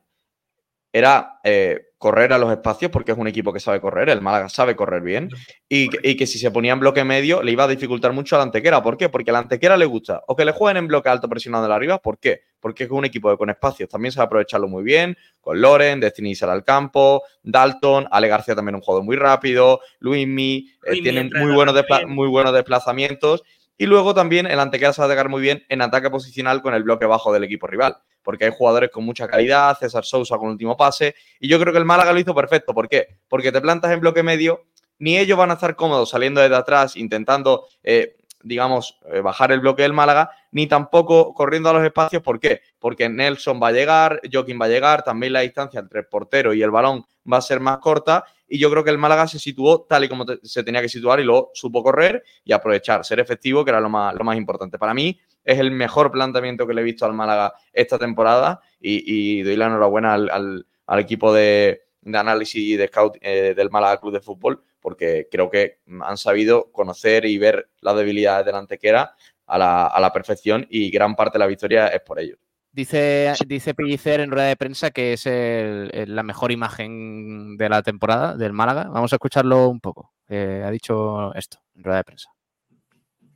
era 0.92 1.40
eh, 1.44 1.85
correr 1.98 2.32
a 2.32 2.38
los 2.38 2.50
espacios 2.50 2.90
porque 2.90 3.12
es 3.12 3.18
un 3.18 3.26
equipo 3.26 3.52
que 3.52 3.60
sabe 3.60 3.80
correr, 3.80 4.10
el 4.10 4.20
Málaga 4.20 4.48
sabe 4.48 4.76
correr 4.76 5.02
bien 5.02 5.30
y, 5.68 5.88
que 5.88 6.26
si 6.26 6.38
se 6.38 6.50
ponía 6.50 6.72
en 6.72 6.80
bloque 6.80 7.04
medio 7.04 7.42
le 7.42 7.52
iba 7.52 7.64
a 7.64 7.68
dificultar 7.68 8.12
mucho 8.12 8.36
al 8.36 8.42
Antequera. 8.42 8.82
¿Por 8.82 8.96
qué? 8.96 9.08
Porque 9.08 9.30
al 9.30 9.36
Antequera 9.36 9.76
le 9.76 9.86
gusta 9.86 10.22
o 10.26 10.36
que 10.36 10.44
le 10.44 10.52
jueguen 10.52 10.76
en 10.76 10.88
bloque 10.88 11.08
alto 11.08 11.28
presionado 11.28 11.66
de 11.66 11.74
arriba. 11.74 11.98
¿Por 11.98 12.18
qué? 12.18 12.42
Porque 12.60 12.84
es 12.84 12.90
un 12.90 13.04
equipo 13.04 13.30
que 13.30 13.36
con 13.36 13.50
espacios 13.50 13.88
también 13.88 14.12
sabe 14.12 14.26
aprovecharlo 14.26 14.68
muy 14.68 14.82
bien, 14.82 15.16
con 15.40 15.60
Loren, 15.60 16.00
Destiny 16.00 16.34
al 16.42 16.64
campo, 16.64 17.22
Dalton, 17.42 18.06
Ale 18.10 18.28
García 18.28 18.54
también 18.54 18.74
un 18.74 18.82
juego 18.82 19.02
muy 19.02 19.16
rápido, 19.16 19.80
Luismi, 20.00 20.68
eh, 20.84 21.02
tienen 21.02 21.30
muy 21.34 21.52
buenos, 21.52 21.74
muy 22.06 22.28
buenos 22.28 22.52
desplazamientos 22.52 23.42
y 23.78 23.86
luego 23.86 24.14
también 24.14 24.46
el 24.46 24.60
Antequera 24.60 24.92
sabe 24.92 25.12
atacar 25.12 25.28
muy 25.28 25.40
bien 25.42 25.64
en 25.68 25.82
ataque 25.82 26.10
posicional 26.10 26.62
con 26.62 26.74
el 26.74 26.82
bloque 26.82 27.06
bajo 27.06 27.32
del 27.32 27.44
equipo 27.44 27.66
rival 27.66 27.98
porque 28.26 28.44
hay 28.44 28.50
jugadores 28.50 28.90
con 28.90 29.04
mucha 29.04 29.28
calidad, 29.28 29.78
César 29.78 30.04
Sousa 30.04 30.36
con 30.36 30.48
último 30.48 30.76
pase, 30.76 31.14
y 31.38 31.46
yo 31.46 31.60
creo 31.60 31.72
que 31.72 31.78
el 31.78 31.84
Málaga 31.84 32.12
lo 32.12 32.18
hizo 32.18 32.34
perfecto. 32.34 32.74
¿Por 32.74 32.88
qué? 32.88 33.06
Porque 33.28 33.52
te 33.52 33.60
plantas 33.60 33.92
en 33.92 34.00
bloque 34.00 34.24
medio, 34.24 34.64
ni 34.98 35.16
ellos 35.16 35.38
van 35.38 35.52
a 35.52 35.54
estar 35.54 35.76
cómodos 35.76 36.10
saliendo 36.10 36.40
desde 36.40 36.56
atrás, 36.56 36.96
intentando, 36.96 37.68
eh, 37.84 38.16
digamos, 38.42 38.98
eh, 39.12 39.20
bajar 39.20 39.52
el 39.52 39.60
bloque 39.60 39.82
del 39.82 39.92
Málaga, 39.92 40.32
ni 40.50 40.66
tampoco 40.66 41.34
corriendo 41.34 41.70
a 41.70 41.74
los 41.74 41.84
espacios. 41.84 42.20
¿Por 42.20 42.40
qué? 42.40 42.62
Porque 42.80 43.08
Nelson 43.08 43.60
va 43.62 43.68
a 43.68 43.72
llegar, 43.72 44.20
Joaquín 44.30 44.58
va 44.60 44.64
a 44.64 44.70
llegar, 44.70 45.04
también 45.04 45.32
la 45.32 45.40
distancia 45.42 45.78
entre 45.78 46.00
el 46.00 46.06
portero 46.06 46.52
y 46.52 46.62
el 46.62 46.72
balón 46.72 47.04
va 47.32 47.36
a 47.36 47.42
ser 47.42 47.60
más 47.60 47.78
corta. 47.78 48.24
Y 48.48 48.58
yo 48.58 48.70
creo 48.70 48.84
que 48.84 48.90
el 48.90 48.98
Málaga 48.98 49.26
se 49.26 49.38
situó 49.38 49.82
tal 49.88 50.04
y 50.04 50.08
como 50.08 50.24
se 50.42 50.62
tenía 50.62 50.80
que 50.80 50.88
situar 50.88 51.20
y 51.20 51.24
luego 51.24 51.50
supo 51.54 51.82
correr 51.82 52.22
y 52.44 52.52
aprovechar, 52.52 53.04
ser 53.04 53.20
efectivo, 53.20 53.64
que 53.64 53.70
era 53.70 53.80
lo 53.80 53.88
más, 53.88 54.14
lo 54.14 54.24
más 54.24 54.36
importante. 54.36 54.78
Para 54.78 54.94
mí, 54.94 55.18
es 55.44 55.58
el 55.58 55.70
mejor 55.70 56.10
planteamiento 56.10 56.66
que 56.66 56.74
le 56.74 56.80
he 56.80 56.84
visto 56.84 57.06
al 57.06 57.14
Málaga 57.14 57.54
esta 57.72 57.98
temporada 57.98 58.60
y, 58.80 59.42
doy 59.42 59.56
la 59.56 59.66
enhorabuena 59.66 60.14
al, 60.14 60.64
equipo 60.98 61.32
de, 61.32 61.82
análisis 62.12 62.62
y 62.62 62.76
de 62.76 62.88
scout 62.88 63.16
eh, 63.20 63.54
del 63.56 63.70
Málaga 63.70 64.00
Club 64.00 64.12
de 64.12 64.20
Fútbol 64.20 64.62
porque 64.80 65.26
creo 65.28 65.50
que 65.50 65.80
han 66.00 66.16
sabido 66.16 66.70
conocer 66.70 67.24
y 67.24 67.38
ver 67.38 67.70
las 67.80 67.96
debilidades 67.96 68.46
del 68.46 68.54
Antequera 68.54 69.16
a 69.46 69.58
la, 69.58 69.86
a 69.86 70.00
la 70.00 70.12
perfección 70.12 70.64
y 70.70 70.90
gran 70.90 71.16
parte 71.16 71.34
de 71.34 71.40
la 71.40 71.48
victoria 71.48 71.88
es 71.88 72.02
por 72.02 72.20
ellos. 72.20 72.38
Dice, 72.76 73.32
dice 73.46 73.72
Pellicer 73.72 74.20
en 74.20 74.30
rueda 74.30 74.48
de 74.48 74.56
prensa 74.56 74.90
que 74.90 75.14
es 75.14 75.24
la 75.24 76.22
mejor 76.22 76.52
imagen 76.52 77.56
de 77.56 77.70
la 77.70 77.82
temporada 77.82 78.36
del 78.36 78.52
Málaga. 78.52 78.90
Vamos 78.92 79.10
a 79.14 79.16
escucharlo 79.16 79.68
un 79.68 79.80
poco. 79.80 80.12
Eh, 80.28 80.62
ha 80.62 80.70
dicho 80.70 81.32
esto 81.34 81.56
en 81.74 81.84
rueda 81.84 81.96
de 81.96 82.04
prensa. 82.04 82.28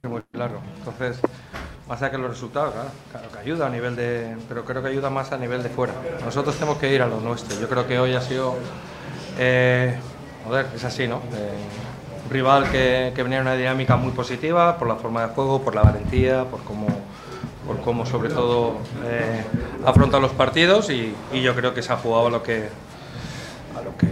Muy 0.03 0.21
claro. 0.31 0.61
Entonces, 0.77 1.23
más 1.89 2.03
allá 2.03 2.11
que 2.11 2.19
los 2.19 2.29
resultados, 2.29 2.75
claro, 3.11 3.33
que 3.33 3.39
ayuda 3.39 3.69
a 3.69 3.71
nivel 3.71 3.97
de. 3.97 4.37
Pero 4.47 4.67
creo 4.67 4.83
que 4.83 4.89
ayuda 4.89 5.09
más 5.09 5.33
a 5.33 5.39
nivel 5.39 5.63
de 5.63 5.71
fuera. 5.71 5.95
Nosotros 6.23 6.55
tenemos 6.57 6.77
que 6.77 6.95
ir 6.95 7.01
a 7.01 7.07
lo 7.07 7.19
nuestro. 7.23 7.59
Yo 7.59 7.67
creo 7.67 7.87
que 7.89 7.99
hoy 7.99 8.13
ha 8.13 8.21
sido. 8.21 8.57
Eh, 9.39 9.99
joder, 10.45 10.67
es 10.75 10.85
así, 10.85 11.09
¿no? 11.09 11.23
Eh, 11.33 12.27
un 12.27 12.31
rival 12.31 12.71
que, 12.71 13.15
que 13.17 13.23
venía 13.23 13.39
en 13.39 13.45
una 13.45 13.55
dinámica 13.55 13.97
muy 13.97 14.13
positiva 14.13 14.77
por 14.77 14.87
la 14.87 14.97
forma 14.97 15.27
de 15.27 15.33
juego, 15.33 15.63
por 15.63 15.75
la 15.75 15.81
valentía, 15.81 16.45
por 16.45 16.63
cómo, 16.65 16.89
por 17.71 17.83
cómo 17.83 18.05
sobre 18.05 18.31
todo 18.31 18.79
eh, 19.05 19.45
afronta 19.87 20.19
los 20.19 20.33
partidos 20.33 20.91
y, 20.91 21.15
y, 21.33 21.41
yo 21.41 21.55
creo 21.55 21.73
que 21.73 21.83
se 21.83 21.93
ha 21.93 21.97
jugado 21.97 22.27
a 22.27 22.31
lo 22.31 22.43
que, 22.43 22.69
a 23.77 23.83
lo 23.83 23.97
que 23.97 24.11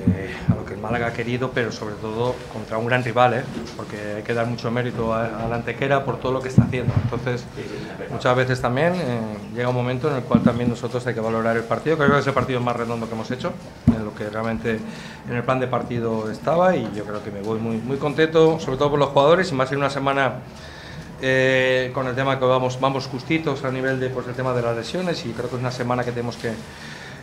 Málaga 0.78 1.08
ha 1.08 1.12
querido, 1.12 1.50
pero 1.52 1.72
sobre 1.72 1.94
todo 1.96 2.34
contra 2.52 2.78
un 2.78 2.86
gran 2.86 3.04
rival, 3.04 3.34
¿eh? 3.34 3.42
porque 3.76 3.96
hay 4.16 4.22
que 4.22 4.32
dar 4.32 4.46
mucho 4.46 4.70
mérito 4.70 5.12
a, 5.12 5.46
la 5.48 5.56
Antequera 5.56 6.04
por 6.04 6.18
todo 6.18 6.32
lo 6.32 6.40
que 6.40 6.48
está 6.48 6.62
haciendo. 6.62 6.92
Entonces, 7.02 7.44
muchas 8.10 8.36
veces 8.36 8.60
también 8.60 8.94
eh, 8.94 9.20
llega 9.54 9.68
un 9.68 9.74
momento 9.74 10.08
en 10.08 10.16
el 10.16 10.22
cual 10.22 10.42
también 10.42 10.70
nosotros 10.70 11.06
hay 11.06 11.14
que 11.14 11.20
valorar 11.20 11.56
el 11.56 11.64
partido. 11.64 11.96
Creo 11.96 12.12
que 12.12 12.18
es 12.18 12.26
el 12.26 12.34
partido 12.34 12.60
más 12.60 12.76
redondo 12.76 13.06
que 13.06 13.14
hemos 13.14 13.30
hecho, 13.30 13.52
en 13.86 14.04
lo 14.04 14.14
que 14.14 14.28
realmente 14.30 14.78
en 15.28 15.36
el 15.36 15.42
plan 15.42 15.60
de 15.60 15.66
partido 15.66 16.30
estaba 16.30 16.76
y 16.76 16.88
yo 16.94 17.04
creo 17.04 17.22
que 17.22 17.30
me 17.30 17.42
voy 17.42 17.58
muy, 17.58 17.76
muy 17.76 17.96
contento, 17.96 18.58
sobre 18.60 18.78
todo 18.78 18.90
por 18.90 18.98
los 18.98 19.08
jugadores 19.08 19.50
y 19.50 19.54
más 19.54 19.70
en 19.72 19.78
una 19.78 19.90
semana 19.90 20.34
eh, 21.20 21.90
con 21.92 22.06
el 22.06 22.14
tema 22.14 22.38
que 22.38 22.44
vamos, 22.44 22.78
vamos 22.80 23.06
justitos 23.06 23.64
a 23.64 23.70
nivel 23.70 23.98
de 23.98 24.10
pues, 24.10 24.26
el 24.28 24.34
tema 24.34 24.52
de 24.52 24.62
las 24.62 24.76
lesiones 24.76 25.24
y 25.26 25.32
creo 25.32 25.48
que 25.48 25.56
es 25.56 25.60
una 25.60 25.70
semana 25.70 26.04
que 26.04 26.12
tenemos 26.12 26.36
que, 26.36 26.52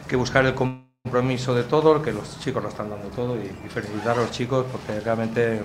que 0.08 0.16
buscar 0.16 0.46
el 0.46 0.54
compromiso 0.54 1.54
de 1.54 1.64
todo, 1.64 2.02
que 2.02 2.12
los 2.12 2.40
chicos 2.40 2.62
lo 2.62 2.70
están 2.70 2.90
dando 2.90 3.08
todo 3.10 3.38
y, 3.38 3.48
felicitar 3.70 4.18
a 4.18 4.22
los 4.22 4.32
chicos 4.32 4.66
porque 4.72 5.00
realmente 5.00 5.56
eh, 5.56 5.62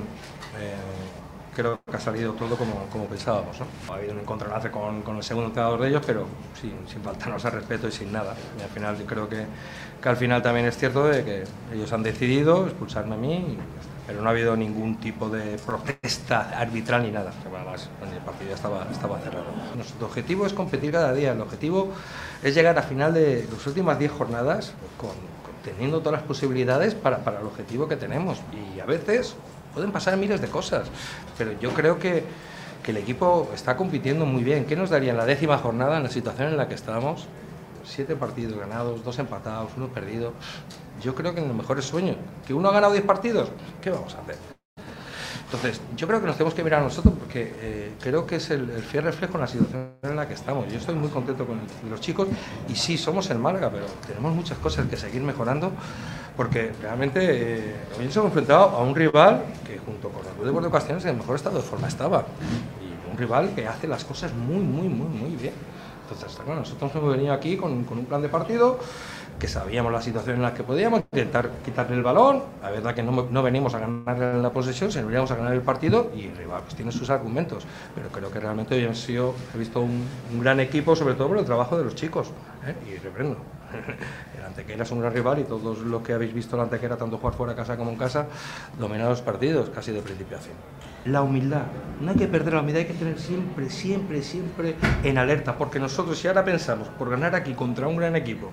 creo 1.55 1.81
que 1.85 1.97
ha 1.97 2.01
salido 2.01 2.33
todo 2.35 2.57
como, 2.57 2.87
como 2.91 3.07
pensábamos. 3.07 3.57
Ha 3.89 3.95
habido 3.95 4.13
un 4.13 4.21
encontronazo 4.21 4.71
con, 4.71 5.03
con 5.03 5.17
el 5.17 5.23
segundo 5.23 5.49
entrenador 5.49 5.81
de 5.81 5.89
ellos, 5.89 6.03
pero 6.07 6.27
sin, 6.61 6.73
sin 6.87 7.03
faltarnos 7.03 7.45
al 7.45 7.53
respeto 7.53 7.89
y 7.89 7.93
sin 7.93 8.13
nada. 8.13 8.35
Y 8.59 8.63
al 8.63 8.71
final 8.71 8.97
creo 9.07 9.29
que, 9.29 9.45
que, 10.01 10.09
al 10.09 10.17
final 10.17 10.43
también 10.43 10.67
es 10.67 10.77
cierto 10.77 11.07
de 11.07 11.25
que 11.25 11.45
ellos 11.75 11.93
han 11.93 12.03
decidido 12.03 12.67
expulsarme 12.67 13.15
a 13.15 13.19
mí, 13.19 13.59
pero 14.11 14.23
no 14.23 14.29
ha 14.29 14.33
habido 14.33 14.57
ningún 14.57 14.97
tipo 14.97 15.29
de 15.29 15.57
protesta 15.65 16.59
arbitral 16.59 17.05
ni 17.05 17.13
nada. 17.13 17.31
El 17.31 18.19
partido 18.23 18.53
estaba, 18.53 18.89
estaba 18.91 19.21
cerrado. 19.21 19.45
Nuestro 19.77 20.05
objetivo 20.05 20.47
es 20.47 20.53
competir 20.53 20.91
cada 20.91 21.13
día. 21.13 21.31
El 21.31 21.41
objetivo 21.41 21.93
es 22.43 22.53
llegar 22.53 22.77
a 22.77 22.83
final 22.83 23.15
de 23.15 23.47
las 23.49 23.65
últimas 23.69 24.01
10 24.01 24.11
jornadas 24.11 24.73
con, 24.99 25.11
teniendo 25.63 26.01
todas 26.01 26.19
las 26.19 26.27
posibilidades 26.27 26.97
para, 26.97 27.19
para 27.19 27.39
el 27.39 27.47
objetivo 27.47 27.87
que 27.87 27.95
tenemos. 27.95 28.41
Y 28.77 28.81
a 28.81 28.85
veces 28.85 29.37
pueden 29.75 29.93
pasar 29.93 30.17
miles 30.17 30.41
de 30.41 30.49
cosas, 30.49 30.89
pero 31.39 31.53
yo 31.61 31.71
creo 31.71 32.01
que, 32.01 32.25
que, 32.83 32.91
el 32.91 32.97
equipo 32.97 33.49
está 33.55 33.77
compitiendo 33.77 34.27
muy 34.27 34.43
bien. 34.43 34.65
¿Qué 34.65 34.75
nos 34.75 34.91
daría 34.91 35.13
en 35.13 35.19
la 35.19 35.25
décima 35.25 35.57
jornada, 35.59 35.99
en 35.99 36.03
la 36.03 36.11
situación 36.11 36.49
en 36.49 36.57
la 36.57 36.67
que 36.67 36.75
estamos? 36.75 37.29
Siete 37.85 38.17
partidos 38.17 38.59
ganados, 38.59 39.05
dos 39.05 39.19
empatados, 39.19 39.71
uno 39.77 39.89
perdido. 39.89 40.33
Yo 41.03 41.15
creo 41.15 41.35
que 41.35 41.41
en 41.41 41.49
los 41.49 41.57
mejores 41.57 41.85
sueños. 41.85 42.17
¿Que 42.47 42.55
uno 42.55 42.69
ha 42.69 42.73
ganado 42.73 42.93
diez 42.93 43.05
partidos? 43.05 43.49
¿Qué 43.81 43.91
vamos 43.91 44.15
a 44.15 44.21
hacer? 44.21 44.37
Entonces, 45.53 45.81
yo 45.97 46.07
creo 46.07 46.21
que 46.21 46.29
nos 46.29 46.37
tenemos 46.37 46.55
que 46.55 46.63
mirar 46.63 46.81
a 46.81 46.85
nosotros 46.85 47.13
porque 47.19 47.53
eh, 47.61 47.93
creo 48.01 48.25
que 48.25 48.37
es 48.37 48.51
el, 48.51 48.71
fiel 48.85 49.03
reflejo 49.03 49.35
en 49.35 49.41
la 49.41 49.49
situación 49.49 49.95
en 50.01 50.15
la 50.15 50.29
que 50.29 50.35
estamos. 50.35 50.71
Yo 50.71 50.79
estoy 50.79 50.95
muy 50.95 51.09
contento 51.09 51.45
con 51.45 51.59
los 51.91 52.01
chicos 52.01 52.29
y 52.69 52.77
sí, 52.77 52.97
somos 52.97 53.29
el 53.31 53.41
Málaga, 53.41 53.69
pero 53.69 53.87
tenemos 54.07 54.33
muchas 54.33 54.59
cosas 54.59 54.87
que 54.87 54.97
seguir 54.97 55.23
mejorando 55.23 55.73
porque 56.37 56.71
realmente 56.81 57.21
eh, 57.21 57.75
hoy 57.99 58.05
nos 58.05 58.17
hemos 58.17 58.29
enfrentado 58.29 58.69
a 58.69 58.83
un 58.85 58.95
rival 58.95 59.43
que 59.67 59.79
junto 59.79 60.11
con 60.11 60.25
el 60.25 60.53
Club 60.53 60.63
de 60.63 60.71
Castellanos 60.71 61.05
en 61.05 61.11
el 61.11 61.17
mejor 61.17 61.35
estado 61.35 61.57
de 61.57 61.63
forma 61.63 61.89
estaba 61.89 62.25
y 62.81 63.11
un 63.11 63.19
rival 63.19 63.53
que 63.53 63.67
hace 63.67 63.89
las 63.89 64.05
cosas 64.05 64.33
muy, 64.33 64.61
muy, 64.61 64.89
muy, 64.89 65.09
muy 65.09 65.35
bien. 65.35 65.55
Entonces, 66.11 66.41
bueno, 66.45 66.61
nosotros 66.61 66.91
hemos 66.97 67.13
venido 67.13 67.33
aquí 67.33 67.57
con, 67.57 67.85
con 67.85 67.99
un 67.99 68.05
plan 68.05 68.21
de 68.21 68.29
partido 68.29 68.79
que 69.41 69.49
sabíamos 69.49 69.91
la 69.91 70.03
situación 70.03 70.37
en 70.37 70.43
la 70.43 70.55
que 70.55 70.63
podíamos, 70.63 71.01
intentar 71.01 71.51
quitarle 71.65 71.97
el 71.97 72.03
balón. 72.03 72.45
La 72.63 72.71
verdad 72.71 72.95
que 72.95 73.03
no, 73.03 73.27
no 73.29 73.43
venimos 73.43 73.75
a 73.75 73.81
ganar 73.81 74.19
la 74.19 74.53
posesión, 74.53 74.93
sino 74.93 75.07
veníamos 75.07 75.31
a 75.33 75.37
ganar 75.37 75.55
el 75.55 75.63
partido 75.63 76.13
y 76.15 76.27
el 76.27 76.37
rival 76.37 76.61
pues, 76.63 76.77
tiene 76.77 76.93
sus 76.93 77.11
argumentos. 77.11 77.67
Pero 77.95 78.11
creo 78.11 78.31
que 78.31 78.39
realmente 78.39 78.77
hoy 78.77 78.85
han 78.85 78.95
sido, 78.95 79.35
he 79.53 79.59
visto 79.59 79.81
un, 79.81 80.07
gran 80.41 80.61
equipo, 80.61 80.95
sobre 80.95 81.15
todo 81.15 81.29
por 81.29 81.39
el 81.39 81.45
trabajo 81.45 81.77
de 81.77 81.85
los 81.85 81.95
chicos. 81.95 82.29
¿eh? 82.67 82.75
Y 82.89 82.99
reprendo. 82.99 83.39
El 84.37 84.45
Antequera 84.45 84.83
es 84.83 84.91
un 84.91 85.01
gran 85.01 85.13
rival 85.13 85.39
y 85.39 85.45
todos 85.45 85.79
los 85.79 86.03
que 86.03 86.13
habéis 86.13 86.35
visto 86.35 86.57
el 86.57 86.63
Antequera, 86.63 86.97
tanto 86.97 87.19
jugar 87.19 87.35
fuera 87.35 87.53
de 87.53 87.57
casa 87.57 87.77
como 87.77 87.91
en 87.91 87.97
casa, 87.97 88.27
dominar 88.79 89.09
los 89.09 89.23
partidos 89.23 89.71
casi 89.71 89.93
de 89.93 90.03
principio 90.03 90.37
a 90.37 90.41
fin. 90.41 90.53
La 91.05 91.23
humildad, 91.23 91.63
no 92.01 92.11
hay 92.11 92.17
que 92.17 92.27
perder 92.27 92.55
la 92.55 92.61
humildad, 92.61 92.81
hay 92.81 92.89
que 92.89 92.95
tener 92.95 93.19
siempre, 93.21 93.71
siempre, 93.71 94.23
siempre 94.23 94.75
en 95.05 95.19
alerta, 95.19 95.57
porque 95.57 95.79
nosotros 95.79 96.19
si 96.19 96.27
ahora 96.27 96.45
pensamos 96.45 96.89
por 96.89 97.11
ganar 97.11 97.35
aquí 97.37 97.55
contra 97.55 97.87
un 97.87 97.97
gran 97.97 98.17
equipo, 98.17 98.51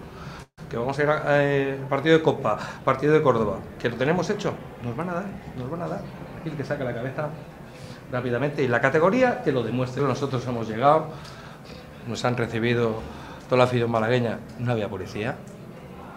que 0.69 0.77
vamos 0.77 0.97
a 0.99 1.03
ir 1.03 1.09
al 1.09 1.21
eh, 1.27 1.79
partido 1.89 2.17
de 2.17 2.23
Copa, 2.23 2.57
partido 2.83 3.13
de 3.13 3.21
Córdoba, 3.21 3.59
que 3.79 3.89
lo 3.89 3.95
tenemos 3.95 4.29
hecho, 4.29 4.53
nos 4.83 4.95
van 4.95 5.09
a 5.09 5.13
dar, 5.13 5.25
nos 5.57 5.69
van 5.69 5.81
a 5.81 5.87
dar. 5.87 6.01
Aquí 6.39 6.49
el 6.49 6.55
que 6.55 6.63
saca 6.63 6.83
la 6.83 6.93
cabeza 6.93 7.29
rápidamente 8.11 8.63
y 8.63 8.67
la 8.67 8.81
categoría 8.81 9.41
que 9.43 9.51
lo 9.51 9.63
demuestre. 9.63 10.03
Nosotros 10.03 10.45
hemos 10.47 10.67
llegado, 10.67 11.07
nos 12.07 12.23
han 12.25 12.37
recibido 12.37 13.01
toda 13.47 13.59
la 13.59 13.63
afición 13.65 13.91
malagueña, 13.91 14.39
no 14.59 14.71
había 14.71 14.89
policía, 14.89 15.35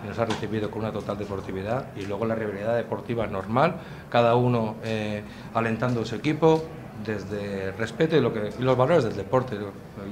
nos 0.07 0.19
ha 0.19 0.25
recibido 0.25 0.71
con 0.71 0.81
una 0.81 0.93
total 0.93 1.19
deportividad 1.19 1.87
y 1.97 2.07
luego 2.07 2.27
la 2.27 2.35
rivalidad 2.35 2.77
deportiva 2.77 3.27
normal, 3.27 3.77
cada 4.09 4.35
uno 4.35 4.77
eh, 4.83 5.23
alentando 5.55 6.03
a 6.03 6.05
su 6.05 6.15
equipo, 6.17 6.65
desde 7.05 7.73
respeto 7.73 8.17
y, 8.17 8.21
lo 8.21 8.33
que, 8.33 8.53
los 8.59 8.77
valores 8.77 9.05
del 9.05 9.17
deporte. 9.17 9.57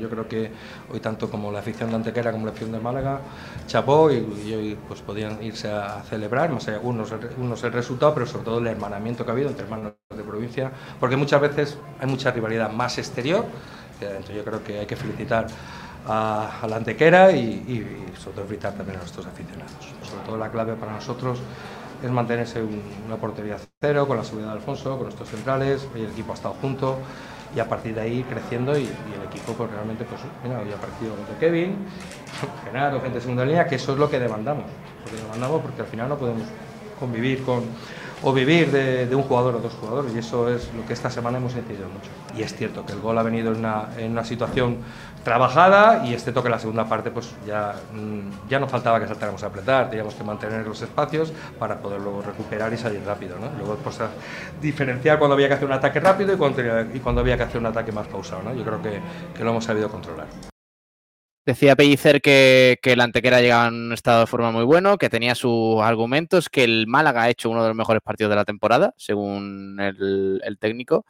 Yo 0.01 0.09
creo 0.09 0.29
que 0.29 0.51
hoy 0.93 1.01
tanto 1.01 1.31
como 1.31 1.51
la 1.53 1.61
afición 1.61 1.91
de 1.91 1.97
Antequera 1.97 2.33
como 2.33 2.47
la 2.47 2.53
afición 2.53 2.73
de 2.73 2.81
Málaga 2.81 3.21
chapó 3.67 4.11
y, 4.11 4.17
hoy 4.53 4.79
pues 4.87 5.01
podían 5.01 5.43
irse 5.43 5.71
a 5.71 6.03
celebrar, 6.03 6.51
más 6.51 6.69
allá 6.69 6.81
unos, 6.83 7.13
unos 7.39 7.63
el 7.65 7.73
resultado, 7.73 8.15
pero 8.15 8.27
sobre 8.27 8.45
todo 8.45 8.59
el 8.59 8.67
hermanamiento 8.67 9.25
que 9.25 9.31
ha 9.31 9.35
habido 9.35 9.49
entre 9.49 9.65
hermanos 9.65 9.93
de 10.15 10.23
provincia, 10.23 10.73
porque 11.01 11.17
muchas 11.17 11.41
veces 11.41 11.79
hay 12.01 12.07
mucha 12.07 12.31
rivalidad 12.31 12.71
más 12.71 12.99
exterior 12.99 13.45
que 13.99 14.07
adentro. 14.07 14.35
Yo 14.35 14.45
creo 14.45 14.65
que 14.65 14.81
hay 14.81 14.87
que 14.87 14.97
felicitar 14.97 15.47
a, 16.07 16.67
la 16.69 16.77
antequera 16.77 17.33
y, 17.33 17.39
y, 17.41 18.19
sobre 18.19 18.37
todo 18.37 18.45
evitar 18.47 18.73
también 18.73 18.97
a 18.97 19.01
nuestros 19.01 19.27
aficionados. 19.27 19.73
Sobre 20.03 20.25
todo 20.25 20.39
la 20.39 20.51
clave 20.51 20.75
para 20.75 20.93
nosotros 20.93 21.41
es 22.03 22.11
mantenerse 22.11 22.63
una 23.07 23.17
portería 23.17 23.57
cero 23.81 24.07
con 24.07 24.17
la 24.17 24.25
seguridad 24.25 24.53
de 24.53 24.59
Alfonso, 24.59 24.95
con 24.97 25.05
nuestros 25.05 25.29
centrales, 25.29 25.89
el 25.95 26.07
equipo 26.07 26.33
ha 26.33 26.35
estado 26.35 26.55
junto 26.61 26.99
y 27.55 27.61
a 27.61 27.69
partir 27.69 27.95
de 27.95 28.03
ahí 28.03 28.23
creciendo 28.29 28.77
y, 28.79 28.85
el 28.85 29.27
equipo 29.27 29.53
pues 29.55 29.71
realmente 29.71 30.05
pues 30.05 30.21
mira, 30.45 30.61
hoy 30.61 30.73
ha 30.73 30.81
partido 30.81 31.15
contra 31.15 31.39
Kevin, 31.39 31.77
Genaro, 32.65 33.01
gente 33.01 33.17
de 33.17 33.21
segunda 33.21 33.45
línea, 33.45 33.67
que 33.67 33.77
eso 33.77 33.93
es 33.93 33.99
lo 33.99 34.09
que 34.09 34.19
demandamos, 34.19 34.65
lo 35.05 35.11
que 35.11 35.23
demandamos 35.23 35.63
porque 35.63 35.83
al 35.83 35.89
final 35.89 36.09
no 36.09 36.17
podemos 36.19 36.45
convivir 36.99 37.43
con 37.45 37.65
o 38.23 38.33
vivir 38.33 38.71
de, 38.73 39.15
un 39.15 39.23
jugador 39.23 39.55
o 39.57 39.59
dos 39.61 39.73
jugadores 39.75 40.13
y 40.15 40.19
eso 40.19 40.49
es 40.53 40.73
lo 40.75 40.85
que 40.87 40.93
esta 40.93 41.11
semana 41.11 41.39
hemos 41.39 41.55
entendido 41.55 41.89
mucho. 41.89 42.11
Y 42.37 42.43
es 42.43 42.53
cierto 42.55 42.85
que 42.85 42.93
el 42.93 43.01
gol 43.01 43.17
ha 43.17 43.23
venido 43.23 43.53
en 43.53 43.59
una, 43.59 43.91
en 43.97 44.11
una 44.11 44.25
situación 44.25 44.79
trabajada 45.29 46.07
y 46.07 46.15
este 46.15 46.33
toque 46.33 46.49
en 46.49 46.53
la 46.53 46.59
segunda 46.59 46.89
parte 46.89 47.11
pues 47.11 47.35
ya, 47.47 47.75
mm, 47.93 48.49
ya 48.49 48.59
no 48.59 48.67
faltaba 48.67 48.99
que 48.99 49.07
saltáramos 49.07 49.43
a 49.43 49.49
apretar, 49.49 49.91
teníamos 49.91 50.15
que 50.15 50.25
mantener 50.25 50.67
los 50.67 50.81
espacios 50.81 51.33
para 51.59 51.79
poder 51.79 52.01
luego 52.01 52.23
recuperar 52.23 52.73
y 52.73 52.79
salir 52.79 53.03
rápido. 53.05 53.37
¿no? 53.39 53.51
Luego 53.59 53.77
pues, 53.77 53.99
diferenciar 54.61 55.19
cuando 55.19 55.35
había 55.35 55.49
que 55.49 55.55
hacer 55.55 55.67
un 55.67 55.75
ataque 55.75 56.01
rápido 56.01 56.33
y 56.33 56.37
cuando, 56.39 56.63
y 56.95 57.01
cuando 57.01 57.21
había 57.21 57.37
que 57.37 57.43
hacer 57.43 57.59
un 57.59 57.67
ataque 57.67 57.93
más 57.93 58.07
pausado. 58.09 58.43
¿no? 58.43 58.55
Yo 58.55 58.65
creo 58.65 58.81
que, 58.81 59.01
que 59.37 59.45
lo 59.45 59.51
hemos 59.51 59.65
sabido 59.65 59.91
controlar. 59.91 60.27
Decía 61.49 61.77
Pellicer 61.77 62.21
que, 62.21 62.79
que, 62.83 62.93
el 62.93 63.01
Antequera 63.01 63.41
llegaba 63.41 63.69
en 63.69 63.75
un 63.87 63.93
estado 63.95 64.21
de 64.21 64.27
forma 64.27 64.51
muy 64.51 64.65
bueno, 64.65 64.99
que 64.99 65.09
tenía 65.09 65.35
sus 65.35 65.81
argumentos, 65.81 66.51
que 66.51 66.63
el 66.63 66.87
Málaga 66.87 67.23
ha 67.23 67.31
hecho 67.31 67.49
uno 67.49 67.63
de 67.63 67.69
los 67.69 67.77
mejores 67.77 68.03
partidos 68.03 68.29
de 68.29 68.37
la 68.37 68.45
temporada, 68.45 68.93
según 68.99 69.81
el, 69.81 70.59
técnico. 70.61 71.07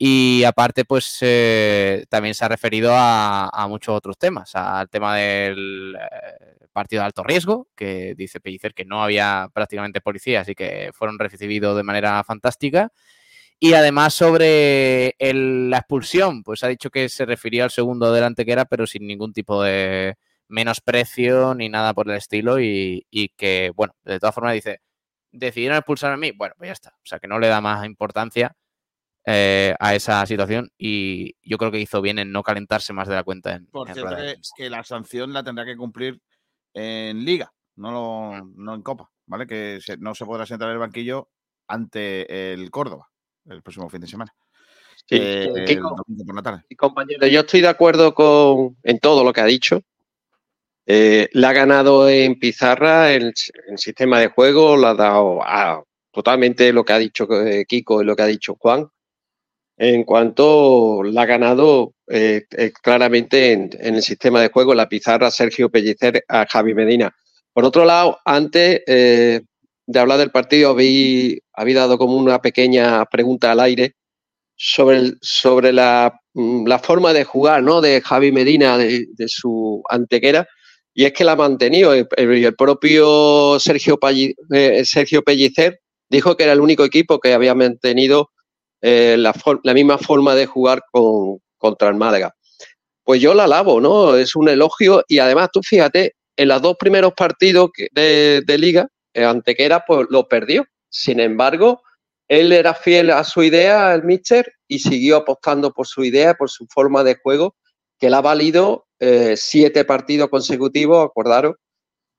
Y 0.00 0.44
aparte, 0.44 0.84
pues 0.84 1.18
eh, 1.22 2.06
también 2.08 2.34
se 2.34 2.44
ha 2.44 2.48
referido 2.48 2.92
a, 2.94 3.66
muchos 3.68 3.96
otros 3.96 4.16
temas, 4.16 4.54
al 4.54 4.88
tema 4.88 5.16
del 5.16 5.96
eh, 6.00 6.66
partido 6.72 7.02
de 7.02 7.06
alto 7.06 7.24
riesgo, 7.24 7.68
que 7.74 8.14
dice 8.16 8.38
Pellicer 8.40 8.74
que 8.74 8.84
no 8.84 9.02
había 9.02 9.48
prácticamente 9.52 10.00
policías 10.00 10.48
y 10.48 10.54
que 10.54 10.90
fueron 10.94 11.18
recibidos 11.18 11.76
de 11.76 11.82
manera 11.82 12.22
fantástica. 12.22 12.92
Y 13.60 13.74
además 13.74 14.14
sobre 14.14 15.16
la 15.18 15.78
expulsión, 15.78 16.44
pues 16.44 16.62
ha 16.62 16.68
dicho 16.68 16.90
que 16.90 17.08
se 17.08 17.26
refería 17.26 17.64
al 17.64 17.72
segundo 17.72 18.12
delante 18.12 18.44
que 18.46 18.52
era, 18.52 18.66
pero 18.66 18.86
sin 18.86 19.06
ningún 19.06 19.32
tipo 19.32 19.62
de 19.64 20.14
menosprecio 20.48 21.54
ni 21.54 21.68
nada 21.68 21.92
por 21.94 22.08
el 22.08 22.16
estilo. 22.16 22.60
Y, 22.60 23.04
que, 23.36 23.72
bueno, 23.74 23.94
de 24.04 24.20
todas 24.20 24.34
formas 24.34 24.54
dice, 24.54 24.80
decidieron 25.32 25.78
expulsar 25.78 26.12
a 26.12 26.16
mí. 26.16 26.30
Bueno, 26.32 26.54
pues 26.56 26.68
ya 26.68 26.72
está. 26.72 26.90
O 26.90 27.06
sea, 27.06 27.18
que 27.18 27.28
no 27.28 27.40
le 27.40 27.48
da 27.48 27.60
más 27.60 27.84
importancia 27.84 28.54
eh, 29.30 29.74
a 29.78 29.94
esa 29.94 30.24
situación. 30.24 30.70
Y 30.78 31.36
yo 31.46 31.58
creo 31.58 31.70
que 31.70 31.80
hizo 31.80 32.00
bien 32.00 32.18
en 32.18 32.32
no 32.32 32.42
calentarse 32.42 32.94
más 32.94 33.08
de 33.08 33.14
la 33.14 33.24
cuenta. 33.24 33.54
En, 33.54 33.66
por 33.66 33.92
cierto, 33.92 34.16
que, 34.56 34.70
la 34.70 34.82
sanción 34.84 35.34
la 35.34 35.44
tendrá 35.44 35.66
que 35.66 35.76
cumplir 35.76 36.18
en 36.72 37.24
Liga, 37.26 37.52
no, 37.76 38.42
no 38.56 38.74
en 38.74 38.82
Copa, 38.82 39.10
¿vale? 39.26 39.46
Que 39.46 39.80
no 39.98 40.14
se 40.14 40.24
podrá 40.24 40.46
sentar 40.46 40.68
en 40.68 40.74
el 40.74 40.78
banquillo 40.78 41.28
ante 41.66 42.52
el 42.54 42.70
Córdoba 42.70 43.08
el 43.50 43.62
próximo 43.62 43.90
fin 43.90 44.00
de 44.00 44.06
semana. 44.06 44.34
Sí, 44.96 45.16
eh, 45.20 45.78
compañero, 46.76 47.26
yo 47.26 47.40
estoy 47.40 47.60
de 47.60 47.68
acuerdo 47.68 48.14
con 48.14 48.76
en 48.82 48.98
todo 48.98 49.24
lo 49.24 49.32
que 49.32 49.40
ha 49.42 49.46
dicho. 49.46 49.82
Eh, 50.86 51.28
la 51.32 51.50
ha 51.50 51.52
ganado 51.52 52.08
en 52.08 52.38
pizarra 52.38 53.12
el, 53.12 53.34
sistema 53.76 54.20
de 54.20 54.28
juego, 54.28 54.76
la 54.78 54.90
ha 54.90 54.94
dado 54.94 55.42
a, 55.42 55.84
totalmente 56.10 56.72
lo 56.72 56.82
que 56.82 56.94
ha 56.94 56.98
dicho 56.98 57.28
eh, 57.30 57.66
Kiko 57.66 58.00
y 58.00 58.06
lo 58.06 58.16
que 58.16 58.22
ha 58.22 58.26
dicho 58.26 58.56
Juan. 58.58 58.88
En 59.80 60.04
cuanto 60.04 61.02
la 61.04 61.22
ha 61.22 61.26
ganado 61.26 61.94
claramente 62.82 63.52
en, 63.52 63.70
el 63.80 64.02
sistema 64.02 64.40
de 64.40 64.48
juego, 64.48 64.74
la 64.74 64.88
pizarra 64.88 65.30
Sergio 65.30 65.70
Pellicer 65.70 66.24
a 66.28 66.46
Javi 66.46 66.74
Medina. 66.74 67.14
Por 67.52 67.64
otro 67.64 67.84
lado, 67.84 68.18
antes 68.24 68.82
de 69.88 69.98
hablar 69.98 70.18
del 70.18 70.30
partido, 70.30 70.70
habéis, 70.70 71.40
dado 71.74 71.96
como 71.96 72.16
una 72.16 72.40
pequeña 72.40 73.06
pregunta 73.06 73.52
al 73.52 73.60
aire 73.60 73.94
sobre, 74.54 75.12
sobre 75.22 75.72
la, 75.72 76.20
mm, 76.34 76.66
la, 76.66 76.78
forma 76.78 77.14
de 77.14 77.24
jugar 77.24 77.62
¿no? 77.62 77.80
de 77.80 78.02
Javi 78.02 78.30
Medina, 78.30 78.76
de, 78.76 79.06
su 79.28 79.82
antequera, 79.88 80.46
y 80.92 81.06
es 81.06 81.12
que 81.14 81.24
la 81.24 81.32
ha 81.32 81.36
mantenido. 81.36 81.94
El, 81.94 82.06
el 82.16 82.54
propio 82.54 83.56
eh, 83.56 83.60
Sergio 84.84 85.22
Pellicer 85.22 85.80
dijo 86.10 86.36
que 86.36 86.44
era 86.44 86.52
el 86.52 86.60
único 86.60 86.84
equipo 86.84 87.18
que 87.18 87.32
había 87.32 87.54
mantenido 87.54 88.28
eh, 88.80 89.16
la, 89.18 89.34
la, 89.62 89.74
misma 89.74 89.98
forma 89.98 90.34
de 90.34 90.46
jugar 90.46 90.82
con, 90.90 91.38
contra 91.56 91.88
el 91.88 91.96
Málaga. 91.96 92.34
Pues 93.04 93.20
yo 93.20 93.34
la 93.34 93.44
alabo, 93.44 93.80
¿no? 93.80 94.16
Es 94.16 94.36
un 94.36 94.48
elogio 94.48 95.02
y 95.08 95.18
además 95.18 95.48
tú 95.52 95.60
fíjate, 95.62 96.14
en 96.36 96.48
los 96.48 96.62
dos 96.62 96.76
primeros 96.78 97.14
partidos 97.14 97.70
de, 97.92 98.42
de 98.46 98.58
liga, 98.58 98.88
eh, 99.14 99.24
Antequera 99.24 99.84
pues 99.86 100.06
lo 100.10 100.28
perdió. 100.28 100.64
Sin 100.88 101.20
embargo, 101.20 101.82
él 102.28 102.52
era 102.52 102.74
fiel 102.74 103.10
a 103.10 103.24
su 103.24 103.42
idea, 103.42 103.94
el 103.94 104.04
Mister, 104.04 104.52
y 104.68 104.78
siguió 104.78 105.16
apostando 105.16 105.72
por 105.72 105.86
su 105.86 106.04
idea, 106.04 106.34
por 106.34 106.50
su 106.50 106.66
forma 106.68 107.02
de 107.02 107.16
juego, 107.22 107.56
que 107.98 108.10
le 108.10 108.16
ha 108.16 108.20
valido 108.20 108.86
eh, 109.00 109.34
siete 109.36 109.84
partidos 109.84 110.28
consecutivos, 110.28 111.04
acordaros, 111.04 111.56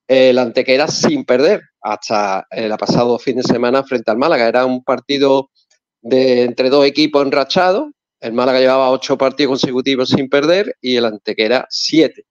el 0.07 0.39
Antequera 0.39 0.87
sin 0.87 1.23
perder 1.23 1.61
hasta 1.81 2.47
el 2.49 2.75
pasado 2.77 3.19
fin 3.19 3.37
de 3.37 3.43
semana 3.43 3.83
frente 3.83 4.09
al 4.09 4.17
Málaga. 4.17 4.47
Era 4.47 4.65
un 4.65 4.83
partido 4.83 5.51
de 6.01 6.43
entre 6.43 6.69
dos 6.69 6.85
equipos 6.85 7.25
enrachados. 7.25 7.89
El 8.19 8.33
Málaga 8.33 8.59
llevaba 8.59 8.91
ocho 8.91 9.17
partidos 9.17 9.51
consecutivos 9.51 10.09
sin 10.09 10.29
perder 10.29 10.75
y 10.81 10.97
el 10.97 11.05
Antequera 11.05 11.65
siete. 11.69 12.25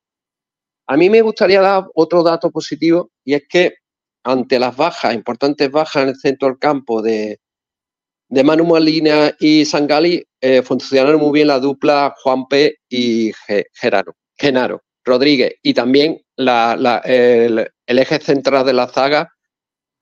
A 0.86 0.96
mí 0.96 1.10
me 1.10 1.22
gustaría 1.22 1.60
dar 1.60 1.86
otro 1.94 2.22
dato 2.22 2.50
positivo 2.50 3.10
y 3.24 3.34
es 3.34 3.42
que 3.48 3.74
ante 4.24 4.58
las 4.58 4.76
bajas, 4.76 5.14
importantes 5.14 5.70
bajas 5.70 6.02
en 6.02 6.08
el 6.10 6.16
centro 6.16 6.48
del 6.48 6.58
campo 6.58 7.02
de, 7.02 7.40
de 8.28 8.44
Manu 8.44 8.64
Molina 8.64 9.34
y 9.38 9.64
Sangali, 9.64 10.24
eh, 10.40 10.62
funcionaron 10.62 11.20
muy 11.20 11.32
bien 11.32 11.48
la 11.48 11.58
dupla 11.58 12.14
Juan 12.22 12.46
P. 12.46 12.76
y 12.88 13.32
Geraro, 13.74 14.14
Genaro 14.36 14.82
Rodríguez. 15.04 15.54
Y 15.62 15.74
también 15.74 16.20
el, 16.36 17.70
eje 17.86 18.20
central 18.20 18.66
de 18.66 18.72
la 18.72 18.88
zaga 18.88 19.32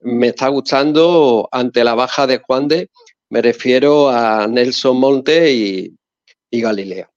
me 0.00 0.28
está 0.28 0.48
gustando 0.48 1.48
ante 1.52 1.84
la 1.84 1.94
baja 1.94 2.26
de 2.26 2.38
Juan 2.38 2.68
de, 2.68 2.90
me 3.30 3.42
refiero 3.42 4.08
a 4.08 4.46
Nelson 4.46 4.98
Monte 4.98 5.52
y, 5.52 5.96
Galilea. 6.50 7.10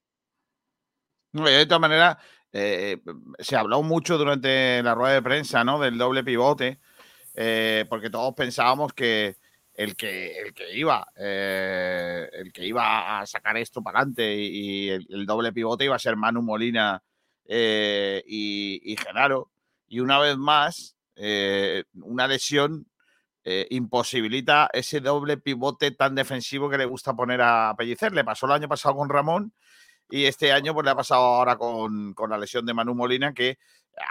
De 1.32 1.66
todas 1.66 1.80
maneras, 1.80 2.18
eh, 2.52 2.98
se 3.38 3.56
habló 3.56 3.84
mucho 3.84 4.18
durante 4.18 4.84
la 4.84 4.96
rueda 4.96 5.14
de 5.14 5.22
prensa 5.22 5.64
¿no? 5.64 5.80
del 5.80 5.98
doble 5.98 6.24
pivote 6.24 6.80
eh, 7.36 7.86
porque 7.88 8.10
todos 8.10 8.34
pensábamos 8.34 8.92
que 8.94 9.38
el 9.76 9.96
que, 9.96 10.38
el 10.38 10.54
que 10.54 10.76
iba, 10.76 11.08
eh, 11.16 12.28
el 12.34 12.52
que 12.52 12.66
iba 12.66 13.22
a 13.22 13.26
sacar 13.26 13.56
esto 13.56 13.82
para 13.82 14.00
adelante 14.00 14.36
y, 14.36 14.90
el, 14.90 15.26
doble 15.26 15.54
pivote 15.54 15.86
iba 15.86 15.96
a 15.96 16.00
ser 16.00 16.18
Manu 16.18 16.42
Molina 16.42 17.02
y, 17.48 18.96
Genaro. 19.02 19.52
Y 19.88 20.02
una 20.02 20.20
vez 20.20 20.36
más, 20.36 20.98
una 21.16 22.28
lesión 22.28 22.89
imposibilita 23.70 24.70
ese 24.74 25.00
doble 25.00 25.38
pivote 25.38 25.92
tan 25.92 26.16
defensivo 26.16 26.70
que 26.70 26.78
le 26.78 26.86
gusta 26.86 27.14
poner 27.14 27.42
a 27.42 27.74
Pellicer. 27.78 28.14
Le 28.14 28.24
pasó 28.24 28.46
el 28.46 28.54
año 28.54 28.68
pasado 28.68 28.96
con 28.96 29.10
Ramón 29.10 29.54
y 30.10 30.26
este 30.26 30.52
año 30.52 30.74
pues, 30.74 30.86
le 30.86 30.92
ha 30.92 30.96
pasado 30.96 31.22
ahora 31.22 31.58
con, 31.58 32.14
con 32.14 32.30
la 32.30 32.38
lesión 32.38 32.66
de 32.66 32.74
Manu 32.74 32.96
Molina 32.96 33.34
que 33.34 33.58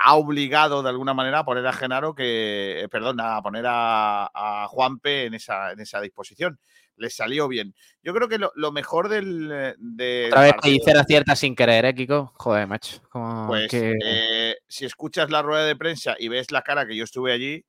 ha 0.04 0.14
obligado 0.14 0.82
de 0.82 0.90
alguna 0.90 1.14
manera 1.14 1.40
a 1.40 1.44
poner 1.44 1.66
a 1.66 1.72
Genaro 1.72 2.14
que, 2.14 2.82
eh, 2.82 2.88
perdón, 2.88 3.20
a 3.20 3.40
poner 3.42 3.64
a, 3.66 4.30
a 4.32 4.68
Juanpe 4.68 5.26
en 5.26 5.34
esa, 5.34 5.72
en 5.72 5.80
esa 5.80 6.00
disposición. 6.00 6.58
Le 6.96 7.10
salió 7.10 7.46
bien. 7.46 7.74
Yo 8.02 8.12
creo 8.12 8.28
que 8.28 8.38
lo, 8.38 8.72
mejor 8.72 9.08
del. 9.08 9.50
Eh, 9.52 9.74
de 9.78 10.26
Otra 10.26 10.42
vez 10.42 10.54
te 10.84 10.98
acierta 10.98 11.36
sin 11.36 11.54
querer, 11.54 11.84
¿eh, 11.84 11.94
Kiko? 11.94 12.32
Joder, 12.34 12.66
macho. 12.66 13.00
pues 13.46 13.72
eh, 13.72 14.56
si 14.66 14.84
escuchas 14.84 15.30
la 15.30 15.42
rueda 15.42 15.64
de 15.64 15.76
prensa 15.76 16.16
y 16.18 16.26
ves 16.26 16.50
la 16.50 16.62
cara 16.62 16.86
que 16.86 16.96
yo 16.96 17.04
estuve 17.04 17.32
allí, 17.32 17.64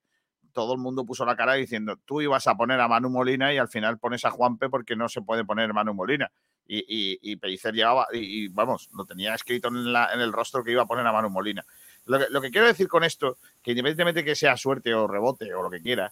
todo 0.54 0.74
el 0.74 0.80
mundo 0.80 1.06
puso 1.06 1.26
la 1.26 1.36
cara 1.36 1.54
diciendo, 1.54 1.98
tú 2.06 2.22
ibas 2.22 2.48
a 2.48 2.56
poner 2.56 2.80
a 2.80 2.88
Manu 2.88 3.10
Molina 3.10 3.54
y 3.54 3.58
al 3.58 3.68
final 3.68 3.98
pones 3.98 4.26
a 4.26 4.32
Juanpe 4.32 4.70
porque 4.70 4.96
no 4.96 5.10
se 5.10 5.22
puede 5.22 5.46
poner 5.46 5.74
Manu 5.74 5.94
Molina. 5.94 6.32
Y, 6.68 6.80
y, 6.80 7.20
y 7.22 7.36
Pellicer 7.38 7.74
llevaba, 7.74 8.08
y, 8.14 8.48
vamos, 8.50 8.90
lo 8.96 9.06
tenía 9.06 9.34
escrito 9.34 9.70
en, 9.70 9.92
la, 9.92 10.14
en 10.14 10.22
el 10.22 10.32
rostro 10.32 10.64
que 10.64 10.72
iba 10.72 10.84
a 10.84 10.88
poner 10.88 11.06
a 11.08 11.12
Manu 11.12 11.30
Molina. 11.30 11.66
Lo 12.06 12.42
que, 12.42 12.50
quiero 12.50 12.68
decir 12.68 12.88
con 12.88 13.04
esto, 13.04 13.38
que 13.62 13.72
independientemente 13.72 14.24
que 14.24 14.36
sea 14.36 14.58
suerte 14.58 14.94
o 14.94 15.08
rebote 15.08 15.54
o 15.54 15.62
lo 15.62 15.70
que 15.70 15.82
quiera, 15.82 16.12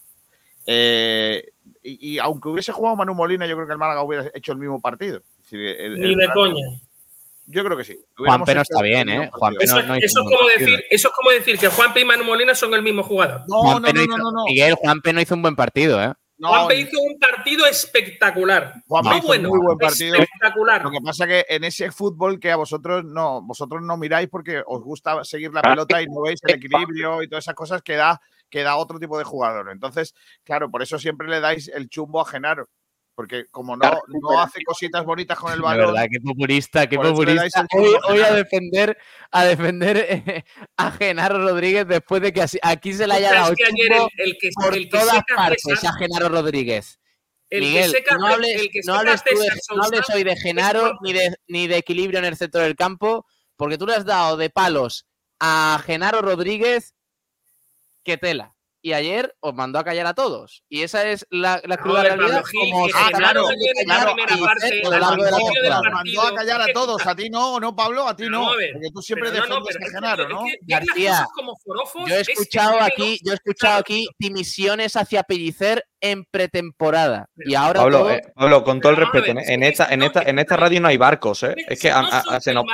eh, 0.66 1.54
y, 1.82 2.20
aunque 2.20 2.50
hubiese 2.50 2.72
jugado 2.72 2.96
Manu 2.96 3.16
Molina, 3.16 3.48
yo 3.48 3.56
creo 3.56 3.68
que 3.68 3.74
el 3.74 3.80
Málaga 3.80 4.04
hubiera 4.04 4.30
hecho 4.34 4.52
el 4.52 4.60
mismo 4.60 4.82
partido. 4.82 5.22
Ni 5.52 6.16
de 6.16 6.30
coña. 6.34 6.66
Yo 7.50 7.64
creo 7.64 7.78
que 7.78 7.86
sí. 7.86 7.98
Juan 8.18 8.42
no 8.46 8.62
está 8.62 8.82
bien, 8.82 9.08
¿eh? 9.08 9.32
eso, 9.62 9.80
es 9.80 10.14
como 10.14 10.50
decir, 10.58 10.84
eso 10.90 11.08
es 11.08 11.14
como 11.14 11.32
decir 11.32 11.58
que 11.58 11.70
Juanpe 11.70 12.02
y 12.02 12.06
Manu 12.06 12.26
Molina 12.26 12.54
son 12.54 12.74
el 12.74 12.84
mismo 12.84 13.04
jugador. 13.04 13.44
No, 13.48 13.80
no, 13.80 13.92
no, 13.92 14.18
no, 14.18 14.44
Miguel, 14.46 14.74
Juanpe 14.76 15.14
no 15.14 15.22
hizo 15.22 15.34
un 15.36 15.42
buen 15.42 15.56
partido, 15.56 16.04
¿eh? 16.04 16.14
No, 16.40 16.50
Juanpe 16.50 16.76
y- 16.76 16.82
hizo 16.82 17.00
un 17.02 17.18
partido 17.18 17.66
espectacular. 17.66 18.74
Juanpe 18.88 19.10
no 19.10 19.18
hizo 19.18 19.28
bueno, 19.28 19.50
muy 19.50 19.60
buen 19.60 19.78
partido. 19.78 20.16
espectacular. 20.16 20.84
Lo 20.84 20.92
que 20.92 21.00
pasa 21.02 21.26
que 21.26 21.46
en 21.50 21.64
ese 21.64 21.90
fútbol 21.92 22.40
que 22.40 22.52
a 22.52 22.58
vosotros 22.58 23.04
no, 23.06 23.42
vosotros 23.42 23.82
no 23.82 23.98
miráis 23.98 24.28
porque 24.30 24.62
os 24.66 24.84
gusta 24.84 25.24
seguir 25.24 25.52
la 25.54 25.62
Ah, 25.64 25.70
pelota 25.70 26.02
y 26.02 26.06
no 26.08 26.22
veis 26.22 26.40
el 26.44 26.56
equilibrio 26.56 27.24
y 27.24 27.30
todas 27.30 27.46
esas 27.46 27.56
cosas 27.56 27.82
que 27.82 27.96
da, 27.96 28.22
que 28.50 28.62
da 28.62 28.76
otro 28.76 29.00
tipo 29.00 29.18
de 29.18 29.24
jugador. 29.24 29.70
Entonces, 29.72 30.14
claro, 30.44 30.70
por 30.70 30.82
eso 30.84 31.00
siempre 31.00 31.28
le 31.28 31.40
dais 31.40 31.70
el 31.70 31.90
chumbo 31.90 32.22
a 32.22 32.26
Genaro. 32.26 32.68
Porque 33.18 33.48
como 33.50 33.76
no, 33.76 34.00
no 34.22 34.40
hace 34.40 34.62
cositas 34.64 35.04
bonitas 35.04 35.40
con 35.40 35.52
el 35.52 35.58
De 35.58 35.64
balón, 35.64 35.88
verdad, 35.88 36.08
qué 36.12 36.20
populista, 36.22 36.88
qué 36.88 36.98
populista. 37.00 37.66
Hoy, 37.74 37.88
hoy 37.88 38.20
a 38.22 38.26
Genaro. 38.26 38.36
defender, 38.36 38.98
a 39.32 39.44
defender 39.44 39.98
eh, 39.98 40.44
a 40.78 40.92
Genaro 40.92 41.40
Rodríguez 41.40 41.88
después 41.88 42.22
de 42.22 42.32
que 42.32 42.46
aquí 42.62 42.94
se 42.94 43.08
le 43.08 43.16
haya 43.16 43.30
¿Sabes 43.30 43.42
dado 43.42 43.56
que 43.56 43.64
ayer 43.66 43.92
el, 44.18 44.28
el 44.28 44.38
que, 44.40 44.50
por 44.54 44.76
el 44.78 44.84
que 44.84 44.98
todas 45.00 45.22
partes 45.36 45.64
César- 45.66 45.94
a 45.96 45.98
Genaro 45.98 46.30
Rodríguez. 46.30 47.00
el 47.50 47.62
que 47.62 47.66
Miguel, 47.68 47.90
seca- 47.92 48.18
no 48.20 48.28
hables, 48.28 48.62
el 48.62 48.70
que 48.70 48.82
no 48.86 48.94
hables 48.94 49.24
tú 49.24 49.36
de- 49.36 49.46
César 49.50 49.78
no 49.78 49.84
hables 49.84 50.00
Sousa 50.02 50.14
hoy 50.16 50.24
de 50.24 50.36
Genaro 50.36 50.94
ni 51.02 51.14
de, 51.14 51.36
ni 51.48 51.66
de 51.68 51.78
equilibrio 51.78 52.20
en 52.20 52.26
el 52.26 52.38
centro 52.38 52.62
del 52.62 52.76
campo, 52.76 53.26
porque 53.56 53.80
tú 53.80 53.88
le 53.88 53.96
has 53.96 54.06
dado 54.06 54.38
de 54.38 54.52
palos 54.52 55.08
a 55.40 55.82
Genaro 55.88 56.22
Rodríguez 56.22 56.94
que 58.04 58.18
tela. 58.18 58.54
Y 58.88 58.94
ayer 58.94 59.36
os 59.42 59.54
mandó 59.54 59.80
a 59.80 59.84
callar 59.84 60.08
a 60.08 60.14
todos. 60.14 60.64
Y 60.70 60.82
esa 60.84 61.06
es 61.06 61.28
la, 61.30 61.62
la 61.66 61.76
cruda 61.76 62.04
realidad. 62.04 62.42
Pablo 62.42 62.44
Gil, 62.46 62.72
como 62.72 62.88
la 62.88 62.94
callar 62.94 63.34
primera 63.34 64.34
a 64.34 64.38
parte, 64.38 64.66
Vicente 64.70 64.88
a 64.88 64.90
lo 64.90 64.96
al 64.96 65.02
largo 65.02 65.24
de 65.26 65.32
la 65.32 65.38
principio 65.38 65.62
del 65.62 65.72
temporada. 65.74 65.96
mandó 65.98 66.22
a 66.22 66.34
callar 66.34 66.62
a 66.62 66.74
todos. 66.74 67.06
A 67.06 67.16
ti 67.18 67.30
no, 67.30 67.60
no, 67.60 67.76
Pablo, 67.76 68.08
a 68.08 68.16
ti 68.16 68.30
no. 68.30 68.50
a 68.50 68.56
ver, 68.56 68.72
Porque 68.72 68.88
tú 68.94 69.02
siempre 69.02 69.30
pero 69.30 69.46
no, 69.46 69.60
no, 69.60 69.66
defiendes 69.66 69.90
a 69.90 69.94
Genaro, 69.94 70.30
¿no? 70.30 70.44
García, 70.62 71.28
Yo 72.08 72.16
he 72.16 72.22
es 72.22 72.30
escuchado 72.30 72.80
aquí, 72.80 73.20
yo 73.26 73.34
he 73.34 73.36
escuchado 73.36 73.80
aquí 73.80 74.08
dimisiones 74.18 74.96
hacia 74.96 75.24
Pellicer 75.24 75.84
en 76.02 76.26
pretemporada. 76.26 77.28
Y 77.38 77.56
ahora 77.56 77.82
Pablo, 77.82 77.98
todo- 78.00 78.12
eh, 78.12 78.22
Pablo, 78.36 78.64
con 78.64 78.80
todo 78.82 78.92
el 78.92 78.98
respeto, 78.98 79.34
ver, 79.34 79.38
¿eh? 79.40 79.54
en 79.54 79.64
esta, 79.64 79.88
en 79.92 80.04
esta, 80.04 80.22
en 80.24 80.40
esta 80.40 80.58
radio 80.58 80.82
no 80.82 80.88
hay 80.88 80.98
barcos, 80.98 81.44
¿eh? 81.44 81.56
Es 81.68 81.80
que 81.82 81.90
a- 81.92 82.00
a- 82.00 82.40
se 82.40 82.54
nos- 82.54 82.66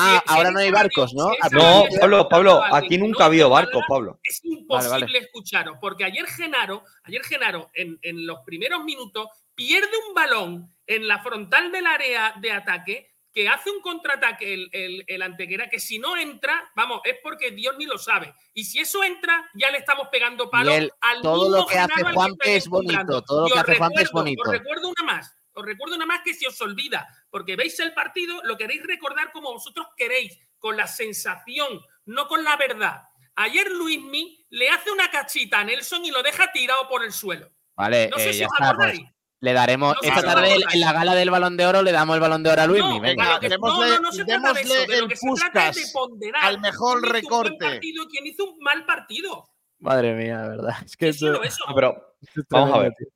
Ah, 0.00 0.22
ahora 0.26 0.52
no 0.52 0.60
hay 0.60 0.70
barcos, 0.70 1.12
¿no? 1.12 1.30
si 1.30 1.36
esa 1.46 1.56
No, 1.56 1.84
Pablo, 2.00 2.28
Pablo, 2.28 2.62
aquí 2.72 2.98
nunca 2.98 3.24
ha 3.24 3.26
habido 3.26 3.50
barcos, 3.50 3.82
Pablo. 3.88 4.20
Es 4.22 4.40
imposible 4.44 4.90
vale. 5.06 5.18
escucharos, 5.18 5.76
porque 5.80 6.04
ayer 6.04 6.24
Genaro, 6.26 6.84
ayer 7.02 7.22
Genaro, 7.24 7.68
en, 7.74 7.98
en 8.02 8.24
los 8.24 8.38
primeros 8.46 8.84
minutos, 8.84 9.26
pierde 9.56 9.88
un 10.08 10.14
balón 10.14 10.72
en 10.86 11.08
la 11.08 11.18
frontal 11.20 11.72
del 11.72 11.84
área 11.86 12.32
de 12.40 12.52
ataque 12.52 13.07
que 13.32 13.48
hace 13.48 13.70
un 13.70 13.80
contraataque 13.80 14.54
el, 14.54 14.68
el, 14.72 15.04
el 15.06 15.22
Antequera, 15.22 15.68
que 15.68 15.78
si 15.78 15.98
no 15.98 16.16
entra, 16.16 16.70
vamos, 16.74 17.00
es 17.04 17.16
porque 17.22 17.50
Dios 17.50 17.76
ni 17.78 17.86
lo 17.86 17.98
sabe. 17.98 18.34
Y 18.54 18.64
si 18.64 18.80
eso 18.80 19.04
entra, 19.04 19.48
ya 19.54 19.70
le 19.70 19.78
estamos 19.78 20.08
pegando 20.10 20.50
palo 20.50 20.72
al 20.72 21.22
todo 21.22 21.44
mismo 21.44 21.56
lo 21.58 21.66
que 21.66 21.78
hace 21.78 22.02
Juanpe 22.12 22.56
es 22.56 22.68
bonito, 22.68 23.22
todo 23.22 23.48
lo 23.48 23.54
que 23.54 23.60
hace 23.60 23.76
Juanpe 23.76 24.02
es 24.02 24.10
bonito. 24.10 24.42
Os 24.42 24.48
recuerdo 24.50 24.88
una 24.88 25.04
más. 25.04 25.34
Os 25.52 25.64
recuerdo 25.64 25.96
una 25.96 26.06
más 26.06 26.22
que 26.22 26.34
si 26.34 26.46
os 26.46 26.60
olvida, 26.60 27.08
porque 27.30 27.56
veis 27.56 27.78
el 27.80 27.92
partido, 27.92 28.40
lo 28.44 28.56
queréis 28.56 28.82
recordar 28.84 29.32
como 29.32 29.52
vosotros 29.52 29.88
queréis, 29.96 30.38
con 30.58 30.76
la 30.76 30.86
sensación, 30.86 31.80
no 32.06 32.28
con 32.28 32.44
la 32.44 32.56
verdad. 32.56 33.02
Ayer 33.34 33.70
Luismi 33.70 34.46
le 34.50 34.70
hace 34.70 34.90
una 34.92 35.10
cachita 35.10 35.60
a 35.60 35.64
Nelson 35.64 36.04
y 36.04 36.10
lo 36.12 36.22
deja 36.22 36.52
tirado 36.52 36.88
por 36.88 37.04
el 37.04 37.12
suelo. 37.12 37.50
Vale, 37.74 38.08
No 38.08 38.18
sé 38.18 38.30
eh, 38.30 38.32
si 38.32 38.38
ya 38.40 38.46
os 38.46 38.52
está. 38.52 38.74
pues, 38.74 38.88
acordáis. 38.88 39.17
Le 39.40 39.52
daremos 39.52 39.94
No 40.02 40.08
esta 40.08 40.22
tarde 40.22 40.56
en 40.72 40.80
la 40.80 40.92
gala 40.92 41.14
del 41.14 41.30
Balón 41.30 41.56
de 41.56 41.66
Oro 41.66 41.82
le 41.82 41.92
damos 41.92 42.14
el 42.14 42.20
Balón 42.20 42.42
de 42.42 42.50
Oro 42.50 42.62
a 42.62 42.66
Luismi. 42.66 42.96
No, 42.96 43.00
venga. 43.00 43.40
démosle- 43.40 43.88
no, 43.96 44.00
no 44.00 44.12
se 44.12 44.24
trata 44.24 44.52
de 44.52 44.60
eso. 44.62 44.72
démosle 44.74 44.86
De 44.94 44.98
el 44.98 45.08
que 45.08 45.16
se 45.16 45.26
trata 45.36 45.68
es 45.68 45.76
de 45.76 45.82
Puskás 45.82 45.92
ponderar 45.92 46.44
al 46.44 46.60
mejor 46.60 47.00
quién 47.00 47.16
hizo 47.16 47.16
un 47.16 47.30
buen 47.30 47.44
recorte. 47.44 47.64
partido 47.66 48.06
quién 48.08 48.26
hizo 48.26 48.44
un 48.44 48.58
mal 48.58 48.86
partido. 48.86 49.48
Madre 49.80 50.14
mía, 50.14 50.38
de 50.42 50.48
verdad. 50.48 50.74
Es 50.84 50.96
que 50.96 51.08
eso. 51.08 51.40
Pero 51.74 52.16
vamos 52.50 52.74
a 52.74 52.78
ver. 52.80 52.92
tío. 52.98 53.06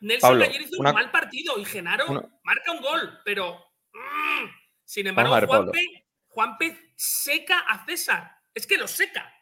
Nelson 0.00 0.30
Pablo, 0.30 0.44
ayer 0.44 0.62
hizo 0.62 0.76
una- 0.80 0.90
un 0.90 0.94
mal 0.94 1.10
partido 1.10 1.58
y 1.58 1.64
Genaro 1.64 2.06
una- 2.08 2.22
marca 2.44 2.72
un 2.72 2.80
gol, 2.80 3.20
pero 3.24 3.54
mm, 3.92 4.46
sin 4.84 5.06
embargo 5.08 5.34
ver. 5.34 5.46
Juanpe, 5.46 5.80
Juanpe 6.28 6.92
seca 6.96 7.60
a 7.60 7.84
César. 7.84 8.30
Es 8.54 8.66
que 8.66 8.76
lo 8.78 8.86
seca. 8.88 9.32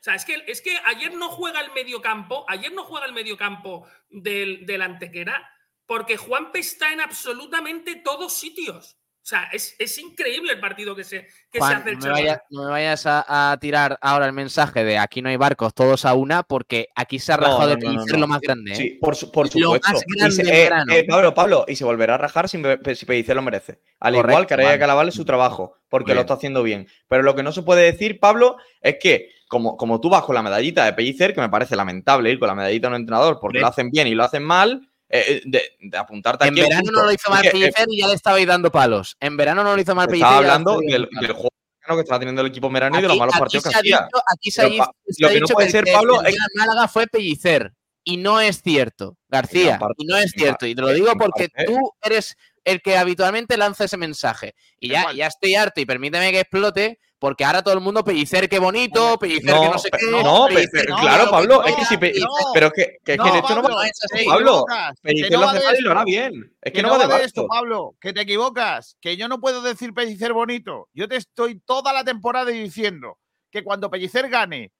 O 0.00 0.02
sea, 0.02 0.14
es 0.14 0.24
que, 0.24 0.42
es 0.46 0.62
que 0.62 0.76
ayer 0.86 1.14
no 1.14 1.28
juega 1.28 1.60
el 1.60 1.72
mediocampo, 1.72 2.46
ayer 2.48 2.72
no 2.72 2.84
juega 2.84 3.06
el 3.06 3.12
mediocampo 3.12 3.86
del, 4.08 4.64
del 4.64 4.80
Antequera, 4.80 5.46
porque 5.86 6.16
Juanpe 6.16 6.58
está 6.60 6.92
en 6.92 7.00
absolutamente 7.00 7.96
todos 7.96 8.32
sitios. 8.32 8.96
O 9.22 9.26
sea, 9.30 9.50
es, 9.52 9.76
es 9.78 9.98
increíble 9.98 10.52
el 10.54 10.60
partido 10.60 10.96
que 10.96 11.04
se, 11.04 11.26
que 11.52 11.58
se 11.60 11.64
hace 11.74 11.90
el 11.90 11.98
no 11.98 12.14
me, 12.14 12.38
no 12.48 12.64
me 12.64 12.70
vayas 12.70 13.04
a, 13.04 13.52
a 13.52 13.56
tirar 13.58 13.98
ahora 14.00 14.24
el 14.24 14.32
mensaje 14.32 14.82
de 14.82 14.96
aquí 14.96 15.20
no 15.20 15.28
hay 15.28 15.36
barcos, 15.36 15.74
todos 15.74 16.06
a 16.06 16.14
una, 16.14 16.42
porque 16.42 16.88
aquí 16.96 17.18
se 17.18 17.34
ha 17.34 17.36
rajado 17.36 17.60
no, 17.60 17.66
de 17.66 17.76
no, 17.76 17.80
no, 17.80 17.88
Pellicer 17.98 18.14
no. 18.14 18.20
lo 18.20 18.26
más 18.28 18.40
grande. 18.40 18.72
¿eh? 18.72 18.76
Sí, 18.76 18.90
por, 18.98 19.14
su- 19.14 19.30
por 19.30 19.44
Lo 19.54 19.74
supuesto. 19.76 19.92
más 19.92 20.02
Y 20.06 20.18
grande 20.18 20.34
se- 20.36 20.66
en 20.66 20.72
eh, 20.90 20.98
eh, 21.00 21.04
Pablo, 21.06 21.34
Pablo, 21.34 21.64
y 21.68 21.76
se 21.76 21.84
volverá 21.84 22.14
a 22.14 22.18
rajar 22.18 22.48
si, 22.48 22.60
si 22.94 23.04
Pellicer 23.04 23.36
lo 23.36 23.42
merece. 23.42 23.82
Al 24.00 24.16
igual 24.16 24.46
que 24.46 24.54
Araya 24.54 24.70
vale. 24.70 24.78
Calaval 24.80 25.08
es 25.08 25.14
su 25.14 25.26
trabajo, 25.26 25.76
porque 25.90 26.14
lo 26.14 26.22
está 26.22 26.34
haciendo 26.34 26.62
bien. 26.62 26.88
Pero 27.06 27.22
lo 27.22 27.34
que 27.36 27.42
no 27.42 27.52
se 27.52 27.62
puede 27.62 27.82
decir, 27.82 28.20
Pablo, 28.20 28.56
es 28.80 28.96
que 28.98 29.28
como, 29.50 29.76
como 29.76 30.00
tú 30.00 30.08
vas 30.08 30.22
con 30.22 30.36
la 30.36 30.42
medallita 30.42 30.84
de 30.84 30.92
Pellicer, 30.92 31.34
que 31.34 31.40
me 31.40 31.48
parece 31.48 31.74
lamentable 31.74 32.30
ir 32.30 32.38
con 32.38 32.46
la 32.46 32.54
medallita 32.54 32.86
de 32.88 32.94
un 32.94 33.00
entrenador 33.00 33.38
porque 33.40 33.58
lo 33.58 33.66
hacen 33.66 33.90
bien 33.90 34.06
y 34.06 34.14
lo 34.14 34.22
hacen 34.22 34.44
mal, 34.44 34.88
eh, 35.08 35.42
de, 35.44 35.62
de 35.80 35.98
apuntarte 35.98 36.44
En 36.46 36.52
aquí. 36.52 36.60
al 36.60 36.68
verano 36.68 36.90
no 36.92 37.02
lo 37.04 37.12
hizo 37.12 37.28
mal 37.30 37.42
que, 37.42 37.48
eh, 37.48 37.50
Pellicer 37.50 37.86
y 37.90 38.00
ya 38.00 38.06
le 38.06 38.14
estabais 38.14 38.46
dando 38.46 38.70
palos. 38.70 39.16
En 39.18 39.36
verano 39.36 39.64
no 39.64 39.74
lo 39.74 39.82
hizo 39.82 39.92
mal 39.96 40.06
Pellicer. 40.06 40.26
Estaba 40.28 40.38
hablando 40.38 40.78
del, 40.80 41.08
del 41.20 41.32
juego 41.32 41.50
que 41.88 42.00
estaba 42.00 42.20
teniendo 42.20 42.42
el 42.42 42.46
equipo 42.46 42.70
merano 42.70 42.96
y 42.96 43.02
de 43.02 43.08
los 43.08 43.18
malos 43.18 43.34
partidos 43.36 43.64
que 43.64 43.70
hacía. 43.76 44.02
dicho- 44.04 44.22
Aquí 44.32 44.50
se 44.52 44.62
ha 44.62 44.64
dicho, 44.66 44.84
se 45.08 45.22
lo 45.24 45.28
que 45.30 45.40
no 45.40 45.46
puede 45.48 45.66
el 45.66 45.72
ser, 45.72 45.84
que 45.84 45.92
Pablo, 45.92 46.22
es- 46.22 46.36
Málaga 46.54 46.86
fue 46.86 47.08
Pellicer. 47.08 47.72
Y 48.04 48.16
no 48.16 48.40
es 48.40 48.62
cierto, 48.62 49.18
García. 49.28 49.72
En 49.74 49.78
parte- 49.80 49.94
y 49.98 50.06
no 50.06 50.16
es 50.16 50.24
en 50.32 50.40
cierto. 50.40 50.66
Y 50.66 50.74
te 50.76 50.80
lo 50.80 50.88
digo 50.92 51.10
en 51.10 51.18
porque 51.18 51.48
parte- 51.48 51.64
tú 51.66 51.92
eres 52.02 52.36
el 52.64 52.80
que 52.80 52.96
habitualmente 52.96 53.56
lanza 53.56 53.84
ese 53.84 53.96
mensaje. 53.96 54.54
Y 54.78 54.88
ya, 54.90 55.12
ya 55.12 55.26
estoy 55.26 55.54
harto 55.56 55.80
y 55.80 55.86
permíteme 55.86 56.30
que 56.30 56.40
explote, 56.40 56.98
porque 57.20 57.44
ahora 57.44 57.62
todo 57.62 57.74
el 57.74 57.80
mundo 57.80 58.02
Pellicer, 58.02 58.48
qué 58.48 58.58
bonito, 58.58 59.18
Pellicer, 59.18 59.60
que 59.60 59.68
no 59.68 59.78
sé 59.78 59.90
qué. 59.90 60.10
no, 60.10 60.46
pe- 60.46 60.54
Pellicer, 60.54 60.84
pe- 60.86 60.90
no, 60.90 60.96
claro, 60.96 61.24
no, 61.26 61.30
Pablo, 61.30 61.54
no, 61.60 61.64
es 61.64 61.76
que 61.76 61.84
si 61.84 61.98
pe- 61.98 62.14
no. 62.18 62.28
pero 62.54 62.66
es 62.68 62.72
que, 62.72 62.82
que, 63.04 63.12
es 63.12 63.18
que 63.18 63.24
No, 63.24 63.26
en 63.28 63.34
esto 63.36 63.54
no 63.54 63.62
Pablo, 63.62 63.76
va 63.76 63.86
es 63.86 63.98
así. 64.02 64.18
te 64.18 64.24
Pablo, 64.24 64.64
que 64.66 65.02
Pellicer 65.02 65.32
no 65.32 65.38
lo 65.40 65.46
va 65.46 65.52
hace 65.52 65.64
mal 65.64 65.76
y 65.78 65.80
lo 65.82 65.90
hará 65.92 66.04
bien. 66.04 66.56
Es 66.62 66.72
que, 66.72 66.78
Que 66.78 66.82
no 66.82 66.90
va 66.90 66.98
de 66.98 67.06
barco. 67.06 67.24
esto, 67.24 67.46
Pablo, 67.46 67.94
que 68.00 68.12
te 68.14 68.22
equivocas, 68.22 68.96
que 69.00 69.16
yo 69.18 69.28
no 69.28 69.38
puedo 69.38 69.60
decir 69.62 69.92
Pellicer 69.92 70.32
bonito. 70.32 70.88
Yo 70.94 71.06
te 71.06 71.16
estoy 71.16 71.60
toda 71.60 71.92
la 71.92 72.02
temporada 72.04 72.50
diciendo 72.50 73.18
que 73.50 73.62
cuando 73.62 73.90
Pellicer 73.90 74.28
gane, 74.30 74.72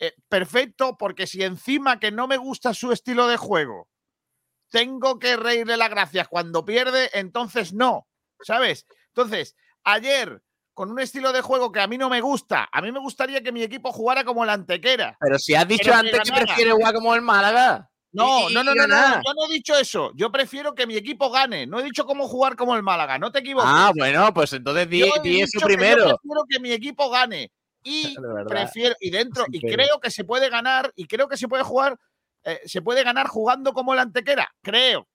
eh, 0.00 0.12
perfecto, 0.28 0.96
porque 0.98 1.28
si 1.28 1.44
encima 1.44 2.00
que 2.00 2.10
no 2.10 2.26
me 2.26 2.36
gusta 2.36 2.74
su 2.74 2.90
estilo 2.90 3.28
de 3.28 3.36
juego, 3.36 3.88
tengo 4.70 5.20
que 5.20 5.36
reírle 5.36 5.76
las 5.76 5.90
gracias 5.90 6.26
cuando 6.26 6.64
pierde, 6.64 7.08
entonces 7.12 7.72
no, 7.72 8.08
¿sabes? 8.42 8.84
Entonces, 9.08 9.54
ayer, 9.84 10.42
con 10.74 10.90
un 10.90 11.00
estilo 11.00 11.32
de 11.32 11.40
juego 11.40 11.72
que 11.72 11.80
a 11.80 11.86
mí 11.86 11.96
no 11.96 12.10
me 12.10 12.20
gusta, 12.20 12.68
a 12.70 12.82
mí 12.82 12.92
me 12.92 12.98
gustaría 12.98 13.42
que 13.42 13.52
mi 13.52 13.62
equipo 13.62 13.92
jugara 13.92 14.24
como 14.24 14.44
la 14.44 14.54
antequera. 14.54 15.16
Pero 15.20 15.38
si 15.38 15.54
has 15.54 15.66
dicho 15.66 15.90
que 15.90 15.96
antes 15.96 16.20
que 16.20 16.30
ganara. 16.30 16.46
prefieres 16.46 16.74
jugar 16.74 16.94
como 16.94 17.14
el 17.14 17.22
Málaga. 17.22 17.88
No, 18.12 18.48
no, 18.48 18.62
no, 18.62 18.74
no, 18.74 18.86
no, 18.86 18.96
yo 18.96 19.34
no 19.34 19.46
he 19.48 19.52
dicho 19.52 19.76
eso. 19.76 20.12
Yo 20.14 20.30
prefiero 20.30 20.72
que 20.72 20.86
mi 20.86 20.94
equipo 20.94 21.30
gane. 21.30 21.66
No 21.66 21.80
he 21.80 21.82
dicho 21.82 22.06
cómo 22.06 22.28
jugar 22.28 22.54
como 22.54 22.76
el 22.76 22.82
Málaga. 22.82 23.18
No 23.18 23.32
te 23.32 23.40
equivoques. 23.40 23.68
Ah, 23.72 23.92
bueno, 23.96 24.32
pues 24.32 24.52
entonces 24.52 24.88
di, 24.88 25.02
di 25.02 25.02
eso 25.02 25.20
dicho 25.22 25.50
que 25.52 25.58
yo 25.60 25.66
primero. 25.66 26.04
prefiero 26.04 26.44
que 26.48 26.60
mi 26.60 26.70
equipo 26.70 27.10
gane. 27.10 27.50
Y 27.82 28.14
prefiero, 28.48 28.94
y 29.00 29.10
dentro, 29.10 29.44
y 29.50 29.60
creo 29.60 29.98
que 30.00 30.12
se 30.12 30.22
puede 30.24 30.48
ganar, 30.48 30.92
y 30.94 31.06
creo 31.06 31.28
que 31.28 31.36
se 31.36 31.48
puede 31.48 31.64
jugar, 31.64 31.98
eh, 32.44 32.60
se 32.66 32.82
puede 32.82 33.02
ganar 33.02 33.26
jugando 33.26 33.72
como 33.72 33.94
la 33.94 34.02
antequera. 34.02 34.48
Creo. 34.62 35.08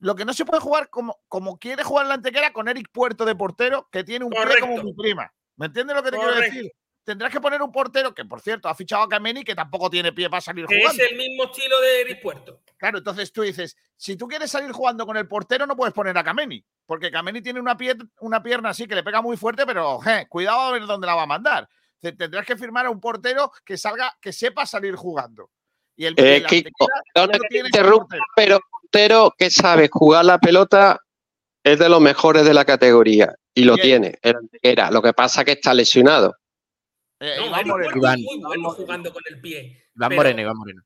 Lo 0.00 0.14
que 0.14 0.24
no 0.24 0.32
se 0.32 0.44
puede 0.44 0.60
jugar 0.60 0.90
como, 0.90 1.18
como 1.28 1.58
quiere 1.58 1.82
jugar 1.82 2.06
la 2.06 2.14
antequera 2.14 2.52
con 2.52 2.68
Eric 2.68 2.88
Puerto 2.92 3.24
de 3.24 3.34
portero, 3.34 3.88
que 3.90 4.04
tiene 4.04 4.24
un 4.24 4.30
pie 4.30 4.60
como 4.60 4.82
mi 4.82 4.92
prima. 4.94 5.32
¿Me 5.56 5.66
entiendes 5.66 5.96
lo 5.96 6.02
que 6.02 6.10
te 6.12 6.16
quiero 6.18 6.34
decir? 6.34 6.72
Tendrás 7.02 7.32
que 7.32 7.40
poner 7.40 7.62
un 7.62 7.72
portero 7.72 8.14
que, 8.14 8.24
por 8.26 8.40
cierto, 8.42 8.68
ha 8.68 8.74
fichado 8.74 9.02
a 9.02 9.08
Kameni, 9.08 9.42
que 9.42 9.54
tampoco 9.54 9.88
tiene 9.88 10.12
pie 10.12 10.28
para 10.28 10.42
salir 10.42 10.66
Que 10.66 10.76
es 10.76 10.82
jugando. 10.82 11.02
el 11.10 11.16
mismo 11.16 11.44
estilo 11.44 11.80
de 11.80 12.00
Eric 12.02 12.20
Puerto. 12.22 12.60
Claro, 12.76 12.98
entonces 12.98 13.32
tú 13.32 13.42
dices, 13.42 13.76
si 13.96 14.14
tú 14.16 14.28
quieres 14.28 14.50
salir 14.50 14.70
jugando 14.72 15.06
con 15.06 15.16
el 15.16 15.26
portero, 15.26 15.66
no 15.66 15.74
puedes 15.74 15.94
poner 15.94 16.16
a 16.18 16.22
Kameni, 16.22 16.62
porque 16.84 17.10
Kameni 17.10 17.40
tiene 17.40 17.60
una, 17.60 17.76
pier- 17.78 18.08
una 18.20 18.42
pierna 18.42 18.68
así 18.68 18.86
que 18.86 18.94
le 18.94 19.02
pega 19.02 19.22
muy 19.22 19.36
fuerte, 19.38 19.64
pero 19.64 19.98
je, 20.00 20.28
cuidado 20.28 20.60
a 20.60 20.72
ver 20.72 20.84
dónde 20.86 21.06
la 21.06 21.14
va 21.14 21.22
a 21.22 21.26
mandar. 21.26 21.66
Te- 21.98 22.12
Tendrás 22.12 22.44
que 22.46 22.56
firmar 22.58 22.84
a 22.86 22.90
un 22.90 23.00
portero 23.00 23.50
que 23.64 23.78
salga, 23.78 24.14
que 24.20 24.32
sepa 24.32 24.66
salir 24.66 24.94
jugando. 24.94 25.50
Y 25.96 26.04
el, 26.04 26.14
Eh, 26.18 26.44
Kiko, 26.46 26.86
no 27.16 27.28
tiene 27.48 27.68
pero 28.36 28.60
portero 28.92 29.34
que 29.36 29.50
sabe 29.50 29.88
jugar 29.92 30.24
la 30.24 30.38
pelota 30.38 30.98
es 31.64 31.78
de 31.78 31.88
los 31.88 32.00
mejores 32.00 32.44
de 32.44 32.54
la 32.54 32.64
categoría 32.64 33.34
y 33.54 33.64
lo 33.64 33.74
Bien. 33.74 34.02
tiene, 34.02 34.18
Antequera. 34.22 34.90
Lo 34.90 35.02
que 35.02 35.12
pasa 35.12 35.40
es 35.40 35.44
que 35.46 35.52
está 35.52 35.74
lesionado. 35.74 36.36
Eh, 37.20 37.34
No, 37.38 37.46
Iván 37.46 37.66
Moreno. 37.68 37.90
Puerto 37.90 37.98
Iván. 37.98 38.18
es 38.18 38.24
muy 38.24 38.38
bueno 38.38 38.70
jugando 38.70 39.12
con 39.12 39.22
el 39.28 39.40
pie. 39.40 39.84
Iván 39.94 40.08
pero- 40.08 40.16
Moreno, 40.16 40.40
Iván 40.40 40.56
Moreno. 40.56 40.82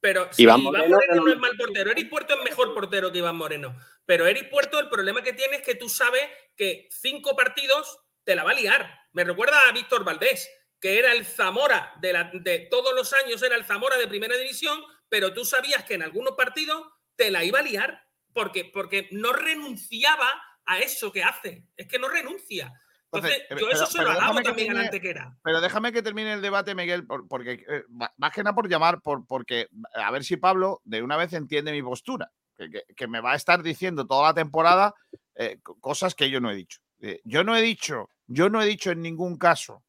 Pero 0.00 0.28
sí, 0.32 0.42
Iván 0.42 0.60
Iván 0.60 0.72
Moreno 0.72 0.94
Moreno, 0.96 1.12
era 1.14 1.22
no 1.22 1.32
es 1.32 1.38
mal 1.38 1.56
portero. 1.56 1.90
Eric 1.90 2.08
Puerto 2.10 2.34
es 2.34 2.42
mejor 2.44 2.74
portero 2.74 3.12
que 3.12 3.18
Iván 3.18 3.36
Moreno. 3.36 3.76
Pero 4.06 4.26
Eric 4.26 4.50
Puerto, 4.50 4.80
el 4.80 4.88
problema 4.88 5.22
que 5.22 5.32
tiene 5.32 5.56
es 5.56 5.62
que 5.62 5.74
tú 5.74 5.88
sabes 5.88 6.22
que 6.56 6.88
cinco 6.90 7.36
partidos 7.36 7.98
te 8.24 8.34
la 8.34 8.44
va 8.44 8.52
a 8.52 8.54
liar. 8.54 8.98
Me 9.12 9.24
recuerda 9.24 9.56
a 9.68 9.72
Víctor 9.72 10.04
Valdés, 10.04 10.48
que 10.80 10.98
era 10.98 11.12
el 11.12 11.24
Zamora 11.24 11.92
de, 12.00 12.12
la- 12.12 12.30
de 12.32 12.60
todos 12.70 12.94
los 12.94 13.12
años, 13.12 13.42
era 13.42 13.54
el 13.56 13.64
Zamora 13.64 13.96
de 13.98 14.08
primera 14.08 14.36
división, 14.36 14.80
pero 15.08 15.32
tú 15.34 15.44
sabías 15.44 15.84
que 15.84 15.94
en 15.94 16.02
algunos 16.02 16.34
partidos 16.36 16.84
te 17.22 17.30
la 17.30 17.44
iba 17.44 17.60
a 17.60 17.62
liar 17.62 18.02
porque, 18.32 18.64
porque 18.72 19.08
no 19.12 19.32
renunciaba 19.32 20.28
a 20.66 20.78
eso 20.80 21.12
que 21.12 21.22
hace. 21.22 21.66
Es 21.76 21.86
que 21.86 21.98
no 21.98 22.08
renuncia. 22.08 22.72
Entonces, 23.12 23.42
yo 23.50 23.68
eso 23.70 23.86
se 23.86 24.02
lo 24.02 24.10
alabo 24.10 24.40
también 24.42 24.76
a 24.76 24.80
Antequera. 24.80 25.36
Pero 25.44 25.60
déjame 25.60 25.92
que 25.92 26.02
termine 26.02 26.32
el 26.32 26.42
debate, 26.42 26.74
Miguel, 26.74 27.06
porque 27.06 27.64
eh, 27.68 27.84
más 28.16 28.32
que 28.32 28.42
nada 28.42 28.54
por 28.54 28.68
llamar, 28.68 29.02
por, 29.02 29.26
porque 29.26 29.68
a 29.94 30.10
ver 30.10 30.24
si 30.24 30.36
Pablo 30.36 30.80
de 30.84 31.02
una 31.02 31.16
vez 31.16 31.32
entiende 31.34 31.72
mi 31.72 31.82
postura, 31.82 32.32
que, 32.56 33.06
me 33.06 33.20
va 33.20 33.32
a 33.32 33.36
estar 33.36 33.62
diciendo 33.62 34.06
toda 34.06 34.28
la 34.28 34.34
temporada 34.34 34.94
eh, 35.34 35.58
cosas 35.80 36.14
que 36.14 36.30
yo 36.30 36.40
no 36.40 36.50
he 36.50 36.56
dicho. 36.56 36.80
Eh, 37.00 37.20
yo 37.24 37.44
no 37.44 37.54
he 37.54 37.62
dicho, 37.62 38.08
yo 38.26 38.48
no 38.48 38.62
he 38.62 38.66
dicho 38.66 38.90
en 38.90 39.02
ningún 39.02 39.36
caso 39.36 39.84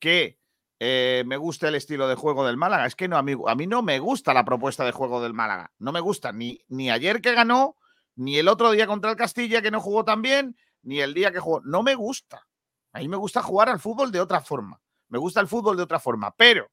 que 0.00 0.38
me 0.80 1.36
guste 1.36 1.68
el 1.68 1.74
estilo 1.74 2.08
de 2.08 2.14
juego 2.14 2.46
del 2.46 2.56
Málaga. 2.56 2.86
Es 2.86 2.94
que 2.94 3.08
no, 3.08 3.16
amigo, 3.16 3.48
a 3.48 3.54
mí 3.54 3.66
no 3.66 3.82
me 3.82 3.98
gusta 3.98 4.34
la 4.34 4.44
propuesta 4.44 4.84
de 4.84 4.92
juego 4.92 5.20
del 5.20 5.34
Málaga. 5.34 5.72
No 5.78 5.92
me 5.92 6.00
gusta 6.00 6.32
ni, 6.32 6.60
ni 6.68 6.90
ayer 6.90 7.20
que 7.20 7.34
ganó, 7.34 7.76
ni 8.16 8.38
el 8.38 8.48
otro 8.48 8.70
día 8.70 8.86
contra 8.86 9.10
el 9.10 9.16
Castilla 9.16 9.62
que 9.62 9.70
no 9.70 9.80
jugó 9.80 10.04
tan 10.04 10.22
bien, 10.22 10.56
ni 10.82 11.00
el 11.00 11.14
día 11.14 11.32
que 11.32 11.40
jugó. 11.40 11.60
No 11.62 11.82
me 11.82 11.94
gusta. 11.94 12.46
A 12.92 13.00
mí 13.00 13.08
me 13.08 13.16
gusta 13.16 13.42
jugar 13.42 13.68
al 13.68 13.80
fútbol 13.80 14.10
de 14.10 14.20
otra 14.20 14.40
forma. 14.40 14.80
Me 15.08 15.18
gusta 15.18 15.40
el 15.40 15.48
fútbol 15.48 15.76
de 15.76 15.82
otra 15.82 16.00
forma. 16.00 16.34
Pero 16.36 16.70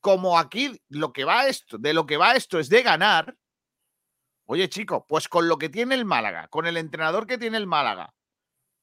como 0.00 0.38
aquí 0.38 0.82
lo 0.88 1.12
que 1.12 1.24
va 1.24 1.46
esto, 1.46 1.78
de 1.78 1.94
lo 1.94 2.06
que 2.06 2.16
va 2.16 2.34
esto 2.34 2.58
es 2.58 2.68
de 2.68 2.82
ganar, 2.82 3.36
oye 4.46 4.68
chico, 4.68 5.06
pues 5.06 5.28
con 5.28 5.48
lo 5.48 5.58
que 5.58 5.68
tiene 5.68 5.94
el 5.94 6.04
Málaga, 6.04 6.48
con 6.48 6.66
el 6.66 6.76
entrenador 6.76 7.26
que 7.26 7.38
tiene 7.38 7.56
el 7.56 7.66
Málaga, 7.66 8.12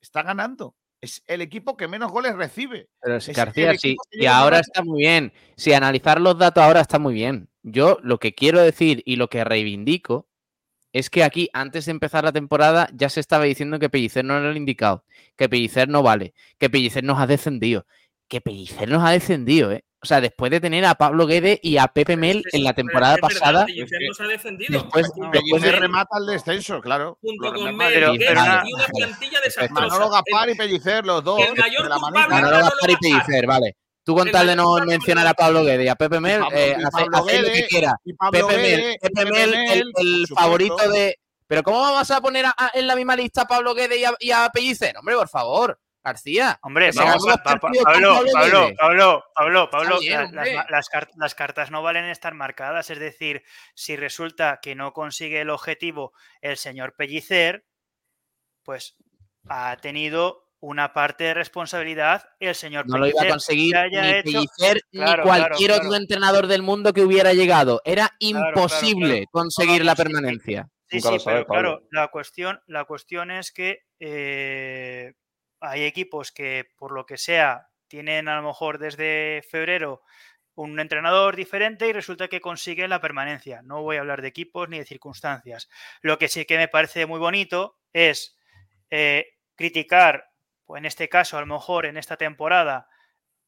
está 0.01 0.23
ganando. 0.23 0.76
Es 1.02 1.24
el 1.28 1.42
equipo 1.42 1.78
que 1.78 1.88
menos 1.88 2.12
goles 2.12 2.36
recibe. 2.36 2.90
Pero 3.02 3.22
si 3.22 3.32
García, 3.34 3.74
sí, 3.78 3.96
y 4.12 4.26
ahora 4.26 4.60
está 4.60 4.84
muy 4.84 5.02
bien. 5.02 5.32
Si 5.56 5.72
analizar 5.74 6.20
los 6.20 6.38
datos 6.38 6.64
ahora 6.64 6.82
está 6.82 7.00
muy 7.00 7.14
bien. 7.14 7.48
Yo 7.64 8.00
lo 8.02 8.20
que 8.20 8.36
quiero 8.36 8.62
decir 8.62 9.02
y 9.06 9.16
lo 9.16 9.30
que 9.30 9.44
reivindico 9.44 10.28
es 10.92 11.10
que 11.10 11.24
aquí, 11.24 11.50
antes 11.54 11.86
de 11.86 11.92
empezar 11.92 12.24
la 12.24 12.32
temporada, 12.32 12.90
ya 12.94 13.10
se 13.10 13.20
estaba 13.20 13.46
diciendo 13.46 13.80
que 13.80 13.90
Pellicer 13.90 14.26
no 14.26 14.38
era 14.38 14.50
el 14.50 14.58
indicado, 14.58 15.06
que 15.38 15.48
Pellicer 15.48 15.88
no 15.88 16.02
vale, 16.02 16.34
que 16.58 16.70
Pellicer 16.70 17.04
nos 17.04 17.20
ha 17.20 17.28
descendido, 17.28 17.86
que 18.30 18.41
Pellicer 18.41 18.88
nos 18.88 19.03
ha 19.03 19.11
descendido, 19.11 19.72
¿eh? 19.72 19.84
O 20.01 20.06
sea, 20.06 20.22
después 20.22 20.49
de 20.49 20.61
tener 20.61 20.85
a 20.85 20.95
Pablo 20.95 21.27
Guede 21.27 21.60
y 21.61 21.76
a 21.76 21.88
Pepe 21.88 22.15
Mel 22.15 22.43
en 22.53 22.64
la 22.64 22.73
temporada 22.73 23.18
pasada. 23.18 23.65
Pellicer 23.65 23.99
nos 24.07 24.22
ha 24.22 24.27
descendido. 24.27 24.72
Después, 24.72 25.07
después 25.34 25.61
de... 25.61 25.72
remata 25.73 26.18
el 26.19 26.27
descenso, 26.27 26.80
claro. 26.80 27.18
Junto 27.22 27.53
con 27.53 27.76
Mel, 27.76 27.93
y 28.14 28.27
una 28.27 28.64
plantilla 28.95 29.41
desastrosa. 29.43 29.73
Manolo 29.73 30.10
Gaspar 30.10 30.49
y 30.49 30.56
Pellicer, 30.56 31.06
los 31.06 31.22
dos. 31.22 31.41
El 31.41 31.56
mayor 31.57 31.89
culpable 31.89 32.27
Manolo 32.30 32.57
Gaspar 32.60 32.89
y 32.91 32.95
Pellicer, 32.95 33.45
vale. 33.45 33.76
Tú 34.03 34.15
con 34.15 34.31
tal 34.31 34.47
de 34.47 34.56
no 34.56 34.77
mencionar 34.85 35.27
a 35.27 35.34
Pablo 35.34 35.64
Guede 35.64 35.84
y 35.84 35.88
a 35.88 35.95
Pepe 35.95 36.19
Mel, 36.19 36.41
eh, 36.51 36.76
hace, 36.84 37.06
lo 37.06 37.26
que 37.26 37.68
quiera. 37.69 37.95
Pepe 38.31 38.57
Mel, 38.57 38.97
Pepe 39.01 39.26
Mel, 39.26 39.53
el, 39.97 40.27
favorito 40.34 40.89
de. 40.89 41.19
Pero 41.45 41.61
¿cómo 41.61 41.80
vamos 41.80 42.10
a 42.10 42.22
poner 42.22 42.45
en 42.73 42.88
la 42.88 42.95
misma 42.95 43.15
lista 43.15 43.41
a 43.41 43.47
Pablo 43.47 43.76
Guede 43.76 44.01
y 44.19 44.31
a, 44.31 44.49
Pellicer? 44.49 44.97
Hombre, 44.97 45.15
por 45.15 45.27
favor. 45.30 45.80
García. 46.10 46.60
Hombre, 46.64 46.91
vamos 46.95 47.27
a, 47.27 47.38
Pablo, 47.38 47.60
Pablo, 47.84 48.22
Pablo, 48.34 49.23
Pablo, 49.34 49.69
Pablo, 49.69 49.99
las, 50.31 50.90
las, 51.15 51.36
cartas 51.36 51.72
no 51.72 51.81
valen 51.84 52.06
estar 52.06 52.34
marcadas. 52.34 52.90
Es 52.90 52.99
decir, 52.99 53.44
si 53.76 53.95
resulta 53.95 54.60
que 54.61 54.76
no 54.76 54.94
consigue 54.94 55.41
el 55.41 55.49
objetivo 55.49 56.14
el 56.41 56.57
señor 56.57 56.95
Pellicer, 56.95 57.65
pues 58.64 58.95
ha 59.48 59.77
tenido 59.77 60.49
una 60.61 60.94
parte 60.94 61.23
de 61.23 61.34
responsabilidad 61.34 62.23
el 62.40 62.53
señor 62.53 62.88
No 62.88 62.98
lo 62.98 63.07
iba 63.07 63.23
a 63.23 63.30
conseguir 63.30 63.76
ni 63.91 64.45
ni 64.91 65.22
cualquier 65.23 65.72
otro 65.72 65.95
entrenador 65.95 66.48
del 66.48 66.61
mundo 66.61 66.94
que 66.94 67.02
hubiera 67.02 67.34
llegado. 67.34 67.81
Era 67.86 68.15
imposible 68.19 69.26
conseguir 69.31 69.86
la 69.86 69.95
permanencia. 69.95 70.69
Sí, 70.90 71.02
sí, 71.02 71.18
pero 71.23 71.45
claro, 71.45 71.84
la 71.91 72.07
cuestión, 72.07 72.60
la 72.65 72.86
cuestión 72.86 73.30
es 73.30 73.52
que 73.52 73.84
eh, 73.99 75.14
hay 75.60 75.84
equipos 75.84 76.31
que, 76.31 76.65
por 76.77 76.91
lo 76.91 77.06
que 77.06 77.18
sea, 77.18 77.69
tienen 77.88 78.27
a 78.27 78.38
lo 78.38 78.48
mejor 78.48 78.77
desde 78.77 79.44
febrero 79.49 80.02
un 80.56 80.80
entrenador 80.80 81.36
diferente 81.36 81.88
y 81.88 81.94
resulta 81.94 82.27
que 82.27 82.41
consigue 82.41 82.88
la 82.88 82.99
permanencia. 82.99 83.61
No 83.64 83.81
voy 83.81 83.98
a 83.98 84.02
hablar 84.02 84.22
de 84.22 84.27
equipos 84.27 84.68
ni 84.68 84.77
de 84.77 84.86
circunstancias. 84.86 85.69
Lo 86.02 86.18
que 86.18 86.27
sí 86.27 86.45
que 86.45 86.57
me 86.57 86.68
parece 86.68 87.06
muy 87.06 87.19
bonito 87.19 87.77
es 87.94 88.38
eh, 88.90 89.38
criticar 89.56 90.30
o 90.69 90.77
en 90.77 90.86
este 90.86 91.10
caso, 91.10 91.36
a 91.36 91.40
lo 91.40 91.48
mejor 91.48 91.88
en 91.88 91.98
esta 91.98 92.15
temporada, 92.15 92.88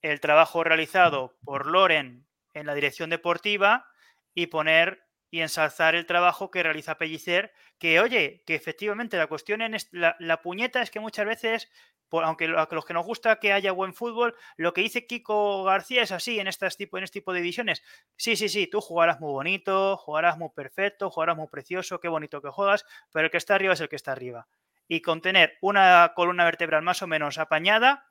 el 0.02 0.20
trabajo 0.20 0.64
realizado 0.64 1.38
por 1.44 1.68
Loren 1.68 2.26
en 2.56 2.66
la 2.66 2.74
dirección 2.74 3.12
deportiva 3.12 3.86
y 4.34 4.48
poner 4.48 5.06
y 5.30 5.42
ensalzar 5.42 5.94
el 5.94 6.08
trabajo 6.08 6.50
que 6.50 6.64
realiza 6.64 6.98
Pellicer, 6.98 7.54
que 7.78 8.00
oye, 8.00 8.42
que 8.48 8.56
efectivamente 8.56 9.18
la 9.18 9.28
cuestión 9.28 9.62
en 9.62 9.78
la, 9.92 10.42
puñeta 10.42 10.82
es 10.82 10.90
que 10.90 11.00
muchas 11.00 11.28
veces, 11.28 11.72
aunque 12.12 12.46
a 12.46 12.68
los 12.72 12.86
que 12.86 12.94
nos 12.94 13.06
gusta 13.06 13.38
que 13.40 13.54
haya 13.54 13.72
buen 13.72 13.94
fútbol, 13.94 14.36
lo 14.58 14.74
que 14.74 14.82
dice 14.82 15.08
Kiko 15.08 15.64
García 15.64 16.04
es 16.04 16.12
así 16.12 16.40
en, 16.40 16.48
estas 16.48 16.76
tipo, 16.76 16.98
en 16.98 17.06
este 17.06 17.20
tipo 17.20 17.34
de 17.34 17.40
divisiones. 17.40 17.84
Sí, 18.18 18.36
sí, 18.36 18.50
sí, 18.50 18.68
tú 18.68 18.82
jugarás 18.82 19.20
muy 19.20 19.32
bonito, 19.32 19.98
jugarás 19.98 20.38
muy 20.38 20.50
perfecto, 20.50 21.10
jugarás 21.10 21.38
muy 21.38 21.48
precioso, 21.48 22.00
qué 22.00 22.08
bonito 22.08 22.42
que 22.42 22.50
juegas, 22.50 22.86
pero 23.12 23.26
el 23.26 23.32
que 23.32 23.38
está 23.38 23.56
arriba 23.56 23.74
es 23.74 23.82
el 23.82 23.90
que 23.90 23.96
está 23.96 24.12
arriba 24.12 24.48
y 24.92 25.02
con 25.02 25.22
tener 25.22 25.58
una 25.62 26.12
columna 26.18 26.44
vertebral 26.44 26.82
más 26.82 27.02
o 27.02 27.08
menos 27.08 27.38
apañada, 27.38 28.10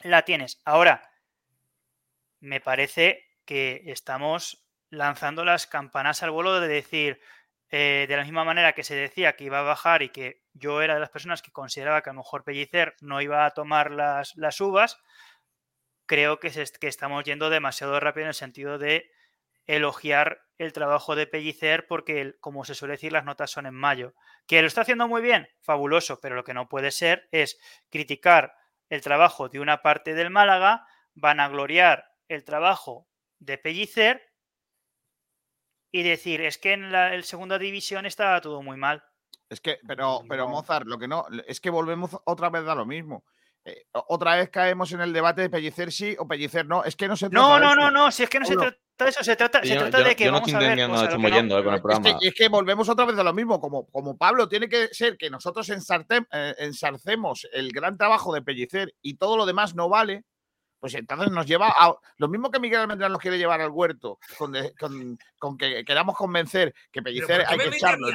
la 0.00 0.22
tienes. 0.22 0.58
Ahora, 0.64 1.10
me 2.40 2.62
parece 2.62 3.26
que 3.44 3.82
estamos 3.84 4.66
lanzando 4.88 5.44
las 5.44 5.66
campanas 5.66 6.22
al 6.22 6.30
vuelo 6.30 6.60
de 6.60 6.68
decir, 6.68 7.20
eh, 7.70 8.06
de 8.08 8.16
la 8.16 8.24
misma 8.24 8.44
manera 8.44 8.72
que 8.72 8.84
se 8.84 8.94
decía 8.94 9.36
que 9.36 9.44
iba 9.44 9.60
a 9.60 9.62
bajar 9.62 10.02
y 10.02 10.08
que 10.08 10.42
yo 10.54 10.80
era 10.82 10.94
de 10.94 11.00
las 11.00 11.10
personas 11.10 11.42
que 11.42 11.52
consideraba 11.52 12.02
que 12.02 12.10
a 12.10 12.12
lo 12.12 12.20
mejor 12.20 12.44
Pellicer 12.44 12.96
no 13.00 13.20
iba 13.20 13.44
a 13.44 13.50
tomar 13.50 13.90
las, 13.90 14.36
las 14.36 14.60
uvas, 14.60 14.98
creo 16.06 16.40
que, 16.40 16.50
que 16.80 16.88
estamos 16.88 17.24
yendo 17.24 17.50
demasiado 17.50 18.00
rápido 18.00 18.24
en 18.24 18.28
el 18.28 18.34
sentido 18.34 18.78
de 18.78 19.10
elogiar 19.66 20.40
el 20.56 20.72
trabajo 20.72 21.14
de 21.14 21.26
Pellicer 21.26 21.86
porque, 21.86 22.34
como 22.40 22.64
se 22.64 22.74
suele 22.74 22.92
decir, 22.92 23.12
las 23.12 23.24
notas 23.24 23.50
son 23.50 23.66
en 23.66 23.74
mayo. 23.74 24.14
¿Que 24.46 24.60
lo 24.62 24.66
está 24.66 24.80
haciendo 24.80 25.06
muy 25.06 25.20
bien? 25.20 25.48
Fabuloso, 25.60 26.20
pero 26.20 26.34
lo 26.34 26.42
que 26.42 26.54
no 26.54 26.68
puede 26.68 26.90
ser 26.90 27.28
es 27.30 27.60
criticar 27.90 28.54
el 28.88 29.02
trabajo 29.02 29.50
de 29.50 29.60
una 29.60 29.82
parte 29.82 30.14
del 30.14 30.30
Málaga, 30.30 30.86
van 31.14 31.38
a 31.40 31.48
gloriar 31.48 32.06
el 32.28 32.44
trabajo 32.44 33.06
de 33.38 33.58
Pellicer 33.58 34.27
y 35.98 36.02
decir, 36.02 36.40
es 36.40 36.58
que 36.58 36.72
en 36.72 36.92
la 36.92 37.20
segunda 37.22 37.58
división 37.58 38.06
estaba 38.06 38.40
todo 38.40 38.62
muy 38.62 38.76
mal. 38.76 39.02
Es 39.48 39.60
que, 39.60 39.78
pero, 39.86 40.22
pero 40.28 40.48
Mozart, 40.48 40.86
lo 40.86 40.98
que 40.98 41.08
no, 41.08 41.26
es 41.46 41.60
que 41.60 41.70
volvemos 41.70 42.16
otra 42.24 42.50
vez 42.50 42.66
a 42.68 42.74
lo 42.74 42.86
mismo. 42.86 43.24
Eh, 43.64 43.86
otra 43.92 44.36
vez 44.36 44.50
caemos 44.50 44.92
en 44.92 45.00
el 45.00 45.12
debate 45.12 45.42
de 45.42 45.50
Pellicer 45.50 45.90
sí 45.90 46.14
o 46.18 46.28
Pellicer 46.28 46.66
no. 46.66 46.84
Es 46.84 46.94
que 46.96 47.08
no 47.08 47.16
se 47.16 47.28
trata 47.28 47.48
No, 47.48 47.58
no, 47.58 47.74
no, 47.74 47.90
no, 47.90 48.10
si 48.10 48.22
es 48.22 48.30
que 48.30 48.38
no 48.38 48.46
se 48.46 48.54
trata 48.54 48.76
de 48.98 49.10
eso, 49.10 49.24
se 49.24 49.36
trata, 49.36 49.62
se 49.62 49.76
trata 49.76 50.02
de 50.02 50.16
que 50.16 50.24
yo 50.24 50.32
vamos 50.32 50.52
no 50.52 50.58
a 50.58 50.60
ver. 50.60 50.76
yendo 50.76 51.64
con 51.64 51.74
el 51.74 51.80
programa. 51.80 52.08
Es 52.08 52.16
que, 52.20 52.28
es 52.28 52.34
que, 52.34 52.48
volvemos 52.48 52.88
otra 52.88 53.04
vez 53.04 53.18
a 53.18 53.22
lo 53.22 53.32
mismo. 53.32 53.60
Como, 53.60 53.86
como 53.90 54.16
Pablo, 54.16 54.48
tiene 54.48 54.68
que 54.68 54.88
ser 54.88 55.16
que 55.16 55.30
nosotros 55.30 55.68
eh, 55.70 56.54
ensarcemos 56.58 57.48
el 57.52 57.72
gran 57.72 57.96
trabajo 57.96 58.32
de 58.32 58.42
Pellicer 58.42 58.94
y 59.02 59.16
todo 59.16 59.36
lo 59.36 59.46
demás 59.46 59.74
no 59.74 59.88
vale 59.88 60.24
pues 60.80 60.94
entonces 60.94 61.30
nos 61.30 61.46
lleva 61.46 61.68
a 61.76 61.94
lo 62.16 62.28
mismo 62.28 62.50
que 62.50 62.60
Miguel 62.60 62.80
Almendral 62.80 63.12
nos 63.12 63.20
quiere 63.20 63.38
llevar 63.38 63.60
al 63.60 63.70
huerto, 63.70 64.18
con, 64.38 64.54
con, 65.38 65.58
que 65.58 65.84
queramos 65.84 66.16
convencer 66.16 66.74
que 66.92 67.02
Pellicer 67.02 67.44
hay 67.46 67.58
que 67.58 67.76
echarlo. 67.76 68.08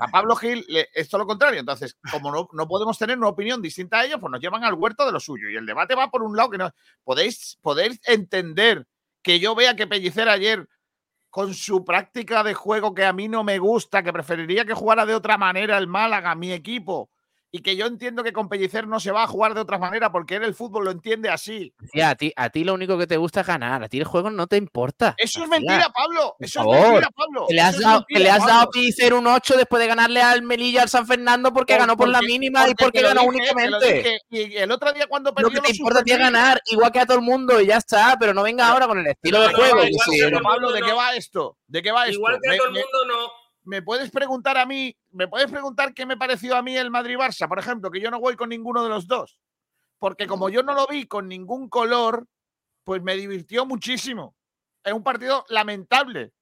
a 0.00 0.08
Pablo 0.08 0.36
Gil 0.36 0.64
es 0.68 1.08
todo 1.08 1.20
lo 1.20 1.26
contrario. 1.26 1.60
Entonces, 1.60 1.96
como 2.10 2.32
no, 2.32 2.48
no, 2.52 2.66
podemos 2.66 2.98
tener 2.98 3.16
una 3.16 3.28
opinión 3.28 3.62
distinta 3.62 4.00
a 4.00 4.04
ellos, 4.04 4.18
pues 4.20 4.30
nos 4.30 4.40
llevan 4.40 4.64
al 4.64 4.74
huerto 4.74 5.06
de 5.06 5.12
lo 5.12 5.20
suyo. 5.20 5.48
Y 5.48 5.56
el 5.56 5.66
debate 5.66 5.94
va 5.94 6.10
por 6.10 6.22
un 6.22 6.36
lado 6.36 6.50
que 6.50 6.58
no. 6.58 6.70
Podéis, 7.04 7.58
podéis 7.62 8.00
entender 8.04 8.86
que 9.22 9.38
yo 9.38 9.54
vea 9.54 9.76
que 9.76 9.86
Pellicer 9.86 10.28
ayer 10.28 10.68
con 11.30 11.54
su 11.54 11.84
práctica 11.84 12.42
de 12.42 12.54
juego 12.54 12.94
que 12.94 13.04
a 13.04 13.12
mí 13.12 13.28
no 13.28 13.44
me 13.44 13.58
gusta, 13.58 14.02
que 14.02 14.12
preferiría 14.12 14.64
que 14.64 14.74
jugara 14.74 15.04
de 15.04 15.14
otra 15.14 15.36
manera 15.36 15.76
el 15.76 15.86
Málaga, 15.86 16.34
mi 16.34 16.52
equipo, 16.52 17.10
y 17.50 17.60
que 17.60 17.76
yo 17.76 17.86
entiendo 17.86 18.22
que 18.22 18.32
con 18.32 18.48
Pellicer 18.48 18.86
no 18.86 19.00
se 19.00 19.12
va 19.12 19.22
a 19.22 19.26
jugar 19.26 19.54
de 19.54 19.60
otra 19.60 19.78
manera 19.78 20.10
porque 20.10 20.36
él 20.36 20.44
el 20.44 20.54
fútbol 20.54 20.84
lo 20.84 20.90
entiende 20.90 21.28
así. 21.28 21.72
a 22.02 22.14
ti, 22.14 22.32
a 22.36 22.50
ti 22.50 22.64
lo 22.64 22.74
único 22.74 22.98
que 22.98 23.06
te 23.06 23.16
gusta 23.16 23.40
es 23.40 23.46
ganar, 23.46 23.82
a 23.82 23.88
ti 23.88 23.98
el 23.98 24.04
juego 24.04 24.30
no 24.30 24.46
te 24.46 24.56
importa. 24.56 25.14
Eso 25.16 25.42
es 25.42 25.48
mentira, 25.48 25.88
Pablo. 25.94 26.36
Eso 26.38 26.60
es 26.60 26.80
mentira, 26.80 27.08
Pablo. 27.14 27.46
Que 27.48 27.54
le 27.54 27.60
has, 27.60 27.78
dado, 27.78 28.04
le 28.08 28.30
has 28.30 28.46
dado 28.46 28.62
a 28.62 28.70
Pellicer 28.70 29.14
un 29.14 29.26
8 29.26 29.56
después 29.56 29.80
de 29.80 29.86
ganarle 29.86 30.20
al 30.20 30.42
Melilla 30.42 30.82
al 30.82 30.88
San 30.88 31.06
Fernando 31.06 31.52
porque 31.52 31.76
ganó 31.76 31.96
por 31.96 32.08
la 32.08 32.20
mínima 32.20 32.68
y 32.68 32.74
porque 32.74 33.02
ganó 33.02 33.22
únicamente. 33.24 34.20
Y 34.30 34.56
el 34.56 34.70
otro 34.70 34.92
día 34.92 35.06
cuando 35.06 35.34
perdió. 35.34 35.50
Lo 35.50 35.62
que 35.62 35.72
te 35.72 35.76
importa 35.76 36.02
es 36.04 36.18
ganar, 36.18 36.60
igual 36.66 36.92
que 36.92 37.00
a 37.00 37.06
todo 37.06 37.18
el 37.18 37.24
mundo 37.24 37.60
y 37.60 37.66
ya 37.66 37.76
está, 37.76 38.16
pero 38.18 38.34
no 38.34 38.42
venga 38.42 38.68
ahora 38.68 38.86
con 38.86 38.98
el 38.98 39.06
estilo 39.06 39.40
de 39.40 39.54
juego. 39.54 39.82
Pablo, 40.42 40.72
¿de 40.72 40.82
qué 40.82 40.92
va 40.92 41.14
esto? 41.14 41.56
¿De 41.66 41.82
qué 41.82 41.90
va 41.90 42.04
esto? 42.04 42.18
Igual 42.18 42.38
que 42.42 42.50
a 42.50 42.56
todo 42.56 42.66
el 42.68 42.72
mundo 42.72 43.04
no 43.06 43.45
me 43.66 43.82
puedes 43.82 44.10
preguntar 44.10 44.56
a 44.56 44.64
mí, 44.64 44.96
me 45.10 45.28
puedes 45.28 45.50
preguntar 45.50 45.92
qué 45.92 46.06
me 46.06 46.16
pareció 46.16 46.56
a 46.56 46.62
mí 46.62 46.76
el 46.76 46.90
Madrid-Barça, 46.90 47.48
por 47.48 47.58
ejemplo, 47.58 47.90
que 47.90 48.00
yo 48.00 48.10
no 48.10 48.20
voy 48.20 48.36
con 48.36 48.48
ninguno 48.48 48.82
de 48.82 48.88
los 48.88 49.06
dos. 49.06 49.38
Porque 49.98 50.26
como 50.26 50.48
yo 50.48 50.62
no 50.62 50.72
lo 50.74 50.86
vi 50.86 51.06
con 51.06 51.28
ningún 51.28 51.68
color, 51.68 52.26
pues 52.84 53.02
me 53.02 53.16
divirtió 53.16 53.66
muchísimo. 53.66 54.34
Es 54.84 54.92
un 54.92 55.02
partido 55.02 55.44
lamentable. 55.48 56.32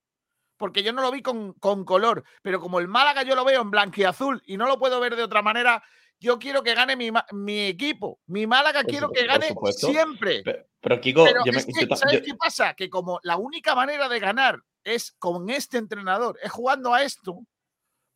porque 0.56 0.82
yo 0.82 0.92
no 0.92 1.02
lo 1.02 1.10
vi 1.10 1.22
con, 1.22 1.52
con 1.54 1.84
color, 1.84 2.24
pero 2.42 2.60
como 2.60 2.78
el 2.78 2.88
Málaga 2.88 3.22
yo 3.22 3.34
lo 3.34 3.44
veo 3.44 3.60
en 3.62 3.70
blanco 3.70 4.00
y 4.00 4.04
azul 4.04 4.42
y 4.46 4.56
no 4.56 4.66
lo 4.66 4.78
puedo 4.78 5.00
ver 5.00 5.16
de 5.16 5.22
otra 5.22 5.42
manera, 5.42 5.82
yo 6.20 6.38
quiero 6.38 6.62
que 6.62 6.74
gane 6.74 6.96
mi, 6.96 7.10
mi 7.32 7.66
equipo. 7.66 8.20
Mi 8.26 8.46
Málaga 8.46 8.80
Por 8.82 8.90
quiero 8.90 9.10
que 9.10 9.26
gane 9.26 9.54
siempre. 9.76 10.42
Pero, 10.44 10.66
pero, 10.80 11.00
Kiko, 11.00 11.24
Pero 11.24 11.44
yo 11.44 11.52
me- 11.52 11.64
que, 11.64 11.86
yo 11.86 11.96
¿sabes 11.96 12.20
yo- 12.20 12.24
qué 12.24 12.34
pasa? 12.34 12.74
Que 12.74 12.88
como 12.88 13.20
la 13.22 13.36
única 13.36 13.74
manera 13.74 14.08
de 14.08 14.20
ganar 14.20 14.60
es 14.82 15.12
con 15.18 15.48
este 15.50 15.78
entrenador, 15.78 16.38
es 16.42 16.50
jugando 16.52 16.92
a 16.94 17.02
esto, 17.02 17.40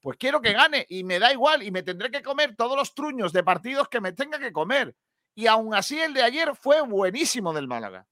pues 0.00 0.16
quiero 0.16 0.40
que 0.40 0.52
gane 0.52 0.86
y 0.88 1.04
me 1.04 1.18
da 1.18 1.32
igual 1.32 1.62
y 1.62 1.70
me 1.70 1.82
tendré 1.82 2.10
que 2.10 2.22
comer 2.22 2.54
todos 2.56 2.76
los 2.76 2.94
truños 2.94 3.32
de 3.32 3.42
partidos 3.42 3.88
que 3.88 4.00
me 4.00 4.12
tenga 4.12 4.38
que 4.38 4.52
comer. 4.52 4.94
Y 5.34 5.46
aún 5.46 5.74
así 5.74 6.00
el 6.00 6.14
de 6.14 6.22
ayer 6.22 6.54
fue 6.56 6.80
buenísimo 6.82 7.52
del 7.52 7.68
Málaga. 7.68 8.06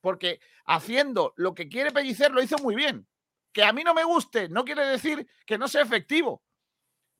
Porque 0.00 0.40
haciendo 0.64 1.32
lo 1.36 1.54
que 1.54 1.68
quiere 1.68 1.90
Pellicer 1.92 2.32
lo 2.32 2.42
hizo 2.42 2.56
muy 2.58 2.74
bien. 2.74 3.06
Que 3.52 3.64
a 3.64 3.72
mí 3.72 3.84
no 3.84 3.94
me 3.94 4.04
guste 4.04 4.48
no 4.48 4.64
quiere 4.64 4.84
decir 4.86 5.26
que 5.46 5.58
no 5.58 5.68
sea 5.68 5.82
efectivo. 5.82 6.42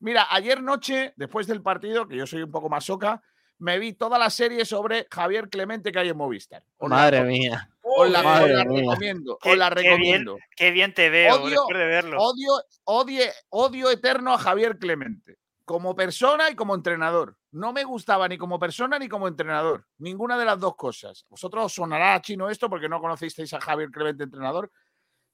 Mira, 0.02 0.26
ayer 0.30 0.62
noche, 0.62 1.12
después 1.16 1.46
del 1.46 1.62
partido, 1.62 2.06
que 2.08 2.16
yo 2.16 2.26
soy 2.26 2.42
un 2.42 2.50
poco 2.50 2.68
más 2.68 2.84
soca, 2.84 3.22
me 3.58 3.78
vi 3.78 3.92
toda 3.92 4.18
la 4.18 4.30
serie 4.30 4.64
sobre 4.64 5.06
Javier 5.10 5.48
Clemente 5.48 5.92
que 5.92 5.98
hay 6.00 6.08
en 6.08 6.16
Movistar. 6.16 6.64
Os 6.78 6.90
la- 6.90 6.96
Madre 6.96 7.22
mía. 7.22 7.70
Os 7.82 8.10
la, 8.10 8.18
os 8.18 8.24
Madre 8.24 8.52
la 8.54 8.64
mía. 8.64 8.80
recomiendo. 8.90 9.38
Qué- 9.40 9.50
Os 9.52 9.56
la 9.58 9.70
qué 9.70 9.80
bien- 9.80 9.90
recomiendo. 9.92 10.38
Qué 10.56 10.70
bien 10.72 10.92
te 10.94 11.08
veo 11.08 11.36
Odio- 11.36 11.50
después 11.50 11.78
de 11.78 11.84
verlo. 11.86 12.16
Odio, 12.20 12.52
odie, 12.84 13.30
odio 13.50 13.90
eterno 13.90 14.32
a 14.34 14.38
Javier 14.38 14.78
Clemente. 14.78 15.38
Como 15.64 15.94
persona 15.94 16.50
y 16.50 16.56
como 16.56 16.74
entrenador. 16.74 17.36
No 17.52 17.72
me 17.72 17.84
gustaba 17.84 18.26
ni 18.26 18.36
como 18.36 18.58
persona 18.58 18.98
ni 18.98 19.08
como 19.08 19.28
entrenador. 19.28 19.86
Ninguna 19.98 20.36
de 20.36 20.44
las 20.44 20.58
dos 20.58 20.74
cosas. 20.74 21.24
Vosotros 21.28 21.66
os 21.66 21.72
sonará 21.72 22.20
chino 22.20 22.50
esto 22.50 22.68
porque 22.68 22.88
no 22.88 23.00
conocisteis 23.00 23.54
a 23.54 23.60
Javier 23.60 23.90
Clemente, 23.90 24.24
entrenador, 24.24 24.72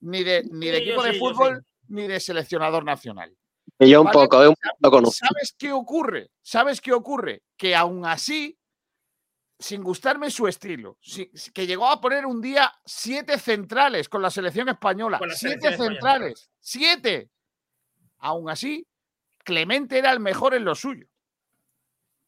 ni 0.00 0.22
de, 0.22 0.44
ni 0.52 0.66
de 0.66 0.76
Sí, 0.76 0.82
equipo 0.82 1.02
de 1.02 1.12
sí, 1.14 1.18
fútbol, 1.18 1.64
ni 1.88 2.06
de 2.06 2.20
seleccionador 2.20 2.84
nacional. 2.84 3.34
Y 3.78 3.90
yo 3.90 4.00
un 4.00 4.06
¿Vale? 4.06 4.14
poco, 4.18 4.42
yo 4.42 4.50
un 4.50 4.56
poco 4.56 4.76
lo 4.80 4.90
conozco. 4.90 5.26
¿Sabes 5.26 5.55
qué 5.56 5.72
ocurre? 5.72 6.30
¿Sabes 6.42 6.80
qué 6.80 6.92
ocurre? 6.92 7.42
Que 7.56 7.76
aún 7.76 8.05
así, 8.05 8.59
sin 9.59 9.82
gustarme 9.82 10.30
su 10.30 10.46
estilo, 10.48 10.98
que 11.55 11.66
llegó 11.66 11.86
a 11.88 12.00
poner 12.00 12.26
un 12.26 12.40
día 12.40 12.72
siete 12.84 13.38
centrales 13.38 14.09
con 14.09 14.20
la 14.22 14.30
selección 14.30 14.68
española. 14.68 15.18
La 15.20 15.34
siete 15.34 15.60
selección 15.60 15.72
española, 15.72 15.94
centrales. 16.00 16.50
Siete. 16.60 17.30
Aún 18.18 18.50
así, 18.50 18.86
Clemente 19.44 19.96
era 19.98 20.10
el 20.12 20.20
mejor 20.20 20.55
en 20.55 20.64
lo 20.64 20.74
suyo. 20.74 21.06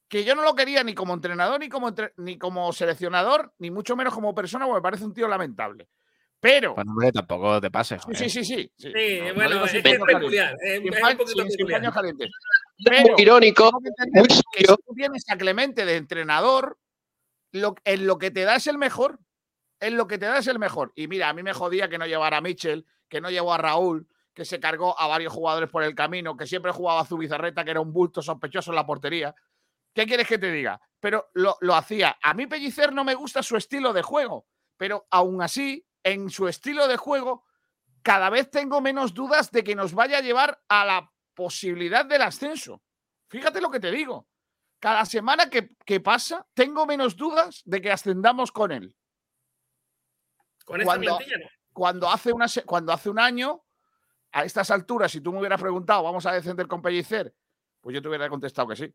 Que 0.08 0.24
yo 0.24 0.34
no 0.34 0.42
lo 0.42 0.54
quería 0.54 0.82
ni 0.82 0.94
como 0.94 1.14
entrenador, 1.14 1.60
ni 1.60 1.68
como, 1.68 1.88
entre- 1.88 2.14
ni 2.16 2.38
como 2.38 2.72
seleccionador, 2.72 3.52
ni 3.58 3.70
mucho 3.70 3.94
menos 3.94 4.14
como 4.14 4.34
persona, 4.34 4.64
porque 4.66 4.78
me 4.78 4.82
parece 4.82 5.04
un 5.04 5.12
tío 5.14 5.28
lamentable. 5.28 5.88
Pero. 6.40 6.74
Pues 6.74 6.86
hombre, 6.86 7.12
tampoco 7.12 7.60
te 7.60 7.70
pases. 7.70 8.02
Sí, 8.14 8.14
sí, 8.14 8.30
sí, 8.30 8.44
sí. 8.44 8.72
sí. 8.78 8.92
Sí, 8.94 9.20
No, 9.20 9.28
no 9.28 9.34
bueno, 9.34 9.64
es 9.66 9.72
que 9.72 9.78
es 9.78 9.98
peculiar. 10.06 10.56
Es, 10.60 10.72
es 10.72 10.78
un 10.80 11.16
poquito 11.18 11.42
peculiar. 11.58 11.82
Muy 13.02 13.22
irónico, 13.22 13.70
muy 14.12 14.28
serio. 14.30 14.76
si 14.76 14.86
tú 14.86 14.94
tienes 14.94 15.24
a 15.28 15.36
Clemente 15.36 15.84
de 15.84 15.96
entrenador, 15.96 16.78
lo, 17.52 17.74
en 17.84 18.06
lo 18.06 18.18
que 18.18 18.30
te 18.30 18.44
da 18.44 18.56
es 18.56 18.66
el 18.66 18.78
mejor. 18.78 19.18
En 19.80 19.96
lo 19.96 20.06
que 20.06 20.18
te 20.18 20.26
da 20.26 20.38
es 20.38 20.46
el 20.46 20.58
mejor. 20.58 20.92
Y 20.94 21.08
mira, 21.08 21.28
a 21.28 21.34
mí 21.34 21.42
me 21.42 21.52
jodía 21.52 21.88
que 21.88 21.98
no 21.98 22.06
llevara 22.06 22.38
a 22.38 22.40
Mitchell, 22.40 22.86
que 23.08 23.20
no 23.20 23.30
llevó 23.30 23.52
a 23.52 23.58
Raúl, 23.58 24.08
que 24.34 24.44
se 24.44 24.60
cargó 24.60 24.98
a 24.98 25.06
varios 25.06 25.32
jugadores 25.32 25.68
por 25.68 25.82
el 25.82 25.94
camino, 25.94 26.36
que 26.36 26.46
siempre 26.46 26.72
jugaba 26.72 27.00
a 27.00 27.04
Zubizarreta, 27.06 27.64
que 27.64 27.70
era 27.72 27.80
un 27.80 27.92
bulto 27.92 28.22
sospechoso 28.22 28.70
en 28.70 28.76
la 28.76 28.86
portería. 28.86 29.34
¿Qué 29.94 30.06
quieres 30.06 30.26
que 30.26 30.38
te 30.38 30.52
diga? 30.52 30.80
Pero 31.00 31.30
lo, 31.34 31.56
lo 31.60 31.74
hacía. 31.74 32.16
A 32.22 32.32
mí 32.34 32.46
Pellicer 32.46 32.92
no 32.92 33.04
me 33.04 33.14
gusta 33.14 33.42
su 33.42 33.56
estilo 33.56 33.92
de 33.92 34.02
juego, 34.02 34.46
pero 34.76 35.06
aún 35.10 35.42
así, 35.42 35.84
en 36.02 36.30
su 36.30 36.48
estilo 36.48 36.88
de 36.88 36.96
juego, 36.96 37.44
cada 38.02 38.30
vez 38.30 38.50
tengo 38.50 38.80
menos 38.80 39.12
dudas 39.14 39.50
de 39.50 39.62
que 39.64 39.74
nos 39.74 39.92
vaya 39.94 40.18
a 40.18 40.22
llevar 40.22 40.62
a 40.68 40.84
la 40.84 41.12
posibilidad 41.34 42.04
del 42.06 42.22
ascenso. 42.22 42.82
Fíjate 43.28 43.60
lo 43.60 43.70
que 43.70 43.80
te 43.80 43.90
digo. 43.90 44.26
Cada 44.78 45.04
semana 45.04 45.50
que, 45.50 45.70
que 45.84 46.00
pasa, 46.00 46.46
tengo 46.54 46.86
menos 46.86 47.14
dudas 47.16 47.60
de 47.66 47.80
que 47.82 47.92
ascendamos 47.92 48.50
con 48.50 48.72
él. 48.72 48.96
Con 50.64 50.80
esta 50.80 50.90
Cuando- 50.92 51.16
plantilla 51.16 51.38
no. 51.38 51.46
Cuando 51.72 52.10
hace, 52.10 52.32
una, 52.32 52.46
cuando 52.66 52.92
hace 52.92 53.08
un 53.08 53.18
año, 53.20 53.62
a 54.32 54.44
estas 54.44 54.70
alturas, 54.72 55.12
si 55.12 55.20
tú 55.20 55.32
me 55.32 55.38
hubieras 55.38 55.60
preguntado, 55.60 56.02
¿vamos 56.02 56.26
a 56.26 56.32
descender 56.32 56.66
con 56.66 56.82
Pellicer? 56.82 57.32
Pues 57.80 57.94
yo 57.94 58.02
te 58.02 58.08
hubiera 58.08 58.28
contestado 58.28 58.66
que 58.68 58.76
sí. 58.76 58.94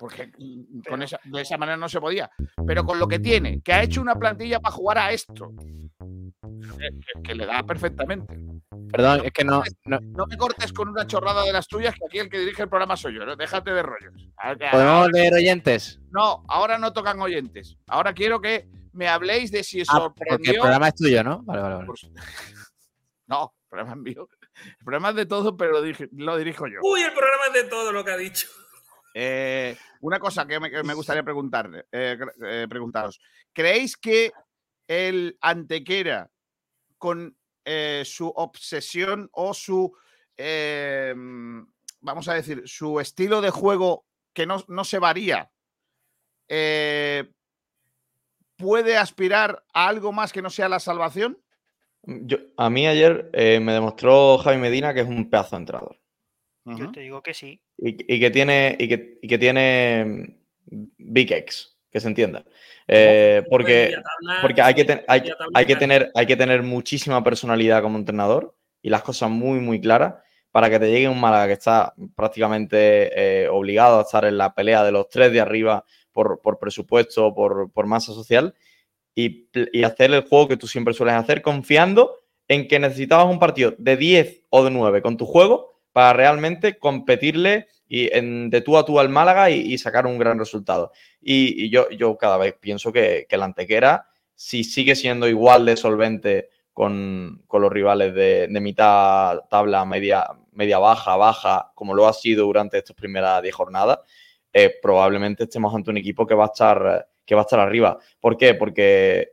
Porque 0.00 0.32
mm, 0.38 0.80
con 0.88 1.02
esa, 1.02 1.20
de 1.24 1.42
esa 1.42 1.58
manera 1.58 1.76
no 1.76 1.86
se 1.86 2.00
podía. 2.00 2.30
Pero 2.66 2.84
con 2.84 2.98
lo 2.98 3.06
que 3.06 3.18
tiene, 3.18 3.60
que 3.60 3.74
ha 3.74 3.82
hecho 3.82 4.00
una 4.00 4.14
plantilla 4.14 4.58
para 4.58 4.74
jugar 4.74 4.96
a 4.96 5.12
esto, 5.12 5.52
que, 7.22 7.34
le 7.34 7.44
da 7.44 7.62
perfectamente. 7.62 8.34
Perdón, 8.90 9.20
es 9.26 9.32
que 9.32 9.44
no, 9.44 9.62
no- 9.84 10.00
No 10.00 10.26
me 10.26 10.38
cortes 10.38 10.72
con 10.72 10.88
una 10.88 11.06
chorrada 11.06 11.44
de 11.44 11.52
las 11.52 11.68
tuyas, 11.68 11.94
que 11.94 12.06
aquí 12.06 12.18
el 12.18 12.30
que 12.30 12.38
dirige 12.38 12.62
el 12.62 12.70
programa 12.70 12.96
soy 12.96 13.14
yo. 13.14 13.26
¿no? 13.26 13.36
Déjate 13.36 13.72
de 13.72 13.82
rollos. 13.82 14.14
A- 14.38 14.52
a- 14.52 14.70
¿Podemos 14.70 15.12
leer 15.12 15.34
oyentes? 15.34 16.00
No, 16.10 16.44
ahora 16.48 16.78
no 16.78 16.94
tocan 16.94 17.20
oyentes. 17.20 17.76
Ahora 17.86 18.14
quiero 18.14 18.40
que 18.40 18.68
me 18.94 19.06
habléis 19.06 19.52
de 19.52 19.62
si 19.62 19.82
Ah, 19.82 19.84
porque 20.00 20.22
el 20.24 20.28
sorprendió. 20.30 20.60
programa 20.62 20.88
es 20.88 20.94
tuyo, 20.94 21.22
¿no? 21.22 21.42
Vale, 21.42 21.60
vale, 21.62 21.74
vale. 21.76 21.88
No, 23.26 23.52
el 23.62 23.68
programa 23.68 23.92
es 23.92 23.98
mío. 23.98 24.28
El 24.78 24.84
programa 24.84 25.10
es 25.10 25.14
de 25.16 25.26
todo, 25.26 25.56
pero 25.56 25.72
lo 25.72 26.36
dirijo 26.38 26.66
yo. 26.66 26.78
Uy, 26.82 27.02
el 27.02 27.12
programa 27.12 27.44
es 27.48 27.52
de 27.52 27.64
todo 27.68 27.92
lo 27.92 28.02
que 28.04 28.10
ha 28.12 28.16
dicho. 28.16 28.48
Eh, 29.14 29.76
una 30.00 30.18
cosa 30.18 30.46
que 30.46 30.60
me, 30.60 30.94
gustaría 30.94 31.22
preguntarle, 31.22 31.86
eh, 31.90 32.16
eh, 32.44 32.66
preguntaros. 32.68 33.20
¿Creéis 33.52 33.96
que 33.96 34.32
el 34.86 35.36
Antequera, 35.40 36.30
con 36.98 37.36
su 38.04 38.26
obsesión 38.34 39.28
o 39.32 39.54
su, 39.54 39.96
vamos 42.00 42.28
a 42.28 42.34
decir, 42.34 42.62
su 42.66 42.98
estilo 42.98 43.40
de 43.40 43.50
juego 43.50 44.06
que 44.32 44.44
no, 44.44 44.64
no 44.66 44.82
se 44.82 44.98
varía, 44.98 45.52
puede 48.56 48.96
aspirar 48.96 49.64
a 49.72 49.86
algo 49.86 50.10
más 50.10 50.32
que 50.32 50.42
no 50.42 50.50
sea 50.50 50.68
la 50.68 50.80
salvación? 50.80 51.38
yo- 52.02 52.38
a 52.56 52.70
mí 52.70 52.88
ayer 52.88 53.30
me 53.34 53.72
demostró 53.72 54.38
Javi 54.38 54.56
Medina 54.56 54.92
que 54.92 55.00
es 55.02 55.08
un 55.08 55.30
pedazo 55.30 55.56
de 55.56 55.60
Yo 56.64 56.90
te 56.92 57.00
digo 57.00 57.22
que 57.22 57.34
sí. 57.34 57.60
Y, 57.78 58.14
y 58.14 58.20
que 58.20 58.30
tiene, 58.30 58.76
y 58.78 58.88
que, 58.88 59.18
y 59.22 59.28
que 59.28 59.38
tiene 59.38 60.04
mm, 60.70 60.84
Big 60.98 61.32
X, 61.32 61.76
que 61.90 62.00
se 62.00 62.08
entienda. 62.08 62.44
Eh, 62.86 63.42
porque, 63.48 63.94
porque 64.42 64.62
hay 64.62 64.74
que, 64.74 64.84
ten- 64.84 65.02
hay, 65.08 65.22
que 65.66 65.76
tener, 65.76 66.10
hay 66.14 66.26
que 66.26 66.36
tener 66.36 66.62
muchísima 66.62 67.22
personalidad 67.24 67.82
como 67.82 67.98
entrenador 67.98 68.54
y 68.82 68.90
las 68.90 69.02
cosas 69.02 69.30
muy, 69.30 69.60
muy 69.60 69.80
claras 69.80 70.14
para 70.50 70.68
que 70.68 70.78
te 70.80 70.90
llegue 70.90 71.08
un 71.08 71.20
Málaga 71.20 71.46
que 71.46 71.52
está 71.54 71.94
prácticamente 72.16 73.44
eh, 73.44 73.48
obligado 73.48 73.98
a 73.98 74.02
estar 74.02 74.24
en 74.24 74.36
la 74.36 74.54
pelea 74.54 74.82
de 74.84 74.92
los 74.92 75.08
tres 75.08 75.32
de 75.32 75.40
arriba 75.40 75.84
por, 76.12 76.40
por 76.40 76.58
presupuesto, 76.58 77.32
por, 77.34 77.70
por 77.70 77.86
masa 77.86 78.12
social 78.12 78.54
y, 79.14 79.48
y 79.72 79.84
hacer 79.84 80.12
el 80.12 80.22
juego 80.22 80.48
que 80.48 80.56
tú 80.56 80.66
siempre 80.66 80.92
sueles 80.94 81.14
hacer 81.14 81.42
confiando 81.42 82.16
en 82.48 82.66
que 82.66 82.80
necesitabas 82.80 83.26
un 83.26 83.38
partido 83.38 83.74
de 83.78 83.96
10 83.96 84.42
o 84.50 84.64
de 84.64 84.70
9 84.70 85.02
con 85.02 85.16
tu 85.16 85.24
juego 85.26 85.69
para 85.92 86.12
realmente 86.12 86.78
competirle 86.78 87.68
y 87.88 88.14
en- 88.16 88.50
de 88.50 88.60
tú 88.60 88.76
a 88.78 88.84
tú 88.84 89.00
al 89.00 89.08
Málaga 89.08 89.50
y, 89.50 89.76
sacar 89.78 90.06
un 90.06 90.18
gran 90.18 90.38
resultado. 90.38 90.92
Y, 91.20 91.70
yo, 91.70 91.90
yo 91.90 92.16
cada 92.16 92.36
vez 92.38 92.54
pienso 92.60 92.92
que, 92.92 93.26
la 93.30 93.44
Antequera, 93.44 94.06
si 94.34 94.64
sigue 94.64 94.94
siendo 94.94 95.28
igual 95.28 95.66
de 95.66 95.76
solvente 95.76 96.48
con, 96.72 97.42
con 97.46 97.62
los 97.62 97.72
rivales 97.72 98.14
de, 98.14 98.48
mitad 98.60 99.40
tabla, 99.50 99.84
media, 99.84 100.26
media 100.52 100.78
baja, 100.78 101.16
baja, 101.16 101.72
como 101.74 101.94
lo 101.94 102.06
ha 102.06 102.12
sido 102.12 102.46
durante 102.46 102.78
estas 102.78 102.96
primeras 102.96 103.42
10 103.42 103.54
jornadas, 103.54 103.98
eh, 104.52 104.74
probablemente 104.80 105.44
estemos 105.44 105.74
ante 105.74 105.90
un 105.90 105.98
equipo 105.98 106.26
que 106.26 106.34
va 106.34 106.44
a 106.44 106.52
estar, 106.52 107.08
que 107.24 107.34
va 107.34 107.42
a 107.42 107.44
estar 107.44 107.60
arriba. 107.60 107.98
¿Por 108.20 108.36
qué? 108.36 108.54
Porque 108.54 109.32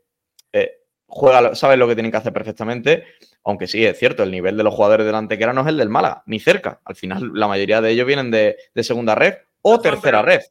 eh, 0.52 0.72
juega, 1.08 1.56
sabe 1.56 1.78
lo 1.78 1.88
que 1.88 1.96
tienen 1.96 2.12
que 2.12 2.18
hacer 2.18 2.34
perfectamente, 2.34 3.04
aunque 3.48 3.66
sí, 3.68 3.86
es 3.86 3.98
cierto, 3.98 4.24
el 4.24 4.32
nivel 4.32 4.58
de 4.58 4.64
los 4.64 4.74
jugadores 4.74 5.06
del 5.06 5.16
Antequera 5.16 5.54
no 5.54 5.62
es 5.62 5.68
el 5.68 5.78
del 5.78 5.90
Málaga, 5.90 6.22
ni 6.26 6.40
cerca. 6.40 6.82
Al 6.84 6.96
final, 6.96 7.32
la 7.34 7.48
mayoría 7.48 7.80
de 7.82 7.92
ellos 7.92 8.06
vienen 8.06 8.30
de, 8.30 8.58
de 8.76 8.84
segunda 8.84 9.16
red 9.16 9.36
o 9.62 9.80
tercera 9.80 10.22
red. 10.22 10.42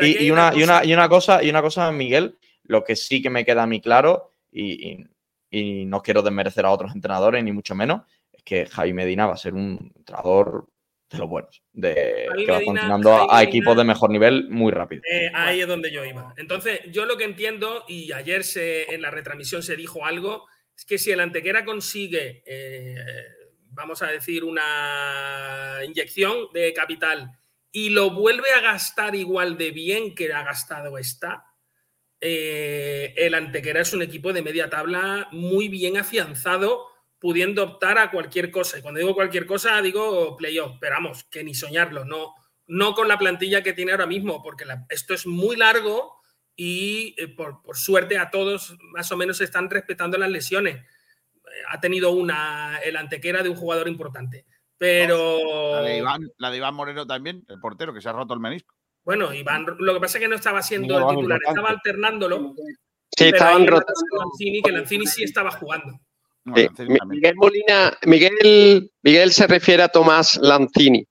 Y, 0.00 0.30
una, 0.30 0.52
y, 0.54 0.62
una, 0.62 0.78
cosa- 0.78 0.84
y 0.84 0.92
una 0.94 1.08
cosa, 1.08 1.42
y 1.42 1.50
una 1.50 1.62
cosa, 1.62 1.90
Miguel, 1.92 2.38
lo 2.62 2.84
que 2.84 2.96
sí 2.96 3.20
que 3.20 3.28
me 3.30 3.44
queda 3.44 3.64
a 3.64 3.66
mí 3.66 3.80
claro, 3.80 4.30
y, 4.52 5.04
no 5.86 6.02
quiero 6.02 6.22
desmerecer 6.22 6.64
a 6.66 6.70
otros 6.70 6.94
entrenadores, 6.94 7.42
ni 7.44 7.52
mucho 7.52 7.74
menos, 7.74 8.02
es 8.32 8.42
que 8.42 8.66
Javi 8.66 8.92
Medina 8.92 9.26
va 9.26 9.34
a 9.34 9.36
ser 9.36 9.54
un 9.54 9.92
entrenador 9.96 10.66
de 11.10 11.18
los 11.18 11.28
buenos, 11.28 11.62
de, 11.72 12.26
Javi 12.28 12.44
que 12.46 12.50
va 12.52 12.58
Medina- 12.58 12.64
continuando 12.72 13.12
a, 13.12 13.18
Javi 13.18 13.28
a 13.30 13.34
Medina- 13.36 13.48
equipos 13.50 13.76
de 13.76 13.84
mejor 13.84 14.10
nivel 14.10 14.48
muy 14.50 14.72
rápido. 14.72 15.02
Eh, 15.10 15.30
ahí 15.34 15.60
es 15.60 15.68
donde 15.68 15.92
yo 15.92 16.04
iba. 16.04 16.32
Entonces, 16.36 16.80
yo 16.90 17.04
lo 17.04 17.16
que 17.16 17.24
entiendo, 17.24 17.84
y 17.88 18.10
ayer 18.12 18.42
se, 18.42 18.94
en 18.94 19.02
la 19.02 19.10
retransmisión 19.10 19.62
se 19.62 19.76
dijo 19.76 20.04
algo, 20.04 20.46
es 20.76 20.84
que 20.84 20.98
si 20.98 21.10
el 21.12 21.20
Antequera 21.20 21.64
consigue, 21.64 22.42
eh, 22.46 22.96
vamos 23.70 24.02
a 24.02 24.06
decir, 24.06 24.44
una 24.44 25.80
inyección 25.84 26.48
de 26.52 26.72
capital 26.72 27.38
y 27.70 27.90
lo 27.90 28.10
vuelve 28.10 28.50
a 28.50 28.60
gastar 28.60 29.14
igual 29.14 29.56
de 29.58 29.70
bien 29.70 30.14
que 30.14 30.32
ha 30.32 30.42
gastado 30.42 30.96
esta, 30.98 31.44
eh, 32.20 33.12
el 33.16 33.34
Antequera 33.34 33.80
es 33.80 33.92
un 33.92 34.02
equipo 34.02 34.32
de 34.32 34.42
media 34.42 34.70
tabla 34.70 35.28
muy 35.32 35.68
bien 35.68 35.96
afianzado 35.96 36.86
pudiendo 37.18 37.64
optar 37.64 37.98
a 37.98 38.10
cualquier 38.10 38.50
cosa. 38.50 38.78
Y 38.78 38.82
cuando 38.82 39.00
digo 39.00 39.14
cualquier 39.14 39.46
cosa, 39.46 39.80
digo 39.80 40.36
playoff, 40.36 40.76
pero 40.80 40.96
vamos, 40.96 41.24
que 41.24 41.42
ni 41.42 41.54
soñarlo, 41.54 42.04
no, 42.04 42.34
no 42.66 42.94
con 42.94 43.08
la 43.08 43.18
plantilla 43.18 43.62
que 43.62 43.72
tiene 43.72 43.92
ahora 43.92 44.06
mismo, 44.06 44.42
porque 44.42 44.64
esto 44.90 45.14
es 45.14 45.26
muy 45.26 45.56
largo 45.56 46.20
y 46.56 47.14
eh, 47.18 47.28
por, 47.28 47.60
suerte 47.74 48.18
a 48.18 48.30
todos 48.30 48.76
más 48.92 49.10
o 49.10 49.16
menos 49.16 49.40
están 49.40 49.70
respetando 49.70 50.18
las 50.18 50.30
lesiones. 50.30 50.76
Eh, 50.76 51.50
ha 51.68 51.80
tenido 51.80 52.12
una, 52.12 52.78
el 52.78 52.96
antequera 52.96 53.42
de 53.42 53.48
un 53.48 53.56
jugador 53.56 53.88
importante. 53.88 54.44
Pero. 54.76 55.74
La 55.74 55.82
de, 55.82 55.98
Iván, 55.98 56.28
la 56.38 56.50
de 56.50 56.56
Iván 56.56 56.74
Moreno 56.74 57.06
también, 57.06 57.44
el 57.48 57.60
portero, 57.60 57.94
que 57.94 58.00
se 58.00 58.08
ha 58.08 58.12
roto 58.12 58.34
el 58.34 58.40
menisco. 58.40 58.74
Bueno, 59.04 59.32
Iván, 59.34 59.66
lo 59.78 59.94
que 59.94 60.00
pasa 60.00 60.18
es 60.18 60.22
que 60.22 60.28
no 60.28 60.36
estaba 60.36 60.62
siendo 60.62 60.98
el 60.98 61.16
titular, 61.16 61.40
estaba 61.46 61.70
alternándolo. 61.70 62.54
Sí, 63.16 63.26
estaban 63.26 63.66
rotos. 63.66 63.94
que 64.38 64.72
Lanzini 64.72 65.06
sí 65.06 65.24
estaba 65.24 65.50
jugando. 65.50 66.00
Miguel 66.44 67.36
Molina, 67.36 67.96
Miguel, 68.06 68.90
Miguel 69.02 69.32
se 69.32 69.46
refiere 69.46 69.82
a 69.82 69.88
Tomás 69.88 70.38
Lanzini. 70.42 71.06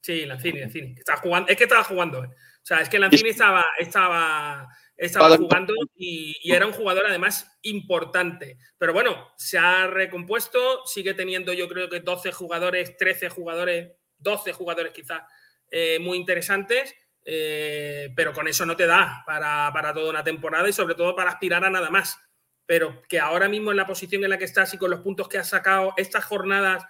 Sí, 0.00 0.26
Lanzini, 0.26 0.60
Lanzini. 0.60 0.94
Está 0.98 1.16
jugando, 1.16 1.48
es 1.48 1.56
que 1.56 1.64
estaba 1.64 1.84
jugando. 1.84 2.28
O 2.64 2.66
sea, 2.66 2.80
es 2.80 2.88
que 2.88 2.98
Lanzini 2.98 3.28
estaba, 3.28 3.64
estaba, 3.78 4.66
estaba 4.96 5.36
jugando 5.36 5.74
y, 5.94 6.50
era 6.50 6.66
un 6.66 6.72
jugador 6.72 7.04
además 7.06 7.58
importante. 7.62 8.58
Pero 8.78 8.92
bueno, 8.92 9.32
se 9.36 9.58
ha 9.58 9.86
recompuesto, 9.86 10.84
sigue 10.86 11.14
teniendo 11.14 11.52
yo 11.52 11.68
creo 11.68 11.90
que 11.90 12.00
12 12.00 12.32
jugadores, 12.32 12.96
13 12.96 13.28
jugadores, 13.28 13.92
12 14.18 14.52
jugadores 14.54 14.92
quizás 14.92 15.22
eh, 15.70 15.98
muy 16.00 16.16
interesantes. 16.16 16.94
Eh, 17.26 18.10
pero 18.16 18.34
con 18.34 18.48
eso 18.48 18.66
no 18.66 18.76
te 18.76 18.86
da 18.86 19.22
para, 19.24 19.70
para 19.72 19.94
toda 19.94 20.10
una 20.10 20.24
temporada 20.24 20.68
y 20.68 20.74
sobre 20.74 20.94
todo 20.94 21.16
para 21.16 21.30
aspirar 21.30 21.64
a 21.64 21.70
nada 21.70 21.88
más 21.88 22.18
pero 22.66 23.02
que 23.08 23.20
ahora 23.20 23.48
mismo 23.48 23.70
en 23.70 23.76
la 23.76 23.86
posición 23.86 24.24
en 24.24 24.30
la 24.30 24.38
que 24.38 24.44
estás 24.44 24.72
y 24.74 24.78
con 24.78 24.90
los 24.90 25.00
puntos 25.00 25.28
que 25.28 25.38
has 25.38 25.48
sacado 25.48 25.92
estas 25.96 26.24
jornadas, 26.24 26.84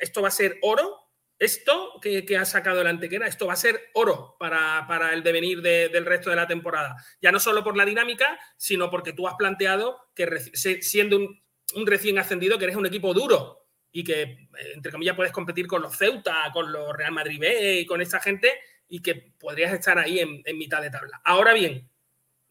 esto 0.00 0.22
va 0.22 0.28
a 0.28 0.32
ser 0.32 0.58
oro. 0.62 0.98
Esto 1.42 1.98
que, 2.00 2.24
ha 2.36 2.44
sacado 2.44 2.82
el 2.82 2.86
Antequera, 2.86 3.26
esto 3.26 3.48
va 3.48 3.54
a 3.54 3.56
ser 3.56 3.90
oro 3.94 4.36
para, 4.38 5.12
el 5.12 5.24
devenir 5.24 5.60
del 5.60 6.06
resto 6.06 6.30
de 6.30 6.36
la 6.36 6.46
temporada. 6.46 6.94
Ya 7.20 7.32
no 7.32 7.40
solo 7.40 7.64
por 7.64 7.76
la 7.76 7.84
dinámica, 7.84 8.38
sino 8.56 8.88
porque 8.88 9.12
tú 9.12 9.26
has 9.26 9.34
planteado 9.34 9.98
que 10.14 10.38
siendo 10.82 11.16
un, 11.16 11.42
recién 11.84 12.16
ascendido, 12.20 12.58
que 12.58 12.66
eres 12.66 12.76
un 12.76 12.86
equipo 12.86 13.12
duro 13.12 13.66
y 13.90 14.04
que, 14.04 14.46
entre 14.72 14.92
comillas, 14.92 15.16
puedes 15.16 15.32
competir 15.32 15.66
con 15.66 15.82
los 15.82 15.98
Ceuta, 15.98 16.48
con 16.52 16.70
los 16.70 16.96
Real 16.96 17.10
Madrid 17.10 17.40
B 17.40 17.80
y 17.80 17.86
con 17.86 18.00
esa 18.00 18.20
gente 18.20 18.60
y 18.86 19.02
que 19.02 19.32
podrías 19.36 19.72
estar 19.72 19.98
ahí 19.98 20.20
en, 20.20 20.42
en 20.44 20.56
mitad 20.56 20.80
de 20.80 20.90
tabla. 20.90 21.20
Ahora 21.24 21.54
bien, 21.54 21.90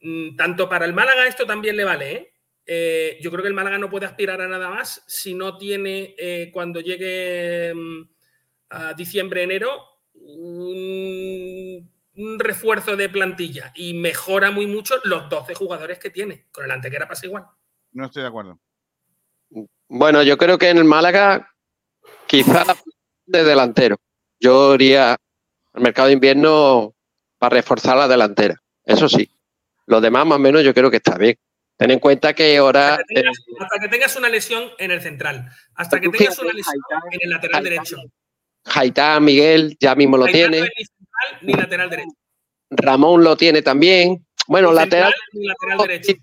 mm, 0.02 0.36
tanto 0.36 0.68
para 0.68 0.84
el 0.84 0.92
Málaga 0.92 1.28
esto 1.28 1.46
también 1.46 1.78
le 1.78 1.86
vale, 1.86 2.12
¿eh? 2.12 2.34
Eh, 2.66 3.20
yo 3.22 3.32
creo 3.32 3.42
que 3.42 3.48
el 3.48 3.54
Málaga 3.54 3.78
no 3.78 3.90
puede 3.90 4.06
aspirar 4.06 4.42
a 4.42 4.50
nada 4.50 4.70
más 4.70 5.02
si 5.08 5.34
no 5.34 5.58
tiene, 5.58 6.14
eh, 6.18 6.50
cuando 6.54 6.82
llegue 6.82 7.74
mm, 7.74 8.02
a 8.72 8.94
diciembre, 8.94 9.44
enero, 9.44 9.84
un, 10.14 11.90
refuerzo 12.38 12.96
de 12.96 13.10
plantilla 13.10 13.72
y 13.76 13.94
mejora 13.94 14.52
muy 14.52 14.68
mucho 14.68 14.96
los 15.04 15.30
12 15.30 15.56
jugadores 15.56 16.00
que 16.00 16.10
tiene. 16.10 16.48
Con 16.52 16.66
el 16.66 16.72
Antequera 16.72 17.08
pasa 17.08 17.26
igual. 17.26 17.46
No 17.92 18.06
estoy 18.06 18.24
de 18.24 18.30
acuerdo. 18.30 18.60
Bueno, 19.88 20.24
yo 20.24 20.38
creo 20.38 20.58
que 20.58 20.70
en 20.70 20.78
el 20.78 20.86
Málaga, 20.86 21.54
quizá 22.28 22.64
de 23.26 23.44
delantero. 23.44 23.98
Yo 24.40 24.76
iría 24.76 25.18
al 25.74 25.82
mercado 25.82 26.08
de 26.08 26.14
invierno 26.14 26.96
para 27.38 27.56
reforzar 27.56 27.98
la 27.98 28.08
delantera. 28.08 28.56
Eso 28.84 29.10
sí. 29.10 29.30
Lo 29.88 30.00
demás, 30.00 30.26
más 30.26 30.38
o 30.38 30.40
menos, 30.40 30.64
yo 30.64 30.74
creo 30.74 30.90
que 30.90 30.98
está 30.98 31.18
bien. 31.18 31.36
Ten 31.78 31.92
en 31.92 32.00
cuenta 32.00 32.34
que 32.34 32.58
ahora. 32.58 32.94
Hasta 32.94 33.04
que, 33.80 33.88
tengas, 33.90 34.16
una 34.16 34.30
lesión 34.30 34.70
en 34.78 34.92
el 34.92 35.02
central. 35.02 35.50
Hasta 35.76 36.00
que 36.00 36.10
tengas 36.10 36.38
una 36.40 36.54
lesión 36.54 36.80
en 37.12 37.20
el 37.24 37.30
lateral 37.30 37.64
derecho. 37.64 37.98
Jaitán, 38.66 39.24
Miguel, 39.24 39.78
ya 39.80 39.96
mismo 39.96 40.18
lo 40.18 40.26
tiene. 40.26 40.62
ni 40.62 40.86
central 40.86 41.40
ni 41.42 41.54
lateral 41.54 41.90
derecho. 41.90 42.12
Ramón 42.70 43.24
lo 43.24 43.36
tiene 43.36 43.62
también. 43.62 44.26
Bueno, 44.48 44.72
lateral. 44.72 45.14
lateral 45.34 45.78
derecho. 45.88 46.14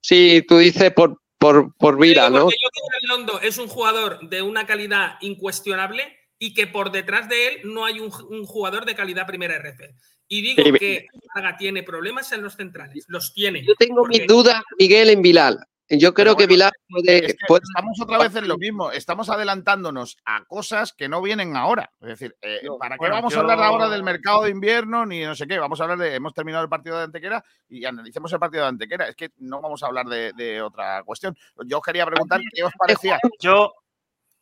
Sí, 0.00 0.44
tú 0.46 0.58
dices 0.58 0.92
por, 0.92 1.20
por, 1.38 1.74
por 1.76 1.98
Vira, 1.98 2.30
¿no? 2.30 2.48
Yo 2.50 2.56
creo 2.56 2.70
que 3.00 3.06
Londo 3.08 3.40
es 3.40 3.58
un 3.58 3.68
jugador 3.68 4.28
de 4.28 4.42
una 4.42 4.66
calidad 4.66 5.16
incuestionable 5.20 6.16
y 6.38 6.54
que 6.54 6.66
por 6.66 6.92
detrás 6.92 7.28
de 7.28 7.48
él 7.48 7.60
no 7.64 7.84
hay 7.84 7.98
un, 7.98 8.12
un 8.28 8.44
jugador 8.44 8.84
de 8.84 8.94
calidad 8.94 9.26
primera 9.26 9.56
RF. 9.56 9.80
Y 10.28 10.42
digo 10.42 10.78
que 10.78 11.06
Málaga 11.34 11.56
tiene 11.56 11.82
problemas 11.82 12.32
en 12.32 12.42
los 12.42 12.56
centrales, 12.56 13.04
los 13.08 13.32
tiene. 13.32 13.64
Yo 13.64 13.74
tengo 13.76 14.04
mis 14.06 14.26
dudas, 14.26 14.62
Miguel, 14.78 15.10
en 15.10 15.22
Vilal. 15.22 15.64
Yo 15.88 16.12
creo 16.14 16.36
que 16.36 16.48
Vilal 16.48 16.72
puede, 16.88 17.26
Estamos 17.26 18.00
otra 18.00 18.18
vez 18.18 18.34
en 18.34 18.48
lo 18.48 18.58
mismo, 18.58 18.90
estamos 18.90 19.30
adelantándonos 19.30 20.16
a 20.24 20.44
cosas 20.44 20.92
que 20.92 21.08
no 21.08 21.22
vienen 21.22 21.56
ahora. 21.56 21.90
Es 22.00 22.08
decir, 22.08 22.36
eh, 22.42 22.66
¿para 22.78 22.98
qué 22.98 23.08
vamos 23.08 23.36
a 23.36 23.40
hablar 23.40 23.60
ahora 23.60 23.88
del 23.88 24.02
mercado 24.02 24.42
de 24.42 24.50
invierno 24.50 25.06
ni 25.06 25.22
no 25.22 25.36
sé 25.36 25.46
qué? 25.46 25.58
Vamos 25.58 25.80
a 25.80 25.84
hablar 25.84 25.98
de, 25.98 26.16
hemos 26.16 26.34
terminado 26.34 26.64
el 26.64 26.68
partido 26.68 26.98
de 26.98 27.04
Antequera 27.04 27.44
y 27.68 27.84
analicemos 27.84 28.32
el 28.32 28.40
partido 28.40 28.64
de 28.64 28.70
Antequera. 28.70 29.08
Es 29.08 29.14
que 29.14 29.30
no 29.38 29.60
vamos 29.60 29.82
a 29.82 29.86
hablar 29.86 30.06
de, 30.06 30.60
otra 30.60 31.04
cuestión. 31.04 31.36
Yo 31.64 31.80
quería 31.80 32.04
preguntar 32.04 32.40
qué 32.52 32.64
os 32.64 32.72
parecía. 32.76 33.20
Yo, 33.40 33.72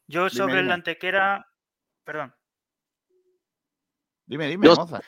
yo 0.07 0.31
sobre 0.31 0.61
el 0.61 0.71
Antequera, 0.71 1.47
perdón. 2.05 2.35
Dime, 4.27 4.49
dime, 4.49 4.69
Moza. 4.69 5.03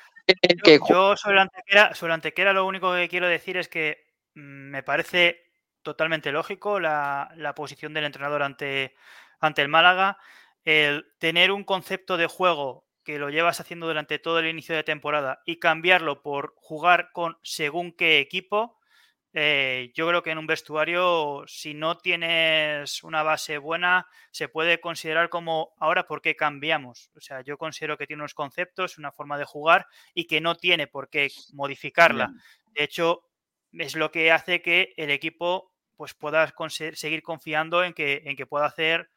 Yo, 0.88 1.16
sobre, 1.16 1.36
la 1.36 1.42
antequera, 1.42 1.94
sobre 1.94 2.12
antequera 2.12 2.52
lo 2.52 2.66
único 2.66 2.92
que 2.92 3.08
quiero 3.08 3.28
decir 3.28 3.56
es 3.56 3.68
que 3.68 4.04
mm, 4.34 4.70
me 4.70 4.82
parece 4.82 5.45
totalmente 5.86 6.32
lógico 6.32 6.80
la, 6.80 7.52
posición 7.54 7.94
del 7.94 8.06
entrenador 8.06 8.42
ante, 8.42 8.96
ante 9.38 9.62
el 9.62 9.68
Málaga. 9.68 10.18
El 10.64 11.06
tener 11.20 11.52
un 11.52 11.62
concepto 11.62 12.16
de 12.16 12.26
juego 12.26 12.88
que 13.04 13.20
lo 13.20 13.30
llevas 13.30 13.60
haciendo 13.60 13.86
durante 13.86 14.18
todo 14.18 14.40
el 14.40 14.48
inicio 14.48 14.74
de 14.74 14.82
temporada 14.82 15.42
y 15.46 15.60
cambiarlo 15.60 16.22
por 16.22 16.54
jugar 16.56 17.10
con 17.12 17.38
según 17.44 17.92
qué 17.92 18.18
equipo, 18.18 18.80
eh, 19.32 19.92
yo 19.94 20.08
creo 20.08 20.24
que 20.24 20.32
en 20.32 20.38
un 20.38 20.48
vestuario, 20.48 21.44
si 21.46 21.72
no 21.72 21.98
tienes 21.98 23.04
una 23.04 23.22
base 23.22 23.58
buena, 23.58 24.08
se 24.32 24.48
puede 24.48 24.80
considerar 24.80 25.28
como 25.28 25.72
ahora 25.78 26.08
por 26.08 26.20
qué 26.20 26.34
cambiamos. 26.34 27.12
O 27.14 27.20
sea, 27.20 27.42
yo 27.42 27.58
considero 27.58 27.96
que 27.96 28.08
tiene 28.08 28.22
unos 28.22 28.34
conceptos, 28.34 28.98
una 28.98 29.12
forma 29.12 29.38
de 29.38 29.44
jugar 29.44 29.86
y 30.14 30.26
que 30.26 30.40
no 30.40 30.56
tiene 30.56 30.88
por 30.88 31.08
qué 31.08 31.30
modificarla. 31.52 32.32
De 32.72 32.82
hecho, 32.82 33.22
es 33.72 33.94
lo 33.94 34.10
que 34.10 34.32
hace 34.32 34.62
que 34.62 34.94
el 34.96 35.10
equipo 35.10 35.75
pues 35.96 36.14
pueda 36.14 36.52
seguir 36.94 37.22
confiando 37.22 37.82
en 37.82 37.92
que, 37.92 38.22
en 38.24 38.36
que 38.36 38.46
pueda 38.46 38.66
hacer 38.66 39.08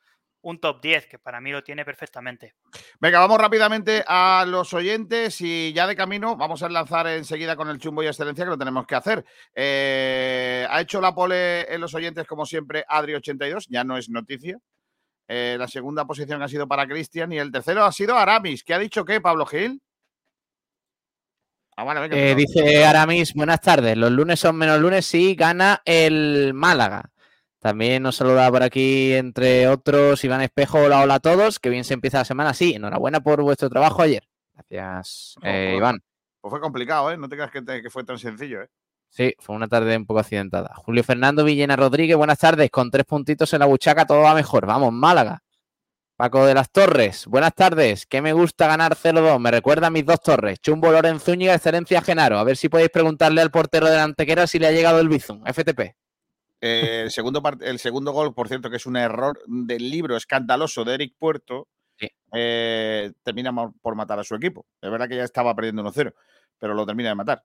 un 0.42 0.60
top 0.60 0.82
10, 0.82 1.08
que 1.08 1.20
para 1.20 1.42
mí 1.42 1.52
lo 1.52 1.64
tiene 1.64 1.84
perfectamente. 1.84 2.56
Venga, 3.00 3.20
vamos 3.20 3.40
rápidamente 3.40 4.04
a 4.08 4.46
los 4.48 4.74
oyentes 4.74 5.42
y 5.42 5.74
ya 5.74 5.86
de 5.86 5.96
camino 5.96 6.38
vamos 6.38 6.64
a 6.64 6.70
lanzar 6.70 7.08
enseguida 7.08 7.56
con 7.56 7.70
el 7.70 7.80
chumbo 7.80 8.04
y 8.04 8.08
excelencia 8.08 8.46
que 8.46 8.52
lo 8.52 8.58
tenemos 8.58 8.88
que 8.88 8.96
hacer. 8.96 9.26
Eh, 9.54 10.66
ha 10.70 10.82
hecho 10.82 11.02
la 11.02 11.14
pole 11.14 11.72
en 11.74 11.82
los 11.82 11.94
oyentes, 11.94 12.26
como 12.26 12.46
siempre, 12.46 12.86
Adri82, 12.88 13.66
ya 13.70 13.84
no 13.84 13.98
es 13.98 14.10
noticia. 14.10 14.58
Eh, 15.28 15.58
la 15.60 15.68
segunda 15.68 16.06
posición 16.06 16.42
ha 16.42 16.48
sido 16.48 16.68
para 16.68 16.88
Cristian 16.88 17.32
y 17.32 17.38
el 17.38 17.52
tercero 17.52 17.84
ha 17.84 17.92
sido 17.92 18.18
Aramis. 18.18 18.64
¿Qué 18.64 18.74
ha 18.74 18.80
dicho 18.80 19.06
qué, 19.06 19.22
Pablo 19.22 19.46
Gil? 19.46 19.82
Ah, 21.82 22.08
eh, 22.12 22.36
dice 22.36 22.84
Aramis, 22.84 23.34
buenas 23.34 23.62
tardes. 23.62 23.96
Los 23.96 24.12
lunes 24.12 24.38
son 24.42 24.58
menos 24.58 24.82
lunes 24.82 25.06
si 25.06 25.34
gana 25.34 25.82
el 25.86 26.54
Málaga. 26.54 27.10
También 27.60 28.04
nos 28.04 28.18
saluda 28.18 28.52
por 28.52 28.64
aquí, 28.64 29.14
entre 29.14 29.66
otros, 29.70 30.22
Iván 30.26 30.42
Espejo. 30.42 30.80
Hola, 30.80 31.00
hola 31.00 31.16
a 31.16 31.20
todos. 31.22 31.58
Que 31.58 31.70
bien 31.70 31.86
se 31.86 31.94
empieza 31.94 32.18
la 32.18 32.26
semana. 32.26 32.54
Sí, 32.54 32.74
enhorabuena 32.74 33.22
por 33.22 33.42
vuestro 33.44 33.70
trabajo 33.70 34.02
ayer. 34.02 34.28
Gracias, 34.54 35.36
eh, 35.44 35.76
Iván. 35.78 36.00
Pues 36.42 36.50
fue 36.50 36.60
complicado, 36.60 37.12
¿eh? 37.12 37.18
No 37.18 37.30
te 37.30 37.38
creas 37.38 37.52
que, 37.52 37.90
fue 37.90 38.04
tan 38.04 38.20
sencillo, 38.20 38.62
¿eh? 38.62 38.68
Sí, 39.08 39.34
fue 39.40 39.56
una 39.56 39.70
tarde 39.70 39.96
un 39.96 40.06
poco 40.06 40.20
accidentada. 40.20 40.74
Julio 40.76 41.06
Fernando 41.06 41.46
Villena 41.46 41.78
Rodríguez, 41.78 42.18
buenas 42.18 42.40
tardes. 42.40 42.70
Con 42.72 42.92
tres 42.92 43.06
puntitos 43.06 43.54
en 43.54 43.60
la 43.60 43.68
buchaca, 43.68 44.06
todo 44.06 44.24
va 44.24 44.36
mejor. 44.36 44.66
Vamos, 44.66 44.92
Málaga. 44.92 45.42
Paco 46.20 46.46
de 46.46 46.54
las 46.54 46.70
Torres, 46.70 47.28
buenas 47.28 47.56
tardes. 47.56 48.06
¿Qué 48.06 48.22
me 48.22 48.34
gusta 48.34 48.68
ganar 48.68 48.98
0-2? 48.98 49.40
Me 49.40 49.52
recuerda 49.52 49.88
a 49.88 49.90
mis 49.90 50.06
dos 50.06 50.20
torres. 50.22 50.60
Chumbo 50.60 50.92
Loren 50.92 51.22
Zúñiga, 51.22 51.56
Excelencia 51.56 52.02
Genaro. 52.02 52.38
A 52.38 52.44
ver 52.44 52.58
si 52.58 52.68
podéis 52.68 52.90
preguntarle 52.90 53.40
al 53.40 53.52
portero 53.52 53.88
de 53.88 53.96
la 53.96 54.04
Antequera 54.04 54.46
si 54.46 54.60
le 54.60 54.68
ha 54.68 54.72
llegado 54.72 55.00
el 55.00 55.08
Bizum. 55.08 55.42
FTP. 55.46 55.96
Eh, 56.60 57.04
el, 57.06 57.12
segundo 57.12 57.42
el 57.62 57.80
segundo 57.80 58.12
gol, 58.12 58.34
por 58.34 58.50
cierto, 58.50 58.70
que 58.70 58.76
es 58.76 58.86
un 58.86 58.98
error 58.98 59.40
del 59.48 59.90
libro 59.90 60.18
escandaloso 60.18 60.84
de 60.84 60.96
Eric 60.96 61.14
Puerto, 61.18 61.70
eh, 62.34 63.14
termina 63.24 63.54
por 63.82 63.96
matar 63.96 64.20
a 64.20 64.26
su 64.26 64.36
equipo. 64.36 64.66
Es 64.82 64.92
verdad 64.92 65.08
que 65.08 65.16
ya 65.16 65.24
estaba 65.24 65.56
perdiendo 65.56 65.84
1-0, 65.84 66.14
pero 66.60 66.74
lo 66.74 66.86
termina 66.86 67.08
de 67.08 67.16
matar. 67.16 67.44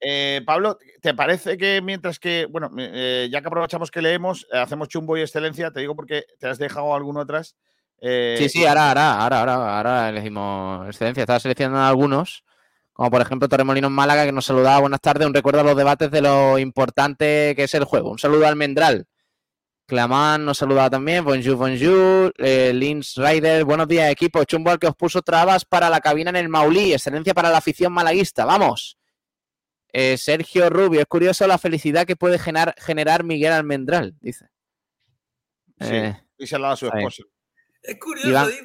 Eh, 0.00 0.40
Pablo, 0.46 0.78
¿te 1.02 1.12
parece 1.12 1.58
que 1.58 1.82
mientras 1.82 2.18
que, 2.18 2.46
bueno, 2.46 2.70
ya 2.78 3.42
que 3.42 3.46
aprovechamos 3.46 3.90
que 3.90 4.00
leemos, 4.00 4.46
hacemos 4.50 4.88
chumbo 4.88 5.18
y 5.18 5.20
excelencia, 5.20 5.70
te 5.70 5.80
digo 5.80 5.94
porque 5.94 6.24
te 6.38 6.48
has 6.48 6.56
dejado 6.56 6.94
alguno 6.94 7.20
atrás? 7.20 7.56
Sí, 8.00 8.48
sí, 8.48 8.66
ahora, 8.66 8.88
ahora, 8.88 9.20
ahora, 9.20 9.40
ahora, 9.40 9.76
ahora 9.76 10.08
elegimos 10.08 10.86
excelencia. 10.86 11.22
Estaba 11.22 11.40
seleccionando 11.40 11.80
algunos 11.80 12.44
como 12.92 13.10
por 13.10 13.22
ejemplo 13.22 13.48
Torremolinos 13.48 13.90
Málaga, 13.90 14.26
que 14.26 14.32
nos 14.32 14.44
saludaba 14.44 14.80
buenas 14.80 15.00
tardes, 15.00 15.26
un 15.26 15.32
recuerdo 15.32 15.60
a 15.60 15.64
los 15.64 15.74
debates 15.74 16.10
de 16.10 16.20
lo 16.20 16.58
importante 16.58 17.54
que 17.56 17.64
es 17.64 17.74
el 17.74 17.84
juego. 17.84 18.10
Un 18.10 18.18
saludo 18.18 18.46
al 18.46 18.56
Mendral, 18.56 19.06
Clamán 19.90 20.44
nos 20.44 20.58
saludaba 20.58 20.88
también. 20.88 21.24
Bonjour, 21.24 21.56
bonjour. 21.56 22.32
Eh, 22.38 22.72
Lins 22.72 23.16
Ryder, 23.16 23.64
buenos 23.64 23.88
días, 23.88 24.08
equipo. 24.12 24.44
Chumbo 24.44 24.70
al 24.70 24.78
que 24.78 24.86
os 24.86 24.94
puso 24.94 25.20
trabas 25.20 25.64
para 25.64 25.90
la 25.90 26.00
cabina 26.00 26.30
en 26.30 26.36
el 26.36 26.48
Maulí. 26.48 26.92
Excelencia 26.92 27.34
para 27.34 27.50
la 27.50 27.58
afición 27.58 27.92
malaguista. 27.92 28.44
Vamos. 28.44 28.98
Eh, 29.92 30.16
Sergio 30.16 30.70
Rubio, 30.70 31.00
es 31.00 31.06
curioso 31.06 31.44
la 31.48 31.58
felicidad 31.58 32.06
que 32.06 32.14
puede 32.14 32.38
generar, 32.38 32.74
generar 32.78 33.24
Miguel 33.24 33.52
Almendral, 33.52 34.14
dice. 34.20 34.46
Sí, 35.80 35.88
Eh, 35.90 36.16
díselo 36.38 36.68
a 36.68 36.76
su 36.76 36.88
bien. 36.88 37.08
Es 37.82 37.98
curioso, 37.98 38.28
Iván- 38.28 38.46
dice. 38.48 38.64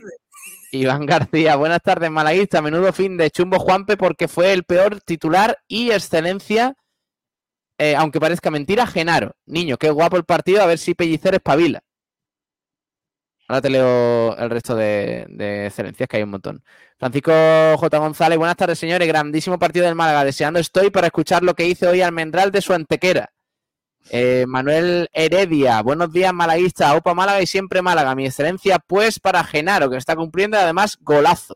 Iván 0.72 1.06
García, 1.06 1.56
buenas 1.56 1.82
tardes, 1.82 2.12
malaguista. 2.12 2.62
Menudo 2.62 2.92
fin 2.92 3.16
de 3.18 3.32
Chumbo 3.32 3.60
Juanpe 3.60 3.96
porque 3.98 4.28
fue 4.28 4.52
el 4.52 4.64
peor 4.64 5.00
titular 5.02 5.58
y 5.68 5.92
excelencia, 5.92 6.76
eh, 7.78 7.96
aunque 7.96 8.20
parezca 8.20 8.52
mentira, 8.52 8.86
Genaro. 8.86 9.36
Niño, 9.46 9.78
qué 9.78 9.90
guapo 9.90 10.18
el 10.18 10.26
partido, 10.26 10.62
a 10.62 10.66
ver 10.66 10.78
si 10.78 10.94
Pellicer 10.94 11.36
espabila. 11.36 11.82
Ahora 13.48 13.62
te 13.62 13.70
leo 13.70 14.36
el 14.38 14.50
resto 14.50 14.76
de, 14.76 15.26
de 15.30 15.68
excelencias, 15.68 16.10
que 16.10 16.18
hay 16.18 16.24
un 16.24 16.32
montón. 16.32 16.64
Francisco 16.98 17.32
J. 17.78 17.98
González, 18.00 18.38
buenas 18.40 18.58
tardes, 18.58 18.80
señores. 18.80 19.08
Grandísimo 19.08 19.60
partido 19.60 19.86
del 19.86 19.94
Málaga. 19.96 20.26
Deseando 20.26 20.60
estoy 20.60 20.90
para 20.90 21.08
escuchar 21.08 21.44
lo 21.44 21.54
que 21.54 21.68
hizo 21.68 21.90
hoy 21.90 22.02
Almendral 22.02 22.52
de 22.52 22.62
su 22.62 22.74
antequera. 22.74 23.32
Eh, 24.10 24.45
Manuel 24.48 25.10
Heredia, 25.14 25.82
buenos 25.82 26.11
días, 26.11 26.34
malaguista. 26.34 26.95
Opa 26.95 27.14
Málaga 27.14 27.41
y 27.41 27.48
siempre 27.48 27.82
Málaga. 27.82 28.15
Mi 28.15 28.26
excelencia, 28.26 28.80
pues, 28.80 29.19
para 29.19 29.44
Genaro, 29.44 29.90
que 29.90 29.98
está 29.98 30.15
cumpliendo 30.15 30.57
y 30.57 30.60
además 30.60 30.98
golazo. 31.02 31.56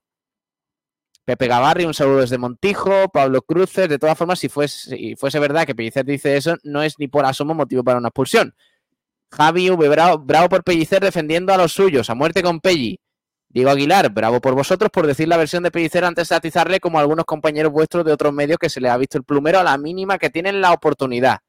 Pepe 1.26 1.48
Gavarri, 1.48 1.86
un 1.86 1.94
saludo 1.94 2.22
desde 2.22 2.40
Montijo. 2.40 3.08
Pablo 3.10 3.44
Cruces, 3.44 3.88
de 3.88 4.00
todas 4.00 4.18
formas, 4.18 4.40
si 4.40 4.50
fuese, 4.50 4.98
si 4.98 5.16
fuese 5.16 5.38
verdad 5.38 5.66
que 5.68 5.76
Pellicer 5.76 6.04
dice 6.04 6.38
eso, 6.38 6.58
no 6.64 6.82
es 6.82 6.96
ni 6.98 7.08
por 7.08 7.26
asomo 7.26 7.54
motivo 7.54 7.84
para 7.84 8.00
una 8.00 8.08
expulsión. 8.08 8.56
Javi 9.32 9.70
bravo, 9.70 10.18
bravo 10.18 10.50
por 10.50 10.64
Pellicer 10.64 11.04
defendiendo 11.04 11.54
a 11.54 11.58
los 11.58 11.72
suyos, 11.72 12.10
a 12.10 12.16
muerte 12.16 12.42
con 12.42 12.60
Pelli. 12.60 13.00
Diego 13.48 13.70
Aguilar, 13.70 14.12
bravo 14.12 14.42
por 14.42 14.56
vosotros 14.56 14.90
por 14.92 15.06
decir 15.06 15.28
la 15.28 15.38
versión 15.38 15.62
de 15.62 15.72
Pellicer 15.72 16.04
antes 16.04 16.30
de 16.30 16.36
atizarle 16.36 16.80
como 16.80 17.00
algunos 17.00 17.26
compañeros 17.26 17.72
vuestros 17.72 18.06
de 18.06 18.12
otros 18.12 18.34
medios 18.34 18.58
que 18.58 18.70
se 18.70 18.82
les 18.82 18.92
ha 18.92 18.98
visto 18.98 19.20
el 19.20 19.24
plumero 19.24 19.60
a 19.60 19.64
la 19.64 19.78
mínima 19.78 20.18
que 20.18 20.32
tienen 20.32 20.62
la 20.62 20.72
oportunidad. 20.72 21.40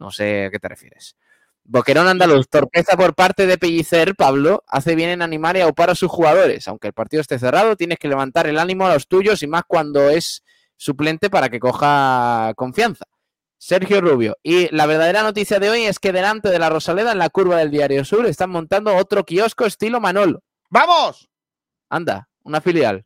No 0.00 0.10
sé 0.10 0.46
a 0.46 0.50
qué 0.50 0.58
te 0.58 0.68
refieres. 0.68 1.14
Boquerón 1.62 2.08
andaluz, 2.08 2.48
torpeza 2.48 2.96
por 2.96 3.14
parte 3.14 3.46
de 3.46 3.58
Pellicer, 3.58 4.16
Pablo, 4.16 4.64
hace 4.66 4.96
bien 4.96 5.10
en 5.10 5.22
animar 5.22 5.56
y 5.56 5.60
aupar 5.60 5.90
a 5.90 5.94
sus 5.94 6.10
jugadores. 6.10 6.66
Aunque 6.66 6.88
el 6.88 6.94
partido 6.94 7.20
esté 7.20 7.38
cerrado, 7.38 7.76
tienes 7.76 7.98
que 7.98 8.08
levantar 8.08 8.46
el 8.46 8.58
ánimo 8.58 8.86
a 8.86 8.94
los 8.94 9.06
tuyos 9.06 9.42
y 9.42 9.46
más 9.46 9.62
cuando 9.68 10.08
es 10.08 10.42
suplente 10.76 11.30
para 11.30 11.50
que 11.50 11.60
coja 11.60 12.52
confianza. 12.56 13.04
Sergio 13.58 14.00
Rubio. 14.00 14.38
Y 14.42 14.74
la 14.74 14.86
verdadera 14.86 15.22
noticia 15.22 15.60
de 15.60 15.68
hoy 15.68 15.82
es 15.82 15.98
que 15.98 16.12
delante 16.12 16.48
de 16.48 16.58
la 16.58 16.70
Rosaleda, 16.70 17.12
en 17.12 17.18
la 17.18 17.28
curva 17.28 17.58
del 17.58 17.70
Diario 17.70 18.06
Sur, 18.06 18.24
están 18.24 18.48
montando 18.48 18.96
otro 18.96 19.24
kiosco 19.24 19.66
estilo 19.66 20.00
Manolo. 20.00 20.42
¡Vamos! 20.70 21.28
Anda, 21.90 22.30
una 22.42 22.62
filial. 22.62 23.04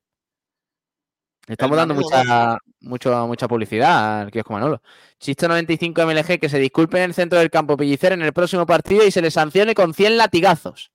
Estamos 1.46 1.76
dando 1.76 1.94
mucha, 1.94 2.58
mucho- 2.80 3.26
mucha 3.26 3.48
publicidad 3.48 4.22
al 4.22 4.30
kiosco 4.30 4.52
Manolo. 4.52 4.80
Chisto 5.18 5.46
95 5.48 6.02
MLG 6.02 6.38
que 6.40 6.48
se 6.48 6.58
disculpe 6.58 6.98
en 6.98 7.04
el 7.04 7.14
centro 7.14 7.38
del 7.38 7.50
campo 7.50 7.76
Pellicer 7.76 8.12
en 8.12 8.22
el 8.22 8.32
próximo 8.32 8.64
partido 8.66 9.04
y 9.06 9.10
se 9.10 9.20
le 9.22 9.30
sancione 9.30 9.74
con 9.74 9.92
100 9.94 10.16
latigazos. 10.16 10.90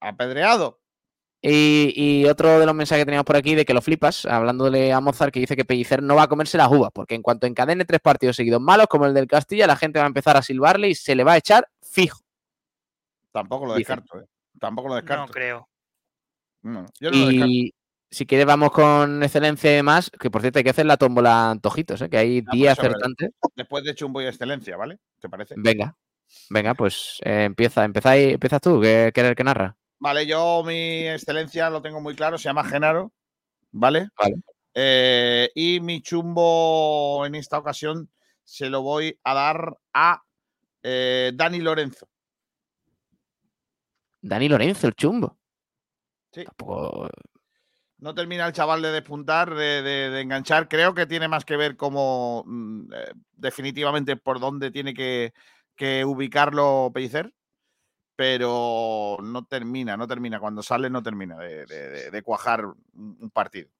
Apedreado. 0.00 0.80
Y, 1.44 1.92
y 1.96 2.24
otro 2.26 2.60
de 2.60 2.66
los 2.66 2.74
mensajes 2.74 3.02
que 3.02 3.06
teníamos 3.06 3.24
por 3.24 3.34
aquí 3.36 3.56
de 3.56 3.64
que 3.64 3.74
lo 3.74 3.82
flipas, 3.82 4.26
hablándole 4.26 4.92
a 4.92 5.00
Mozart, 5.00 5.32
que 5.34 5.40
dice 5.40 5.56
que 5.56 5.64
Pellicer 5.64 6.00
no 6.00 6.14
va 6.14 6.22
a 6.24 6.28
comerse 6.28 6.56
las 6.56 6.70
uvas, 6.70 6.90
porque 6.94 7.16
en 7.16 7.22
cuanto 7.22 7.48
encadene 7.48 7.84
tres 7.84 8.00
partidos 8.00 8.36
seguidos 8.36 8.60
malos, 8.60 8.86
como 8.86 9.06
el 9.06 9.14
del 9.14 9.26
Castilla, 9.26 9.66
la 9.66 9.74
gente 9.76 9.98
va 9.98 10.04
a 10.04 10.06
empezar 10.08 10.36
a 10.36 10.42
silbarle 10.42 10.88
y 10.90 10.94
se 10.94 11.16
le 11.16 11.24
va 11.24 11.32
a 11.32 11.36
echar 11.38 11.68
fijo. 11.80 12.20
Tampoco 13.32 13.66
lo 13.66 13.74
descarto, 13.74 14.20
¿eh? 14.20 14.26
Tampoco 14.60 14.88
lo 14.88 14.94
descarto. 14.94 15.26
No 15.26 15.32
creo. 15.32 15.68
No, 16.62 16.86
yo 17.00 17.10
no 17.10 17.16
lo 17.18 17.26
descarto. 17.26 17.52
Si 18.12 18.26
quieres, 18.26 18.46
vamos 18.46 18.70
con 18.72 19.22
excelencia 19.22 19.72
y 19.72 19.76
demás, 19.76 20.10
que 20.10 20.30
por 20.30 20.42
cierto 20.42 20.58
hay 20.58 20.64
que 20.64 20.70
hacer 20.70 20.84
la 20.84 20.98
tómbola 20.98 21.50
antojitos, 21.50 22.02
¿eh? 22.02 22.10
que 22.10 22.18
hay 22.18 22.38
Ah, 22.40 22.44
por 22.44 22.54
10 22.54 22.72
eso, 22.72 22.82
pero 22.82 22.90
acertantes. 22.92 23.30
Después 23.56 23.84
de 23.84 23.94
Chumbo 23.94 24.20
y 24.20 24.26
Excelencia, 24.26 24.76
¿vale? 24.76 24.98
¿Te 25.18 25.30
parece? 25.30 25.54
Venga, 25.56 25.96
venga, 26.50 26.74
pues 26.74 27.18
eh, 27.24 27.44
empieza, 27.44 27.84
empezáis, 27.86 28.34
empiezas 28.34 28.60
tú, 28.60 28.82
que, 28.82 29.12
que 29.14 29.20
eres 29.20 29.30
el 29.30 29.34
que 29.36 29.44
narra. 29.44 29.76
Vale, 29.98 30.26
yo 30.26 30.62
mi 30.62 31.08
excelencia 31.08 31.70
lo 31.70 31.80
tengo 31.80 32.02
muy 32.02 32.14
claro, 32.14 32.36
se 32.36 32.44
llama 32.44 32.64
Genaro, 32.64 33.12
¿vale? 33.70 34.08
Vale. 34.20 34.34
Eh, 34.74 35.50
y 35.54 35.80
mi 35.80 36.02
chumbo 36.02 37.24
en 37.24 37.34
esta 37.34 37.56
ocasión 37.56 38.10
se 38.44 38.68
lo 38.68 38.82
voy 38.82 39.18
a 39.24 39.32
dar 39.32 39.74
a 39.94 40.22
eh, 40.82 41.32
Dani 41.34 41.60
Lorenzo. 41.60 42.08
Dani 44.20 44.48
Lorenzo, 44.50 44.86
el 44.86 44.94
chumbo. 44.94 45.38
Sí. 46.32 46.44
Tampoco- 46.44 47.08
No 48.02 48.16
termina 48.16 48.46
el 48.48 48.52
chaval 48.52 48.82
de 48.82 48.90
despuntar, 48.90 49.54
de, 49.54 50.20
enganchar. 50.20 50.68
Creo 50.68 50.92
que 50.92 51.06
tiene 51.06 51.28
más 51.28 51.44
que 51.44 51.56
ver 51.56 51.76
como 51.76 52.42
mm, 52.44 52.92
eh, 52.92 53.12
definitivamente 53.36 54.16
por 54.16 54.40
dónde 54.40 54.72
tiene 54.72 54.92
que, 54.92 55.32
ubicarlo 56.04 56.90
Pellicer. 56.92 57.32
Pero 58.16 59.18
no 59.22 59.44
termina, 59.44 59.96
no 59.96 60.08
termina. 60.08 60.40
Cuando 60.40 60.64
sale 60.64 60.90
no 60.90 61.00
termina 61.02 61.36
de, 61.38 62.22
cuajar 62.24 62.64
un 62.94 63.30
partido. 63.32 63.70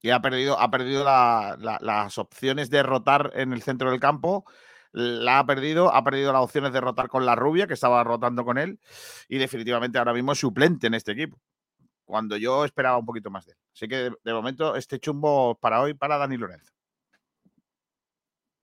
Y 0.00 0.08
ha 0.08 0.20
perdido, 0.22 0.58
ha 0.58 0.70
perdido 0.70 1.04
la- 1.04 1.56
la- 1.60 1.78
las 1.82 2.16
opciones 2.16 2.70
de 2.70 2.82
rotar 2.82 3.32
en 3.34 3.52
el 3.52 3.62
centro 3.62 3.90
del 3.90 4.00
campo. 4.00 4.46
La 4.92 5.40
ha 5.40 5.46
perdido, 5.46 5.94
ha 5.94 6.02
perdido 6.04 6.32
las 6.32 6.42
opciones 6.42 6.72
de 6.72 6.80
rotar 6.80 7.08
con 7.08 7.26
la 7.26 7.34
rubia, 7.36 7.66
que 7.66 7.74
estaba 7.74 8.02
rotando 8.02 8.46
con 8.46 8.56
él. 8.56 8.80
Y 9.28 9.36
definitivamente 9.36 9.98
ahora 9.98 10.14
mismo 10.14 10.32
es 10.32 10.38
suplente 10.38 10.86
en 10.86 10.94
este 10.94 11.12
equipo 11.12 11.38
cuando 12.10 12.36
yo 12.36 12.64
esperaba 12.64 12.98
un 12.98 13.06
poquito 13.06 13.30
más 13.30 13.46
de 13.46 13.52
él. 13.52 13.58
Así 13.74 13.88
que 13.88 13.96
de, 13.96 14.12
de 14.22 14.32
momento 14.34 14.76
este 14.76 14.98
chumbo 14.98 15.54
para 15.56 15.80
hoy 15.80 15.94
para 15.94 16.18
Dani 16.18 16.36
Lorenzo. 16.36 16.72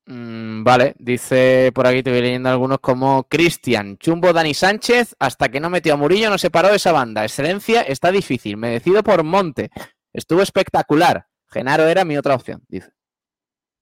Mm, 0.09 0.63
vale, 0.63 0.95
dice 0.99 1.71
por 1.75 1.85
aquí, 1.85 2.01
te 2.01 2.11
voy 2.11 2.21
leyendo 2.21 2.49
algunos 2.49 2.79
como 2.79 3.23
Cristian, 3.27 3.97
chumbo 3.97 4.31
Dani 4.31 4.53
Sánchez, 4.53 5.15
hasta 5.19 5.49
que 5.49 5.59
no 5.59 5.69
metió 5.69 5.95
a 5.95 5.97
Murillo 5.97 6.29
no 6.29 6.37
se 6.37 6.49
paró 6.49 6.69
de 6.69 6.77
esa 6.77 6.93
banda. 6.93 7.23
Excelencia, 7.25 7.81
está 7.81 8.09
difícil, 8.11 8.55
me 8.55 8.69
decido 8.69 9.03
por 9.03 9.23
Monte. 9.23 9.69
Estuvo 10.13 10.41
espectacular. 10.41 11.27
Genaro 11.49 11.87
era 11.87 12.05
mi 12.05 12.17
otra 12.17 12.35
opción, 12.35 12.63
dice. 12.67 12.91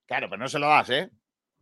Claro, 0.08 0.28
pero 0.30 0.42
no 0.42 0.48
se 0.50 0.60
lo 0.60 0.68
das, 0.68 0.90
¿eh? 0.90 1.10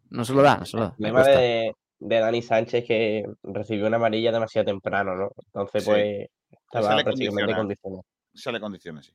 No 0.09 0.23
se 0.25 0.34
lo 0.34 0.41
da, 0.41 0.57
no 0.57 0.65
se 0.65 0.77
lo 0.77 0.84
da. 0.84 0.95
Cuesta. 0.97 1.39
de, 1.39 1.73
de 1.99 2.19
Dani 2.19 2.41
Sánchez 2.41 2.85
que 2.85 3.25
recibió 3.43 3.88
una 3.88 3.97
amarilla 3.97 4.31
demasiado 4.31 4.65
temprano, 4.65 5.15
¿no? 5.15 5.31
Entonces, 5.45 5.84
Sí. 5.84 5.89
pues, 5.89 6.27
estaba 6.65 6.89
Se 6.91 6.95
le 6.97 7.03
prácticamente 7.03 7.53
condiciona. 7.53 7.57
condicionado. 7.57 8.05
Se 8.34 8.51
le 8.51 8.59
condiciona, 8.59 9.03
sí. 9.03 9.13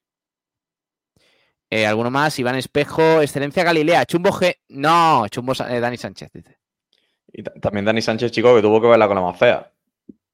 Eh, 1.70 1.86
¿Alguno 1.86 2.10
más? 2.10 2.38
Iván 2.38 2.54
Espejo, 2.56 3.20
Excelencia 3.20 3.62
Galilea, 3.64 4.06
chumbo 4.06 4.30
G. 4.30 4.56
No, 4.68 5.26
chumbo 5.28 5.52
eh, 5.68 5.80
Dani 5.80 5.96
Sánchez, 5.98 6.30
dice. 6.32 6.58
Y 7.30 7.42
ta- 7.42 7.52
también 7.60 7.84
Dani 7.84 8.00
Sánchez, 8.00 8.32
chico, 8.32 8.54
que 8.56 8.62
tuvo 8.62 8.80
que 8.80 8.86
verla 8.88 9.06
con 9.06 9.16
la 9.16 9.22
más 9.22 9.38
fea. 9.38 9.70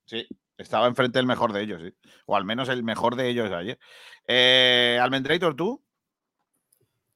Sí, 0.06 0.26
estaba 0.56 0.86
enfrente 0.86 1.18
del 1.18 1.26
mejor 1.26 1.52
de 1.52 1.62
ellos, 1.62 1.82
sí. 1.82 1.92
O 2.26 2.36
al 2.36 2.44
menos 2.44 2.68
el 2.68 2.84
mejor 2.84 3.16
de 3.16 3.28
ellos 3.28 3.50
ayer. 3.50 3.78
Eh, 4.28 4.98
Almendrator, 5.02 5.56
¿tú? 5.56 5.82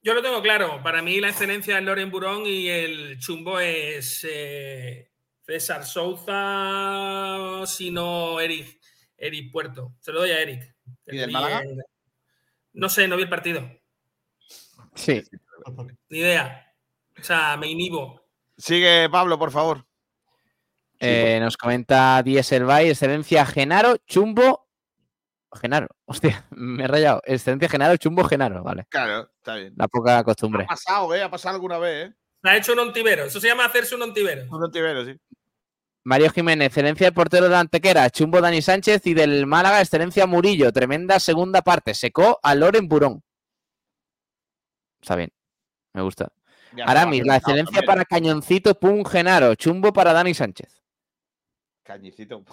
Yo 0.01 0.13
lo 0.13 0.21
tengo 0.21 0.41
claro. 0.41 0.81
Para 0.83 1.01
mí 1.01 1.19
la 1.21 1.29
excelencia 1.29 1.77
es 1.77 1.83
Loren 1.83 2.11
Burón 2.11 2.45
y 2.45 2.67
el 2.67 3.19
chumbo 3.19 3.59
es 3.59 4.25
eh, 4.29 5.11
César 5.45 5.85
Souza, 5.85 7.65
si 7.65 7.91
no 7.91 8.39
Eric, 8.39 8.78
Eric 9.19 9.51
Puerto. 9.51 9.93
Se 9.99 10.11
lo 10.11 10.19
doy 10.19 10.31
a 10.31 10.41
Eric. 10.41 10.75
¿Y 11.07 11.17
del 11.17 11.31
Málaga? 11.31 11.63
No 12.73 12.89
sé, 12.89 13.07
no 13.07 13.17
vi 13.17 13.23
el 13.23 13.29
partido. 13.29 13.69
Sí. 14.95 15.23
Ni 16.09 16.19
idea. 16.19 16.73
O 17.19 17.23
sea, 17.23 17.57
me 17.57 17.67
inhibo. 17.67 18.25
Sigue 18.57 19.09
Pablo, 19.09 19.37
por 19.37 19.51
favor. 19.51 19.85
Eh, 20.99 21.39
nos 21.41 21.55
comenta 21.55 22.21
Dieselby, 22.23 22.89
Excelencia 22.89 23.45
Genaro, 23.45 23.97
chumbo. 24.05 24.67
Genaro, 25.53 25.87
hostia, 26.05 26.45
me 26.51 26.83
he 26.83 26.87
rayado. 26.87 27.21
Excelencia 27.25 27.69
Genaro, 27.69 27.97
chumbo 27.97 28.23
Genaro, 28.23 28.63
vale. 28.63 28.85
Claro, 28.89 29.31
está 29.37 29.55
bien. 29.55 29.73
La 29.77 29.87
poca 29.87 30.23
costumbre. 30.23 30.63
Ha 30.63 30.67
pasado, 30.67 31.15
¿eh? 31.15 31.23
Ha 31.23 31.31
pasado 31.31 31.55
alguna 31.55 31.77
vez, 31.77 32.09
¿eh? 32.09 32.15
Ha 32.43 32.57
hecho 32.57 32.73
un 32.73 32.79
ontivero. 32.79 33.25
Eso 33.25 33.39
se 33.39 33.47
llama 33.47 33.65
hacerse 33.65 33.95
un 33.95 34.01
ontivero. 34.01 34.45
Un 34.49 34.63
ontivero, 34.63 35.05
sí. 35.05 35.15
Mario 36.09 36.31
Jiménez, 36.31 36.65
excelencia 36.65 37.05
del 37.05 37.13
portero 37.13 37.49
de 37.49 37.55
Antequera, 37.55 38.09
Chumbo 38.09 38.41
Dani 38.41 38.63
Sánchez 38.63 39.05
y 39.05 39.13
del 39.13 39.45
Málaga, 39.45 39.79
excelencia 39.79 40.25
Murillo. 40.25 40.73
Tremenda 40.73 41.19
segunda 41.19 41.61
parte. 41.61 41.93
Secó 41.93 42.39
a 42.41 42.55
Loren 42.55 42.87
Burón. 42.87 43.21
Está 44.99 45.15
bien. 45.15 45.31
Me 45.93 46.01
gusta. 46.01 46.31
Ya 46.75 46.85
Aramis, 46.85 47.23
la 47.27 47.35
excelencia 47.35 47.83
para 47.83 48.05
Cañoncito 48.05 48.73
Pum 48.79 49.05
Genaro. 49.05 49.53
Chumbo 49.53 49.93
para 49.93 50.11
Dani 50.11 50.33
Sánchez. 50.33 50.81
Cañicito. 51.83 52.43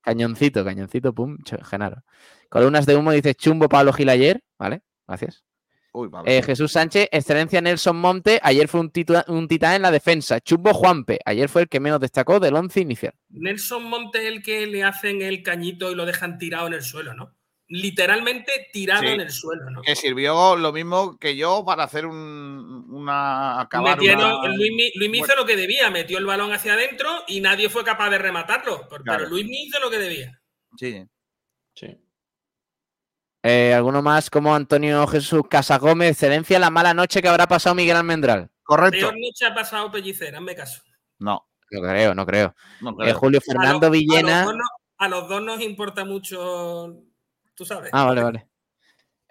Cañoncito, 0.00 0.64
Cañoncito 0.64 1.14
Pum 1.14 1.36
Genaro. 1.62 2.02
Columnas 2.48 2.86
de 2.86 2.96
humo 2.96 3.12
dice 3.12 3.34
Chumbo 3.34 3.68
Pablo 3.68 3.92
Gil 3.92 4.08
ayer. 4.08 4.42
Vale, 4.58 4.80
gracias. 5.06 5.44
Uy. 5.92 6.08
Eh, 6.26 6.42
Jesús 6.42 6.70
Sánchez, 6.72 7.08
excelencia 7.10 7.60
Nelson 7.60 7.96
Monte, 7.96 8.38
ayer 8.44 8.68
fue 8.68 8.80
un, 8.80 8.90
titán 9.48 9.74
en 9.74 9.82
la 9.82 9.90
defensa. 9.90 10.40
Chumbo 10.40 10.72
Juanpe, 10.72 11.18
ayer 11.24 11.48
fue 11.48 11.62
el 11.62 11.68
que 11.68 11.80
menos 11.80 11.98
destacó 12.00 12.38
del 12.38 12.54
once 12.54 12.80
inicial. 12.80 13.12
Nelson 13.30 13.82
Monte 13.84 14.20
es 14.20 14.26
el 14.32 14.42
que 14.42 14.66
le 14.68 14.84
hacen 14.84 15.20
el 15.20 15.42
cañito 15.42 15.90
y 15.90 15.96
lo 15.96 16.06
dejan 16.06 16.38
tirado 16.38 16.68
en 16.68 16.74
el 16.74 16.82
suelo, 16.82 17.14
¿no? 17.14 17.34
Literalmente 17.66 18.52
tirado 18.72 19.02
Sí. 19.02 19.08
en 19.08 19.20
el 19.20 19.30
suelo, 19.30 19.70
¿no? 19.70 19.82
Que 19.82 19.94
sirvió 19.96 20.56
lo 20.56 20.72
mismo 20.72 21.16
que 21.18 21.36
yo 21.36 21.64
para 21.64 21.84
hacer 21.84 22.04
un, 22.06 22.86
una. 22.90 23.60
Acabar 23.60 23.96
Metieron- 23.98 24.40
una- 24.40 24.48
Luismi 24.56 24.86
hizo 25.18 25.26
Bueno. 25.26 25.42
lo 25.42 25.46
que 25.46 25.56
debía, 25.56 25.88
metió 25.90 26.18
el 26.18 26.26
balón 26.26 26.52
hacia 26.52 26.74
adentro 26.74 27.08
y 27.28 27.40
nadie 27.40 27.68
fue 27.68 27.84
capaz 27.84 28.10
de 28.10 28.18
rematarlo. 28.18 28.86
Pero, 28.90 29.04
Claro. 29.04 29.18
pero 29.20 29.30
Luismi 29.30 29.64
hizo 29.64 29.78
lo 29.80 29.88
que 29.90 29.98
debía. 29.98 30.40
Sí. 30.76 31.04
Sí. 31.74 31.96
Eh, 33.42 33.72
¿Alguno 33.74 34.02
más 34.02 34.28
como 34.28 34.54
Antonio 34.54 35.06
Jesús 35.06 35.42
Casagómez? 35.48 36.10
Excelencia, 36.12 36.58
la 36.58 36.70
mala 36.70 36.92
noche 36.92 37.22
que 37.22 37.28
habrá 37.28 37.46
pasado 37.46 37.74
Miguel 37.74 37.96
Almendral. 37.96 38.50
Correcto. 38.62 38.98
Peor 38.98 39.14
noche 39.18 39.46
ha 39.46 39.54
pasado 39.54 39.90
Pellicer, 39.90 40.34
hazme 40.36 40.54
caso. 40.54 40.82
No. 41.18 41.46
No 41.72 41.80
creo, 41.82 42.14
no 42.14 42.26
creo. 42.26 42.54
no 42.80 42.96
Eh. 43.04 43.12
Julio 43.12 43.38
A 43.38 43.42
Fernando 43.52 43.86
los- 43.88 43.92
Villena. 43.92 44.42
A 44.42 44.44
los, 44.44 44.46
dos 44.46 44.56
no- 44.56 44.64
a 44.98 45.08
los 45.08 45.28
dos 45.28 45.42
nos 45.42 45.60
importa 45.62 46.04
mucho, 46.04 46.96
tú 47.54 47.64
sabes. 47.64 47.90
Ah, 47.92 48.04
vale, 48.04 48.22
vale. 48.22 48.46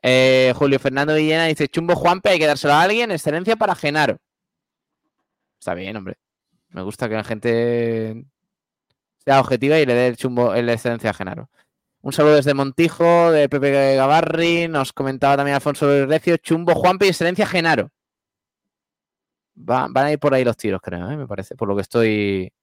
Eh, 0.02 0.53
Julio 0.56 0.80
Fernando 0.80 1.14
Villena 1.14 1.45
dice: 1.45 1.68
Chumbo 1.68 1.95
Juanpe, 1.95 2.30
hay 2.30 2.40
que 2.40 2.48
dárselo 2.48 2.73
a 2.73 2.81
alguien. 2.81 3.11
Excelencia 3.11 3.57
para 3.57 3.76
Genaro. 3.76 4.18
Está 5.60 5.73
bien, 5.73 5.98
hombre. 5.98 6.18
Me 6.69 6.81
gusta 6.81 7.10
que 7.10 7.15
la 7.15 7.23
gente 7.26 8.23
sea 9.26 9.41
objetiva 9.41 9.77
y 9.77 9.86
le 9.86 9.94
dé 9.94 10.07
el 10.07 10.15
chumbo 10.18 10.53
el 10.53 10.69
excelencia 10.69 11.10
a 11.10 11.14
Genaro. 11.14 11.49
Un 12.02 12.14
saludo 12.14 12.36
desde 12.36 12.54
Montijo, 12.54 13.32
de 13.32 13.50
Pepe 13.50 13.96
Gavarri. 13.96 14.68
Nos 14.68 14.94
comentaba 14.94 15.36
también 15.38 15.56
Alfonso 15.56 16.06
Recio: 16.06 16.38
Chumbo 16.38 16.74
Juanpe 16.76 17.06
y 17.06 17.10
excelencia 17.10 17.46
Genaro. 17.46 17.92
Va- 19.58 19.88
van 19.90 20.06
a 20.06 20.12
ir 20.14 20.20
por 20.20 20.34
ahí 20.34 20.44
los 20.46 20.56
tiros, 20.56 20.80
creo, 20.82 21.10
¿eh? 21.12 21.18
me 21.18 21.28
parece, 21.28 21.56
por 21.56 21.68
lo 21.68 21.76
que 21.76 21.82
estoy, 21.82 22.54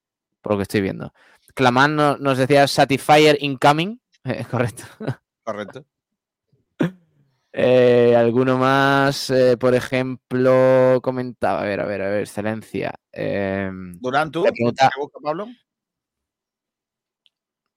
por 0.41 0.53
lo 0.53 0.59
que 0.59 0.63
estoy 0.63 0.81
viendo. 0.81 1.13
Clamán 1.55 1.95
no- 1.95 2.17
nos 2.17 2.39
decía 2.39 2.67
Satisfyer 2.67 3.37
incoming. 3.41 4.01
Eh, 4.25 4.45
correcto. 4.51 4.83
Correcto. 5.45 5.85
Eh, 7.59 8.15
¿Alguno 8.15 8.59
más? 8.59 9.31
Eh, 9.31 9.57
por 9.57 9.75
ejemplo, 9.75 11.01
comentaba, 11.03 11.63
a 11.63 11.65
ver, 11.65 11.81
a 11.81 11.87
ver, 11.87 12.03
a 12.03 12.09
ver, 12.11 12.21
excelencia. 12.21 12.93
Eh, 13.13 13.71
Durán, 13.99 14.31
tú. 14.31 14.43
Pregunta- 14.43 14.91
¿Te 14.95 15.01
busca, 15.01 15.19
Pablo? 15.23 15.47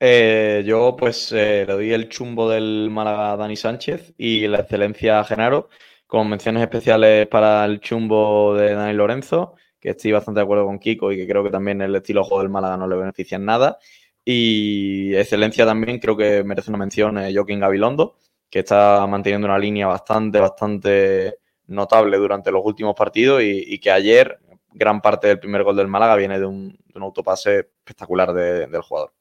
Eh, 0.01 0.63
yo 0.65 0.95
pues 0.97 1.31
eh, 1.33 1.65
le 1.67 1.73
doy 1.73 1.91
el 1.91 2.07
chumbo 2.09 2.49
del 2.49 2.89
Málaga 2.89 3.33
a 3.33 3.37
Dani 3.37 3.55
Sánchez 3.57 4.13
y 4.17 4.47
la 4.47 4.59
excelencia 4.61 5.19
a 5.19 5.23
Genaro, 5.25 5.69
con 6.07 6.29
menciones 6.29 6.63
especiales 6.63 7.27
para 7.27 7.65
el 7.65 7.81
chumbo 7.81 8.55
de 8.55 8.73
Dani 8.75 8.93
Lorenzo, 8.93 9.55
que 9.79 9.89
estoy 9.89 10.11
bastante 10.13 10.39
de 10.39 10.43
acuerdo 10.43 10.65
con 10.65 10.79
Kiko 10.79 11.11
y 11.11 11.17
que 11.17 11.27
creo 11.27 11.43
que 11.43 11.49
también 11.51 11.81
el 11.81 11.95
estilo 11.95 12.23
juego 12.23 12.41
del 12.41 12.49
Málaga 12.51 12.77
no 12.77 12.87
le 12.87 12.95
beneficia 12.95 13.35
en 13.35 13.45
nada. 13.45 13.77
Y 14.23 15.13
excelencia 15.15 15.65
también 15.65 15.99
creo 15.99 16.15
que 16.15 16.43
merece 16.43 16.71
una 16.71 16.77
mención 16.77 17.17
eh, 17.17 17.33
Joaquín 17.33 17.59
Gabilondo, 17.59 18.15
que 18.49 18.59
está 18.59 19.05
manteniendo 19.07 19.47
una 19.47 19.59
línea 19.59 19.87
bastante, 19.87 20.39
bastante 20.39 21.39
notable 21.67 22.17
durante 22.17 22.51
los 22.51 22.63
últimos 22.65 22.95
partidos 22.95 23.41
y, 23.43 23.63
y 23.67 23.79
que 23.79 23.91
ayer 23.91 24.39
gran 24.71 25.01
parte 25.01 25.27
del 25.27 25.39
primer 25.39 25.63
gol 25.63 25.75
del 25.75 25.87
Málaga 25.87 26.15
viene 26.15 26.39
de 26.39 26.45
un, 26.45 26.69
de 26.69 26.93
un 26.95 27.03
autopase 27.03 27.59
espectacular 27.59 28.33
de- 28.33 28.67
del 28.67 28.81
jugador. 28.81 29.11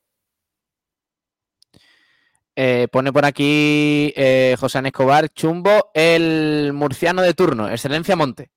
Eh, 2.60 2.88
pone 2.90 3.12
por 3.12 3.24
aquí 3.24 4.12
eh, 4.16 4.56
José 4.58 4.80
Escobar, 4.84 5.28
chumbo, 5.28 5.92
el 5.94 6.72
murciano 6.74 7.22
de 7.22 7.32
turno, 7.32 7.68
excelencia 7.68 8.16
Monte. 8.16 8.50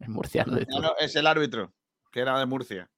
El 0.00 0.08
murciano 0.08 0.54
de 0.54 0.60
No, 0.62 0.66
turno. 0.76 0.88
no, 0.88 0.94
es 0.98 1.14
el 1.14 1.26
árbitro, 1.26 1.74
que 2.10 2.20
era 2.20 2.38
de 2.38 2.46
Murcia. 2.46 2.90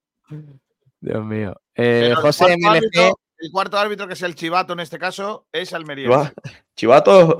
Dios 1.01 1.25
mío. 1.25 1.59
Eh, 1.75 2.07
el 2.07 2.15
José 2.15 2.45
cuarto 2.45 2.57
MLG, 2.57 2.77
árbitro- 2.77 3.19
el 3.37 3.51
cuarto 3.51 3.77
árbitro, 3.77 4.07
que 4.07 4.13
es 4.13 4.21
el 4.21 4.33
chivato 4.35 4.71
en 4.71 4.79
este 4.79 4.97
caso, 4.97 5.45
es 5.51 5.73
Almería. 5.73 6.07
Chiva- 6.07 6.33
Chivato. 6.77 7.37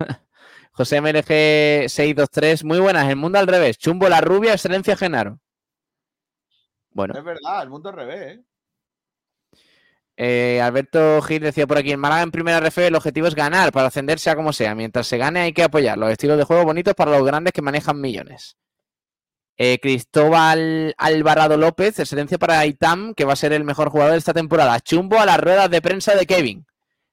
José 0.72 1.00
MLG 1.02 1.88
623, 1.90 2.64
muy 2.64 2.80
buenas, 2.80 3.08
el 3.10 3.16
mundo 3.16 3.38
al 3.38 3.46
revés, 3.46 3.76
chumbo 3.76 4.08
la 4.08 4.22
rubia, 4.22 4.54
excelencia 4.54 4.96
Genaro. 4.96 5.38
Bueno, 6.92 7.12
Es 7.14 7.22
verdad, 7.24 7.62
el 7.62 7.68
mundo 7.68 7.90
al 7.90 7.94
revés, 7.96 8.38
¿eh? 8.38 8.44
Eh, 10.18 10.60
Alberto 10.62 11.20
Gil 11.22 11.42
decía 11.42 11.66
por 11.66 11.76
aquí, 11.78 11.92
en 11.92 12.00
Málaga 12.00 12.22
en 12.22 12.30
primera 12.30 12.58
RF 12.58 12.78
el 12.86 12.94
objetivo 12.94 13.26
es 13.26 13.34
ganar, 13.34 13.70
para 13.72 13.88
ascender 13.88 14.18
sea 14.18 14.34
como 14.34 14.52
sea. 14.52 14.74
Mientras 14.74 15.06
se 15.06 15.18
gane 15.18 15.40
hay 15.40 15.52
que 15.52 15.62
apoyar 15.62 15.98
los 15.98 16.10
estilos 16.10 16.38
de 16.38 16.44
juego 16.44 16.64
bonitos 16.64 16.94
para 16.94 17.10
los 17.10 17.24
grandes 17.26 17.52
que 17.52 17.60
manejan 17.62 18.00
millones. 18.00 18.56
Eh, 19.58 19.78
Cristóbal 19.80 20.94
Alvarado 20.98 21.56
López, 21.56 21.98
excelencia 21.98 22.38
para 22.38 22.64
Itam, 22.66 23.14
que 23.14 23.24
va 23.24 23.32
a 23.32 23.36
ser 23.36 23.52
el 23.52 23.64
mejor 23.64 23.88
jugador 23.90 24.12
de 24.12 24.18
esta 24.18 24.34
temporada. 24.34 24.78
Chumbo 24.80 25.18
a 25.18 25.26
las 25.26 25.38
ruedas 25.40 25.70
de 25.70 25.80
prensa 25.82 26.14
de 26.14 26.26
Kevin. 26.26 26.66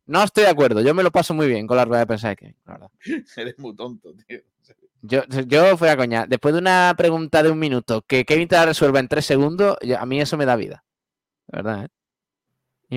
No 0.06 0.22
estoy 0.24 0.44
de 0.44 0.50
acuerdo, 0.50 0.82
yo 0.82 0.94
me 0.94 1.04
lo 1.04 1.12
paso 1.12 1.34
muy 1.34 1.48
bien 1.48 1.66
con 1.68 1.78
las 1.78 1.86
ruedas 1.88 2.02
de 2.04 2.08
prensa 2.08 2.30
de 2.30 2.36
Kevin, 2.36 2.56
la 2.66 2.74
verdad. 2.74 2.90
Eres 3.38 3.58
muy 3.60 3.76
tonto, 3.76 4.14
tío. 4.28 4.40
Yo, 5.06 5.22
yo 5.48 5.76
fuera 5.78 5.98
coña, 5.98 6.26
después 6.28 6.54
de 6.54 6.60
una 6.62 6.94
pregunta 6.98 7.44
de 7.44 7.52
un 7.52 7.60
minuto 7.60 8.02
que 8.08 8.24
Kevin 8.24 8.48
te 8.48 8.56
la 8.56 8.66
resuelva 8.66 9.00
en 9.02 9.10
tres 9.10 9.26
segundos, 9.26 9.78
yo- 9.82 10.00
a 10.00 10.06
mí 10.06 10.20
eso 10.22 10.38
me 10.38 10.46
da 10.46 10.56
vida. 10.56 10.84
Verdad, 11.48 11.86
¿eh? 11.86 11.88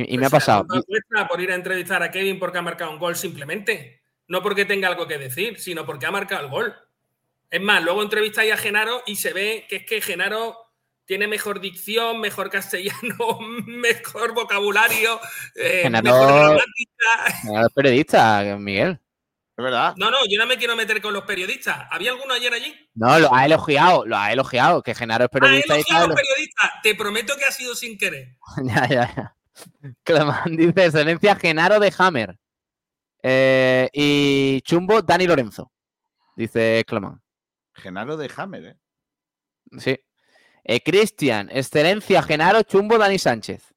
Y, 0.04 0.14
y 0.14 0.18
me 0.18 0.26
ha 0.26 0.30
pasado. 0.30 0.66
cuesta 0.66 1.26
por 1.28 1.40
ir 1.40 1.50
a 1.52 1.54
entrevistar 1.54 2.02
a 2.02 2.10
Kevin 2.10 2.38
porque 2.38 2.58
ha 2.58 2.62
marcado 2.62 2.90
un 2.90 2.98
gol 2.98 3.16
simplemente. 3.16 4.02
No 4.28 4.42
porque 4.42 4.64
tenga 4.64 4.88
algo 4.88 5.06
que 5.06 5.18
decir, 5.18 5.58
sino 5.60 5.86
porque 5.86 6.06
ha 6.06 6.10
marcado 6.10 6.42
el 6.44 6.50
gol. 6.50 6.74
Es 7.50 7.60
más, 7.60 7.82
luego 7.82 8.02
entrevistáis 8.02 8.52
a 8.52 8.56
Genaro 8.56 9.02
y 9.06 9.16
se 9.16 9.32
ve 9.32 9.66
que 9.68 9.76
es 9.76 9.86
que 9.86 10.00
Genaro 10.00 10.56
tiene 11.04 11.28
mejor 11.28 11.60
dicción, 11.60 12.20
mejor 12.20 12.50
castellano, 12.50 13.38
mejor 13.66 14.34
vocabulario, 14.34 15.20
eh, 15.54 15.82
Genaro- 15.84 16.02
mejor 16.02 16.28
gramática. 16.28 17.40
Genaro 17.42 17.66
es 17.68 17.72
periodista, 17.72 18.56
Miguel. 18.58 19.00
Es 19.58 19.64
verdad. 19.64 19.94
No, 19.96 20.10
no, 20.10 20.18
yo 20.28 20.38
no 20.38 20.44
me 20.46 20.58
quiero 20.58 20.76
meter 20.76 21.00
con 21.00 21.14
los 21.14 21.22
periodistas. 21.24 21.86
¿Había 21.90 22.10
alguno 22.10 22.34
ayer 22.34 22.52
allí? 22.52 22.74
No, 22.94 23.18
lo 23.20 23.32
ha 23.34 23.46
elogiado, 23.46 24.04
lo 24.04 24.16
ha 24.18 24.30
elogiado, 24.32 24.82
que 24.82 24.94
Genaro 24.94 25.24
es 25.24 25.30
he 25.32 25.32
periodista 25.32 25.74
y 25.74 25.76
elogiado 25.78 25.98
a 26.04 26.08
tal. 26.08 26.08
los 26.10 26.20
periodistas. 26.20 26.70
Te 26.82 26.94
prometo 26.96 27.36
que 27.38 27.44
ha 27.44 27.52
sido 27.52 27.74
sin 27.76 27.96
querer. 27.96 28.36
ya, 28.64 28.86
ya, 28.88 29.14
ya. 29.16 29.35
Clamán 30.04 30.56
dice 30.56 30.86
excelencia 30.86 31.36
Genaro 31.36 31.80
de 31.80 31.92
Hammer. 31.98 32.38
Eh, 33.22 33.88
y 33.92 34.60
Chumbo, 34.62 35.02
Dani 35.02 35.26
Lorenzo. 35.26 35.72
Dice 36.36 36.84
Clamán. 36.86 37.22
Genaro 37.74 38.16
de 38.16 38.30
Hammer, 38.36 38.64
¿eh? 38.64 38.76
Sí. 39.78 39.98
Eh, 40.64 40.82
Cristian, 40.82 41.48
excelencia 41.52 42.22
Genaro, 42.22 42.62
Chumbo, 42.62 42.98
Dani 42.98 43.18
Sánchez. 43.18 43.72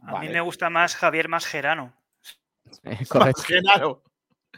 A 0.00 0.12
Vale. 0.12 0.28
mí 0.28 0.34
me 0.34 0.40
gusta 0.40 0.70
más 0.70 0.96
Javier 0.96 1.28
Mascherano. 1.28 1.94
Eh, 2.82 3.06
correcto. 3.06 4.02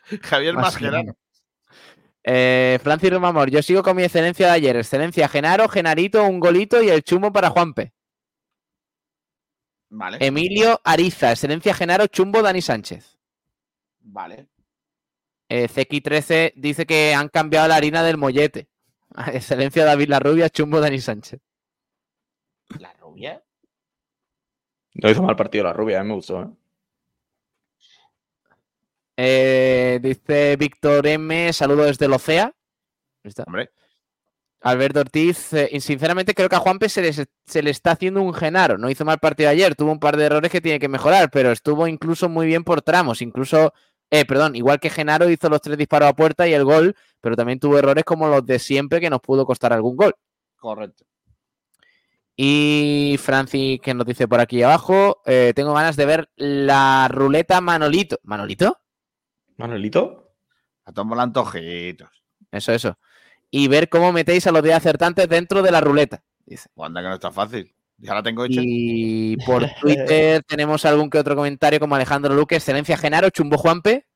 Javier 0.23 0.55
Mascherano. 0.55 1.17
Eh, 2.23 2.79
Francis 2.83 3.11
Romamor, 3.11 3.51
yo 3.51 3.63
sigo 3.63 3.83
con 3.83 3.97
mi 3.97 4.05
excelencia 4.05 4.47
de 4.47 4.53
ayer. 4.53 4.77
Excelencia 4.77 5.29
Genaro, 5.29 5.69
Genarito, 5.69 6.25
un 6.25 6.41
golito 6.41 6.83
y 6.83 6.89
el 6.89 7.03
chumbo 7.03 7.33
para 7.33 7.51
Juanpe. 7.51 7.93
Vale. 9.89 10.19
Emilio 10.21 10.81
Ariza, 10.85 11.31
excelencia 11.31 11.75
Genaro, 11.75 12.07
chumbo 12.07 12.43
Dani 12.43 12.61
Sánchez. 12.61 13.19
Vale. 14.01 14.49
Eh, 15.49 15.69
CX13 15.69 16.55
dice 16.57 16.87
que 16.87 17.15
han 17.15 17.29
cambiado 17.29 17.69
la 17.69 17.77
harina 17.77 18.03
del 18.03 18.17
mollete. 18.17 18.69
Excelencia 19.33 19.85
David 19.85 20.09
La 20.09 20.19
Rubia, 20.19 20.51
chumbo 20.51 20.81
Dani 20.81 20.99
Sánchez. 21.01 21.41
¿La 22.81 22.93
rubia? 22.95 23.43
No 24.95 25.11
hizo 25.11 25.23
mal 25.23 25.37
partido 25.37 25.65
la 25.65 25.73
rubia, 25.73 26.01
a 26.01 26.03
mí 26.03 26.09
me 26.09 26.15
gustó. 26.15 26.43
¿eh? 26.43 26.49
Eh, 29.19 30.01
dice 30.03 30.57
Víctor 30.57 31.07
M, 31.07 31.53
saludo 31.53 31.85
desde 31.85 32.09
Locea. 32.09 32.47
Ahí 33.25 33.29
está. 33.29 33.45
Hombre. 33.47 33.71
Alberto 34.63 35.01
Ortiz, 35.01 35.53
eh, 35.53 35.79
sinceramente 35.81 36.35
creo 36.35 36.49
que 36.49 36.57
a 36.57 36.61
Juanpe 36.61 36.89
se, 36.89 37.03
les- 37.03 37.27
se 37.47 37.63
le 37.63 37.71
está 37.71 37.93
haciendo 37.93 38.23
un 38.23 38.35
genaro. 38.35 38.79
No 38.79 38.91
hizo 38.91 39.05
mal 39.05 39.19
partido 39.19 39.49
ayer, 39.51 39.75
tuvo 39.77 39.93
un 39.93 40.01
par 40.01 40.17
de 40.17 40.25
errores 40.25 40.51
que 40.51 40.61
tiene 40.61 40.79
que 40.81 40.89
mejorar, 40.89 41.31
pero 41.31 41.53
estuvo 41.53 41.87
incluso 41.87 42.29
muy 42.29 42.47
bien 42.47 42.65
por 42.65 42.83
tramos. 42.83 43.23
Incluso, 43.23 43.73
eh, 44.11 44.25
perdón, 44.25 44.57
igual 44.57 44.81
que 44.81 44.91
Genaro 44.91 45.29
hizo 45.31 45.49
los 45.49 45.61
tres 45.61 45.77
disparos 45.79 46.09
a 46.09 46.15
puerta 46.15 46.49
y 46.49 46.55
el 46.55 46.65
gol, 46.65 46.97
pero 47.21 47.37
también 47.37 47.61
tuvo 47.61 47.79
errores 47.79 48.05
como 48.05 48.29
los 48.29 48.45
de 48.45 48.59
siempre 48.59 49.01
que 49.01 49.11
nos 49.11 49.21
pudo 49.21 49.47
costar 49.47 49.73
algún 49.73 49.97
gol. 49.97 50.15
Correcto. 50.57 51.05
Y 52.35 53.17
Francis, 53.19 53.81
que 53.81 53.95
nos 53.95 54.07
dice 54.07 54.29
por 54.29 54.41
aquí 54.41 54.63
abajo, 54.63 55.23
eh, 55.25 55.53
tengo 55.55 55.73
ganas 55.73 55.97
de 55.97 56.05
ver 56.07 56.29
la 56.37 57.09
ruleta 57.11 57.61
Manolito. 57.61 58.19
¿Manolito? 58.25 58.79
Manuelito. 59.57 60.35
A 60.85 60.93
tomar 60.93 61.19
antojitos. 61.21 62.09
Eso, 62.51 62.73
eso. 62.73 62.99
Y 63.51 63.69
ver 63.69 63.89
cómo 63.89 64.13
metéis 64.13 64.47
a 64.47 64.53
los 64.53 64.63
10 64.63 64.77
acertantes 64.77 65.29
dentro 65.29 65.63
de 65.63 65.71
la 65.71 65.81
ruleta. 65.81 66.23
Dice. 66.45 66.69
Pues 66.75 66.87
anda 66.87 67.01
que 67.03 67.09
no 67.09 67.15
está 67.15 67.31
fácil. 67.31 67.73
Ya 67.99 68.15
la 68.15 68.23
tengo 68.23 68.45
hecha. 68.45 68.61
Y 68.63 69.37
por 69.47 69.65
Twitter 69.81 70.43
tenemos 70.47 70.85
algún 70.85 71.09
que 71.09 71.19
otro 71.19 71.35
comentario 71.35 71.81
como 71.81 71.95
Alejandro 71.95 72.35
Luque, 72.35 72.57
excelencia 72.57 72.97
Genaro, 72.97 73.31
Chumbo 73.31 73.57
Juanpe. 73.57 74.07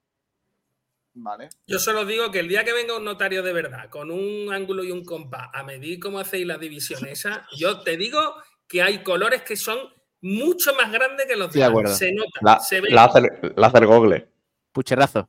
Vale. 1.14 1.48
Yo 1.66 1.78
solo 1.78 2.04
digo 2.04 2.30
que 2.30 2.38
el 2.40 2.48
día 2.48 2.64
que 2.64 2.72
venga 2.72 2.96
un 2.96 3.04
notario 3.04 3.42
de 3.42 3.52
verdad, 3.52 3.88
con 3.90 4.10
un 4.10 4.52
ángulo 4.52 4.84
y 4.84 4.90
un 4.92 5.04
compás, 5.04 5.48
a 5.52 5.62
medir 5.64 5.98
cómo 5.98 6.18
hacéis 6.18 6.46
las 6.46 6.60
divisiones 6.60 7.24
esa, 7.24 7.46
yo 7.56 7.80
te 7.80 7.96
digo 7.96 8.20
que 8.68 8.82
hay 8.82 9.02
colores 9.02 9.42
que 9.42 9.56
son 9.56 9.78
mucho 10.22 10.72
más 10.74 10.92
grandes 10.92 11.26
que 11.26 11.36
los 11.36 11.52
demás. 11.52 11.68
acuerdo. 11.70 11.94
Se 11.94 12.12
nota, 12.12 12.38
La, 12.42 12.60
se 12.60 12.80
ve. 12.80 12.90
láser, 12.90 13.54
láser 13.56 13.86
Google. 13.86 14.28
Pucherrazo. 14.72 15.28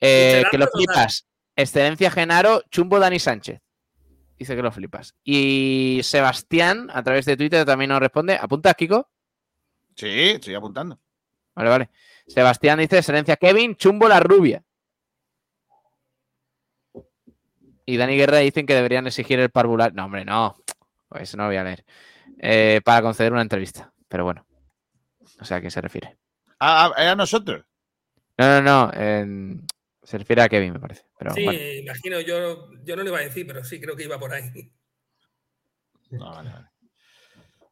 Eh, 0.00 0.44
que 0.50 0.58
lo 0.58 0.66
flipas. 0.68 1.26
Excelencia 1.58 2.08
Genaro, 2.12 2.62
Chumbo 2.70 3.00
Dani 3.00 3.18
Sánchez. 3.18 3.60
Dice 4.38 4.54
que 4.54 4.62
lo 4.62 4.70
flipas. 4.70 5.16
Y 5.24 5.98
Sebastián, 6.04 6.88
a 6.92 7.02
través 7.02 7.24
de 7.24 7.36
Twitter, 7.36 7.66
también 7.66 7.88
nos 7.88 7.98
responde. 7.98 8.38
¿Apuntas, 8.40 8.76
Kiko? 8.76 9.10
Sí, 9.96 10.30
estoy 10.30 10.54
apuntando. 10.54 11.00
Vale, 11.56 11.68
vale. 11.68 11.90
Sebastián 12.28 12.78
dice, 12.78 12.98
excelencia 12.98 13.34
Kevin, 13.34 13.74
Chumbo 13.74 14.06
la 14.06 14.20
rubia. 14.20 14.62
Y 17.84 17.96
Dani 17.96 18.16
Guerra 18.16 18.38
dicen 18.38 18.64
que 18.64 18.76
deberían 18.76 19.08
exigir 19.08 19.40
el 19.40 19.50
parvular. 19.50 19.92
No, 19.92 20.04
hombre, 20.04 20.24
no. 20.24 20.54
Pues 21.08 21.34
no 21.34 21.42
lo 21.42 21.48
voy 21.48 21.56
a 21.56 21.64
leer. 21.64 21.84
Eh, 22.38 22.80
para 22.84 23.02
conceder 23.02 23.32
una 23.32 23.42
entrevista. 23.42 23.92
Pero 24.06 24.22
bueno. 24.22 24.46
O 25.40 25.44
sea, 25.44 25.56
¿a 25.56 25.60
qué 25.60 25.72
se 25.72 25.80
refiere? 25.80 26.16
¿era 26.60 27.16
nosotros? 27.16 27.64
No, 28.36 28.62
no, 28.62 28.92
no. 28.92 28.92
Se 30.08 30.16
refiere 30.16 30.40
a 30.40 30.48
Kevin, 30.48 30.72
me 30.72 30.80
parece. 30.80 31.04
Pero, 31.18 31.34
Sí, 31.34 31.44
bueno. 31.44 31.58
imagino, 31.60 32.18
yo, 32.22 32.70
yo 32.82 32.96
no 32.96 33.02
lo 33.02 33.10
iba 33.10 33.18
a 33.18 33.22
decir, 33.24 33.46
pero 33.46 33.62
sí 33.62 33.78
creo 33.78 33.94
que 33.94 34.04
iba 34.04 34.18
por 34.18 34.32
ahí. 34.32 34.50
No, 36.10 36.30
vale, 36.30 36.48
vale. 36.50 36.66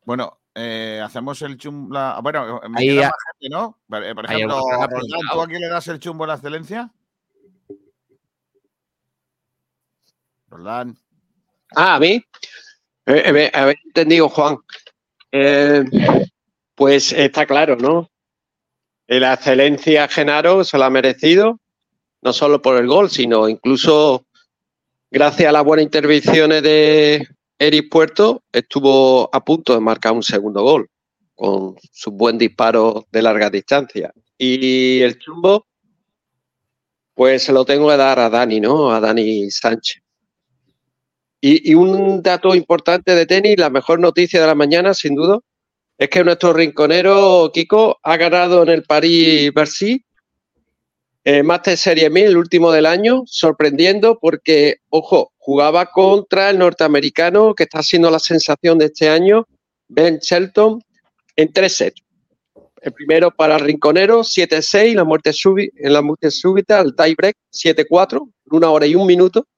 Bueno, 0.04 0.40
eh, 0.54 1.00
hacemos 1.02 1.40
el 1.40 1.56
chumbo. 1.56 1.94
la- 1.94 2.20
Bueno, 2.22 2.60
me 2.68 2.78
Ahí 2.80 2.94
más 2.96 3.10
gente, 3.40 3.48
¿no? 3.48 3.80
Por 3.88 4.04
eh, 4.04 4.12
ejemplo, 4.28 4.60
¿tú 5.32 5.40
a 5.40 5.46
quién 5.46 5.62
le 5.62 5.68
das 5.68 5.88
el 5.88 5.98
chumbo 5.98 6.24
a 6.24 6.26
la 6.26 6.34
excelencia? 6.34 6.92
Roldán. 10.48 10.98
Ah, 11.74 11.94
a 11.94 12.00
mí. 12.00 12.22
Eh, 13.06 13.22
eh, 13.24 13.50
habéis 13.54 13.78
entendido, 13.86 14.28
Juan. 14.28 14.58
Eh, 15.32 15.82
pues 16.74 17.12
está 17.12 17.46
claro, 17.46 17.76
¿no? 17.76 18.10
Eh, 19.08 19.18
La 19.18 19.32
excelencia 19.32 20.08
Genaro 20.08 20.62
se 20.62 20.76
la 20.76 20.86
ha 20.86 20.90
merecido, 20.90 21.58
no 22.26 22.32
solo 22.32 22.60
por 22.60 22.76
el 22.76 22.88
gol, 22.88 23.08
sino 23.08 23.48
incluso 23.48 24.26
gracias 25.12 25.48
a 25.48 25.52
las 25.52 25.64
buenas 25.64 25.84
intervenciones 25.84 26.60
de 26.60 27.24
Eric 27.56 27.88
Puerto, 27.88 28.42
estuvo 28.50 29.30
a 29.32 29.44
punto 29.44 29.74
de 29.74 29.80
marcar 29.80 30.10
un 30.10 30.24
segundo 30.24 30.60
gol 30.64 30.88
con 31.36 31.76
su 31.92 32.10
buen 32.10 32.36
disparo 32.36 33.06
de 33.12 33.22
larga 33.22 33.48
distancia. 33.48 34.12
Y 34.36 35.02
el 35.02 35.20
chumbo, 35.20 35.66
pues 37.14 37.44
se 37.44 37.52
lo 37.52 37.64
tengo 37.64 37.88
que 37.90 37.96
dar 37.96 38.18
a 38.18 38.28
Dani, 38.28 38.58
¿no? 38.58 38.90
A 38.90 38.98
Dani 38.98 39.48
Sánchez. 39.48 40.02
Y, 41.40 41.70
y 41.70 41.74
un 41.76 42.22
dato 42.22 42.56
importante 42.56 43.14
de 43.14 43.26
tenis, 43.26 43.56
la 43.56 43.70
mejor 43.70 44.00
noticia 44.00 44.40
de 44.40 44.48
la 44.48 44.56
mañana, 44.56 44.94
sin 44.94 45.14
duda, 45.14 45.38
es 45.96 46.08
que 46.10 46.24
nuestro 46.24 46.52
rinconero 46.52 47.52
Kiko 47.54 48.00
ha 48.02 48.16
ganado 48.16 48.64
en 48.64 48.70
el 48.70 48.82
París-Bercy 48.82 50.05
eh, 51.28 51.42
Master 51.42 51.76
Serie 51.76 52.08
1000, 52.08 52.24
el 52.26 52.36
último 52.36 52.70
del 52.70 52.86
año, 52.86 53.24
sorprendiendo 53.26 54.16
porque, 54.20 54.76
ojo, 54.90 55.32
jugaba 55.38 55.86
contra 55.86 56.50
el 56.50 56.58
norteamericano 56.58 57.52
que 57.52 57.64
está 57.64 57.82
siendo 57.82 58.12
la 58.12 58.20
sensación 58.20 58.78
de 58.78 58.84
este 58.84 59.08
año, 59.08 59.44
Ben 59.88 60.18
Shelton, 60.18 60.80
en 61.34 61.52
tres 61.52 61.72
sets. 61.78 62.00
El 62.80 62.92
primero 62.92 63.32
para 63.32 63.56
el 63.56 63.62
rinconero, 63.62 64.20
7-6, 64.20 64.94
la 64.94 65.02
muerte 65.02 65.32
en 65.44 65.92
la 65.92 66.00
muerte 66.00 66.30
súbita, 66.30 66.80
el 66.80 66.94
tiebreak, 66.94 67.34
7-4, 67.52 68.22
en 68.22 68.56
una 68.56 68.70
hora 68.70 68.86
y 68.86 68.94
un 68.94 69.08
minuto. 69.08 69.48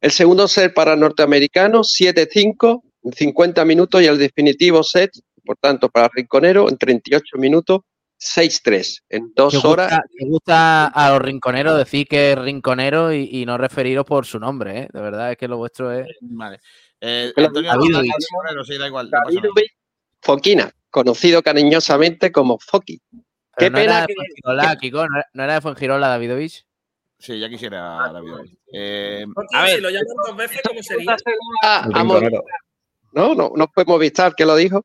El 0.00 0.10
segundo 0.10 0.48
set 0.48 0.74
para 0.74 0.94
el 0.94 1.00
norteamericano, 1.00 1.84
7-5, 1.84 2.82
en 3.04 3.12
50 3.12 3.64
minutos. 3.64 4.02
Y 4.02 4.06
el 4.06 4.18
definitivo 4.18 4.82
set, 4.82 5.12
por 5.44 5.58
tanto, 5.58 5.88
para 5.90 6.06
el 6.06 6.12
rinconero, 6.12 6.68
en 6.68 6.76
38 6.76 7.38
minutos, 7.38 7.82
6-3, 8.18 9.04
en 9.08 9.32
dos 9.34 9.52
¿Te 9.52 9.56
gusta, 9.58 9.68
horas. 9.70 10.00
te 10.18 10.26
gusta 10.26 10.86
a 10.86 11.10
los 11.10 11.20
rinconeros 11.22 11.76
decir 11.78 12.06
que 12.08 12.32
es 12.32 12.38
rinconero 12.38 13.12
y, 13.12 13.28
y 13.30 13.46
no 13.46 13.56
referiros 13.58 14.04
por 14.04 14.26
su 14.26 14.38
nombre, 14.40 14.80
¿eh? 14.80 14.88
De 14.92 15.00
verdad, 15.00 15.30
es 15.32 15.36
que 15.38 15.46
lo 15.48 15.56
vuestro 15.56 15.92
es. 15.92 16.06
Vale. 16.20 16.58
Eh, 17.00 17.32
Antonio 17.36 17.70
Davidovich. 17.70 17.92
Roldán, 17.94 18.14
Rinconero, 18.18 18.64
sí, 18.64 18.76
da 18.78 18.86
igual. 18.88 19.06
no 19.06 19.10
pasa 19.12 19.22
nada. 19.24 19.34
Davidovich 19.40 19.72
Foquina, 20.20 20.70
conocido 20.90 21.42
cariñosamente 21.42 22.32
como 22.32 22.58
Foki. 22.58 23.00
Qué 23.56 23.70
no 23.70 23.78
era 23.78 24.06
pena 24.06 24.70
de 24.70 24.76
que, 24.76 24.78
Kiko, 24.80 25.06
¿no 25.06 25.16
era, 25.16 25.26
no 25.32 25.44
era 25.44 25.54
de 25.54 25.60
Fuengirola, 25.60 26.08
Davidovich. 26.08 26.64
Sí, 27.20 27.38
ya 27.38 27.48
quisiera 27.48 28.10
Davidovich. 28.12 28.56
Eh, 28.72 29.24
a 29.54 29.66
si 29.66 29.72
ver, 29.74 29.82
lo 29.82 29.90
llaman 29.90 30.06
dos 30.26 30.36
veces, 30.36 30.60
¿cómo 30.66 30.82
sería? 30.82 31.16
a- 31.62 31.84
El 31.86 31.94
a 31.94 31.98
rinconero. 32.02 32.42
No, 33.12 33.34
no, 33.34 33.52
no 33.54 33.68
fue 33.72 33.84
Movistar 33.84 34.34
que 34.34 34.44
lo 34.44 34.54
dijo. 34.56 34.84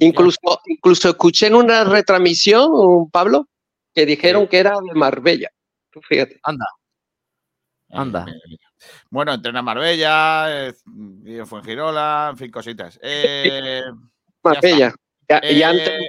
Incluso, 0.00 0.38
incluso 0.66 1.10
escuché 1.10 1.46
en 1.48 1.54
una 1.54 1.84
retransmisión, 1.84 3.10
Pablo, 3.10 3.48
que 3.94 4.06
dijeron 4.06 4.46
que 4.48 4.58
era 4.58 4.80
de 4.80 4.94
Marbella. 4.94 5.50
Tú 5.90 6.00
fíjate. 6.02 6.40
Anda. 6.42 6.66
Anda. 7.90 8.26
Bueno, 9.10 9.32
entrena 9.34 9.60
en 9.60 9.64
Marbella, 9.64 10.66
eh, 10.68 10.74
vive 10.86 11.40
en 11.40 11.46
Fuengirola, 11.46 12.28
en 12.30 12.36
fin, 12.38 12.50
cositas. 12.50 12.98
Eh, 13.02 13.82
Marbella. 14.42 14.94
Ya- 15.28 15.40
y 15.42 15.60
eh, 15.62 15.64
antes, 15.64 16.08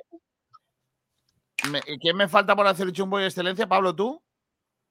me- 1.70 1.82
¿Quién 1.82 2.18
me 2.18 2.28
falta 2.28 2.56
por 2.56 2.68
hacer 2.68 2.92
chumbo 2.92 3.20
y 3.20 3.24
excelencia? 3.26 3.68
Pablo, 3.68 3.96
tú. 3.96 4.22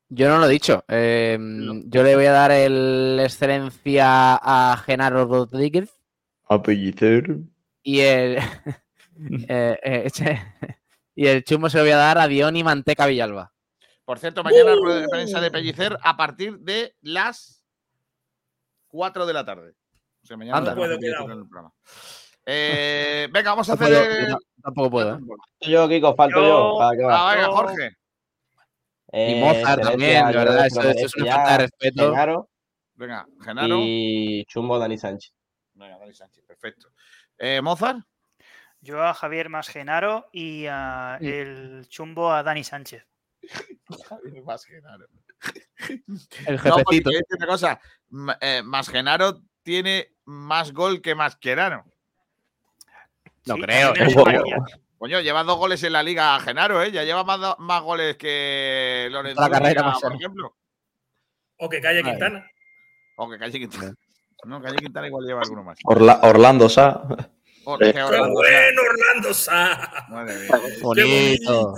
Yo 0.08 0.28
no 0.28 0.38
lo 0.38 0.46
he 0.46 0.50
dicho. 0.50 0.84
Eh, 0.88 1.38
yo 1.86 2.02
le 2.02 2.14
voy 2.14 2.26
a 2.26 2.32
dar 2.32 2.52
el 2.52 3.18
excelencia 3.20 4.34
a 4.36 4.76
Genaro 4.84 5.24
Rodríguez 5.24 5.90
Apellicer. 6.48 7.38
Y 7.84 8.00
el. 8.00 8.38
eh, 9.48 9.78
eh, 9.84 10.10
y 11.14 11.26
el 11.28 11.44
chumbo 11.44 11.70
se 11.70 11.78
lo 11.78 11.84
voy 11.84 11.92
a 11.92 11.96
dar 11.98 12.18
a 12.18 12.26
Diony 12.26 12.64
Manteca 12.64 13.06
Villalba. 13.06 13.52
Por 14.04 14.18
cierto, 14.18 14.42
mañana 14.42 14.74
rueda 14.74 15.00
de 15.02 15.08
prensa 15.08 15.40
de 15.40 15.50
Pellicer 15.52 15.96
a 16.02 16.16
partir 16.16 16.58
de 16.58 16.94
las 17.00 17.64
4 18.88 19.24
de 19.26 19.32
la 19.32 19.44
tarde. 19.44 19.74
O 20.22 20.26
sea, 20.26 20.36
mañana 20.36 20.58
Anda. 20.58 20.70
No 20.72 20.76
puedo, 20.78 20.98
cuidado. 20.98 21.24
en 21.24 21.38
el 21.38 21.48
programa. 21.48 21.72
Eh, 22.46 23.28
venga, 23.32 23.50
vamos 23.50 23.70
a 23.70 23.76
No 23.76 23.82
hacer. 23.84 23.96
puedo, 24.04 24.20
yo 24.20 24.28
no- 24.28 24.38
tampoco 24.62 24.90
puedo. 24.90 25.14
¿eh? 25.16 25.20
Yo, 25.70 25.88
Kiko, 25.88 26.14
falto 26.14 26.40
yo. 26.40 26.72
Yo- 26.72 26.78
para 26.78 26.96
que 26.96 27.02
va. 27.04 27.30
Ah, 27.30 27.34
venga, 27.34 27.48
Jorge. 27.48 27.88
Y 27.88 29.16
Eh, 29.16 29.40
Mozart 29.40 29.64
Celestia, 29.84 29.90
también, 29.90 30.26
de 30.26 30.32
verdad, 30.32 30.66
eso, 30.66 30.80
eso 30.82 31.06
es 31.06 31.16
una 31.16 31.34
falta 31.36 31.52
de 31.52 31.58
respeto. 31.58 32.10
Genaro 32.10 32.48
Venga, 32.96 33.26
Genaro. 33.44 33.76
y 33.78 34.44
Chumbo 34.48 34.78
Dani 34.78 34.98
Sánchez. 34.98 35.32
Venga, 35.74 35.98
Dani 35.98 36.14
Sánchez, 36.14 36.44
perfecto. 36.44 36.92
Eh, 37.38 37.60
Mozart. 37.60 37.98
Yo 38.80 39.02
a 39.02 39.14
Javier 39.14 39.48
más 39.48 39.68
Genaro 39.68 40.28
y 40.32 40.66
a 40.66 41.18
el 41.20 41.86
chumbo 41.88 42.30
a 42.32 42.42
Dani 42.42 42.62
Sánchez. 42.64 43.06
Más 44.44 44.64
Genaro. 44.66 45.06
El 45.88 46.56
No, 46.56 46.76
porque 46.84 46.96
jefecito. 46.96 47.10
te 47.10 47.10
voy 47.10 47.16
a 47.16 47.18
decir 47.18 47.36
una 47.38 47.46
cosa. 47.46 47.80
M- 48.12 48.36
eh, 48.40 48.62
más 48.62 48.88
Genaro 48.88 49.40
tiene 49.62 50.14
más 50.24 50.72
gol 50.72 51.00
que 51.02 51.14
más 51.14 51.36
Querano. 51.36 51.84
No 53.46 53.54
Sí, 53.56 53.60
creo. 53.62 53.92
María. 54.24 54.56
Coño, 54.98 55.20
lleva 55.20 55.42
dos 55.44 55.58
goles 55.58 55.82
en 55.82 55.92
la 55.92 56.02
liga 56.02 56.38
Genaro, 56.40 56.82
¿eh? 56.82 56.90
Ya 56.90 57.04
lleva 57.04 57.24
más, 57.24 57.58
más 57.58 57.82
goles 57.82 58.16
que 58.16 59.08
Lorenzo. 59.10 59.40
La 59.40 59.50
carrera 59.50 59.82
más 59.82 60.00
por 60.00 60.14
ejemplo. 60.14 60.56
O 61.58 61.68
que 61.68 61.80
calle. 61.80 62.02
Quintana. 62.02 62.46
O 63.16 63.28
que 63.30 63.38
Calle 63.38 63.58
Quintana. 63.58 63.94
No, 64.46 64.60
Calle 64.62 64.76
Quintana 64.76 65.06
igual 65.06 65.24
lleva 65.26 65.40
alguno 65.40 65.62
más. 65.64 65.78
Orla- 65.84 66.20
Orlando 66.22 66.68
Sa. 66.68 67.02
O- 67.66 67.78
que 67.78 67.92
¡Qué 67.92 68.02
Orlando, 68.02 68.34
bueno, 68.34 69.32
Sá! 69.34 70.06
madre 70.10 70.34
mía. 70.34 70.50
¡Qué 70.76 70.80
Bonito. 70.82 71.74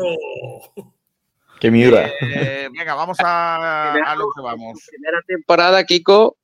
Que 1.61 1.71
miura. 1.71 2.11
Eh, 2.21 2.69
venga, 2.77 2.95
vamos 2.95 3.17
a, 3.21 3.93
a 3.95 4.17
lo 4.17 4.27
que 4.35 4.43
vamos. 4.43 4.79
primera 4.91 5.19
temporada, 5.27 5.85
Kiko, 5.85 6.37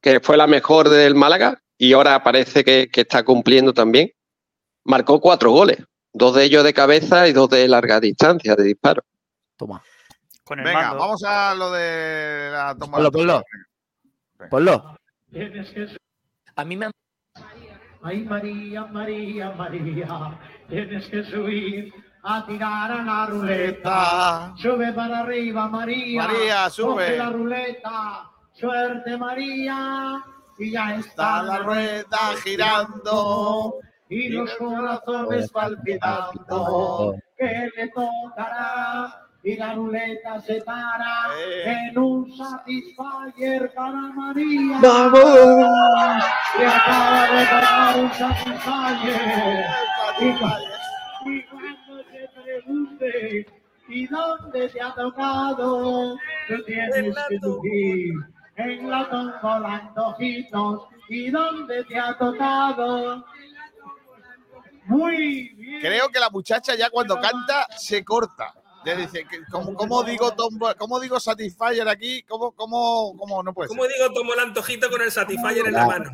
que 0.00 0.20
fue 0.20 0.36
la 0.36 0.46
mejor 0.46 0.88
del 0.88 1.14
Málaga 1.14 1.60
y 1.76 1.92
ahora 1.92 2.22
parece 2.22 2.64
que, 2.64 2.88
que 2.90 3.02
está 3.02 3.22
cumpliendo 3.24 3.74
también, 3.74 4.12
marcó 4.84 5.20
cuatro 5.20 5.50
goles, 5.50 5.78
dos 6.12 6.34
de 6.36 6.44
ellos 6.44 6.64
de 6.64 6.72
cabeza 6.72 7.28
y 7.28 7.32
dos 7.32 7.50
de 7.50 7.66
larga 7.68 8.00
distancia 8.00 8.54
de 8.54 8.62
disparo. 8.64 9.02
Toma. 9.56 9.82
Con 10.44 10.58
el 10.60 10.64
Venga, 10.64 10.80
mando. 10.88 10.98
vamos 11.00 11.22
a 11.24 11.54
lo 11.54 11.70
de 11.72 12.48
la 12.52 12.76
toma. 12.78 12.96
Ponlo, 12.96 13.12
ponlo. 13.12 13.42
Ponlo. 14.48 14.96
A 16.56 16.64
mí 16.64 16.76
me 16.76 16.86
han 16.86 16.92
Ay, 18.02 18.24
María, 18.24 18.86
María, 18.86 19.50
María, 19.52 20.38
tienes 20.68 21.06
que 21.08 21.22
subir 21.24 21.92
a 22.22 22.46
tirar 22.46 22.90
a 22.90 23.02
la 23.02 23.26
ruleta. 23.26 24.54
Sube 24.56 24.92
para 24.92 25.20
arriba, 25.20 25.68
María. 25.68 26.26
María, 26.26 26.70
sube. 26.70 27.04
Coge 27.04 27.16
la 27.18 27.30
ruleta. 27.30 28.30
Suerte, 28.52 29.16
María. 29.18 30.24
Y 30.58 30.72
ya 30.72 30.96
está 30.96 31.00
Está 31.08 31.42
la 31.42 31.58
rueda 31.58 32.18
girando. 32.42 33.74
Y 34.08 34.30
los 34.30 34.50
corazones 34.56 35.50
palpitando. 35.50 37.14
Que 37.36 37.70
le 37.76 37.88
tocará 37.88 39.29
y 39.42 39.56
la 39.56 39.74
ruleta 39.74 40.40
se 40.42 40.60
para 40.62 41.28
en 41.64 41.98
un 41.98 42.30
Satisfyer 42.36 43.72
para 43.74 43.92
María. 44.12 44.78
¡Vamos! 44.82 46.24
Y 46.58 46.62
acaba 46.62 47.30
de 47.30 47.44
tocar 47.46 47.98
un 48.00 48.12
Satisfyer. 48.12 49.66
Y, 50.20 50.32
cu- 50.32 51.30
y 51.30 51.42
cuando 51.44 52.04
te 52.04 52.28
pregunte, 52.42 53.46
¿y 53.88 54.06
dónde 54.08 54.68
te 54.68 54.80
ha 54.82 54.94
tocado? 54.94 56.16
Tú 56.48 56.64
tienes 56.66 57.14
que 57.28 57.38
subir 57.40 58.14
en 58.56 58.90
la 58.90 59.08
tómbola 59.08 59.74
antojitos. 59.76 60.82
¿Y 61.08 61.30
dónde 61.30 61.82
te 61.84 61.98
ha 61.98 62.16
tocado? 62.18 63.24
Muy 64.84 65.48
bien. 65.56 65.80
Creo 65.80 66.08
que 66.08 66.18
la 66.20 66.30
muchacha 66.30 66.74
ya 66.74 66.90
cuando 66.90 67.18
canta 67.20 67.66
se 67.76 68.04
corta. 68.04 68.52
Ya 68.84 68.94
dice, 68.96 69.26
que- 69.28 69.40
¿cómo, 69.50 69.74
cómo 69.74 70.02
digo 70.04 70.32
tombo- 70.34 70.74
cómo 70.76 70.98
digo 71.00 71.20
Satisfyer 71.20 71.86
aquí? 71.88 72.22
¿Cómo, 72.22 72.52
cómo, 72.52 73.14
cómo 73.18 73.42
no 73.42 73.52
puede 73.52 73.68
ser? 73.68 73.76
digo, 73.76 74.12
tomo 74.14 74.32
el 74.34 74.40
antojito 74.40 74.88
con 74.90 75.02
el 75.02 75.10
Satisfyer 75.12 75.66
en 75.66 75.72
la 75.74 75.86
mano. 75.86 76.10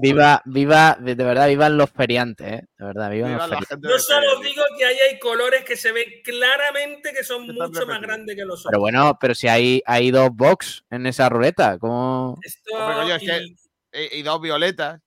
Viva, 0.00 0.42
viva, 0.44 0.96
de 1.00 1.14
verdad, 1.14 1.48
vivan 1.48 1.76
los 1.76 1.90
feriantes, 1.90 2.46
¿eh? 2.52 2.66
De 2.78 2.84
verdad, 2.86 3.10
vivan 3.10 3.32
Viva 3.32 3.46
los 3.46 3.58
feriantes. 3.58 3.90
Yo 3.90 3.98
solo 3.98 4.40
digo 4.40 4.62
que 4.78 4.84
ahí 4.84 4.96
hay 5.10 5.18
colores 5.18 5.64
que 5.64 5.76
se 5.76 5.92
ven 5.92 6.06
claramente 6.24 7.12
que 7.12 7.22
son 7.24 7.46
mucho 7.46 7.86
más 7.86 8.00
grandes 8.00 8.36
que 8.36 8.44
los 8.44 8.60
otros. 8.60 8.70
Pero 8.70 8.80
bueno, 8.80 9.18
pero 9.20 9.34
si 9.34 9.48
hay, 9.48 9.82
hay 9.86 10.10
dos 10.10 10.30
box 10.32 10.84
en 10.90 11.06
esa 11.06 11.28
ruleta, 11.28 11.78
¿cómo? 11.78 12.38
Esto, 12.42 12.74
Hombre, 12.76 12.96
coño, 12.96 13.14
es 13.16 13.22
y, 13.22 13.26
que- 13.26 14.10
Y, 14.14 14.18
y 14.20 14.22
dos 14.22 14.40
violetas. 14.40 15.00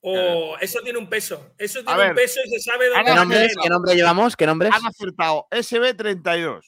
O 0.00 0.56
eso 0.60 0.80
tiene 0.82 0.98
un 0.98 1.08
peso. 1.08 1.54
Eso 1.58 1.84
tiene 1.84 2.08
un 2.10 2.14
peso 2.14 2.40
y 2.44 2.50
se 2.50 2.60
sabe 2.60 2.88
dónde 2.88 3.04
¿Qué 3.04 3.14
nombres. 3.14 3.54
¿Qué 3.62 3.68
nombre 3.68 3.94
llevamos? 3.94 4.36
¿Qué 4.36 4.46
nombres? 4.46 4.72
Han 4.74 4.86
acertado 4.86 5.46
SB32, 5.50 6.62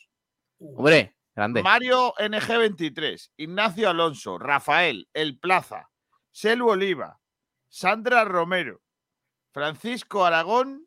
Hombre, 0.59 1.17
grande. 1.35 1.63
Mario 1.63 2.15
NG23, 2.15 3.31
Ignacio 3.37 3.89
Alonso, 3.89 4.39
Rafael, 4.39 5.09
El 5.13 5.39
Plaza, 5.39 5.91
Selu 6.31 6.69
Oliva, 6.69 7.19
Sandra 7.69 8.25
Romero, 8.25 8.83
Francisco 9.53 10.25
Aragón, 10.25 10.87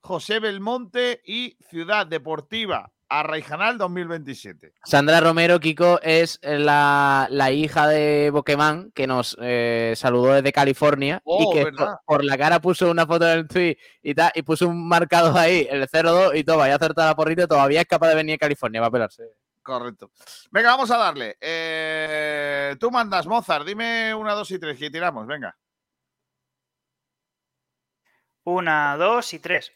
José 0.00 0.40
Belmonte 0.40 1.20
y 1.24 1.56
Ciudad 1.68 2.06
Deportiva 2.06 2.92
Arraijanal 3.08 3.78
2027. 3.78 4.74
Sandra 4.84 5.20
Romero, 5.20 5.58
Kiko, 5.60 5.98
es 6.02 6.38
la, 6.42 7.26
la 7.30 7.50
hija 7.50 7.88
de 7.88 8.28
Pokémon 8.32 8.92
que 8.92 9.06
nos 9.06 9.36
eh, 9.40 9.94
saludó 9.96 10.34
desde 10.34 10.52
California 10.52 11.20
Oh, 11.24 11.50
y 11.50 11.54
que 11.56 11.64
¿verdad? 11.64 11.98
por, 12.04 12.16
por 12.18 12.24
la 12.24 12.36
cara 12.36 12.60
puso 12.60 12.90
una 12.90 13.06
foto 13.06 13.24
del 13.24 13.48
tweet 13.48 13.78
y 14.02 14.14
tal, 14.14 14.30
y 14.34 14.42
puso 14.42 14.68
un 14.68 14.86
marcado 14.86 15.36
ahí, 15.38 15.66
el 15.70 15.86
02 15.86 16.34
y 16.36 16.44
todo, 16.44 16.58
vaya 16.58 16.74
a 16.74 16.76
acertar 16.76 17.06
la 17.06 17.16
porrita, 17.16 17.44
y 17.44 17.46
todavía 17.46 17.80
es 17.80 17.86
capaz 17.86 18.08
de 18.08 18.14
venir 18.16 18.34
a 18.34 18.38
California, 18.38 18.80
va 18.80 18.88
a 18.88 18.90
pelarse. 18.90 19.24
Correcto. 19.62 20.10
Venga, 20.50 20.70
vamos 20.70 20.90
a 20.90 20.96
darle. 20.96 21.36
Eh, 21.40 22.74
tú 22.80 22.90
mandas, 22.90 23.26
Mozart. 23.26 23.66
Dime 23.66 24.14
una, 24.14 24.32
dos 24.32 24.50
y 24.50 24.58
tres 24.58 24.78
que 24.78 24.88
tiramos. 24.90 25.26
Venga. 25.26 25.54
Una, 28.44 28.96
dos 28.96 29.34
y 29.34 29.38
tres. 29.40 29.70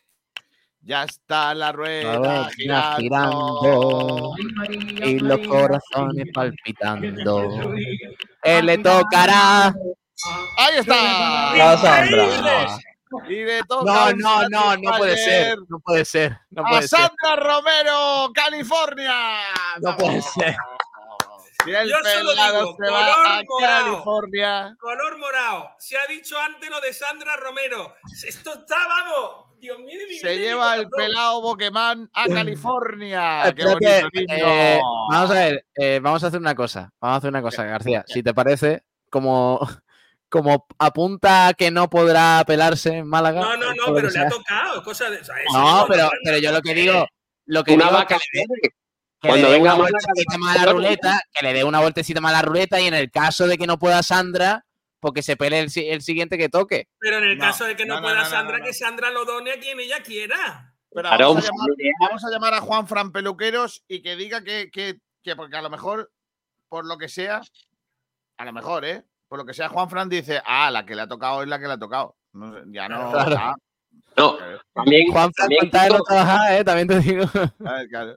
Ya 0.84 1.04
está 1.04 1.54
la 1.54 1.70
rueda 1.70 2.50
girando. 2.56 2.96
girando. 2.98 4.34
Y 5.04 5.18
los 5.20 5.46
corazones 5.46 6.26
palpitando. 6.34 7.72
Él 8.42 8.66
le 8.66 8.78
tocará. 8.78 9.68
Ahí 10.58 10.78
está. 10.78 11.56
La 11.56 11.78
Sandra. 11.78 12.78
Y 13.28 13.44
le 13.44 13.62
toca 13.64 13.84
No, 13.84 14.12
no, 14.12 14.48
no, 14.48 14.76
no 14.76 14.96
puede 14.98 15.16
ser. 15.18 15.58
No 15.68 15.78
puede 15.78 16.04
ser. 16.04 16.36
No 16.50 16.62
a 16.66 16.70
puede 16.70 16.88
ser. 16.88 16.98
Sandra 16.98 17.36
Romero, 17.36 18.32
California. 18.34 19.14
No 19.80 19.96
puede 19.96 20.20
ser. 20.20 20.56
Y 21.64 21.70
el 21.70 21.88
Yo 21.88 21.96
solo 22.02 22.32
digo, 22.32 22.76
se 22.76 22.90
va 22.90 23.06
a 23.06 23.42
morado. 23.44 23.44
California. 23.60 24.76
Color 24.80 25.18
morado. 25.18 25.70
Se 25.78 25.96
ha 25.96 26.06
dicho 26.08 26.36
antes 26.40 26.68
lo 26.68 26.80
de 26.80 26.92
Sandra 26.92 27.36
Romero. 27.36 27.94
Esto 28.26 28.54
está, 28.54 28.76
vamos. 28.88 29.51
Dios 29.62 29.78
mío, 29.78 29.96
de 29.96 30.06
mi 30.08 30.14
Se 30.14 30.28
vida, 30.32 30.40
lleva 30.40 30.74
el 30.74 30.88
pelado 30.90 31.40
Pokémon 31.40 32.10
a 32.12 32.24
California. 32.28 33.54
Qué 33.56 33.64
bonito 33.64 33.86
eh, 34.28 34.80
vamos 35.08 35.30
a 35.30 35.34
ver, 35.34 35.66
eh, 35.76 36.00
vamos 36.02 36.24
a 36.24 36.26
hacer 36.26 36.40
una 36.40 36.56
cosa. 36.56 36.92
Vamos 37.00 37.14
a 37.14 37.18
hacer 37.18 37.30
una 37.30 37.42
cosa, 37.42 37.64
García. 37.64 38.04
Si 38.08 38.24
te 38.24 38.34
parece, 38.34 38.82
como, 39.08 39.60
como 40.28 40.66
apunta 40.80 41.54
que 41.56 41.70
no 41.70 41.88
podrá 41.88 42.42
pelarse 42.44 42.96
en 42.98 43.06
Málaga. 43.06 43.40
No, 43.40 43.56
no, 43.56 43.66
por 43.66 43.76
no, 43.76 43.94
pero 43.94 44.10
le 44.10 44.18
ha 44.18 44.28
tocado. 44.28 44.82
Cosa 44.82 45.08
de, 45.10 45.18
o 45.20 45.24
sea, 45.24 45.36
eso 45.36 45.56
No, 45.56 45.86
pero, 45.88 46.10
pero 46.24 46.38
yo 46.38 46.50
lo 46.50 46.60
que 46.60 46.74
digo, 46.74 47.06
lo 47.46 47.62
que 47.62 47.74
Una 47.74 47.84
digo 47.84 47.98
es 48.00 48.06
que 48.06 48.14
vaca. 48.14 48.24
le 48.32 48.40
dé, 48.40 48.46
que 49.22 49.28
Cuando 49.28 49.46
le 49.46 49.52
venga 49.54 49.74
una 49.74 49.84
Málaga, 49.84 49.98
vueltecita 50.02 50.38
más 50.38 50.56
a 50.56 50.66
la 50.66 50.72
ruleta, 50.72 51.20
que 51.32 51.46
le 51.46 51.52
dé 51.52 51.62
una 51.62 51.80
vueltecita 51.80 52.20
más 52.20 52.32
a 52.32 52.36
la 52.38 52.42
ruleta 52.42 52.80
y 52.80 52.88
en 52.88 52.94
el 52.94 53.12
caso 53.12 53.46
de 53.46 53.56
que 53.56 53.68
no 53.68 53.78
pueda 53.78 54.02
Sandra, 54.02 54.64
porque 55.02 55.20
se 55.20 55.36
pele 55.36 55.58
el, 55.58 55.68
si- 55.70 55.88
el 55.88 56.00
siguiente 56.00 56.38
que 56.38 56.48
toque. 56.48 56.86
Pero 57.00 57.18
en 57.18 57.24
el 57.24 57.36
No, 57.36 57.44
caso 57.46 57.64
de 57.64 57.74
que 57.74 57.84
no, 57.84 58.00
pueda 58.00 58.14
no, 58.14 58.22
no, 58.22 58.30
Sandra, 58.30 58.58
no. 58.58 58.64
que 58.64 58.72
Sandra 58.72 59.10
lo 59.10 59.24
done 59.24 59.50
a 59.50 59.58
quien 59.58 59.80
ella 59.80 60.00
quiera. 60.00 60.72
Pero 60.94 61.08
vamos, 61.10 61.44
a 61.44 61.48
llamar, 61.50 61.68
vamos 62.00 62.24
a 62.24 62.30
llamar 62.30 62.54
a 62.54 62.60
Juan 62.60 62.86
Fran 62.86 63.10
Peluqueros 63.10 63.82
y 63.88 64.00
que 64.00 64.14
diga 64.14 64.44
que, 64.44 64.70
que, 64.70 64.98
que 65.24 65.34
porque 65.34 65.56
a 65.56 65.62
lo 65.62 65.70
mejor, 65.70 66.12
por 66.68 66.86
lo 66.86 66.98
que 66.98 67.08
sea, 67.08 67.40
a 68.36 68.44
lo 68.44 68.52
mejor, 68.52 68.84
¿eh? 68.84 69.02
Por 69.26 69.38
lo 69.38 69.44
que 69.46 69.54
sea, 69.54 69.68
Juan 69.70 69.90
Fran 69.90 70.08
dice, 70.08 70.40
ah, 70.44 70.70
la 70.70 70.86
que 70.86 70.94
le 70.94 71.02
ha 71.02 71.08
tocado 71.08 71.42
es 71.42 71.48
la 71.48 71.58
que 71.58 71.66
le 71.66 71.72
ha 71.72 71.78
tocado. 71.78 72.14
Ya 72.66 72.88
no. 72.88 73.10
Claro. 73.10 73.36
ah, 73.38 73.54
No, 74.16 74.36
también, 74.74 75.10
Juan 75.10 75.32
también, 75.32 75.70
Fran 75.70 75.88
no 75.88 76.00
trabajar, 76.02 76.52
eh, 76.60 76.64
también 76.64 76.86
te 76.88 77.00
digo. 77.00 77.24
ver, 77.58 77.88
claro. 77.88 78.16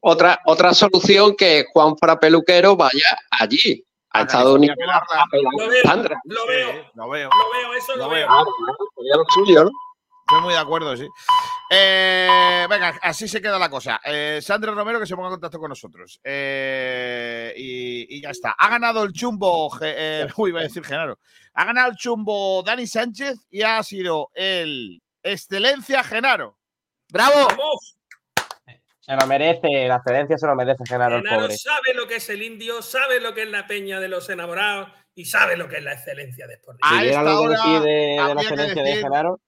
otra, 0.00 0.40
otra 0.46 0.72
solución 0.72 1.34
que 1.36 1.66
Juan 1.72 1.96
Fra 1.98 2.18
Peluquero 2.18 2.76
vaya 2.76 3.18
allí, 3.30 3.84
a 4.10 4.18
A 4.18 4.22
Estados 4.22 4.58
California 4.58 4.74
Unidos, 4.76 4.94
a 4.94 5.06
pelarla. 5.10 5.22
a 5.22 5.26
pelar 5.30 5.52
Lo 5.58 5.64
a 5.64 5.68
veo, 5.68 5.82
Sandra. 5.82 6.20
lo 6.24 6.46
veo, 6.46 6.70
Sí, 6.72 6.78
lo 6.94 7.08
veo. 7.08 7.30
lo 7.30 7.50
veo, 7.52 7.74
eso 7.74 7.96
lo, 7.96 8.04
Lo 8.04 8.08
veo. 8.10 8.18
veo. 8.18 8.26
Claro, 8.28 8.44
claro, 8.58 8.78
sería 8.96 9.16
lo 9.16 9.24
suyo, 9.30 9.64
¿no? 9.64 9.70
Estoy 10.28 10.40
muy 10.42 10.52
de 10.52 10.58
acuerdo, 10.58 10.94
sí. 10.94 11.06
Eh, 11.70 12.66
venga, 12.68 12.98
así 13.02 13.26
se 13.28 13.40
queda 13.40 13.58
la 13.58 13.70
cosa. 13.70 13.98
Eh, 14.04 14.40
Sandra 14.42 14.72
Romero 14.72 15.00
que 15.00 15.06
se 15.06 15.14
ponga 15.16 15.28
en 15.28 15.32
contacto 15.34 15.58
con 15.58 15.70
nosotros. 15.70 16.20
Eh, 16.22 17.54
y, 17.56 18.16
y 18.16 18.20
ya 18.22 18.30
está. 18.30 18.50
Ha 18.58 18.68
ganado 18.68 19.04
el 19.04 19.12
chumbo. 19.12 19.70
Eh, 19.80 20.26
uy, 20.36 20.50
iba 20.50 20.60
a 20.60 20.64
decir 20.64 20.84
Genaro. 20.84 21.18
Ha 21.54 21.64
ganado 21.64 21.90
el 21.90 21.96
chumbo 21.96 22.62
Dani 22.62 22.86
Sánchez 22.86 23.38
y 23.50 23.62
ha 23.62 23.82
sido 23.82 24.30
el 24.34 25.02
Excelencia 25.22 26.04
Genaro. 26.04 26.58
¡Bravo! 27.10 27.48
Vamos. 27.48 27.97
Se 29.08 29.16
lo 29.16 29.26
merece, 29.26 29.88
la 29.88 29.96
excelencia 29.96 30.36
se 30.36 30.46
lo 30.46 30.54
merece 30.54 30.84
Genaro 30.86 31.16
el 31.16 31.22
pobre. 31.22 31.56
sabe 31.56 31.94
lo 31.94 32.06
que 32.06 32.16
es 32.16 32.28
el 32.28 32.42
indio, 32.42 32.82
sabe 32.82 33.20
lo 33.20 33.32
que 33.32 33.44
es 33.44 33.48
la 33.48 33.66
peña 33.66 34.00
de 34.00 34.08
los 34.08 34.28
enamorados 34.28 34.90
y 35.14 35.24
sabe 35.24 35.56
lo 35.56 35.66
que 35.66 35.78
es 35.78 35.82
la 35.82 35.94
excelencia 35.94 36.46
de 36.46 36.54
Sport 36.54 36.78
A 36.82 36.90
Si 36.90 36.96
hubiera 36.98 37.20
algo 37.20 37.40
que 37.40 37.46
hora 37.46 37.56
decir 37.56 37.80
de, 37.80 37.90
de 37.90 38.34
la 38.34 38.42
excelencia 38.42 38.82
de 38.82 38.96
Genaro, 38.96 39.40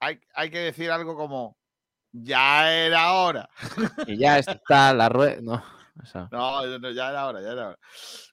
Hay, 0.00 0.20
hay 0.34 0.50
que 0.50 0.58
decir 0.58 0.90
algo 0.90 1.16
como. 1.16 1.56
Ya 2.12 2.70
era 2.70 3.12
hora. 3.14 3.48
Y 4.06 4.18
ya 4.18 4.38
está 4.38 4.92
la 4.92 5.08
rueda. 5.08 5.38
No, 5.40 5.64
eso. 6.02 6.28
No, 6.30 6.66
no, 6.78 6.90
ya 6.90 7.08
era 7.08 7.26
hora, 7.26 7.40
ya 7.40 7.52
era 7.52 7.68
hora. 7.68 7.78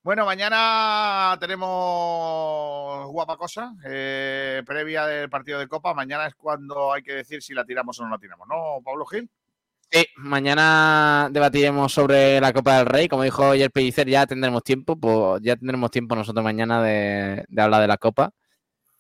Bueno, 0.04 0.26
mañana 0.26 1.38
tenemos 1.40 3.08
guapa 3.12 3.38
cosa, 3.38 3.74
eh, 3.86 4.62
previa 4.66 5.06
del 5.06 5.30
partido 5.30 5.58
de 5.58 5.70
Copa. 5.70 5.94
Mañana 5.94 6.28
es 6.28 6.36
cuando 6.36 6.92
hay 6.92 7.02
que 7.02 7.16
decir 7.16 7.42
si 7.42 7.54
la 7.54 7.64
tiramos 7.64 7.98
o 8.00 8.04
no 8.04 8.10
la 8.10 8.20
tiramos, 8.20 8.46
¿no, 8.48 8.82
Pablo 8.84 9.06
Gil? 9.06 9.30
Sí, 9.92 10.06
mañana 10.18 11.30
debatiremos 11.32 11.94
sobre 11.94 12.42
la 12.42 12.52
Copa 12.52 12.78
del 12.78 12.86
Rey. 12.86 13.08
Como 13.08 13.24
dijo 13.24 13.52
ayer 13.52 13.72
Pellicer, 13.72 14.08
ya 14.10 14.26
tendremos 14.26 14.64
tiempo, 14.64 14.98
pues 14.98 15.42
ya 15.42 15.56
tendremos 15.56 15.92
tiempo 15.92 16.16
nosotros 16.16 16.44
mañana 16.44 16.82
de, 16.82 17.46
hablar 17.58 17.82
de 17.82 17.88
la 17.88 17.98
Copa. 17.98 18.32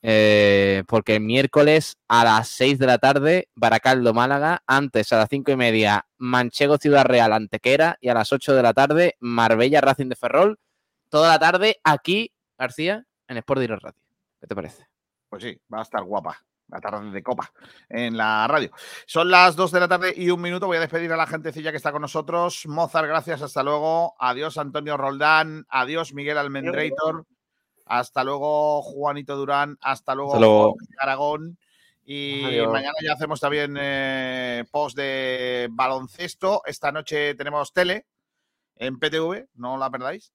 Eh, 0.08 0.84
porque 0.88 1.16
el 1.16 1.22
miércoles 1.22 1.98
a 2.08 2.24
las 2.24 2.48
6 2.50 2.78
de 2.78 2.86
la 2.86 3.00
tarde, 3.00 3.50
Baracaldo 3.56 4.14
Málaga, 4.14 4.62
antes 4.68 5.12
a 5.12 5.18
las 5.18 5.30
5 5.30 5.52
y 5.52 5.56
media, 5.56 6.06
Manchego 6.18 6.78
Ciudad 6.78 7.06
Real 7.06 7.34
Antequera 7.34 7.98
y 8.00 8.10
a 8.10 8.14
las 8.14 8.32
8 8.32 8.54
de 8.54 8.62
la 8.62 8.74
tarde, 8.74 9.16
Marbella 9.20 9.82
Racing 9.82 10.10
de 10.10 10.16
Ferrol. 10.16 10.60
Toda 11.10 11.30
la 11.30 11.40
tarde 11.40 11.78
aquí, 11.84 12.32
García, 12.58 13.06
en 13.28 13.38
Sport 13.38 13.62
Direct 13.62 13.84
Radio. 13.84 14.02
¿Qué 14.40 14.48
te 14.48 14.56
parece? 14.56 14.88
Pues 15.30 15.44
sí, 15.44 15.60
va 15.74 15.80
a 15.80 15.82
estar 15.82 16.04
guapa. 16.04 16.46
La 16.68 16.80
tarde 16.80 17.12
de 17.12 17.22
Copa 17.24 17.52
en 17.90 18.18
la 18.18 18.48
radio. 18.48 18.72
Son 19.06 19.30
las 19.30 19.56
2 19.56 19.72
de 19.72 19.80
la 19.80 19.88
tarde 19.88 20.14
y 20.16 20.32
un 20.32 20.42
minuto. 20.42 20.66
Voy 20.66 20.78
a 20.78 20.80
despedir 20.80 21.12
a 21.14 21.18
la 21.18 21.28
gentecilla 21.28 21.72
que 21.72 21.78
está 21.78 21.92
con 21.92 22.02
nosotros. 22.02 22.66
Mozart, 22.66 23.08
gracias. 23.08 23.42
Hasta 23.44 23.62
luego. 23.62 24.16
Adiós, 24.20 24.58
Antonio 24.58 24.98
Roldán. 24.98 25.66
Adiós, 25.70 26.14
Miguel 26.14 26.40
Almendrator. 26.40 27.26
Hasta 27.86 28.24
luego, 28.24 28.82
Juanito 28.82 29.36
Durán. 29.36 29.78
Hasta 29.82 30.16
luego, 30.16 30.34
Hasta 30.34 30.40
luego. 30.40 30.76
Aragón. 30.98 31.58
Y 32.04 32.44
Adiós. 32.44 32.72
mañana 32.72 32.96
ya 33.04 33.14
hacemos 33.14 33.40
también 33.40 33.76
eh, 33.80 34.66
post 34.72 34.98
de 34.98 35.68
baloncesto. 35.72 36.62
Esta 36.66 36.92
noche 36.92 37.36
tenemos 37.36 37.74
tele 37.74 38.08
en 38.76 39.00
PTV, 39.00 39.50
no 39.56 39.78
la 39.78 39.90
perdáis, 39.90 40.34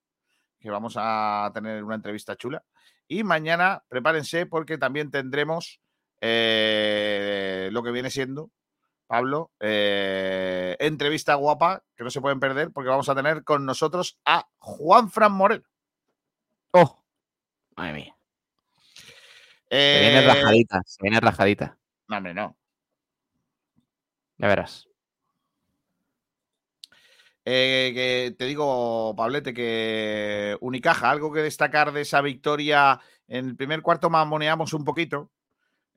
que 0.59 0.69
vamos 0.69 0.95
a 0.97 1.51
tener 1.53 1.83
una 1.83 1.95
entrevista 1.95 2.35
chula. 2.35 2.63
Y 3.07 3.23
mañana 3.23 3.83
prepárense 3.87 4.45
porque 4.45 4.77
también 4.77 5.11
tendremos 5.11 5.81
eh, 6.21 7.69
lo 7.71 7.83
que 7.83 7.91
viene 7.91 8.09
siendo 8.09 8.51
Pablo, 9.07 9.51
eh, 9.59 10.77
entrevista 10.79 11.35
guapa 11.35 11.83
que 11.97 12.05
no 12.05 12.09
se 12.09 12.21
pueden 12.21 12.39
perder 12.39 12.71
porque 12.71 12.89
vamos 12.89 13.09
a 13.09 13.15
tener 13.15 13.43
con 13.43 13.65
nosotros 13.65 14.17
a 14.23 14.47
Juan 14.59 15.11
Fran 15.11 15.33
Moreno. 15.33 15.65
Oh, 16.71 17.03
madre 17.75 17.93
mía. 17.93 18.15
Se 19.69 19.99
viene 19.99 20.19
Eh, 20.19 20.27
rajadita, 20.27 20.81
se 20.85 20.97
viene 21.01 21.19
rajadita. 21.19 21.77
No, 22.07 22.17
hombre, 22.17 22.33
no. 22.33 22.55
Ya 24.37 24.47
verás. 24.47 24.87
Eh, 27.43 27.91
que 27.93 28.35
te 28.37 28.45
digo, 28.45 29.13
Pablete, 29.15 29.53
que 29.53 30.57
Unicaja, 30.61 31.09
algo 31.09 31.33
que 31.33 31.41
destacar 31.41 31.91
de 31.91 32.01
esa 32.01 32.21
victoria 32.21 32.99
en 33.27 33.49
el 33.49 33.55
primer 33.57 33.81
cuarto 33.81 34.09
mamoneamos 34.09 34.73
un 34.73 34.85
poquito 34.85 35.31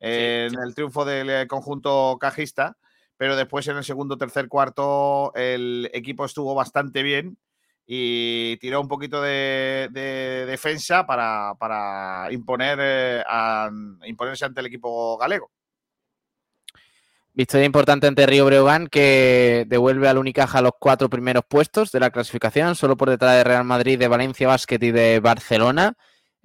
eh, 0.05 0.49
en 0.53 0.61
el 0.61 0.75
triunfo 0.75 1.05
del 1.05 1.31
eh, 1.31 1.47
conjunto 1.47 2.17
cajista, 2.21 2.77
pero 3.17 3.37
después 3.37 3.67
en 3.69 3.77
el 3.77 3.85
segundo, 3.85 4.19
tercer 4.19 4.49
cuarto 4.49 5.33
el 5.35 5.89
equipo 5.93 6.25
estuvo 6.25 6.55
bastante 6.55 7.03
bien 7.03 7.39
y 7.87 8.57
tiró 8.59 8.81
un 8.81 8.89
poquito 8.89 9.21
de, 9.21 9.89
de 9.93 10.47
defensa 10.47 11.07
para, 11.07 11.55
para 11.59 12.33
imponer, 12.33 12.79
eh, 12.81 13.23
a- 13.27 13.71
imponerse 14.07 14.45
ante 14.45 14.61
el 14.61 14.67
equipo 14.67 15.17
galego. 15.19 15.51
Victoria 17.37 17.67
importante 17.67 18.07
ante 18.07 18.27
Río 18.27 18.47
Breogán 18.47 18.87
que 18.87 19.65
devuelve 19.67 20.09
al 20.09 20.19
Unicaja 20.19 20.63
los 20.63 20.75
cuatro 20.79 21.09
primeros 21.11 21.43
puestos 21.49 21.91
de 21.91 21.99
la 21.99 22.11
clasificación, 22.11 22.77
solo 22.77 22.97
por 22.97 23.11
detrás 23.11 23.35
de 23.37 23.45
Real 23.45 23.65
Madrid, 23.65 23.99
de 23.99 24.07
Valencia 24.07 24.47
Basket 24.47 24.79
y 24.81 24.93
de 24.93 25.19
Barcelona. 25.19 25.95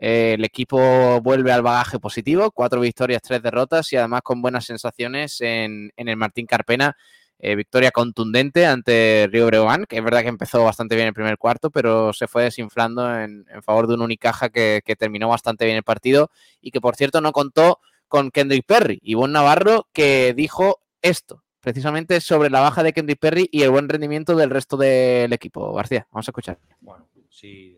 Eh, 0.01 0.35
el 0.38 0.45
equipo 0.45 1.19
vuelve 1.21 1.51
al 1.51 1.61
bagaje 1.61 1.99
positivo, 1.99 2.51
cuatro 2.51 2.80
victorias, 2.80 3.21
tres 3.21 3.43
derrotas 3.43 3.91
y 3.91 3.97
además 3.97 4.21
con 4.23 4.41
buenas 4.41 4.65
sensaciones 4.65 5.41
en, 5.41 5.91
el 5.97 6.17
Martín 6.17 6.45
Carpena. 6.45 6.95
Eh, 7.41 7.55
victoria 7.55 7.91
contundente 7.91 8.65
ante 8.65 9.27
Río 9.31 9.45
Breogán, 9.45 9.85
que 9.85 9.97
es 9.97 10.03
verdad 10.03 10.21
que 10.21 10.27
empezó 10.27 10.63
bastante 10.63 10.95
bien 10.95 11.07
el 11.07 11.13
primer 11.13 11.38
cuarto, 11.38 11.69
pero 11.69 12.11
se 12.11 12.27
fue 12.27 12.43
desinflando 12.43 13.17
en, 13.17 13.45
favor 13.61 13.88
de 13.88 13.93
un 13.93 14.01
Unicaja 14.01 14.49
que, 14.49 14.81
terminó 14.97 15.30
bastante 15.30 15.65
bien 15.65 15.77
el 15.77 15.84
partido 15.84 16.31
y 16.61 16.71
que 16.71 16.81
por 16.81 16.95
cierto 16.95 17.21
no 17.21 17.31
contó 17.31 17.80
con 18.07 18.31
Kendrick 18.31 18.65
Perry. 18.65 18.99
Ivonne 19.03 19.34
Navarro 19.34 19.88
que 19.93 20.34
dijo 20.34 20.81
esto, 21.01 21.43
precisamente 21.61 22.19
sobre 22.19 22.49
la 22.49 22.59
baja 22.61 22.84
de 22.84 22.93
Kendrick 22.93 23.19
Perry 23.19 23.49
y 23.51 23.61
el 23.63 23.69
buen 23.69 23.88
rendimiento 23.88 24.35
del 24.35 24.49
resto 24.49 24.76
del 24.76 25.31
equipo. 25.31 25.73
García, 25.73 26.07
vamos 26.11 26.27
a 26.27 26.31
escuchar. 26.31 26.59
Bueno, 26.81 27.07
sí. 27.30 27.77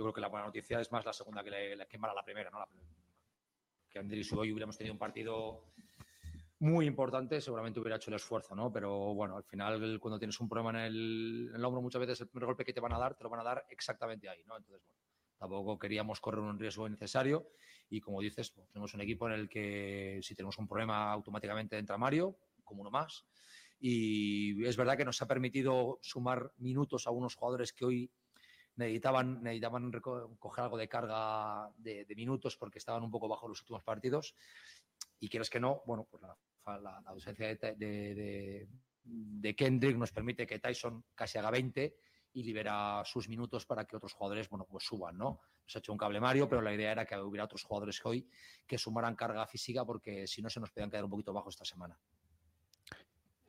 Yo 0.00 0.04
creo 0.04 0.14
que 0.14 0.20
la 0.22 0.28
buena 0.28 0.46
noticia 0.46 0.80
es 0.80 0.90
más 0.90 1.04
la 1.04 1.12
segunda 1.12 1.44
que, 1.44 1.50
le, 1.50 1.76
la- 1.76 1.84
que 1.84 1.98
mala 1.98 2.14
la 2.14 2.24
primera, 2.24 2.50
¿no? 2.50 2.64
Que 3.90 3.98
Andrés 3.98 4.32
y 4.32 4.34
hoy 4.34 4.50
hubiéramos 4.50 4.78
tenido 4.78 4.94
un 4.94 4.98
partido 4.98 5.60
muy 6.60 6.86
importante, 6.86 7.38
seguramente 7.38 7.80
hubiera 7.80 7.96
hecho 7.96 8.08
el 8.08 8.14
esfuerzo, 8.16 8.54
¿no? 8.54 8.72
Pero 8.72 9.12
bueno, 9.12 9.36
al 9.36 9.44
final, 9.44 10.00
cuando 10.00 10.18
tienes 10.18 10.40
un 10.40 10.48
problema 10.48 10.70
en 10.70 10.76
el, 10.86 11.46
en 11.50 11.54
el 11.56 11.62
hombro, 11.66 11.82
muchas 11.82 12.00
veces 12.00 12.18
el 12.22 12.28
primer 12.28 12.46
golpe 12.46 12.64
que 12.64 12.72
te 12.72 12.80
van 12.80 12.94
a 12.94 12.98
dar, 12.98 13.14
te 13.14 13.24
lo 13.24 13.28
van 13.28 13.40
a 13.40 13.44
dar 13.44 13.66
exactamente 13.68 14.26
ahí, 14.26 14.42
¿no? 14.46 14.56
Entonces, 14.56 14.82
bueno, 14.86 15.02
tampoco 15.36 15.78
queríamos 15.78 16.18
correr 16.18 16.40
un 16.40 16.58
riesgo 16.58 16.86
innecesario 16.86 17.50
y 17.90 18.00
como 18.00 18.22
dices, 18.22 18.50
pues, 18.52 18.70
tenemos 18.70 18.94
un 18.94 19.02
equipo 19.02 19.26
en 19.28 19.34
el 19.34 19.50
que 19.50 20.18
si 20.22 20.34
tenemos 20.34 20.56
un 20.56 20.66
problema 20.66 21.12
automáticamente 21.12 21.76
entra 21.76 21.98
Mario, 21.98 22.38
como 22.64 22.80
uno 22.80 22.90
más. 22.90 23.26
Y 23.78 24.64
es 24.64 24.78
verdad 24.78 24.96
que 24.96 25.04
nos 25.04 25.20
ha 25.20 25.26
permitido 25.28 25.98
sumar 26.00 26.52
minutos 26.56 27.06
a 27.06 27.10
unos 27.10 27.34
jugadores 27.34 27.74
que 27.74 27.84
hoy 27.84 28.10
necesitaban, 28.80 29.42
necesitaban 29.42 29.92
coger 30.38 30.64
algo 30.64 30.76
de 30.76 30.88
carga 30.88 31.70
de, 31.76 32.04
minutos 32.16 32.56
porque 32.56 32.78
estaban 32.78 33.02
un 33.04 33.10
poco 33.10 33.28
bajo 33.28 33.46
los 33.48 33.60
últimos 33.60 33.84
partidos. 33.84 34.34
Y 35.20 35.28
quieres 35.28 35.48
que 35.50 35.60
no, 35.60 35.82
bueno, 35.86 36.06
pues 36.10 36.22
la, 36.22 36.36
la- 36.66 37.00
la 37.00 37.10
ausencia 37.10 37.46
de, 37.46 37.56
de- 37.56 38.14
de- 38.14 38.68
de 39.02 39.56
Kendrick 39.56 39.96
nos 39.96 40.12
permite 40.12 40.46
que 40.46 40.58
Tyson 40.58 41.04
casi 41.14 41.38
haga 41.38 41.50
20 41.50 41.96
y 42.32 42.42
libera 42.44 43.02
sus 43.04 43.28
minutos 43.28 43.66
para 43.66 43.84
que 43.84 43.96
otros 43.96 44.12
jugadores, 44.12 44.48
bueno, 44.48 44.66
pues 44.68 44.84
suban, 44.84 45.16
¿no? 45.16 45.40
Nos 45.64 45.76
ha 45.76 45.78
hecho 45.78 45.92
un 45.92 45.98
cable 45.98 46.20
Mario, 46.20 46.48
pero 46.48 46.60
la 46.62 46.72
idea 46.74 46.92
era 46.92 47.04
que 47.06 47.16
hubiera 47.18 47.44
otros 47.44 47.64
jugadores 47.64 48.00
hoy 48.04 48.28
que 48.66 48.78
sumaran 48.78 49.16
carga 49.16 49.46
física 49.46 49.84
porque 49.84 50.26
si 50.26 50.40
no 50.42 50.48
se 50.50 50.60
nos 50.60 50.70
podían 50.70 50.90
quedar 50.90 51.04
un 51.04 51.10
poquito 51.10 51.32
bajo 51.32 51.48
esta 51.48 51.64
semana. 51.64 51.98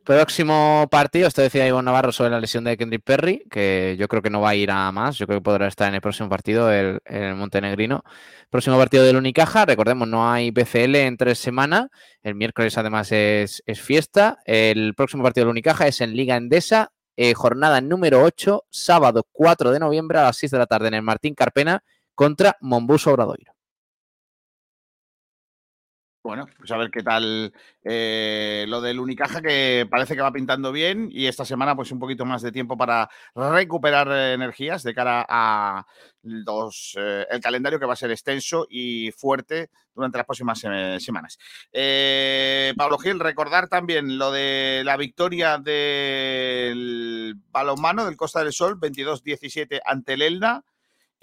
Próximo 0.04 0.88
partido, 0.90 1.28
esto 1.28 1.44
decía 1.44 1.68
Ivonne 1.68 1.86
Navarro 1.86 2.12
sobre 2.12 2.32
la 2.32 2.40
lesión 2.40 2.64
de 2.64 2.76
Kendrick 2.76 3.04
Perry, 3.04 3.44
que 3.52 3.96
yo 4.00 4.08
creo 4.08 4.24
que 4.24 4.32
no 4.32 4.42
va 4.42 4.50
a 4.50 4.56
ir 4.56 4.72
a 4.72 4.92
más, 4.92 5.16
yo 5.20 5.28
creo 5.28 5.40
que 5.40 5.44
podrá 5.44 5.68
estar 5.68 5.88
en 5.90 5.94
el 5.94 6.02
próximo 6.02 6.28
partido, 6.28 6.72
el, 6.72 7.00
el 7.06 7.36
montenegrino. 7.36 8.04
Próximo 8.50 8.80
partido 8.80 9.04
del 9.04 9.16
Unicaja, 9.16 9.64
recordemos, 9.64 10.08
no 10.08 10.32
hay 10.32 10.50
BCL 10.50 10.96
en 10.96 11.18
tres 11.18 11.38
semanas, 11.38 11.90
el 12.24 12.34
miércoles 12.34 12.76
además 12.80 13.12
es, 13.12 13.62
es 13.68 13.80
fiesta, 13.80 14.40
el 14.46 14.96
próximo 14.96 15.22
partido 15.22 15.46
del 15.46 15.52
Unicaja 15.52 15.86
es 15.86 16.02
en 16.02 16.16
Liga 16.16 16.36
Endesa, 16.36 16.92
eh, 17.16 17.36
jornada 17.36 17.80
número 17.80 18.24
8, 18.24 18.66
sábado 18.72 19.28
4 19.32 19.72
de 19.72 19.80
noviembre 19.80 20.18
a 20.18 20.24
las 20.24 20.38
6 20.38 20.52
de 20.52 20.58
la 20.58 20.66
tarde 20.66 20.88
en 20.88 20.96
el 20.96 21.04
Martín 21.04 21.36
Carpena 21.36 21.84
contra 22.16 22.58
Mombuso 22.60 23.12
Obradoiro. 23.12 23.54
Bueno, 26.24 26.46
pues 26.56 26.70
a 26.70 26.78
ver 26.78 26.92
qué 26.92 27.02
tal 27.02 27.52
eh, 27.84 28.66
lo 28.68 28.80
del 28.80 29.00
Unicaja, 29.00 29.42
que 29.42 29.88
parece 29.90 30.16
que 30.16 30.22
va 30.22 30.32
pintando 30.32 30.72
bien 30.72 31.10
y 31.12 31.26
esta 31.26 31.46
semana 31.46 31.76
pues 31.76 31.92
un 31.92 31.98
poquito 31.98 32.26
más 32.26 32.44
de 32.44 32.52
tiempo 32.52 32.78
para 32.78 33.10
recuperar 33.34 34.08
eh, 34.12 34.34
energías 34.34 34.84
de 34.84 34.94
cara 34.94 35.26
a 35.28 35.84
los, 36.22 36.96
eh, 37.00 37.26
el 37.28 37.42
calendario 37.42 37.80
que 37.80 37.88
va 37.88 37.94
a 37.94 37.96
ser 37.96 38.12
extenso 38.12 38.68
y 38.70 39.12
fuerte 39.14 39.72
durante 39.96 40.20
las 40.20 40.28
próximas 40.28 40.64
eh, 40.64 41.00
semanas. 41.00 41.40
Pablo 42.78 43.00
Gil, 43.00 43.20
recordar 43.20 43.68
también 43.68 44.20
lo 44.20 44.32
de 44.32 44.84
la 44.86 44.98
victoria 44.98 45.58
del 45.58 47.34
balonmano 47.50 48.06
del 48.06 48.16
Costa 48.16 48.44
del 48.44 48.54
Sol, 48.54 48.80
22-17 48.80 49.80
ante 49.84 50.14
el 50.14 50.22
Elna 50.22 50.64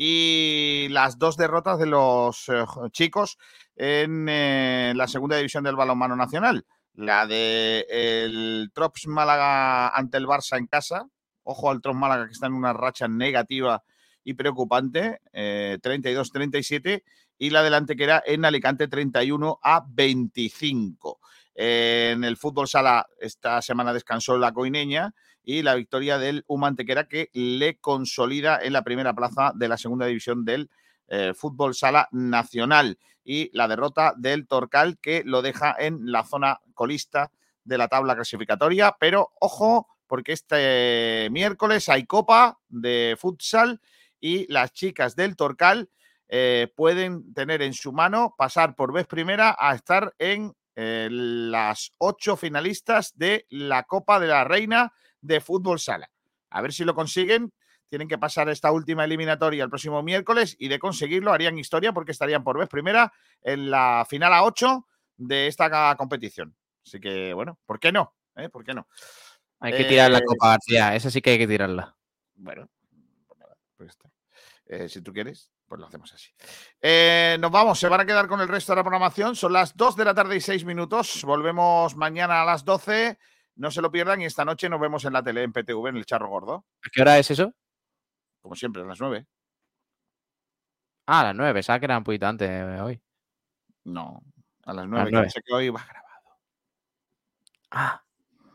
y 0.01 0.87
las 0.91 1.19
dos 1.19 1.37
derrotas 1.37 1.79
de 1.81 1.87
los 1.87 2.49
eh, 2.49 2.65
chicos 2.93 3.37
en 3.75 4.29
eh, 4.29 4.93
la 4.95 5.09
segunda 5.09 5.37
división 5.37 5.65
del 5.65 5.75
balonmano 5.75 6.15
nacional. 6.15 6.65
La 6.95 7.27
de 7.27 7.85
el 7.91 8.71
Trops 8.73 9.09
Málaga 9.09 9.89
ante 9.89 10.17
el 10.17 10.27
Barça 10.27 10.57
en 10.57 10.69
casa. 10.69 11.07
Ojo 11.43 11.71
al 11.71 11.81
Trops 11.81 11.99
Málaga 11.99 12.27
que 12.27 12.33
está 12.33 12.47
en 12.47 12.55
una 12.55 12.73
racha 12.73 13.09
negativa 13.09 13.83
y 14.23 14.35
preocupante, 14.35 15.21
eh, 15.33 15.79
32-37. 15.83 17.03
Y 17.39 17.51
la 17.51 17.63
del 17.63 17.75
Antequera 17.75 18.23
en 18.25 18.45
Alicante 18.45 18.87
31 18.87 19.59
a 19.63 19.85
25. 19.89 21.19
Eh, 21.55 22.11
en 22.13 22.23
el 22.23 22.37
fútbol 22.37 22.69
sala 22.69 23.07
esta 23.19 23.61
semana 23.63 23.93
descansó 23.93 24.39
la 24.39 24.53
coineña 24.53 25.13
y 25.49 25.63
la 25.63 25.77
victoria 25.77 26.19
del 26.19 26.45
Humantequera 26.47 27.09
que 27.09 27.31
le 27.33 27.79
consolida 27.79 28.61
en 28.63 28.75
la 28.75 28.83
primera 28.83 29.15
plaza 29.15 29.53
de 29.55 29.67
la 29.67 29.79
segunda 29.79 30.05
división 30.05 30.45
del 30.45 30.69
eh, 31.07 31.33
fútbol 31.35 31.75
sala 31.75 32.07
nacional 32.13 32.99
y 33.25 33.49
la 33.57 33.67
derrota 33.67 34.13
del 34.19 34.47
Torcal 34.47 34.99
que 35.01 35.23
lo 35.25 35.41
deja 35.41 35.75
en 35.79 36.13
la 36.13 36.27
zona 36.27 36.61
colista 36.75 37.33
de 37.65 37.79
la 37.79 37.89
tabla 37.89 38.15
clasificatoria. 38.15 38.95
Pero 39.01 39.31
ojo, 39.41 39.89
porque 40.07 40.33
este 40.33 41.29
miércoles 41.31 41.89
hay 41.89 42.05
copa 42.05 42.59
de 42.69 43.17
futsal 43.19 43.81
y 44.21 44.53
las 44.53 44.75
chicas 44.75 45.17
del 45.17 45.35
Torcal 45.35 45.89
eh, 46.29 46.71
pueden 46.77 47.33
tener 47.33 47.63
en 47.63 47.73
su 47.73 47.95
mano 47.95 48.35
pasar 48.37 48.77
por 48.77 48.93
vez 48.93 49.07
primera 49.07 49.57
a 49.59 49.75
estar 49.75 50.15
en 50.19 50.53
eh, 50.77 51.09
las 51.11 51.95
ocho 51.97 52.37
finalistas 52.37 53.17
de 53.17 53.47
la 53.49 53.85
Copa 53.85 54.21
de 54.21 54.27
la 54.27 54.45
Reina 54.45 54.93
de 55.21 55.41
Fútbol 55.41 55.79
Sala. 55.79 56.11
A 56.51 56.63
ver 56.63 56.73
si 56.73 56.85
lo 56.85 56.95
consiguen. 56.95 57.53
Tienen 57.89 58.09
que 58.09 58.19
pasar 58.19 58.51
esta 58.51 58.71
última 58.71 59.05
eliminatoria 59.05 59.65
el 59.65 59.71
próximo 59.71 60.03
miércoles 60.03 60.57
y 60.59 60.69
de 60.69 60.79
conseguirlo 60.79 61.33
harían 61.33 61.59
historia 61.59 61.93
porque 61.93 62.13
estarían 62.13 62.45
por 62.45 62.59
vez 62.59 62.69
primera 62.69 63.13
en 63.41 63.71
la 63.71 64.07
final 64.07 64.35
a 64.35 64.45
8 64.45 64.87
de 65.17 65.47
esta 65.47 65.97
competición. 65.97 66.55
Así 66.85 67.01
que, 67.01 67.33
bueno, 67.33 67.59
¿por 67.65 67.81
qué 67.81 67.91
no? 67.91 68.15
¿Eh? 68.37 68.51
¿Por 68.51 68.63
qué 68.63 68.75
no? 68.75 68.87
Hay 69.61 69.73
que 69.73 69.85
tirar 69.85 70.11
la 70.11 70.19
Eh, 70.19 70.25
Copa 70.25 70.51
García, 70.51 70.95
esa 70.95 71.11
sí 71.11 71.21
que 71.21 71.31
hay 71.31 71.39
que 71.39 71.49
tirarla. 71.49 71.97
Bueno, 72.35 72.69
pues 73.27 73.41
pues 73.77 73.91
está. 73.91 74.11
Eh, 74.67 74.89
si 74.89 75.01
tú 75.01 75.13
quieres, 75.13 75.51
pues 75.67 75.81
lo 75.81 75.87
hacemos 75.87 76.13
así. 76.13 76.31
Eh, 76.81 77.37
nos 77.41 77.51
vamos, 77.51 77.79
se 77.79 77.89
van 77.89 78.01
a 78.01 78.07
quedar 78.07 78.29
con 78.29 78.41
el 78.41 78.49
resto 78.49 78.73
de 78.73 78.77
la 78.77 78.83
programación. 78.83 79.35
Son 79.35 79.53
las 79.53 79.77
2 79.77 79.97
de 79.97 80.05
la 80.05 80.15
tarde 80.15 80.37
y 80.37 80.41
6 80.41 80.65
minutos. 80.65 81.25
Volvemos 81.25 81.97
mañana 81.97 82.43
a 82.43 82.45
las 82.45 82.65
12. 82.65 83.19
No 83.59 83.73
se 83.73 83.83
lo 83.83 83.91
pierdan 83.91 84.21
y 84.21 84.25
esta 84.25 84.45
noche 84.45 84.69
nos 84.69 84.81
vemos 84.81 85.05
en 85.05 85.13
la 85.13 85.23
tele 85.23 85.43
en 85.43 85.53
PTV, 85.53 85.89
en 85.89 85.97
el 85.97 86.07
Charro 86.07 86.29
Gordo. 86.29 86.65
¿A 86.81 86.91
qué 86.93 87.03
hora 87.03 87.19
es 87.19 87.29
eso? 87.33 87.53
Como 88.41 88.55
siempre, 88.55 88.83
a 88.83 88.85
las 88.85 89.01
9. 89.01 89.27
Ah, 91.07 91.21
a 91.21 91.25
las 91.25 91.35
9, 91.35 91.55
pensaba 91.55 91.81
que 91.81 91.87
era 91.87 91.99
un 91.99 92.05
poquito 92.05 92.29
antes 92.29 92.49
eh, 92.49 92.81
hoy. 92.81 93.03
No, 93.83 94.23
a 94.65 94.73
las 94.73 94.85
A 94.85 94.87
9. 94.87 95.05
las 95.05 95.13
nueve. 95.13 95.31
Sé 95.31 95.43
que 95.43 95.53
hoy 95.53 95.71
va 95.71 95.85
grabado. 95.85 96.39
Ah. 97.73 98.05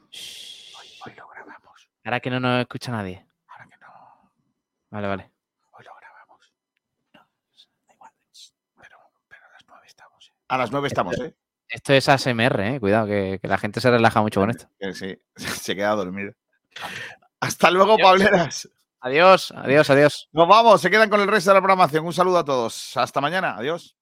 Hoy, 0.10 0.88
hoy 1.06 1.16
lo 1.18 1.28
grabamos. 1.28 1.90
Ahora 2.06 2.20
que 2.22 2.30
no 2.30 2.40
nos 2.40 2.62
escucha 2.62 2.94
nadie. 2.94 3.28
Ahora 3.48 3.68
que 3.68 3.78
no. 3.80 4.32
Vale, 4.90 5.08
vale. 5.10 5.32
Hoy 5.72 5.84
lo 5.84 5.96
grabamos. 5.98 6.54
No, 7.14 7.28
da 7.88 7.94
igual. 7.94 8.12
Pero, 8.80 8.98
a 10.48 10.58
las 10.58 10.72
9 10.72 10.88
estamos. 10.88 11.20
¿eh? 11.20 11.36
A 11.74 11.78
las 11.78 11.88
9 11.88 11.94
estamos, 11.94 11.94
¿eh? 11.94 11.94
Esto 11.94 11.94
es 11.94 12.10
ASMR, 12.10 12.62
eh. 12.62 12.80
Cuidado, 12.80 13.08
que, 13.08 13.40
que 13.41 13.48
la 13.48 13.58
gente 13.58 13.82
se 13.82 13.90
relaja 13.90 14.22
mucho 14.22 14.40
con 14.40 14.50
esto. 14.50 14.68
Sí, 14.94 15.18
se 15.36 15.76
queda 15.76 15.91
dormido. 15.91 16.34
Hasta 17.40 17.72
luego, 17.72 17.98
Pableras. 17.98 18.70
Adiós, 19.02 19.52
adiós, 19.52 19.90
adiós. 19.90 20.30
Nos 20.32 20.48
vamos, 20.48 20.80
se 20.80 20.90
quedan 20.90 21.10
con 21.10 21.20
el 21.20 21.28
resto 21.28 21.50
de 21.50 21.56
la 21.56 21.62
programación. 21.62 22.06
Un 22.06 22.14
saludo 22.14 22.38
a 22.38 22.45
todos. 22.45 22.95
Hasta 22.95 23.20
mañana. 23.20 23.58
Adiós. 23.58 23.95